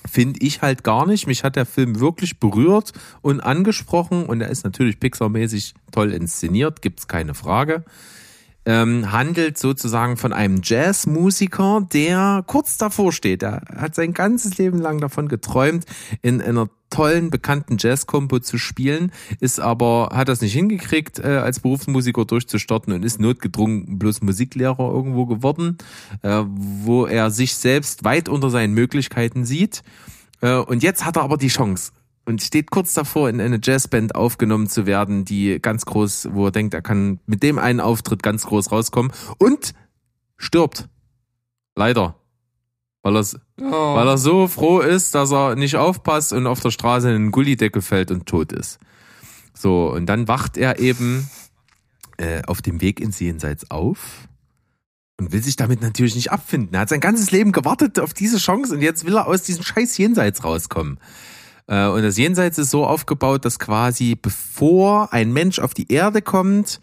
finde 0.10 0.40
ich 0.42 0.62
halt 0.62 0.84
gar 0.84 1.06
nicht. 1.06 1.28
Mich 1.28 1.44
hat 1.44 1.56
der 1.56 1.66
Film 1.66 2.00
wirklich 2.00 2.40
berührt 2.40 2.94
und 3.22 3.42
angesprochen 3.42 4.26
und 4.26 4.42
er 4.42 4.50
ist 4.50 4.64
natürlich 4.64 5.00
Pixar-mäßig 5.00 5.74
toll 5.92 6.14
inszeniert, 6.14 6.82
gibt's 6.82 7.08
keine 7.08 7.34
Frage. 7.34 7.84
Ähm, 8.70 9.12
handelt 9.12 9.58
sozusagen 9.58 10.16
von 10.16 10.32
einem 10.32 10.62
Jazzmusiker, 10.64 11.88
der 11.92 12.44
kurz 12.46 12.78
davor 12.78 13.12
steht. 13.12 13.42
Er 13.42 13.64
hat 13.76 13.96
sein 13.96 14.14
ganzes 14.14 14.60
Leben 14.60 14.78
lang 14.78 15.00
davon 15.02 15.28
geträumt, 15.28 15.86
in 16.22 16.40
einer 16.40 16.70
tollen, 16.92 17.32
bekannten 17.32 17.78
Jazz-Kompo 17.80 18.38
zu 18.38 18.60
spielen, 18.60 19.12
ist 19.40 19.60
aber, 19.60 20.10
hat 20.14 20.30
das 20.30 20.42
nicht 20.42 20.54
hingekriegt, 20.54 21.18
äh, 21.18 21.38
als 21.38 21.62
Berufsmusiker 21.62 22.26
durchzustarten 22.26 22.94
und 22.94 23.04
ist 23.04 23.20
notgedrungen 23.20 23.98
bloß 23.98 24.22
Musiklehrer 24.22 24.94
irgendwo 24.94 25.26
geworden, 25.26 25.80
äh, 26.22 26.44
wo 26.46 27.08
er 27.08 27.32
sich 27.32 27.56
selbst 27.56 28.04
weit 28.04 28.30
unter 28.30 28.52
seinen 28.52 28.76
Möglichkeiten 28.76 29.46
sieht. 29.46 29.82
Äh, 30.42 30.58
und 30.58 30.84
jetzt 30.84 31.06
hat 31.06 31.18
er 31.18 31.24
aber 31.24 31.38
die 31.38 31.48
Chance 31.48 31.92
und 32.30 32.44
steht 32.44 32.70
kurz 32.70 32.94
davor, 32.94 33.28
in 33.28 33.42
eine 33.42 33.60
Jazzband 33.62 34.14
aufgenommen 34.14 34.70
zu 34.70 34.86
werden, 34.86 35.26
die 35.26 35.60
ganz 35.60 35.86
groß, 35.86 36.30
wo 36.32 36.46
er 36.46 36.52
denkt, 36.52 36.76
er 36.76 36.84
kann 36.84 37.20
mit 37.26 37.42
dem 37.42 37.58
einen 37.58 37.80
Auftritt 37.80 38.22
ganz 38.22 38.46
groß 38.46 38.72
rauskommen 38.72 39.12
und 39.40 39.74
stirbt. 40.38 40.88
Leider. 41.76 42.16
Weil 43.02 43.18
er, 43.18 43.26
Oh. 43.60 43.96
weil 43.96 44.08
er 44.08 44.20
so 44.20 44.48
froh 44.48 44.80
ist, 44.80 45.16
dass 45.16 45.32
er 45.32 45.56
nicht 45.56 45.78
aufpasst 45.78 46.32
und 46.32 46.46
auf 46.46 46.60
der 46.60 46.70
Straße 46.70 47.10
in 47.10 47.16
einen 47.16 47.32
Gullideckel 47.32 47.82
fällt 47.82 48.12
und 48.12 48.28
tot 48.28 48.52
ist. 48.52 48.78
So, 49.56 49.92
und 49.92 50.06
dann 50.06 50.28
wacht 50.28 50.56
er 50.56 50.78
eben 50.78 51.28
äh, 52.18 52.44
auf 52.46 52.62
dem 52.62 52.80
Weg 52.80 53.00
ins 53.00 53.20
Jenseits 53.20 53.72
auf 53.72 54.28
und 55.20 55.32
will 55.32 55.42
sich 55.42 55.56
damit 55.56 55.82
natürlich 55.82 56.14
nicht 56.14 56.32
abfinden. 56.32 56.76
Er 56.76 56.82
hat 56.82 56.90
sein 56.90 57.00
ganzes 57.00 57.32
Leben 57.32 57.54
gewartet 57.54 58.00
auf 58.00 58.14
diese 58.14 58.38
Chance 58.38 58.76
und 58.76 58.82
jetzt 58.84 59.04
will 59.06 59.16
er 59.16 59.26
aus 59.26 59.42
diesem 59.42 59.64
scheiß 59.64 59.98
Jenseits 59.98 60.44
rauskommen. 60.44 61.00
Äh, 61.70 61.88
Und 61.88 62.02
das 62.02 62.18
Jenseits 62.18 62.58
ist 62.58 62.72
so 62.72 62.86
aufgebaut, 62.86 63.46
dass 63.46 63.60
quasi 63.60 64.18
bevor 64.20 65.14
ein 65.14 65.32
Mensch 65.32 65.60
auf 65.60 65.74
die 65.74 65.92
Erde 65.92 66.22
kommt, 66.22 66.82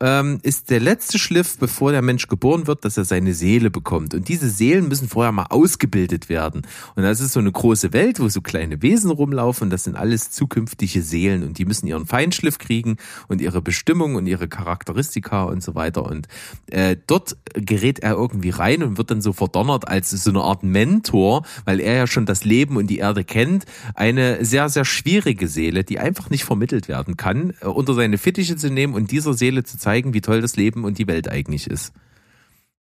ähm, 0.00 0.38
ist 0.42 0.70
der 0.70 0.80
letzte 0.80 1.18
Schliff, 1.18 1.56
bevor 1.58 1.92
der 1.92 2.02
Mensch 2.02 2.28
geboren 2.28 2.66
wird, 2.66 2.84
dass 2.84 2.96
er 2.96 3.04
seine 3.04 3.32
Seele 3.32 3.70
bekommt. 3.70 4.12
Und 4.12 4.28
diese 4.28 4.50
Seelen 4.50 4.88
müssen 4.88 5.08
vorher 5.08 5.32
mal 5.32 5.46
ausgebildet 5.48 6.28
werden. 6.28 6.66
Und 6.96 7.02
das 7.02 7.20
ist 7.20 7.32
so 7.32 7.40
eine 7.40 7.50
große 7.50 7.92
Welt, 7.92 8.20
wo 8.20 8.28
so 8.28 8.42
kleine 8.42 8.82
Wesen 8.82 9.10
rumlaufen. 9.10 9.70
Das 9.70 9.84
sind 9.84 9.96
alles 9.96 10.30
zukünftige 10.30 11.00
Seelen 11.02 11.42
und 11.42 11.58
die 11.58 11.64
müssen 11.64 11.86
ihren 11.86 12.06
Feinschliff 12.06 12.58
kriegen 12.58 12.96
und 13.28 13.40
ihre 13.40 13.62
Bestimmung 13.62 14.16
und 14.16 14.26
ihre 14.26 14.48
Charakteristika 14.48 15.44
und 15.44 15.62
so 15.62 15.74
weiter. 15.74 16.04
Und 16.04 16.28
äh, 16.70 16.96
dort 17.06 17.36
gerät 17.54 18.00
er 18.00 18.12
irgendwie 18.12 18.50
rein 18.50 18.82
und 18.82 18.98
wird 18.98 19.10
dann 19.10 19.22
so 19.22 19.32
verdonnert 19.32 19.88
als 19.88 20.10
so 20.10 20.30
eine 20.30 20.42
Art 20.42 20.62
Mentor, 20.62 21.46
weil 21.64 21.80
er 21.80 21.94
ja 21.94 22.06
schon 22.06 22.26
das 22.26 22.44
Leben 22.44 22.76
und 22.76 22.88
die 22.88 22.98
Erde 22.98 23.24
kennt. 23.24 23.64
Eine 23.94 24.44
sehr, 24.44 24.68
sehr 24.68 24.84
schwierige 24.84 25.48
Seele, 25.48 25.84
die 25.84 25.98
einfach 25.98 26.28
nicht 26.28 26.44
vermittelt 26.44 26.86
werden 26.86 27.16
kann, 27.16 27.54
äh, 27.62 27.66
unter 27.66 27.94
seine 27.94 28.18
Fittiche 28.18 28.56
zu 28.56 28.70
nehmen 28.70 28.92
und 28.92 29.10
dieser 29.10 29.32
Seele 29.32 29.64
zu 29.64 29.78
zeigen, 29.86 30.14
wie 30.14 30.20
toll 30.20 30.40
das 30.40 30.56
Leben 30.56 30.84
und 30.84 30.98
die 30.98 31.06
Welt 31.06 31.30
eigentlich 31.30 31.70
ist. 31.70 31.92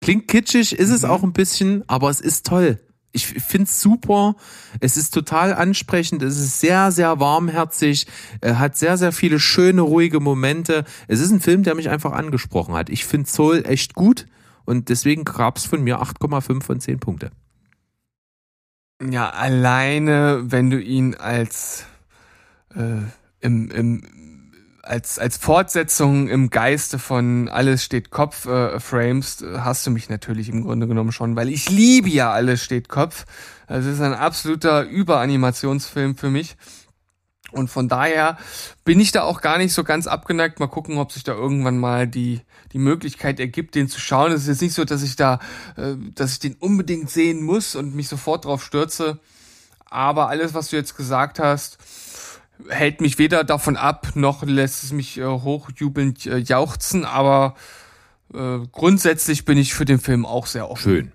Klingt 0.01 0.27
kitschig, 0.27 0.73
ist 0.73 0.89
es 0.89 1.05
auch 1.05 1.21
ein 1.21 1.33
bisschen, 1.33 1.83
aber 1.87 2.09
es 2.09 2.19
ist 2.19 2.47
toll. 2.47 2.79
Ich 3.11 3.27
find's 3.27 3.79
super. 3.79 4.35
Es 4.79 4.97
ist 4.97 5.13
total 5.13 5.53
ansprechend. 5.53 6.23
Es 6.23 6.37
ist 6.37 6.59
sehr, 6.59 6.91
sehr 6.91 7.19
warmherzig. 7.19 8.07
Er 8.41 8.57
hat 8.57 8.75
sehr, 8.75 8.97
sehr 8.97 9.11
viele 9.11 9.39
schöne, 9.39 9.81
ruhige 9.81 10.19
Momente. 10.19 10.83
Es 11.07 11.19
ist 11.21 11.31
ein 11.31 11.39
Film, 11.39 11.61
der 11.61 11.75
mich 11.75 11.89
einfach 11.89 12.11
angesprochen 12.11 12.73
hat. 12.73 12.89
Ich 12.89 13.05
find 13.05 13.27
Soul 13.27 13.63
echt 13.65 13.93
gut 13.93 14.25
und 14.65 14.89
deswegen 14.89 15.25
gab's 15.25 15.63
von 15.63 15.83
mir 15.83 16.01
8,5 16.01 16.63
von 16.63 16.79
10 16.79 16.99
Punkte. 16.99 17.29
Ja, 18.99 19.29
alleine, 19.29 20.43
wenn 20.47 20.71
du 20.71 20.81
ihn 20.81 21.13
als 21.13 21.85
äh, 22.75 22.97
im, 23.41 23.69
im 23.69 24.03
als 24.85 25.19
als 25.19 25.37
Fortsetzung 25.37 26.27
im 26.27 26.49
Geiste 26.49 26.99
von 26.99 27.49
Alles 27.49 27.83
steht 27.83 28.11
Kopf 28.11 28.45
äh, 28.45 28.79
framest, 28.79 29.41
äh, 29.41 29.59
hast 29.59 29.85
du 29.85 29.91
mich 29.91 30.09
natürlich 30.09 30.49
im 30.49 30.63
Grunde 30.63 30.87
genommen 30.87 31.11
schon, 31.11 31.35
weil 31.35 31.49
ich 31.49 31.69
liebe 31.69 32.09
ja 32.09 32.31
Alles 32.31 32.63
steht 32.63 32.87
Kopf. 32.87 33.25
Also 33.67 33.89
es 33.89 33.95
ist 33.95 34.01
ein 34.01 34.13
absoluter 34.13 34.83
Überanimationsfilm 34.83 36.15
für 36.15 36.29
mich. 36.29 36.55
Und 37.51 37.69
von 37.69 37.87
daher 37.87 38.37
bin 38.83 38.99
ich 38.99 39.11
da 39.11 39.23
auch 39.23 39.41
gar 39.41 39.57
nicht 39.57 39.73
so 39.73 39.83
ganz 39.83 40.07
abgeneigt. 40.07 40.59
Mal 40.59 40.67
gucken, 40.67 40.97
ob 40.97 41.11
sich 41.11 41.23
da 41.23 41.33
irgendwann 41.33 41.77
mal 41.77 42.07
die, 42.07 42.41
die 42.73 42.79
Möglichkeit 42.79 43.39
ergibt, 43.39 43.75
den 43.75 43.87
zu 43.87 43.99
schauen. 43.99 44.31
Es 44.31 44.41
ist 44.41 44.47
jetzt 44.47 44.61
nicht 44.61 44.73
so, 44.73 44.83
dass 44.83 45.03
ich 45.03 45.15
da, 45.15 45.39
äh, 45.77 45.95
dass 46.13 46.33
ich 46.33 46.39
den 46.39 46.55
unbedingt 46.55 47.09
sehen 47.09 47.43
muss 47.43 47.75
und 47.75 47.95
mich 47.95 48.07
sofort 48.07 48.45
drauf 48.45 48.63
stürze. 48.63 49.19
Aber 49.85 50.27
alles, 50.27 50.53
was 50.53 50.69
du 50.69 50.75
jetzt 50.75 50.97
gesagt 50.97 51.39
hast, 51.39 51.77
hält 52.69 53.01
mich 53.01 53.17
weder 53.17 53.43
davon 53.43 53.77
ab, 53.77 54.11
noch 54.15 54.43
lässt 54.43 54.83
es 54.83 54.91
mich 54.91 55.17
äh, 55.17 55.25
hochjubelnd 55.25 56.25
äh, 56.25 56.37
jauchzen. 56.37 57.05
Aber 57.05 57.55
äh, 58.33 58.59
grundsätzlich 58.71 59.45
bin 59.45 59.57
ich 59.57 59.73
für 59.73 59.85
den 59.85 59.99
Film 59.99 60.25
auch 60.25 60.47
sehr 60.47 60.69
offen. 60.69 60.83
Schön. 60.83 61.11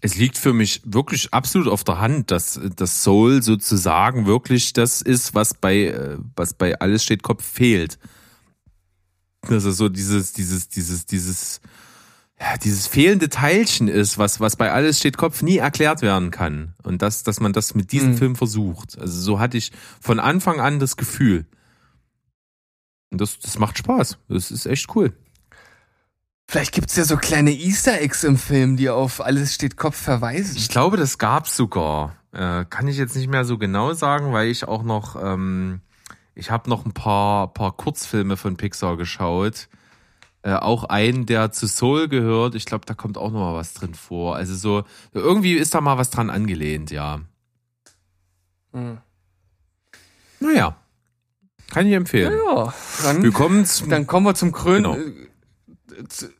Es 0.00 0.16
liegt 0.16 0.38
für 0.38 0.52
mich 0.52 0.80
wirklich 0.84 1.34
absolut 1.34 1.66
auf 1.66 1.82
der 1.82 1.98
Hand, 1.98 2.30
dass 2.30 2.60
das 2.76 3.02
Soul 3.02 3.42
sozusagen 3.42 4.26
wirklich 4.26 4.72
das 4.72 5.02
ist, 5.02 5.34
was 5.34 5.54
bei 5.54 5.86
äh, 5.86 6.18
was 6.36 6.54
bei 6.54 6.78
alles 6.78 7.02
steht 7.02 7.22
Kopf 7.22 7.44
fehlt. 7.44 7.98
Dass 9.48 9.64
es 9.64 9.76
so 9.76 9.88
dieses 9.88 10.32
dieses 10.32 10.68
dieses 10.68 11.06
dieses 11.06 11.60
ja, 12.40 12.56
dieses 12.56 12.86
fehlende 12.86 13.28
Teilchen 13.28 13.88
ist, 13.88 14.18
was 14.18 14.40
was 14.40 14.56
bei 14.56 14.72
alles 14.72 14.98
steht 14.98 15.16
Kopf 15.16 15.42
nie 15.42 15.58
erklärt 15.58 16.02
werden 16.02 16.30
kann 16.30 16.74
und 16.84 17.02
das 17.02 17.22
dass 17.24 17.40
man 17.40 17.52
das 17.52 17.74
mit 17.74 17.92
diesem 17.92 18.10
Mhm. 18.12 18.16
Film 18.18 18.36
versucht. 18.36 18.98
Also 18.98 19.20
so 19.20 19.40
hatte 19.40 19.56
ich 19.56 19.72
von 20.00 20.20
Anfang 20.20 20.60
an 20.60 20.78
das 20.78 20.96
Gefühl. 20.96 21.46
Und 23.10 23.20
das 23.20 23.38
das 23.40 23.58
macht 23.58 23.78
Spaß. 23.78 24.18
Das 24.28 24.50
ist 24.50 24.66
echt 24.66 24.94
cool. 24.94 25.12
Vielleicht 26.50 26.72
gibt's 26.72 26.96
ja 26.96 27.04
so 27.04 27.16
kleine 27.16 27.50
Easter 27.52 28.00
Eggs 28.00 28.24
im 28.24 28.38
Film, 28.38 28.76
die 28.78 28.88
auf 28.88 29.20
Alles 29.20 29.54
steht 29.54 29.76
Kopf 29.76 29.96
verweisen. 29.96 30.56
Ich 30.56 30.68
glaube, 30.68 30.96
das 30.96 31.18
gab's 31.18 31.54
sogar. 31.56 32.16
Äh, 32.32 32.64
kann 32.64 32.88
ich 32.88 32.96
jetzt 32.96 33.16
nicht 33.16 33.28
mehr 33.28 33.44
so 33.44 33.58
genau 33.58 33.92
sagen, 33.92 34.32
weil 34.32 34.48
ich 34.48 34.66
auch 34.66 34.82
noch, 34.82 35.22
ähm, 35.22 35.80
ich 36.34 36.50
habe 36.50 36.70
noch 36.70 36.86
ein 36.86 36.92
paar, 36.92 37.52
paar 37.52 37.72
Kurzfilme 37.72 38.36
von 38.38 38.56
Pixar 38.56 38.96
geschaut. 38.96 39.68
Äh, 40.48 40.54
auch 40.54 40.84
einen, 40.84 41.26
der 41.26 41.52
zu 41.52 41.66
Soul 41.66 42.08
gehört. 42.08 42.54
Ich 42.54 42.64
glaube, 42.64 42.86
da 42.86 42.94
kommt 42.94 43.18
auch 43.18 43.30
noch 43.30 43.40
mal 43.40 43.54
was 43.54 43.74
drin 43.74 43.92
vor. 43.92 44.34
Also 44.36 44.54
so, 44.54 44.84
irgendwie 45.12 45.52
ist 45.52 45.74
da 45.74 45.82
mal 45.82 45.98
was 45.98 46.08
dran 46.08 46.30
angelehnt, 46.30 46.90
ja. 46.90 47.20
Hm. 48.72 48.96
Naja, 50.40 50.74
kann 51.70 51.86
ich 51.86 51.92
empfehlen. 51.92 52.32
Ja, 52.46 52.72
dann, 53.02 53.22
Willkommen 53.22 53.66
zum, 53.66 53.90
dann 53.90 54.06
kommen 54.06 54.24
wir 54.24 54.34
zum 54.34 54.52
Krön 54.52 54.84
Genau. 54.84 54.96
äh, 54.96 56.08
zu, 56.08 56.30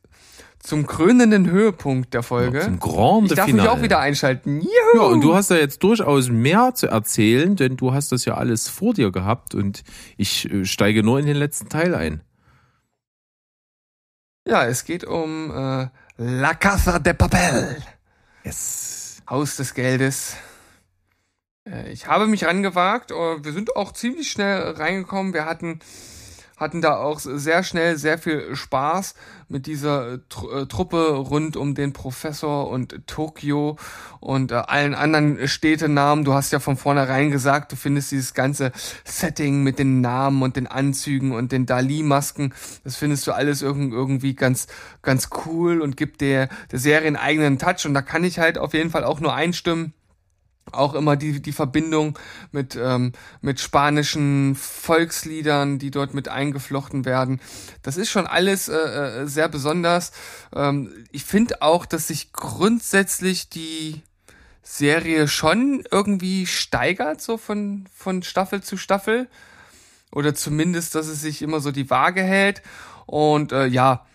zum 0.58 0.86
krönenden 0.86 1.50
Höhepunkt 1.50 2.14
der 2.14 2.22
Folge. 2.22 2.60
zum 2.60 2.78
Grand 2.80 3.30
ich 3.30 3.36
darf 3.36 3.44
Finale. 3.44 3.68
mich 3.68 3.78
auch 3.78 3.82
wieder 3.82 3.98
einschalten. 3.98 4.60
Juhu! 4.62 4.68
Ja, 4.94 5.02
und 5.02 5.20
du 5.20 5.34
hast 5.34 5.50
ja 5.50 5.56
jetzt 5.56 5.82
durchaus 5.82 6.30
mehr 6.30 6.72
zu 6.74 6.86
erzählen, 6.86 7.56
denn 7.56 7.76
du 7.76 7.92
hast 7.92 8.10
das 8.12 8.24
ja 8.24 8.38
alles 8.38 8.70
vor 8.70 8.94
dir 8.94 9.12
gehabt 9.12 9.54
und 9.54 9.82
ich 10.16 10.50
äh, 10.50 10.64
steige 10.64 11.02
nur 11.02 11.18
in 11.20 11.26
den 11.26 11.36
letzten 11.36 11.68
Teil 11.68 11.94
ein. 11.94 12.22
Ja, 14.48 14.64
es 14.64 14.84
geht 14.84 15.04
um 15.04 15.50
äh, 15.50 15.88
La 16.16 16.54
Casa 16.54 16.98
de 16.98 17.12
Papel. 17.12 17.82
Yes. 18.44 19.22
Haus 19.28 19.56
des 19.56 19.74
Geldes. 19.74 20.36
Äh, 21.68 21.90
Ich 21.92 22.06
habe 22.06 22.26
mich 22.26 22.44
rangewagt. 22.44 23.10
äh, 23.10 23.44
Wir 23.44 23.52
sind 23.52 23.76
auch 23.76 23.92
ziemlich 23.92 24.30
schnell 24.30 24.70
reingekommen. 24.70 25.34
Wir 25.34 25.44
hatten, 25.44 25.80
hatten 26.58 26.82
da 26.82 26.96
auch 26.96 27.20
sehr 27.20 27.62
schnell 27.62 27.96
sehr 27.96 28.18
viel 28.18 28.54
Spaß 28.54 29.14
mit 29.48 29.66
dieser 29.66 30.14
äh, 30.14 30.18
Tru- 30.30 30.62
äh, 30.62 30.66
Truppe 30.66 31.10
rund 31.12 31.56
um 31.56 31.74
den 31.74 31.92
Professor 31.92 32.68
und 32.68 33.06
Tokio 33.06 33.76
und 34.20 34.52
äh, 34.52 34.56
allen 34.56 34.94
anderen 34.94 35.48
Städtenamen. 35.48 36.24
Du 36.24 36.34
hast 36.34 36.52
ja 36.52 36.60
von 36.60 36.76
vornherein 36.76 37.30
gesagt, 37.30 37.72
du 37.72 37.76
findest 37.76 38.10
dieses 38.10 38.34
ganze 38.34 38.72
Setting 39.04 39.62
mit 39.62 39.78
den 39.78 40.00
Namen 40.00 40.42
und 40.42 40.56
den 40.56 40.66
Anzügen 40.66 41.32
und 41.32 41.52
den 41.52 41.64
Dali-Masken, 41.64 42.52
das 42.84 42.96
findest 42.96 43.26
du 43.26 43.32
alles 43.32 43.62
irgend, 43.62 43.92
irgendwie 43.92 44.34
ganz, 44.34 44.66
ganz 45.02 45.30
cool 45.46 45.80
und 45.80 45.96
gibt 45.96 46.20
der, 46.20 46.48
der 46.70 46.78
Serie 46.78 47.06
einen 47.06 47.16
eigenen 47.16 47.58
Touch. 47.58 47.86
Und 47.86 47.94
da 47.94 48.02
kann 48.02 48.24
ich 48.24 48.38
halt 48.38 48.58
auf 48.58 48.74
jeden 48.74 48.90
Fall 48.90 49.04
auch 49.04 49.20
nur 49.20 49.34
einstimmen 49.34 49.94
auch 50.72 50.94
immer 50.94 51.16
die, 51.16 51.40
die 51.40 51.52
Verbindung 51.52 52.18
mit, 52.52 52.76
ähm, 52.76 53.12
mit 53.40 53.60
spanischen 53.60 54.54
Volksliedern, 54.54 55.78
die 55.78 55.90
dort 55.90 56.14
mit 56.14 56.28
eingeflochten 56.28 57.04
werden. 57.04 57.40
Das 57.82 57.96
ist 57.96 58.10
schon 58.10 58.26
alles 58.26 58.68
äh, 58.68 58.76
äh, 58.76 59.26
sehr 59.26 59.48
besonders. 59.48 60.12
Ähm, 60.54 60.92
ich 61.12 61.24
finde 61.24 61.62
auch, 61.62 61.86
dass 61.86 62.08
sich 62.08 62.32
grundsätzlich 62.32 63.48
die 63.48 64.02
Serie 64.62 65.28
schon 65.28 65.84
irgendwie 65.90 66.46
steigert, 66.46 67.22
so 67.22 67.38
von, 67.38 67.86
von 67.94 68.22
Staffel 68.22 68.62
zu 68.62 68.76
Staffel. 68.76 69.28
Oder 70.10 70.34
zumindest, 70.34 70.94
dass 70.94 71.06
es 71.06 71.20
sich 71.20 71.42
immer 71.42 71.60
so 71.60 71.70
die 71.70 71.90
Waage 71.90 72.22
hält. 72.22 72.62
Und 73.06 73.52
äh, 73.52 73.66
ja, 73.66 74.06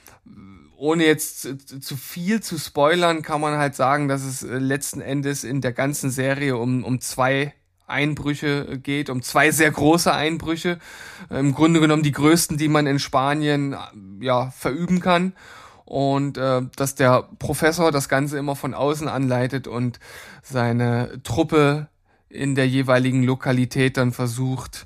ohne 0.84 1.06
jetzt 1.06 1.48
zu, 1.82 1.96
viel 1.96 2.44
zu 2.44 2.58
spoilern, 2.58 3.22
kann 3.22 3.40
man 3.40 3.58
halt 3.58 3.74
sagen, 3.74 4.10
dass 4.10 4.22
es 4.22 4.44
äh, 4.44 4.58
letzten 4.58 5.00
Endes 5.00 5.46
in 5.46 5.62
der 5.62 5.72
ganzen 5.72 6.12
Serie 6.12 6.58
um, 6.58 6.84
um 6.84 7.00
zwei 7.00 7.54
Einbrüche 7.88 8.80
geht, 8.80 9.10
um 9.10 9.22
zwei 9.22 9.52
sehr 9.52 9.72
große 9.72 10.14
Einbrüche. 10.14 10.80
Im 11.30 11.54
Grunde 11.54 11.80
genommen 11.80 12.04
die 12.04 12.12
größten, 12.12 12.58
die 12.58 12.68
man 12.68 12.86
in 12.86 13.00
Spanien 13.00 13.78
ja 14.20 14.52
verüben 14.52 15.00
kann. 15.00 15.32
Und 15.86 16.38
äh, 16.38 16.64
dass 16.76 16.96
der 16.96 17.30
Professor 17.40 17.94
das 17.94 18.10
Ganze 18.10 18.38
immer 18.38 18.58
von 18.58 18.74
außen 18.74 19.08
anleitet 19.08 19.68
und 19.68 20.02
seine 20.42 21.22
Truppe 21.24 21.88
in 22.28 22.56
der 22.56 22.68
jeweiligen 22.68 23.24
Lokalität 23.24 23.96
dann 23.96 24.12
versucht, 24.12 24.86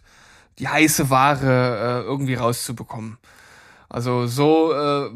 die 0.59 0.67
heiße 0.67 1.09
Ware 1.09 2.03
äh, 2.03 2.05
irgendwie 2.05 2.35
rauszubekommen. 2.35 3.17
Also 3.89 4.27
so 4.27 4.73
äh, 4.73 5.09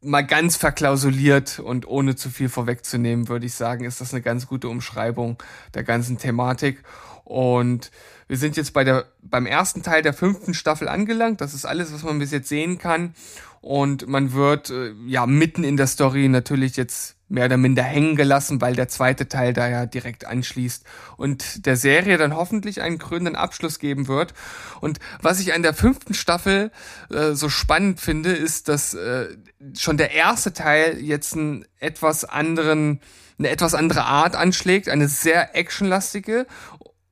mal 0.00 0.24
ganz 0.24 0.56
verklausuliert 0.56 1.58
und 1.58 1.86
ohne 1.86 2.16
zu 2.16 2.30
viel 2.30 2.48
vorwegzunehmen, 2.48 3.28
würde 3.28 3.46
ich 3.46 3.54
sagen, 3.54 3.84
ist 3.84 4.00
das 4.00 4.12
eine 4.12 4.22
ganz 4.22 4.46
gute 4.46 4.68
Umschreibung 4.68 5.42
der 5.74 5.82
ganzen 5.82 6.18
Thematik. 6.18 6.82
Und 7.24 7.90
wir 8.26 8.36
sind 8.38 8.56
jetzt 8.56 8.72
bei 8.72 8.84
der, 8.84 9.06
beim 9.22 9.46
ersten 9.46 9.82
Teil 9.82 10.02
der 10.02 10.14
fünften 10.14 10.54
Staffel 10.54 10.88
angelangt. 10.88 11.40
Das 11.40 11.52
ist 11.52 11.66
alles, 11.66 11.92
was 11.92 12.02
man 12.02 12.18
bis 12.18 12.30
jetzt 12.30 12.48
sehen 12.48 12.78
kann. 12.78 13.14
Und 13.60 14.06
man 14.06 14.32
wird 14.32 14.70
äh, 14.70 14.92
ja 15.06 15.26
mitten 15.26 15.64
in 15.64 15.76
der 15.76 15.88
Story 15.88 16.28
natürlich 16.28 16.76
jetzt 16.76 17.17
mehr 17.28 17.46
oder 17.46 17.56
minder 17.56 17.82
hängen 17.82 18.16
gelassen, 18.16 18.60
weil 18.60 18.74
der 18.74 18.88
zweite 18.88 19.28
Teil 19.28 19.52
da 19.52 19.68
ja 19.68 19.86
direkt 19.86 20.24
anschließt 20.24 20.84
und 21.16 21.66
der 21.66 21.76
Serie 21.76 22.18
dann 22.18 22.34
hoffentlich 22.34 22.80
einen 22.82 22.98
krönenden 22.98 23.36
Abschluss 23.36 23.78
geben 23.78 24.08
wird. 24.08 24.34
Und 24.80 24.98
was 25.20 25.40
ich 25.40 25.54
an 25.54 25.62
der 25.62 25.74
fünften 25.74 26.14
Staffel 26.14 26.70
äh, 27.10 27.32
so 27.32 27.48
spannend 27.48 28.00
finde, 28.00 28.32
ist, 28.32 28.68
dass 28.68 28.94
äh, 28.94 29.28
schon 29.76 29.96
der 29.96 30.12
erste 30.12 30.52
Teil 30.52 30.98
jetzt 30.98 31.34
einen 31.34 31.64
etwas 31.78 32.24
anderen 32.24 33.00
eine 33.38 33.50
etwas 33.50 33.74
andere 33.74 34.04
Art 34.04 34.34
anschlägt, 34.34 34.88
eine 34.88 35.06
sehr 35.06 35.54
actionlastige 35.56 36.46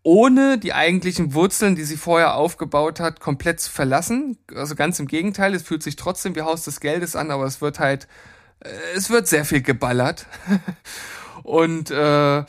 ohne 0.06 0.56
die 0.56 0.72
eigentlichen 0.72 1.34
Wurzeln, 1.34 1.74
die 1.74 1.82
sie 1.82 1.97
vorher 1.97 2.36
aufgebaut 2.36 3.01
hat, 3.01 3.18
komplett 3.18 3.59
zu 3.59 3.72
verlassen. 3.72 4.38
Also 4.55 4.76
ganz 4.76 5.01
im 5.01 5.09
Gegenteil, 5.09 5.52
es 5.52 5.64
fühlt 5.64 5.82
sich 5.82 5.97
trotzdem 5.97 6.36
wie 6.36 6.43
Haus 6.43 6.62
des 6.62 6.78
Geldes 6.78 7.16
an, 7.16 7.32
aber 7.32 7.44
es 7.44 7.60
wird 7.60 7.80
halt, 7.80 8.06
es 8.60 9.10
wird 9.10 9.26
sehr 9.26 9.44
viel 9.44 9.62
geballert. 9.62 10.26
Und 11.42 11.90
äh, 11.90 12.44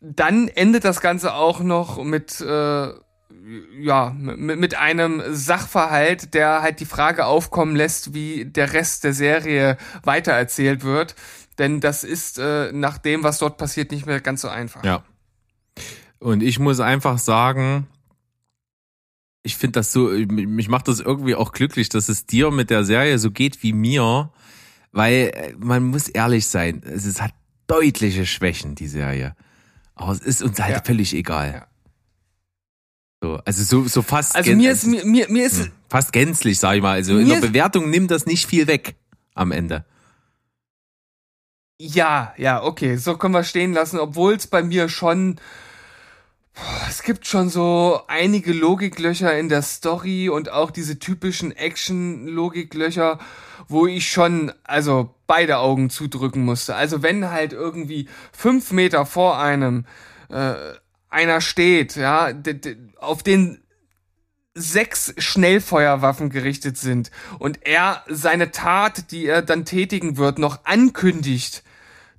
dann 0.00 0.48
endet 0.48 0.84
das 0.84 1.00
Ganze 1.00 1.34
auch 1.34 1.60
noch 1.60 2.02
mit, 2.02 2.40
äh, 2.40 2.88
ja, 3.80 4.14
mit, 4.18 4.58
mit 4.58 4.74
einem 4.74 5.22
Sachverhalt, 5.28 6.34
der 6.34 6.62
halt 6.62 6.80
die 6.80 6.86
Frage 6.86 7.26
aufkommen 7.26 7.74
lässt, 7.74 8.12
wie 8.12 8.44
der 8.44 8.72
Rest 8.72 9.04
der 9.04 9.14
Serie 9.14 9.78
weitererzählt 10.02 10.84
wird. 10.84 11.14
Denn 11.58 11.80
das 11.80 12.04
ist 12.04 12.38
äh, 12.38 12.70
nach 12.72 12.98
dem, 12.98 13.22
was 13.22 13.38
dort 13.38 13.56
passiert, 13.56 13.90
nicht 13.90 14.04
mehr 14.04 14.20
ganz 14.20 14.42
so 14.42 14.48
einfach. 14.48 14.84
Ja. 14.84 15.02
Und 16.18 16.42
ich 16.42 16.58
muss 16.58 16.80
einfach 16.80 17.18
sagen, 17.18 17.86
ich 19.42 19.56
finde 19.56 19.78
das 19.78 19.92
so, 19.92 20.08
mich 20.08 20.68
macht 20.68 20.88
das 20.88 21.00
irgendwie 21.00 21.34
auch 21.34 21.52
glücklich, 21.52 21.88
dass 21.88 22.08
es 22.08 22.26
dir 22.26 22.50
mit 22.50 22.68
der 22.68 22.84
Serie 22.84 23.18
so 23.18 23.30
geht 23.30 23.62
wie 23.62 23.72
mir, 23.72 24.30
weil 24.92 25.30
äh, 25.34 25.54
man 25.58 25.84
muss 25.84 26.08
ehrlich 26.08 26.46
sein, 26.46 26.82
es 26.84 27.20
hat 27.20 27.32
deutliche 27.66 28.26
Schwächen, 28.26 28.74
die 28.74 28.88
Serie. 28.88 29.34
Aber 29.94 30.12
es 30.12 30.20
ist 30.20 30.42
uns 30.42 30.60
halt 30.60 30.76
Ja. 30.76 30.82
völlig 30.84 31.14
egal. 31.14 31.52
Ja. 31.52 31.66
So, 33.22 33.40
also 33.44 33.62
so, 33.64 33.88
so 33.88 34.02
fast, 34.02 34.36
Also 34.36 34.54
mir 34.54 34.70
ist, 34.70 34.86
mir, 34.86 35.04
mir, 35.04 35.26
mir 35.30 35.46
ist, 35.46 35.64
Hm, 35.64 35.72
fast 35.88 36.12
gänzlich, 36.12 36.58
sag 36.58 36.76
ich 36.76 36.82
mal. 36.82 36.92
Also 36.92 37.16
in 37.18 37.28
der 37.28 37.40
Bewertung 37.40 37.88
nimmt 37.90 38.10
das 38.10 38.26
nicht 38.26 38.46
viel 38.46 38.66
weg 38.66 38.94
am 39.34 39.52
Ende. 39.52 39.84
Ja, 41.80 42.32
ja, 42.38 42.62
okay, 42.62 42.96
so 42.96 43.16
können 43.18 43.34
wir 43.34 43.44
stehen 43.44 43.72
lassen, 43.74 43.98
obwohl 43.98 44.34
es 44.34 44.46
bei 44.46 44.62
mir 44.62 44.88
schon 44.88 45.36
es 46.88 47.02
gibt 47.02 47.26
schon 47.26 47.48
so 47.48 48.00
einige 48.08 48.52
Logiklöcher 48.52 49.38
in 49.38 49.48
der 49.48 49.62
Story 49.62 50.28
und 50.28 50.50
auch 50.50 50.70
diese 50.70 50.98
typischen 50.98 51.52
Action-Logiklöcher, 51.52 53.18
wo 53.68 53.86
ich 53.86 54.10
schon, 54.10 54.52
also 54.64 55.14
beide 55.26 55.58
Augen 55.58 55.90
zudrücken 55.90 56.44
musste. 56.44 56.74
Also 56.74 57.02
wenn 57.02 57.30
halt 57.30 57.52
irgendwie 57.52 58.08
fünf 58.32 58.72
Meter 58.72 59.04
vor 59.04 59.38
einem 59.38 59.84
äh, 60.30 60.54
einer 61.10 61.40
steht, 61.40 61.96
ja, 61.96 62.30
auf 62.98 63.22
den 63.22 63.62
sechs 64.54 65.12
Schnellfeuerwaffen 65.18 66.30
gerichtet 66.30 66.78
sind 66.78 67.10
und 67.38 67.66
er 67.66 68.02
seine 68.08 68.50
Tat, 68.50 69.10
die 69.10 69.26
er 69.26 69.42
dann 69.42 69.66
tätigen 69.66 70.16
wird, 70.16 70.38
noch 70.38 70.64
ankündigt, 70.64 71.62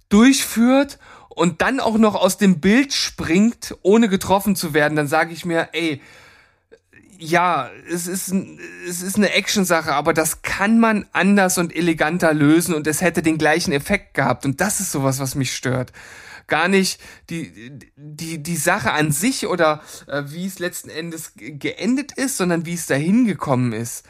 durchführt 0.10 1.00
und 1.38 1.62
dann 1.62 1.80
auch 1.80 1.98
noch 1.98 2.16
aus 2.16 2.38
dem 2.38 2.60
Bild 2.60 2.94
springt, 2.94 3.76
ohne 3.84 4.10
getroffen 4.10 4.56
zu 4.56 4.74
werden, 4.74 4.96
dann 4.96 5.08
sage 5.08 5.34
ich 5.34 5.46
mir, 5.46 5.70
ey, 5.74 6.02
ja, 7.20 7.70
es 7.92 8.08
ist, 8.08 8.34
es 8.88 9.02
ist 9.02 9.18
eine 9.18 9.34
Action-Sache, 9.34 9.94
aber 9.94 10.14
das 10.14 10.42
kann 10.42 10.80
man 10.80 11.06
anders 11.14 11.58
und 11.58 11.76
eleganter 11.76 12.34
lösen 12.34 12.74
und 12.74 12.88
es 12.88 13.02
hätte 13.02 13.22
den 13.22 13.38
gleichen 13.38 13.72
Effekt 13.72 14.14
gehabt. 14.14 14.46
Und 14.46 14.62
das 14.62 14.80
ist 14.80 14.92
sowas, 14.92 15.20
was 15.20 15.36
mich 15.36 15.56
stört. 15.56 15.94
Gar 16.48 16.68
nicht 16.68 17.02
die, 17.30 17.72
die, 17.96 18.42
die 18.42 18.56
Sache 18.56 18.92
an 18.92 19.12
sich 19.12 19.48
oder 19.48 19.82
äh, 20.08 20.24
wie 20.28 20.46
es 20.46 20.60
letzten 20.60 20.90
Endes 20.90 21.34
ge- 21.36 21.52
geendet 21.52 22.14
ist, 22.14 22.38
sondern 22.38 22.66
wie 22.66 22.76
es 22.76 22.86
dahin 22.86 23.26
gekommen 23.26 23.74
ist. 23.74 24.06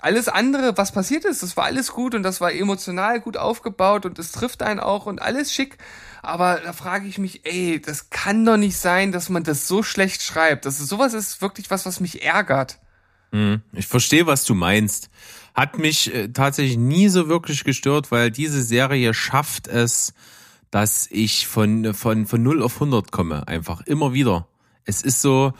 Alles 0.00 0.28
andere, 0.28 0.76
was 0.76 0.92
passiert 0.92 1.24
ist, 1.24 1.42
das 1.42 1.56
war 1.56 1.64
alles 1.64 1.92
gut 1.92 2.14
und 2.14 2.22
das 2.22 2.40
war 2.40 2.52
emotional 2.52 3.20
gut 3.20 3.36
aufgebaut 3.36 4.04
und 4.04 4.18
es 4.18 4.32
trifft 4.32 4.62
einen 4.62 4.80
auch 4.80 5.06
und 5.06 5.22
alles 5.22 5.52
schick. 5.52 5.78
Aber 6.22 6.60
da 6.64 6.72
frage 6.72 7.08
ich 7.08 7.18
mich, 7.18 7.44
ey, 7.44 7.80
das 7.80 8.10
kann 8.10 8.44
doch 8.44 8.56
nicht 8.56 8.76
sein, 8.76 9.10
dass 9.10 9.28
man 9.28 9.42
das 9.42 9.66
so 9.66 9.82
schlecht 9.82 10.22
schreibt. 10.22 10.64
Das 10.64 10.78
ist, 10.78 10.88
sowas 10.88 11.14
ist 11.14 11.42
wirklich 11.42 11.68
was, 11.70 11.84
was 11.84 11.98
mich 11.98 12.22
ärgert. 12.22 12.78
Ich 13.72 13.86
verstehe, 13.88 14.26
was 14.26 14.44
du 14.44 14.54
meinst. 14.54 15.10
Hat 15.54 15.78
mich 15.78 16.14
äh, 16.14 16.28
tatsächlich 16.28 16.76
nie 16.76 17.08
so 17.08 17.28
wirklich 17.28 17.64
gestört, 17.64 18.10
weil 18.12 18.30
diese 18.30 18.62
Serie 18.62 19.14
schafft 19.14 19.66
es, 19.66 20.14
dass 20.70 21.08
ich 21.10 21.46
von, 21.48 21.92
von, 21.92 22.26
von 22.26 22.42
0 22.42 22.62
auf 22.62 22.74
100 22.74 23.10
komme. 23.10 23.46
Einfach 23.48 23.80
immer 23.82 24.12
wieder. 24.12 24.46
Es 24.84 25.02
ist 25.02 25.20
so, 25.20 25.52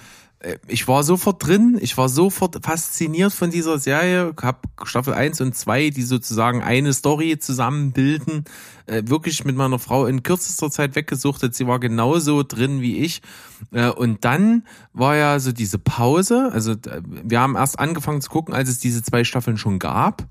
ich 0.66 0.88
war 0.88 1.04
sofort 1.04 1.46
drin, 1.46 1.78
ich 1.80 1.96
war 1.96 2.08
sofort 2.08 2.64
fasziniert 2.64 3.32
von 3.32 3.50
dieser 3.50 3.78
Serie, 3.78 4.34
hab 4.42 4.66
Staffel 4.82 5.14
1 5.14 5.40
und 5.40 5.56
2, 5.56 5.90
die 5.90 6.02
sozusagen 6.02 6.62
eine 6.62 6.92
Story 6.92 7.38
zusammenbilden, 7.38 8.44
äh, 8.86 9.02
wirklich 9.06 9.44
mit 9.44 9.54
meiner 9.54 9.78
Frau 9.78 10.06
in 10.06 10.22
kürzester 10.22 10.70
Zeit 10.70 10.96
weggesuchtet. 10.96 11.54
Sie 11.54 11.66
war 11.66 11.78
genauso 11.78 12.42
drin 12.42 12.80
wie 12.80 12.98
ich. 12.98 13.22
Äh, 13.70 13.90
und 13.90 14.24
dann 14.24 14.66
war 14.92 15.16
ja 15.16 15.38
so 15.38 15.52
diese 15.52 15.78
Pause, 15.78 16.50
also 16.52 16.72
äh, 16.72 17.02
wir 17.04 17.40
haben 17.40 17.54
erst 17.54 17.78
angefangen 17.78 18.20
zu 18.20 18.30
gucken, 18.30 18.54
als 18.54 18.68
es 18.68 18.80
diese 18.80 19.02
zwei 19.02 19.22
Staffeln 19.22 19.58
schon 19.58 19.78
gab. 19.78 20.26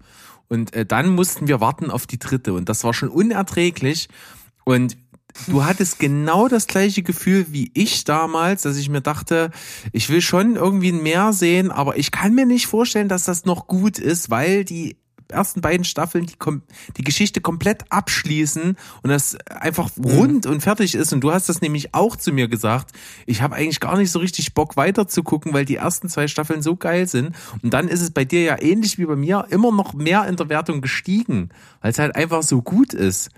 Und 0.50 0.74
äh, 0.74 0.86
dann 0.86 1.10
mussten 1.10 1.48
wir 1.48 1.62
warten 1.62 1.90
auf 1.90 2.06
die 2.06 2.20
dritte. 2.20 2.54
Und 2.54 2.68
das 2.68 2.84
war 2.84 2.94
schon 2.94 3.08
unerträglich. 3.08 4.10
Und 4.66 4.98
du 5.48 5.64
hattest 5.64 6.00
genau 6.00 6.48
das 6.48 6.68
gleiche 6.68 7.04
Gefühl 7.04 7.48
wie 7.50 7.72
ich 7.74 8.04
damals, 8.04 8.64
dass 8.64 8.78
ich 8.78 8.90
mir 8.90 9.02
dachte, 9.02 9.52
ich 9.92 10.10
will 10.10 10.22
schon 10.22 10.56
irgendwie 10.56 10.92
mehr 10.92 11.34
sehen, 11.34 11.72
aber 11.72 11.98
ich 11.98 12.12
kann 12.12 12.34
mir 12.34 12.46
nicht 12.46 12.68
vorstellen, 12.68 13.10
dass 13.10 13.26
das 13.26 13.46
noch 13.46 13.68
gut 13.68 14.00
ist, 14.00 14.30
weil 14.30 14.66
die 14.66 14.98
ersten 15.32 15.62
beiden 15.62 15.84
Staffeln 15.84 16.26
die, 16.26 16.36
die 16.98 17.04
Geschichte 17.04 17.42
komplett 17.42 17.86
abschließen 17.90 18.76
und 19.02 19.10
das 19.10 19.38
einfach 19.48 19.90
rund 19.98 20.46
und 20.46 20.62
fertig 20.62 20.96
ist. 20.96 21.14
Und 21.14 21.22
du 21.22 21.32
hast 21.32 21.50
das 21.50 21.62
nämlich 21.62 21.94
auch 21.94 22.16
zu 22.16 22.32
mir 22.32 22.48
gesagt. 22.48 22.94
Ich 23.26 23.42
habe 23.42 23.56
eigentlich 23.56 23.80
gar 23.80 23.98
nicht 23.98 24.12
so 24.12 24.20
richtig 24.20 24.54
Bock 24.54 24.78
weiter 24.78 25.08
zu 25.08 25.24
gucken, 25.24 25.54
weil 25.54 25.66
die 25.66 25.78
ersten 25.78 26.10
zwei 26.10 26.28
Staffeln 26.28 26.62
so 26.62 26.76
geil 26.76 27.08
sind. 27.08 27.36
Und 27.64 27.74
dann 27.74 27.88
ist 27.88 28.02
es 28.02 28.12
bei 28.12 28.26
dir 28.26 28.44
ja 28.44 28.62
ähnlich 28.62 28.98
wie 28.98 29.06
bei 29.06 29.16
mir 29.16 29.48
immer 29.50 29.72
noch 29.72 29.94
mehr 29.94 30.28
in 30.28 30.36
der 30.36 30.50
Wertung 30.50 30.82
gestiegen, 30.82 31.50
weil 31.82 31.92
es 31.92 32.00
halt 32.00 32.16
einfach 32.16 32.44
so 32.44 32.62
gut 32.62 32.94
ist. 32.94 33.30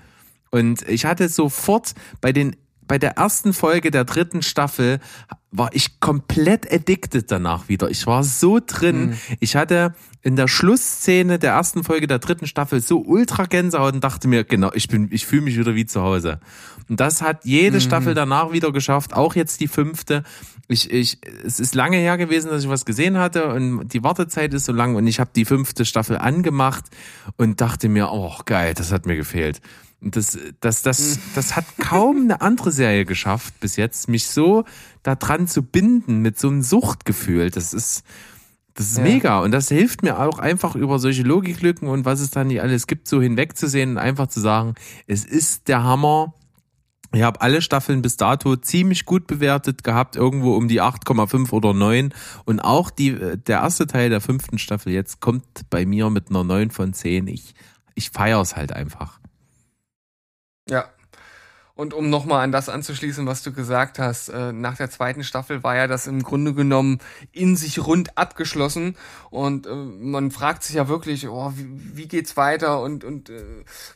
Und 0.54 0.88
ich 0.88 1.06
hatte 1.06 1.30
sofort 1.30 1.96
bei 2.22 2.32
den 2.32 2.56
bei 2.86 3.00
der 3.00 3.18
ersten 3.18 3.54
Folge 3.54 3.90
der 3.90 4.04
dritten 4.04 4.44
Staffel 4.44 5.00
war 5.50 5.70
ich 5.74 6.00
komplett 6.00 6.72
addicted 6.72 7.32
danach 7.32 7.70
wieder. 7.70 7.90
Ich 7.90 8.06
war 8.06 8.24
so 8.24 8.60
drin. 8.64 9.18
Ich 9.40 9.56
hatte 9.56 9.96
in 10.22 10.36
der 10.36 10.48
Schlussszene 10.48 11.40
der 11.40 11.54
ersten 11.54 11.84
Folge 11.84 12.06
der 12.06 12.20
dritten 12.20 12.46
Staffel 12.46 12.82
so 12.82 13.00
ultra 13.00 13.46
Gänsehaut 13.46 13.96
und 13.96 14.04
dachte 14.04 14.28
mir, 14.28 14.44
genau, 14.44 14.70
ich 14.74 14.90
bin, 14.90 15.08
ich 15.12 15.26
fühle 15.26 15.44
mich 15.44 15.58
wieder 15.58 15.74
wie 15.74 15.88
zu 15.88 16.02
Hause. 16.02 16.40
Und 16.88 17.00
das 17.00 17.24
hat 17.24 17.46
jede 17.46 17.82
Staffel 17.82 18.14
danach 18.14 18.52
wieder 18.52 18.72
geschafft, 18.72 19.14
auch 19.14 19.34
jetzt 19.34 19.60
die 19.62 19.68
fünfte. 19.68 20.24
Ich, 20.68 20.92
ich, 20.92 21.20
es 21.44 21.60
ist 21.60 21.74
lange 21.74 21.98
her 21.98 22.18
gewesen, 22.18 22.50
dass 22.50 22.64
ich 22.64 22.70
was 22.70 22.86
gesehen 22.86 23.18
hatte 23.18 23.54
und 23.54 23.88
die 23.88 24.04
Wartezeit 24.04 24.54
ist 24.54 24.66
so 24.66 24.74
lang 24.74 24.96
und 24.96 25.08
ich 25.08 25.20
habe 25.20 25.32
die 25.36 25.46
fünfte 25.46 25.86
Staffel 25.86 26.18
angemacht 26.18 26.86
und 27.38 27.60
dachte 27.60 27.90
mir, 27.90 28.12
oh 28.12 28.36
geil, 28.46 28.74
das 28.76 28.92
hat 28.92 29.08
mir 29.08 29.16
gefehlt. 29.16 29.62
Das, 30.12 30.38
das, 30.60 30.82
das, 30.82 31.20
das 31.34 31.56
hat 31.56 31.66
kaum 31.80 32.24
eine 32.24 32.42
andere 32.42 32.72
Serie 32.72 33.06
geschafft 33.06 33.60
bis 33.60 33.76
jetzt, 33.78 34.10
mich 34.10 34.28
so 34.28 34.66
daran 35.02 35.48
zu 35.48 35.64
binden 35.64 36.20
mit 36.20 36.38
so 36.38 36.50
einem 36.50 36.62
Suchtgefühl. 36.62 37.50
Das 37.52 37.74
ist, 37.74 38.04
Das 38.76 38.88
ist 38.92 38.98
Ja. 38.98 39.04
mega 39.04 39.40
und 39.42 39.52
das 39.52 39.70
hilft 39.70 40.02
mir 40.02 40.20
auch 40.20 40.40
einfach 40.40 40.76
über 40.76 40.98
solche 41.00 41.22
Logiklücken 41.24 41.88
und 41.88 42.06
was 42.06 42.20
es 42.22 42.32
dann 42.32 42.48
nicht 42.48 42.62
alles 42.62 42.88
gibt, 42.88 43.08
so 43.08 43.22
hinwegzusehen 43.22 43.92
und 43.92 43.98
einfach 43.98 44.28
zu 44.28 44.40
sagen, 44.40 44.74
es 45.08 45.26
ist 45.26 45.68
der 45.68 45.84
Hammer. 45.84 46.34
Ich 47.16 47.22
habe 47.22 47.40
alle 47.42 47.62
Staffeln 47.62 48.02
bis 48.02 48.18
dato 48.18 48.56
ziemlich 48.56 49.06
gut 49.06 49.28
bewertet 49.28 49.84
gehabt, 49.84 50.16
irgendwo 50.16 50.56
um 50.56 50.68
die 50.68 50.82
8,5 50.82 51.52
oder 51.52 51.72
9 51.76 52.12
und 52.46 52.60
auch 52.62 52.90
die, 52.90 53.10
äh, 53.10 53.38
der 53.38 53.60
erste 53.60 53.86
Teil 53.86 54.10
der 54.10 54.20
fünften 54.22 54.58
Staffel 54.58 54.92
jetzt 54.92 55.20
kommt 55.20 55.46
bei 55.70 55.86
mir 55.86 56.10
mit 56.10 56.30
einer 56.32 56.44
9 56.44 56.72
von 56.72 56.92
10. 56.94 57.28
Ich, 57.28 57.54
ich 57.94 58.10
feier's 58.10 58.56
halt 58.56 58.74
einfach. 58.74 59.20
Ja. 60.70 60.90
Und 61.76 61.96
um 61.96 62.12
nochmal 62.12 62.44
an 62.44 62.52
das 62.52 62.70
anzuschließen, 62.70 63.26
was 63.26 63.42
du 63.42 63.52
gesagt 63.52 63.98
hast, 63.98 64.30
äh, 64.30 64.54
nach 64.54 64.78
der 64.78 64.92
zweiten 64.92 65.24
Staffel 65.24 65.64
war 65.64 65.76
ja 65.76 65.88
das 65.88 66.06
im 66.06 66.22
Grunde 66.22 66.54
genommen 66.54 67.00
in 67.32 67.56
sich 67.56 67.84
rund 67.84 68.16
abgeschlossen 68.16 68.96
und 69.32 69.66
äh, 69.66 69.74
man 69.74 70.30
fragt 70.30 70.62
sich 70.64 70.76
ja 70.76 70.88
wirklich, 70.88 71.28
oh, 71.28 71.52
wie, 71.56 71.98
wie 71.98 72.08
geht's 72.08 72.38
weiter 72.38 72.80
und, 72.80 73.04
und 73.04 73.32
äh, 73.32 73.44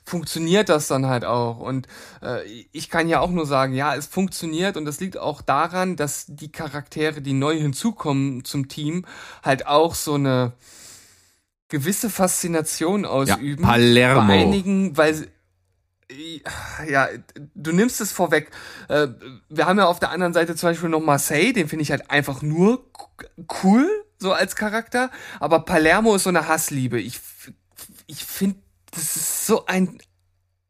funktioniert 0.03 0.69
das 0.69 0.87
dann 0.87 1.05
halt 1.05 1.23
auch? 1.23 1.59
Und 1.59 1.87
äh, 2.23 2.43
ich 2.71 2.89
kann 2.89 3.07
ja 3.09 3.19
auch 3.19 3.29
nur 3.29 3.45
sagen, 3.45 3.73
ja, 3.75 3.93
es 3.95 4.07
funktioniert 4.07 4.75
und 4.75 4.85
das 4.85 4.99
liegt 4.99 5.19
auch 5.19 5.43
daran, 5.43 5.95
dass 5.97 6.25
die 6.27 6.51
Charaktere, 6.51 7.21
die 7.21 7.33
neu 7.33 7.59
hinzukommen 7.59 8.43
zum 8.43 8.69
Team, 8.69 9.05
halt 9.43 9.67
auch 9.67 9.93
so 9.93 10.15
eine 10.15 10.53
gewisse 11.69 12.09
Faszination 12.09 13.05
ausüben. 13.05 13.63
Palermo. 13.63 14.21
Bei 14.27 14.33
einigen, 14.41 14.97
weil 14.97 15.13
sie- 15.13 15.27
ja, 16.89 17.09
du 17.55 17.71
nimmst 17.71 17.99
es 18.01 18.11
vorweg. 18.11 18.51
Äh, 18.87 19.07
Wir 19.49 19.65
haben 19.65 19.77
ja 19.77 19.85
auf 19.87 19.99
der 19.99 20.11
anderen 20.11 20.33
Seite 20.33 20.55
zum 20.55 20.69
Beispiel 20.69 20.89
noch 20.89 21.01
Marseille, 21.01 21.53
den 21.53 21.67
finde 21.67 21.83
ich 21.83 21.91
halt 21.91 22.09
einfach 22.09 22.41
nur 22.41 22.85
cool, 23.63 23.87
so 24.17 24.31
als 24.33 24.55
Charakter. 24.55 25.11
Aber 25.39 25.59
Palermo 25.65 26.15
ist 26.15 26.23
so 26.23 26.29
eine 26.29 26.47
Hassliebe. 26.47 26.99
Ich, 27.01 27.19
ich 28.07 28.23
finde, 28.23 28.57
das 28.91 29.15
ist 29.17 29.45
so 29.47 29.65
ein 29.65 29.97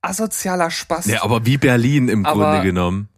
asozialer 0.02 0.72
Spaß. 0.72 1.06
Ja, 1.08 1.24
aber 1.24 1.46
wie 1.46 1.58
Berlin 1.58 2.10
im 2.10 2.26
Aber- 2.26 2.52
Grunde 2.52 2.64
genommen. 2.64 3.10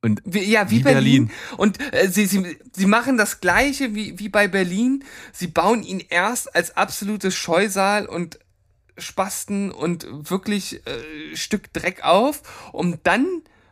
Und 0.00 0.22
Wie, 0.24 0.44
ja, 0.44 0.70
wie, 0.70 0.76
Wie 0.78 0.82
Berlin. 0.84 1.26
Berlin. 1.26 1.30
Und 1.56 1.92
äh, 1.92 2.08
sie, 2.08 2.26
sie, 2.26 2.56
sie 2.72 2.86
machen 2.86 3.18
das 3.18 3.40
Gleiche 3.40 3.96
wie, 3.96 4.16
wie 4.20 4.28
bei 4.28 4.46
Berlin. 4.46 5.02
Sie 5.32 5.48
bauen 5.48 5.82
ihn 5.82 5.98
erst 6.08 6.54
als 6.54 6.76
absolutes 6.76 7.34
Scheusal 7.34 8.06
und 8.06 8.38
Spasten 8.98 9.70
und 9.70 10.06
wirklich 10.30 10.84
äh, 10.86 11.36
Stück 11.36 11.72
Dreck 11.72 12.04
auf, 12.04 12.42
um 12.72 12.98
dann 13.02 13.26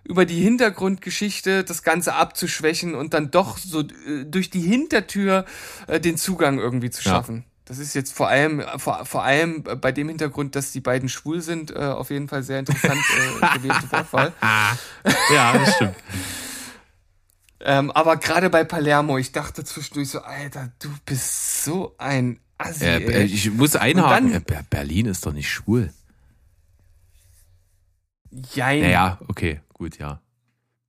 über 0.04 0.24
die 0.24 0.40
Hintergrundgeschichte 0.40 1.64
das 1.64 1.82
Ganze 1.82 2.14
abzuschwächen 2.14 2.94
und 2.94 3.12
dann 3.12 3.30
doch 3.32 3.58
so 3.58 3.80
äh, 3.80 4.24
durch 4.24 4.50
die 4.50 4.60
Hintertür 4.60 5.44
äh, 5.88 5.98
den 6.00 6.16
Zugang 6.16 6.58
irgendwie 6.58 6.90
zu 6.90 7.02
Ja. 7.02 7.10
schaffen. 7.12 7.44
Das 7.64 7.78
ist 7.78 7.94
jetzt 7.94 8.12
vor 8.12 8.28
allem, 8.28 8.62
vor, 8.76 9.04
vor 9.04 9.24
allem 9.24 9.64
bei 9.64 9.90
dem 9.90 10.08
Hintergrund, 10.08 10.54
dass 10.54 10.70
die 10.70 10.80
beiden 10.80 11.08
schwul 11.08 11.40
sind, 11.40 11.72
äh, 11.72 11.78
auf 11.80 12.10
jeden 12.10 12.28
Fall 12.28 12.44
sehr 12.44 12.60
interessant 12.60 13.00
äh, 13.42 13.58
gewählte 13.58 13.90
Wortwahl. 13.90 14.32
ja, 15.34 15.58
das 15.58 15.74
stimmt. 15.74 15.96
Ähm, 17.60 17.90
aber 17.90 18.18
gerade 18.18 18.50
bei 18.50 18.62
Palermo, 18.62 19.18
ich 19.18 19.32
dachte 19.32 19.64
zwischendurch 19.64 20.10
so, 20.10 20.20
Alter, 20.20 20.70
du 20.78 20.90
bist 21.06 21.64
so 21.64 21.96
ein 21.98 22.38
Assi. 22.58 22.84
Äh, 22.84 23.12
ey. 23.12 23.24
ich 23.24 23.50
muss 23.50 23.76
einhaken. 23.76 24.30
Dann- 24.32 24.36
Äh, 24.36 24.40
Ber- 24.40 24.64
Berlin 24.68 25.06
ist 25.06 25.26
doch 25.26 25.32
nicht 25.32 25.50
schwul. 25.50 25.90
Jein. 28.54 28.80
Naja, 28.82 29.18
okay, 29.28 29.60
gut, 29.72 29.98
ja. 29.98 30.20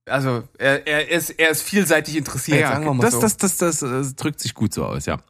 Also 0.06 0.44
er, 0.58 0.86
er, 0.86 1.10
ist, 1.10 1.30
er 1.30 1.50
ist 1.50 1.62
vielseitig 1.62 2.16
interessiert, 2.16 2.66
sagen 2.66 2.84
wir 2.84 2.94
mal 2.94 3.02
das, 3.02 3.14
so. 3.14 3.20
das, 3.20 3.36
das, 3.36 3.56
das, 3.58 3.78
das 3.80 4.14
drückt 4.16 4.40
sich 4.40 4.54
gut 4.54 4.72
so 4.74 4.84
aus, 4.84 5.06
ja. 5.06 5.18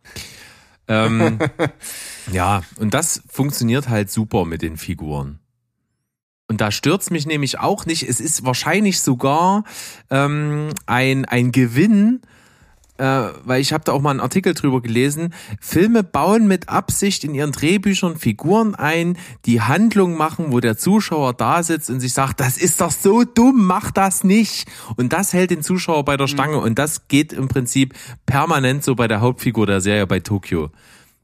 Ähm, 0.91 1.39
ja, 2.33 2.63
und 2.79 2.95
das 2.95 3.21
funktioniert 3.29 3.91
halt 3.91 4.11
super 4.11 4.47
mit 4.47 4.63
den 4.63 4.79
Figuren. 4.79 5.39
Und 6.47 6.63
da 6.63 6.71
stört's 6.71 7.11
mich 7.11 7.27
nämlich 7.27 7.59
auch 7.59 7.85
nicht. 7.85 8.05
Es 8.09 8.21
ist 8.21 8.47
wahrscheinlich 8.47 9.03
sogar 9.03 9.65
ähm, 10.09 10.71
ein, 10.87 11.27
ein 11.27 11.53
Gewinn, 11.53 12.23
äh, 12.99 13.29
weil 13.45 13.61
ich 13.61 13.73
habe 13.73 13.85
da 13.85 13.93
auch 13.93 14.01
mal 14.01 14.11
einen 14.11 14.21
Artikel 14.21 14.55
drüber 14.55 14.83
gelesen. 14.83 15.33
Filme 15.61 16.03
bauen 16.03 16.47
mit 16.47 16.69
Absicht 16.69 17.25
in 17.25 17.35
ihren 17.35 17.53
Drehbüchern 17.53 18.17
Figuren 18.17 18.75
ein, 18.75 19.17
die 19.47 19.61
Handlung 19.61 20.17
machen, 20.17 20.53
wo 20.53 20.61
der 20.61 20.77
Zuschauer 20.77 21.35
da 21.35 21.63
sitzt 21.63 21.91
und 21.91 22.01
sich 22.01 22.13
sagt, 22.13 22.41
das 22.41 22.59
ist 22.59 22.81
doch 22.81 22.91
so 22.91 23.25
dumm, 23.25 23.65
mach 23.65 23.91
das 23.91 24.25
nicht. 24.25 24.69
Und 24.97 25.13
das 25.13 25.33
hält 25.33 25.51
den 25.51 25.63
Zuschauer 25.63 26.05
bei 26.05 26.17
der 26.17 26.27
Stange 26.27 26.59
und 26.59 26.79
das 26.79 27.09
geht 27.09 27.33
im 27.33 27.49
Prinzip 27.49 27.95
permanent 28.27 28.85
so 28.85 28.95
bei 28.95 29.09
der 29.09 29.21
Hauptfigur 29.21 29.67
der 29.67 29.81
Serie 29.81 30.07
bei 30.07 30.21
Tokio. 30.21 30.71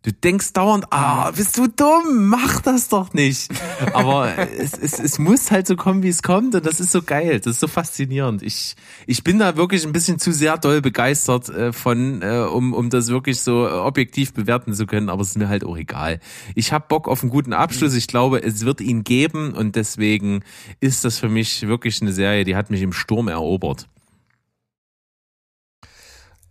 Du 0.04 0.12
denkst 0.12 0.52
dauernd, 0.52 0.84
ah, 0.90 1.30
bist 1.30 1.56
du 1.56 1.66
dumm, 1.66 2.26
mach 2.28 2.60
das 2.60 2.90
doch 2.90 3.14
nicht. 3.14 3.50
Aber 3.94 4.36
es, 4.38 4.74
es, 4.74 4.98
es 5.00 5.18
muss 5.18 5.50
halt 5.50 5.66
so 5.66 5.76
kommen, 5.76 6.02
wie 6.02 6.10
es 6.10 6.22
kommt 6.22 6.54
und 6.54 6.66
das 6.66 6.78
ist 6.78 6.92
so 6.92 7.00
geil, 7.00 7.40
das 7.40 7.54
ist 7.54 7.60
so 7.60 7.68
faszinierend. 7.68 8.42
Ich, 8.42 8.76
ich 9.06 9.24
bin 9.24 9.38
da 9.38 9.56
wirklich 9.56 9.86
ein 9.86 9.94
bisschen 9.94 10.18
zu 10.18 10.30
sehr 10.30 10.58
doll 10.58 10.82
begeistert 10.82 11.48
äh, 11.48 11.72
von, 11.72 12.20
äh, 12.20 12.40
um, 12.40 12.74
um 12.74 12.90
das 12.90 13.08
wirklich 13.08 13.40
so 13.40 13.66
äh, 13.66 13.70
objektiv 13.70 14.34
bewerten 14.34 14.74
zu 14.74 14.84
können, 14.84 15.08
aber 15.08 15.22
es 15.22 15.28
ist 15.28 15.38
mir 15.38 15.48
halt 15.48 15.64
auch 15.64 15.78
egal. 15.78 16.20
Ich 16.54 16.74
habe 16.74 16.84
Bock 16.86 17.08
auf 17.08 17.22
einen 17.22 17.30
guten 17.30 17.54
Abschluss, 17.54 17.94
ich 17.94 18.06
glaube, 18.06 18.42
es 18.42 18.66
wird 18.66 18.82
ihn 18.82 19.04
geben 19.04 19.54
und 19.54 19.74
deswegen 19.74 20.44
ist 20.80 21.06
das 21.06 21.18
für 21.18 21.30
mich 21.30 21.66
wirklich 21.66 22.02
eine 22.02 22.12
Serie, 22.12 22.44
die 22.44 22.56
hat 22.56 22.68
mich 22.68 22.82
im 22.82 22.92
Sturm 22.92 23.28
erobert. 23.28 23.88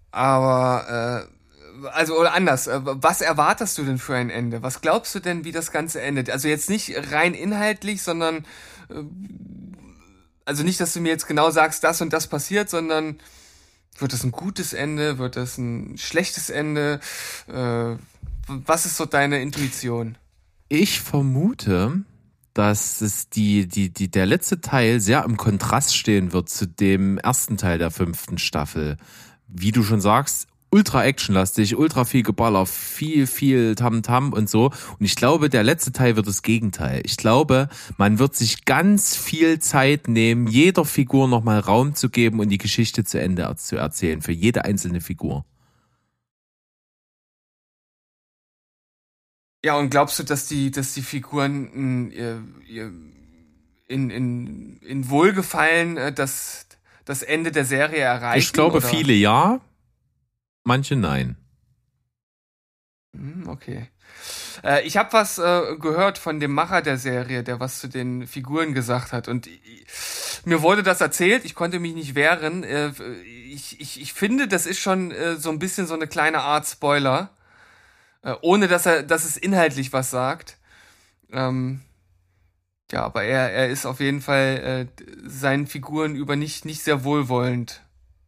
Aber 0.09 1.27
äh, 1.27 1.32
also 1.91 2.19
oder 2.19 2.33
anders, 2.33 2.67
äh, 2.67 2.79
was 2.83 3.21
erwartest 3.21 3.77
du 3.77 3.83
denn 3.83 3.97
für 3.97 4.15
ein 4.15 4.29
Ende? 4.29 4.61
Was 4.61 4.81
glaubst 4.81 5.13
du 5.15 5.19
denn, 5.19 5.43
wie 5.43 5.51
das 5.51 5.71
Ganze 5.71 6.01
endet? 6.01 6.29
Also 6.29 6.47
jetzt 6.47 6.69
nicht 6.69 6.93
rein 7.11 7.33
inhaltlich, 7.33 8.01
sondern 8.01 8.45
äh, 8.89 9.03
also 10.45 10.63
nicht, 10.63 10.79
dass 10.79 10.93
du 10.93 10.99
mir 10.99 11.09
jetzt 11.09 11.27
genau 11.27 11.51
sagst, 11.51 11.83
das 11.83 12.01
und 12.01 12.11
das 12.11 12.27
passiert, 12.27 12.69
sondern 12.69 13.17
wird 13.97 14.13
das 14.13 14.23
ein 14.23 14.31
gutes 14.31 14.73
Ende? 14.73 15.17
Wird 15.17 15.35
das 15.35 15.57
ein 15.57 15.97
schlechtes 15.97 16.49
Ende? 16.49 16.99
Äh, 17.47 17.95
was 18.47 18.85
ist 18.85 18.97
so 18.97 19.05
deine 19.05 19.41
Intuition? 19.41 20.17
Ich 20.69 21.01
vermute, 21.01 22.03
dass 22.53 23.01
es 23.01 23.29
die, 23.29 23.67
die, 23.67 23.89
die, 23.89 24.09
der 24.09 24.25
letzte 24.25 24.61
Teil 24.61 24.99
sehr 24.99 25.23
im 25.23 25.37
Kontrast 25.37 25.95
stehen 25.95 26.33
wird 26.33 26.49
zu 26.49 26.67
dem 26.67 27.17
ersten 27.17 27.57
Teil 27.57 27.77
der 27.77 27.91
fünften 27.91 28.37
Staffel. 28.37 28.97
Wie 29.47 29.71
du 29.71 29.83
schon 29.83 30.01
sagst, 30.01 30.47
ultra 30.73 31.05
actionlastig, 31.05 31.77
ultra 31.77 32.03
viel 32.03 32.23
Geballer, 32.23 32.65
viel, 32.65 33.27
viel 33.27 33.75
Tamtam 33.75 34.33
und 34.33 34.49
so. 34.49 34.71
Und 34.97 35.05
ich 35.05 35.15
glaube, 35.15 35.49
der 35.49 35.63
letzte 35.63 35.91
Teil 35.91 36.15
wird 36.15 36.27
das 36.27 36.41
Gegenteil. 36.41 37.01
Ich 37.05 37.15
glaube, 37.15 37.69
man 37.97 38.17
wird 38.17 38.35
sich 38.35 38.65
ganz 38.65 39.15
viel 39.15 39.59
Zeit 39.59 40.07
nehmen, 40.07 40.47
jeder 40.47 40.83
Figur 40.83 41.27
nochmal 41.27 41.59
Raum 41.59 41.93
zu 41.93 42.09
geben 42.09 42.39
und 42.39 42.49
die 42.49 42.57
Geschichte 42.57 43.03
zu 43.03 43.19
Ende 43.19 43.53
zu 43.55 43.75
erzählen, 43.75 44.21
für 44.23 44.31
jede 44.31 44.65
einzelne 44.65 44.99
Figur. 44.99 45.45
Ja, 49.63 49.77
und 49.77 49.91
glaubst 49.91 50.17
du, 50.17 50.23
dass 50.23 50.47
die, 50.47 50.71
dass 50.71 50.93
die 50.93 51.03
Figuren 51.03 51.71
in, 51.71 52.11
ihr, 52.11 52.43
ihr, 52.67 52.91
in, 53.87 54.09
in, 54.09 54.77
in 54.77 55.09
Wohlgefallen 55.09 55.97
äh, 55.97 56.11
das, 56.11 56.65
das 57.05 57.21
Ende 57.21 57.51
der 57.51 57.63
Serie 57.63 58.01
erreichen? 58.01 58.39
Ich 58.39 58.51
glaube, 58.51 58.77
oder? 58.77 58.87
viele 58.87 59.13
ja, 59.13 59.61
manche 60.63 60.95
nein. 60.95 61.37
Hm, 63.15 63.47
Okay. 63.47 63.89
Äh, 64.63 64.85
ich 64.85 64.97
habe 64.97 65.13
was 65.13 65.37
äh, 65.37 65.77
gehört 65.77 66.17
von 66.17 66.39
dem 66.39 66.53
Macher 66.53 66.81
der 66.81 66.97
Serie, 66.97 67.43
der 67.43 67.59
was 67.59 67.79
zu 67.79 67.87
den 67.87 68.27
Figuren 68.27 68.73
gesagt 68.73 69.11
hat. 69.11 69.27
Und 69.27 69.47
ich, 69.47 69.85
mir 70.45 70.61
wurde 70.61 70.83
das 70.83 71.01
erzählt, 71.01 71.45
ich 71.45 71.55
konnte 71.55 71.79
mich 71.79 71.93
nicht 71.93 72.15
wehren. 72.15 72.63
Äh, 72.63 72.91
ich, 73.47 73.79
ich, 73.79 74.01
ich 74.01 74.13
finde, 74.13 74.47
das 74.47 74.65
ist 74.65 74.79
schon 74.79 75.13
so 75.37 75.49
ein 75.49 75.59
bisschen 75.59 75.87
so 75.87 75.93
eine 75.93 76.07
kleine 76.07 76.39
Art 76.39 76.67
Spoiler. 76.67 77.29
Ohne 78.41 78.69
dass 78.69 78.85
er, 78.85 79.03
dass 79.03 79.25
es 79.25 79.35
inhaltlich 79.35 79.91
was 79.91 80.09
sagt. 80.09 80.57
Ähm, 81.31 81.81
ja, 82.89 83.03
aber 83.03 83.23
er, 83.23 83.51
er 83.51 83.69
ist 83.69 83.85
auf 83.85 83.99
jeden 83.99 84.21
Fall 84.21 84.87
seinen 85.25 85.67
Figuren 85.67 86.15
über 86.15 86.37
nicht, 86.37 86.63
nicht 86.63 86.83
sehr 86.83 87.03
wohlwollend 87.03 87.81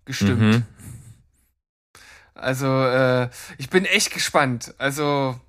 gestimmt. 0.03 0.41
Mhm. 0.41 0.63
Also, 2.35 2.67
äh, 2.67 3.29
ich 3.57 3.69
bin 3.69 3.85
echt 3.85 4.13
gespannt. 4.13 4.75
Also, 4.77 5.39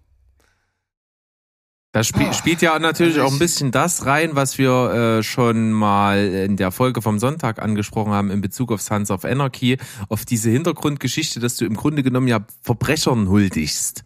Da 1.92 2.04
spiel, 2.04 2.26
Ah, 2.28 2.32
spielt 2.32 2.62
ja 2.62 2.78
natürlich 2.78 3.16
also 3.16 3.26
auch 3.26 3.32
ein 3.32 3.38
bisschen 3.38 3.72
das 3.72 4.06
rein, 4.06 4.36
was 4.36 4.56
wir 4.58 5.18
äh, 5.18 5.22
schon 5.22 5.72
mal 5.72 6.18
in 6.18 6.56
der 6.56 6.70
Folge 6.70 7.02
vom 7.02 7.18
Sonntag 7.18 7.60
angesprochen 7.60 8.12
haben 8.12 8.30
in 8.30 8.40
Bezug 8.40 8.70
auf 8.70 8.82
Sons 8.82 9.10
of 9.10 9.24
Anarchy, 9.24 9.78
auf 10.08 10.24
diese 10.24 10.50
Hintergrundgeschichte, 10.50 11.40
dass 11.40 11.56
du 11.56 11.64
im 11.64 11.74
Grunde 11.74 12.02
genommen 12.02 12.28
ja 12.28 12.40
Verbrechern 12.62 13.28
huldigst. 13.28 14.04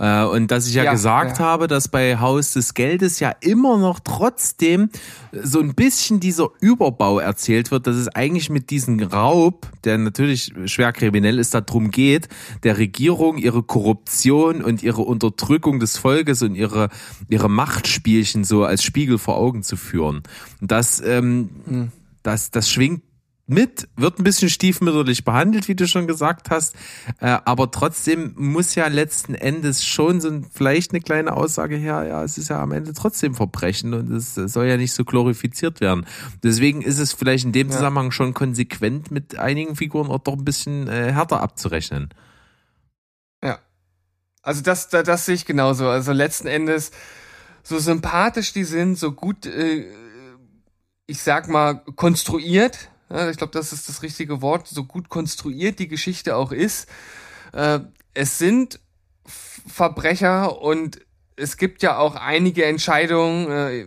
Äh, 0.00 0.24
und 0.24 0.50
dass 0.50 0.66
ich 0.66 0.74
ja, 0.74 0.84
Ja, 0.84 0.92
gesagt 0.92 1.38
ja. 1.38 1.44
habe, 1.44 1.66
dass 1.68 1.88
bei 1.88 2.18
Haus 2.18 2.54
des 2.54 2.72
Geldes 2.72 3.20
ja 3.20 3.34
immer 3.40 3.76
noch 3.76 4.00
trotzdem 4.00 4.88
so 5.30 5.60
ein 5.60 5.74
bisschen 5.74 6.20
dieser 6.20 6.48
Überbau 6.60 7.18
erzählt 7.18 7.70
wird, 7.70 7.86
dass 7.86 7.96
es 7.96 8.08
eigentlich 8.08 8.48
mit 8.48 8.70
diesem 8.70 8.98
Raub, 9.00 9.68
der 9.84 9.98
natürlich 9.98 10.54
schwer 10.64 10.92
kriminell 10.92 11.38
ist, 11.38 11.52
darum 11.52 11.90
geht, 11.90 12.28
der 12.62 12.78
Regierung 12.78 13.36
ihre 13.36 13.62
Korruption 13.62 14.62
und 14.62 14.82
ihre 14.82 15.02
Unterdrückung 15.02 15.80
des 15.80 15.98
Volkes 15.98 16.40
und 16.42 16.54
ihre, 16.54 16.88
ihre 17.28 17.50
Machtspielchen 17.50 18.44
so 18.44 18.64
als 18.64 18.82
Spiegel 18.82 19.18
vor 19.18 19.36
Augen 19.36 19.62
zu 19.62 19.76
führen. 19.76 20.22
Und 20.62 20.72
das, 20.72 21.02
ähm, 21.04 21.90
das, 22.22 22.50
das 22.50 22.70
schwingt 22.70 23.02
mit, 23.50 23.88
wird 23.96 24.18
ein 24.18 24.24
bisschen 24.24 24.48
stiefmütterlich 24.48 25.24
behandelt, 25.24 25.68
wie 25.68 25.74
du 25.74 25.86
schon 25.86 26.06
gesagt 26.06 26.50
hast, 26.50 26.74
äh, 27.20 27.38
aber 27.44 27.70
trotzdem 27.70 28.34
muss 28.36 28.74
ja 28.74 28.86
letzten 28.86 29.34
Endes 29.34 29.84
schon 29.84 30.20
so 30.20 30.28
ein, 30.28 30.46
vielleicht 30.50 30.92
eine 30.92 31.00
kleine 31.00 31.36
Aussage 31.36 31.76
her, 31.76 32.04
ja, 32.08 32.24
es 32.24 32.38
ist 32.38 32.48
ja 32.48 32.62
am 32.62 32.72
Ende 32.72 32.92
trotzdem 32.94 33.34
Verbrechen 33.34 33.94
und 33.94 34.10
es 34.12 34.34
soll 34.34 34.66
ja 34.66 34.76
nicht 34.76 34.92
so 34.92 35.04
glorifiziert 35.04 35.80
werden. 35.80 36.06
Deswegen 36.42 36.82
ist 36.82 36.98
es 36.98 37.12
vielleicht 37.12 37.44
in 37.44 37.52
dem 37.52 37.70
Zusammenhang 37.70 38.10
schon 38.12 38.34
konsequent 38.34 39.10
mit 39.10 39.38
einigen 39.38 39.76
Figuren 39.76 40.10
auch 40.10 40.20
doch 40.20 40.34
ein 40.34 40.44
bisschen 40.44 40.88
äh, 40.88 41.12
härter 41.12 41.40
abzurechnen. 41.40 42.10
Ja. 43.42 43.58
Also 44.42 44.62
das, 44.62 44.88
das, 44.88 45.04
das 45.04 45.26
sehe 45.26 45.34
ich 45.34 45.44
genauso. 45.44 45.88
Also 45.88 46.12
letzten 46.12 46.46
Endes, 46.46 46.92
so 47.62 47.78
sympathisch 47.78 48.52
die 48.52 48.64
sind, 48.64 48.98
so 48.98 49.12
gut, 49.12 49.46
äh, 49.46 49.86
ich 51.06 51.22
sag 51.22 51.48
mal, 51.48 51.82
konstruiert, 51.96 52.89
ich 53.10 53.36
glaube, 53.36 53.52
das 53.52 53.72
ist 53.72 53.88
das 53.88 54.02
richtige 54.02 54.40
Wort, 54.40 54.68
so 54.68 54.84
gut 54.84 55.08
konstruiert 55.08 55.78
die 55.78 55.88
Geschichte 55.88 56.36
auch 56.36 56.52
ist. 56.52 56.88
Äh, 57.52 57.80
es 58.14 58.38
sind 58.38 58.80
Verbrecher 59.26 60.60
und 60.60 61.00
es 61.36 61.56
gibt 61.56 61.82
ja 61.82 61.98
auch 61.98 62.14
einige 62.16 62.64
Entscheidungen 62.64 63.50
äh, 63.50 63.86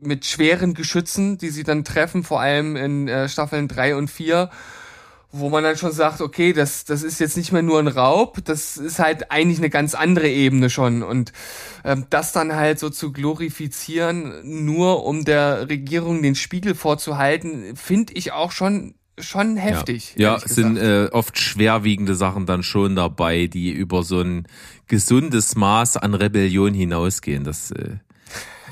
mit 0.00 0.26
schweren 0.26 0.74
Geschützen, 0.74 1.38
die 1.38 1.48
sie 1.48 1.62
dann 1.62 1.84
treffen, 1.84 2.22
vor 2.22 2.40
allem 2.40 2.76
in 2.76 3.08
äh, 3.08 3.28
Staffeln 3.28 3.68
drei 3.68 3.96
und 3.96 4.08
vier 4.08 4.50
wo 5.32 5.50
man 5.50 5.64
dann 5.64 5.76
schon 5.76 5.92
sagt, 5.92 6.20
okay, 6.20 6.52
das, 6.52 6.84
das 6.84 7.02
ist 7.02 7.20
jetzt 7.20 7.36
nicht 7.36 7.52
mehr 7.52 7.62
nur 7.62 7.78
ein 7.78 7.88
Raub, 7.88 8.44
das 8.44 8.76
ist 8.76 8.98
halt 8.98 9.30
eigentlich 9.30 9.58
eine 9.58 9.70
ganz 9.70 9.94
andere 9.94 10.28
Ebene 10.28 10.70
schon. 10.70 11.02
Und 11.02 11.32
ähm, 11.84 12.06
das 12.10 12.32
dann 12.32 12.54
halt 12.54 12.78
so 12.78 12.90
zu 12.90 13.12
glorifizieren, 13.12 14.64
nur 14.64 15.04
um 15.04 15.24
der 15.24 15.68
Regierung 15.68 16.22
den 16.22 16.34
Spiegel 16.34 16.74
vorzuhalten, 16.74 17.76
finde 17.76 18.14
ich 18.14 18.32
auch 18.32 18.52
schon 18.52 18.94
schon 19.18 19.56
heftig. 19.56 20.14
Ja, 20.16 20.32
ehrlich 20.32 20.44
es 20.44 20.54
sind 20.54 20.76
äh, 20.76 21.08
oft 21.10 21.38
schwerwiegende 21.38 22.14
Sachen 22.14 22.44
dann 22.44 22.62
schon 22.62 22.96
dabei, 22.96 23.46
die 23.46 23.70
über 23.70 24.02
so 24.02 24.20
ein 24.20 24.46
gesundes 24.88 25.56
Maß 25.56 25.96
an 25.96 26.12
Rebellion 26.12 26.74
hinausgehen. 26.74 27.42
Das 27.42 27.70
äh, 27.70 27.96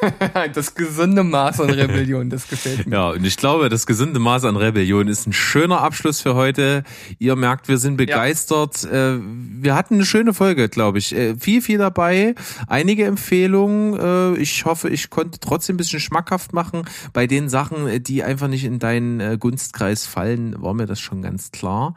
das 0.55 0.75
gesunde 0.75 1.23
Maß 1.23 1.61
an 1.61 1.71
Rebellion, 1.71 2.31
das 2.31 2.49
gefällt 2.49 2.87
mir. 2.87 2.95
Ja, 2.97 3.11
und 3.11 3.25
ich 3.25 3.37
glaube, 3.37 3.69
das 3.69 3.87
gesunde 3.87 4.19
Maß 4.21 4.45
an 4.45 4.57
Rebellion 4.57 5.09
ist 5.09 5.27
ein 5.27 5.33
schöner 5.33 5.81
Abschluss 5.81 6.21
für 6.21 6.35
heute. 6.35 6.85
Ihr 7.19 7.37
merkt, 7.37 7.69
wir 7.69 7.79
sind 7.79 7.97
begeistert. 7.97 8.85
Äh, 8.85 9.19
Wir 9.21 9.75
hatten 9.75 9.95
eine 9.95 10.05
schöne 10.05 10.35
Folge, 10.35 10.69
glaube 10.69 10.99
ich. 10.99 11.15
Äh, 11.15 11.37
Viel, 11.37 11.63
viel 11.63 11.79
dabei. 11.79 12.35
Einige 12.67 13.05
Empfehlungen. 13.05 14.35
Äh, 14.37 14.41
Ich 14.41 14.65
hoffe, 14.65 14.89
ich 14.89 15.11
konnte 15.11 15.39
trotzdem 15.41 15.75
ein 15.75 15.79
bisschen 15.79 16.01
schmackhaft 16.01 16.53
machen. 16.53 16.85
Bei 17.13 17.27
den 17.27 17.49
Sachen, 17.49 18.03
die 18.03 18.23
einfach 18.23 18.49
nicht 18.49 18.65
in 18.65 18.79
deinen 18.79 19.39
Gunstkreis 19.39 20.07
fallen, 20.07 20.55
war 20.61 20.75
mir 20.75 20.87
das 20.87 21.01
schon 21.01 21.23
ganz 21.23 21.51
klar 21.53 21.95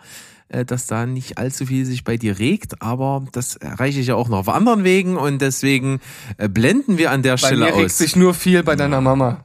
dass 0.50 0.88
da 0.88 1.06
nicht 1.06 1.38
allzu 1.38 1.66
viel 1.66 1.86
sich 1.86 2.04
bei 2.04 2.18
dir 2.18 2.40
regt, 2.40 2.82
aber 2.82 3.26
das 3.32 3.56
erreiche 3.58 4.00
ich 4.00 4.08
ja 4.08 4.16
auch 4.16 4.30
noch 4.30 4.40
auf 4.40 4.50
anderen 4.50 4.84
Wegen 4.84 5.18
und 5.18 5.42
deswegen 5.42 6.00
äh, 6.38 6.48
blenden 6.48 6.98
wir 6.98 7.12
an 7.12 7.22
der 7.22 7.34
Bei 7.34 7.38
Stelle 7.38 7.66
mir 7.66 7.76
regt 7.76 7.86
aus. 7.86 7.98
sich 7.98 8.16
nur 8.16 8.34
viel 8.34 8.64
bei 8.64 8.76
deiner 8.76 9.02
Mama. 9.02 9.44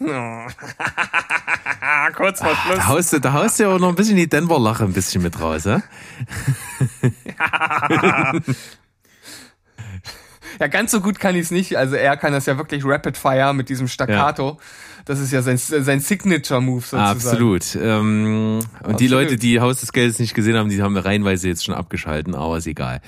Kurz 2.16 2.40
vor 2.40 2.56
Schluss. 2.56 2.76
Da 2.76 2.86
haust, 2.88 3.12
du, 3.12 3.20
da 3.20 3.32
haust 3.34 3.58
du 3.58 3.64
ja 3.64 3.68
auch 3.68 3.78
noch 3.78 3.90
ein 3.90 3.94
bisschen 3.94 4.16
die 4.16 4.28
Denver-Lache 4.28 4.84
ein 4.84 4.92
bisschen 4.92 5.22
mit 5.22 5.40
raus, 5.40 5.64
ja? 5.64 5.82
Ja, 10.58 10.66
ganz 10.66 10.90
so 10.90 11.00
gut 11.00 11.18
kann 11.18 11.34
ich 11.36 11.42
es 11.42 11.50
nicht. 11.50 11.78
Also 11.78 11.96
er 11.96 12.18
kann 12.18 12.34
das 12.34 12.44
ja 12.44 12.58
wirklich 12.58 12.84
Rapid 12.84 13.16
Fire 13.16 13.54
mit 13.54 13.70
diesem 13.70 13.88
Staccato. 13.88 14.58
Das 15.10 15.18
ist 15.18 15.32
ja 15.32 15.42
sein, 15.42 15.58
sein 15.58 15.98
Signature-Move 15.98 16.82
sozusagen. 16.82 17.10
Absolut. 17.18 17.74
Ähm, 17.74 18.60
und 18.84 19.00
die. 19.00 19.08
Leute, 19.08 19.34
die 19.34 19.58
Haus 19.58 19.80
des 19.80 19.92
Geldes 19.92 20.20
nicht 20.20 20.34
gesehen 20.34 20.54
haben, 20.54 20.68
die 20.68 20.80
haben 20.80 20.94
wir 20.94 21.04
reihenweise 21.04 21.48
jetzt 21.48 21.64
schon 21.64 21.74
abgeschalten, 21.74 22.36
aber 22.36 22.58
ist 22.58 22.68
egal. 22.68 23.00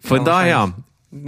Von 0.00 0.20
Ja, 0.20 0.24
daher, 0.24 0.74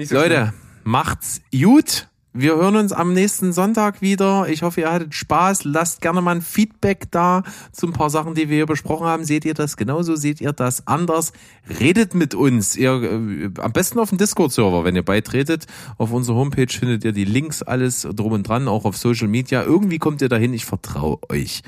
so 0.05 0.15
Leute, 0.15 0.55
macht's 0.83 1.43
gut. 1.53 2.09
Wir 2.36 2.56
hören 2.56 2.74
uns 2.74 2.93
am 2.93 3.12
nächsten 3.12 3.52
Sonntag 3.52 4.02
wieder. 4.02 4.48
Ich 4.48 4.65
hoffe, 4.65 4.81
ihr 4.81 4.90
hattet 4.90 5.15
Spaß. 5.15 5.62
Lasst 5.62 6.01
gerne 6.01 6.20
mal 6.20 6.35
ein 6.35 6.43
Feedback 6.43 7.09
da 7.12 7.44
zu 7.70 7.86
ein 7.86 7.93
paar 7.93 8.11
Sachen, 8.11 8.35
die 8.35 8.48
wir 8.48 8.56
hier 8.56 8.66
besprochen 8.66 9.06
haben. 9.06 9.24
Seht 9.24 9.44
ihr 9.44 9.55
das 9.55 9.77
genauso? 9.77 10.16
Seht 10.16 10.40
ihr 10.40 10.52
das 10.52 10.85
anders? 10.89 11.32
Redet 11.78 12.16
mit 12.16 12.35
uns. 12.35 12.74
Ihr, 12.74 12.90
äh, 12.90 13.51
am 13.61 13.73
besten 13.73 14.01
auf 14.01 14.09
dem 14.09 14.19
Discord-Server, 14.19 14.82
wenn 14.82 14.97
ihr 14.97 15.05
beitretet. 15.05 15.66
Auf 15.97 16.11
unserer 16.11 16.35
Homepage 16.35 16.66
findet 16.66 17.05
ihr 17.05 17.12
die 17.12 17.24
Links, 17.24 17.62
alles 17.62 18.02
drum 18.02 18.32
und 18.32 18.48
dran, 18.48 18.66
auch 18.66 18.85
auf 18.85 18.97
Social 18.97 19.28
Media. 19.28 19.62
Irgendwie 19.62 19.98
kommt 19.98 20.20
ihr 20.20 20.28
dahin. 20.28 20.55
Ich 20.55 20.65
vertraue 20.65 21.19
euch. 21.28 21.62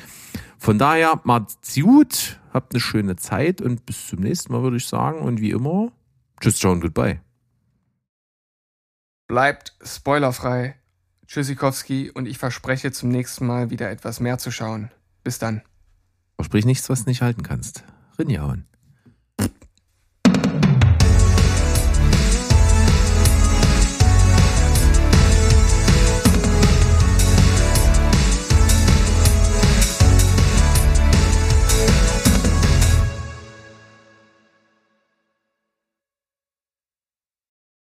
Von 0.59 0.81
daher, 0.81 1.21
macht's 1.23 1.77
gut. 1.81 2.41
Habt 2.53 2.75
eine 2.75 2.81
schöne 2.81 3.15
Zeit 3.15 3.63
und 3.63 3.87
bis 3.87 4.09
zum 4.09 4.19
nächsten 4.19 4.53
Mal, 4.53 4.65
würde 4.65 4.79
ich 4.79 4.87
sagen. 4.87 5.21
Und 5.21 5.41
wie 5.41 5.51
immer, 5.51 5.93
tschüss, 6.41 6.59
ciao 6.59 6.73
und 6.73 6.81
goodbye. 6.81 7.21
Bleibt 9.29 9.75
spoilerfrei. 9.83 10.77
Tschüssikowski 11.27 12.11
und 12.13 12.27
ich 12.27 12.39
verspreche 12.39 12.93
zum 12.93 13.09
nächsten 13.09 13.47
Mal 13.47 13.71
wieder 13.71 13.91
etwas 13.91 14.21
mehr 14.21 14.39
zu 14.39 14.53
schauen. 14.53 14.91
Bis 15.25 15.39
dann. 15.41 15.63
Versprich 16.37 16.65
nichts, 16.65 16.89
was 16.89 17.05
du 17.05 17.11
nicht 17.11 17.23
halten 17.23 17.43
kannst. 17.43 17.83
Rinjauen. 18.19 18.67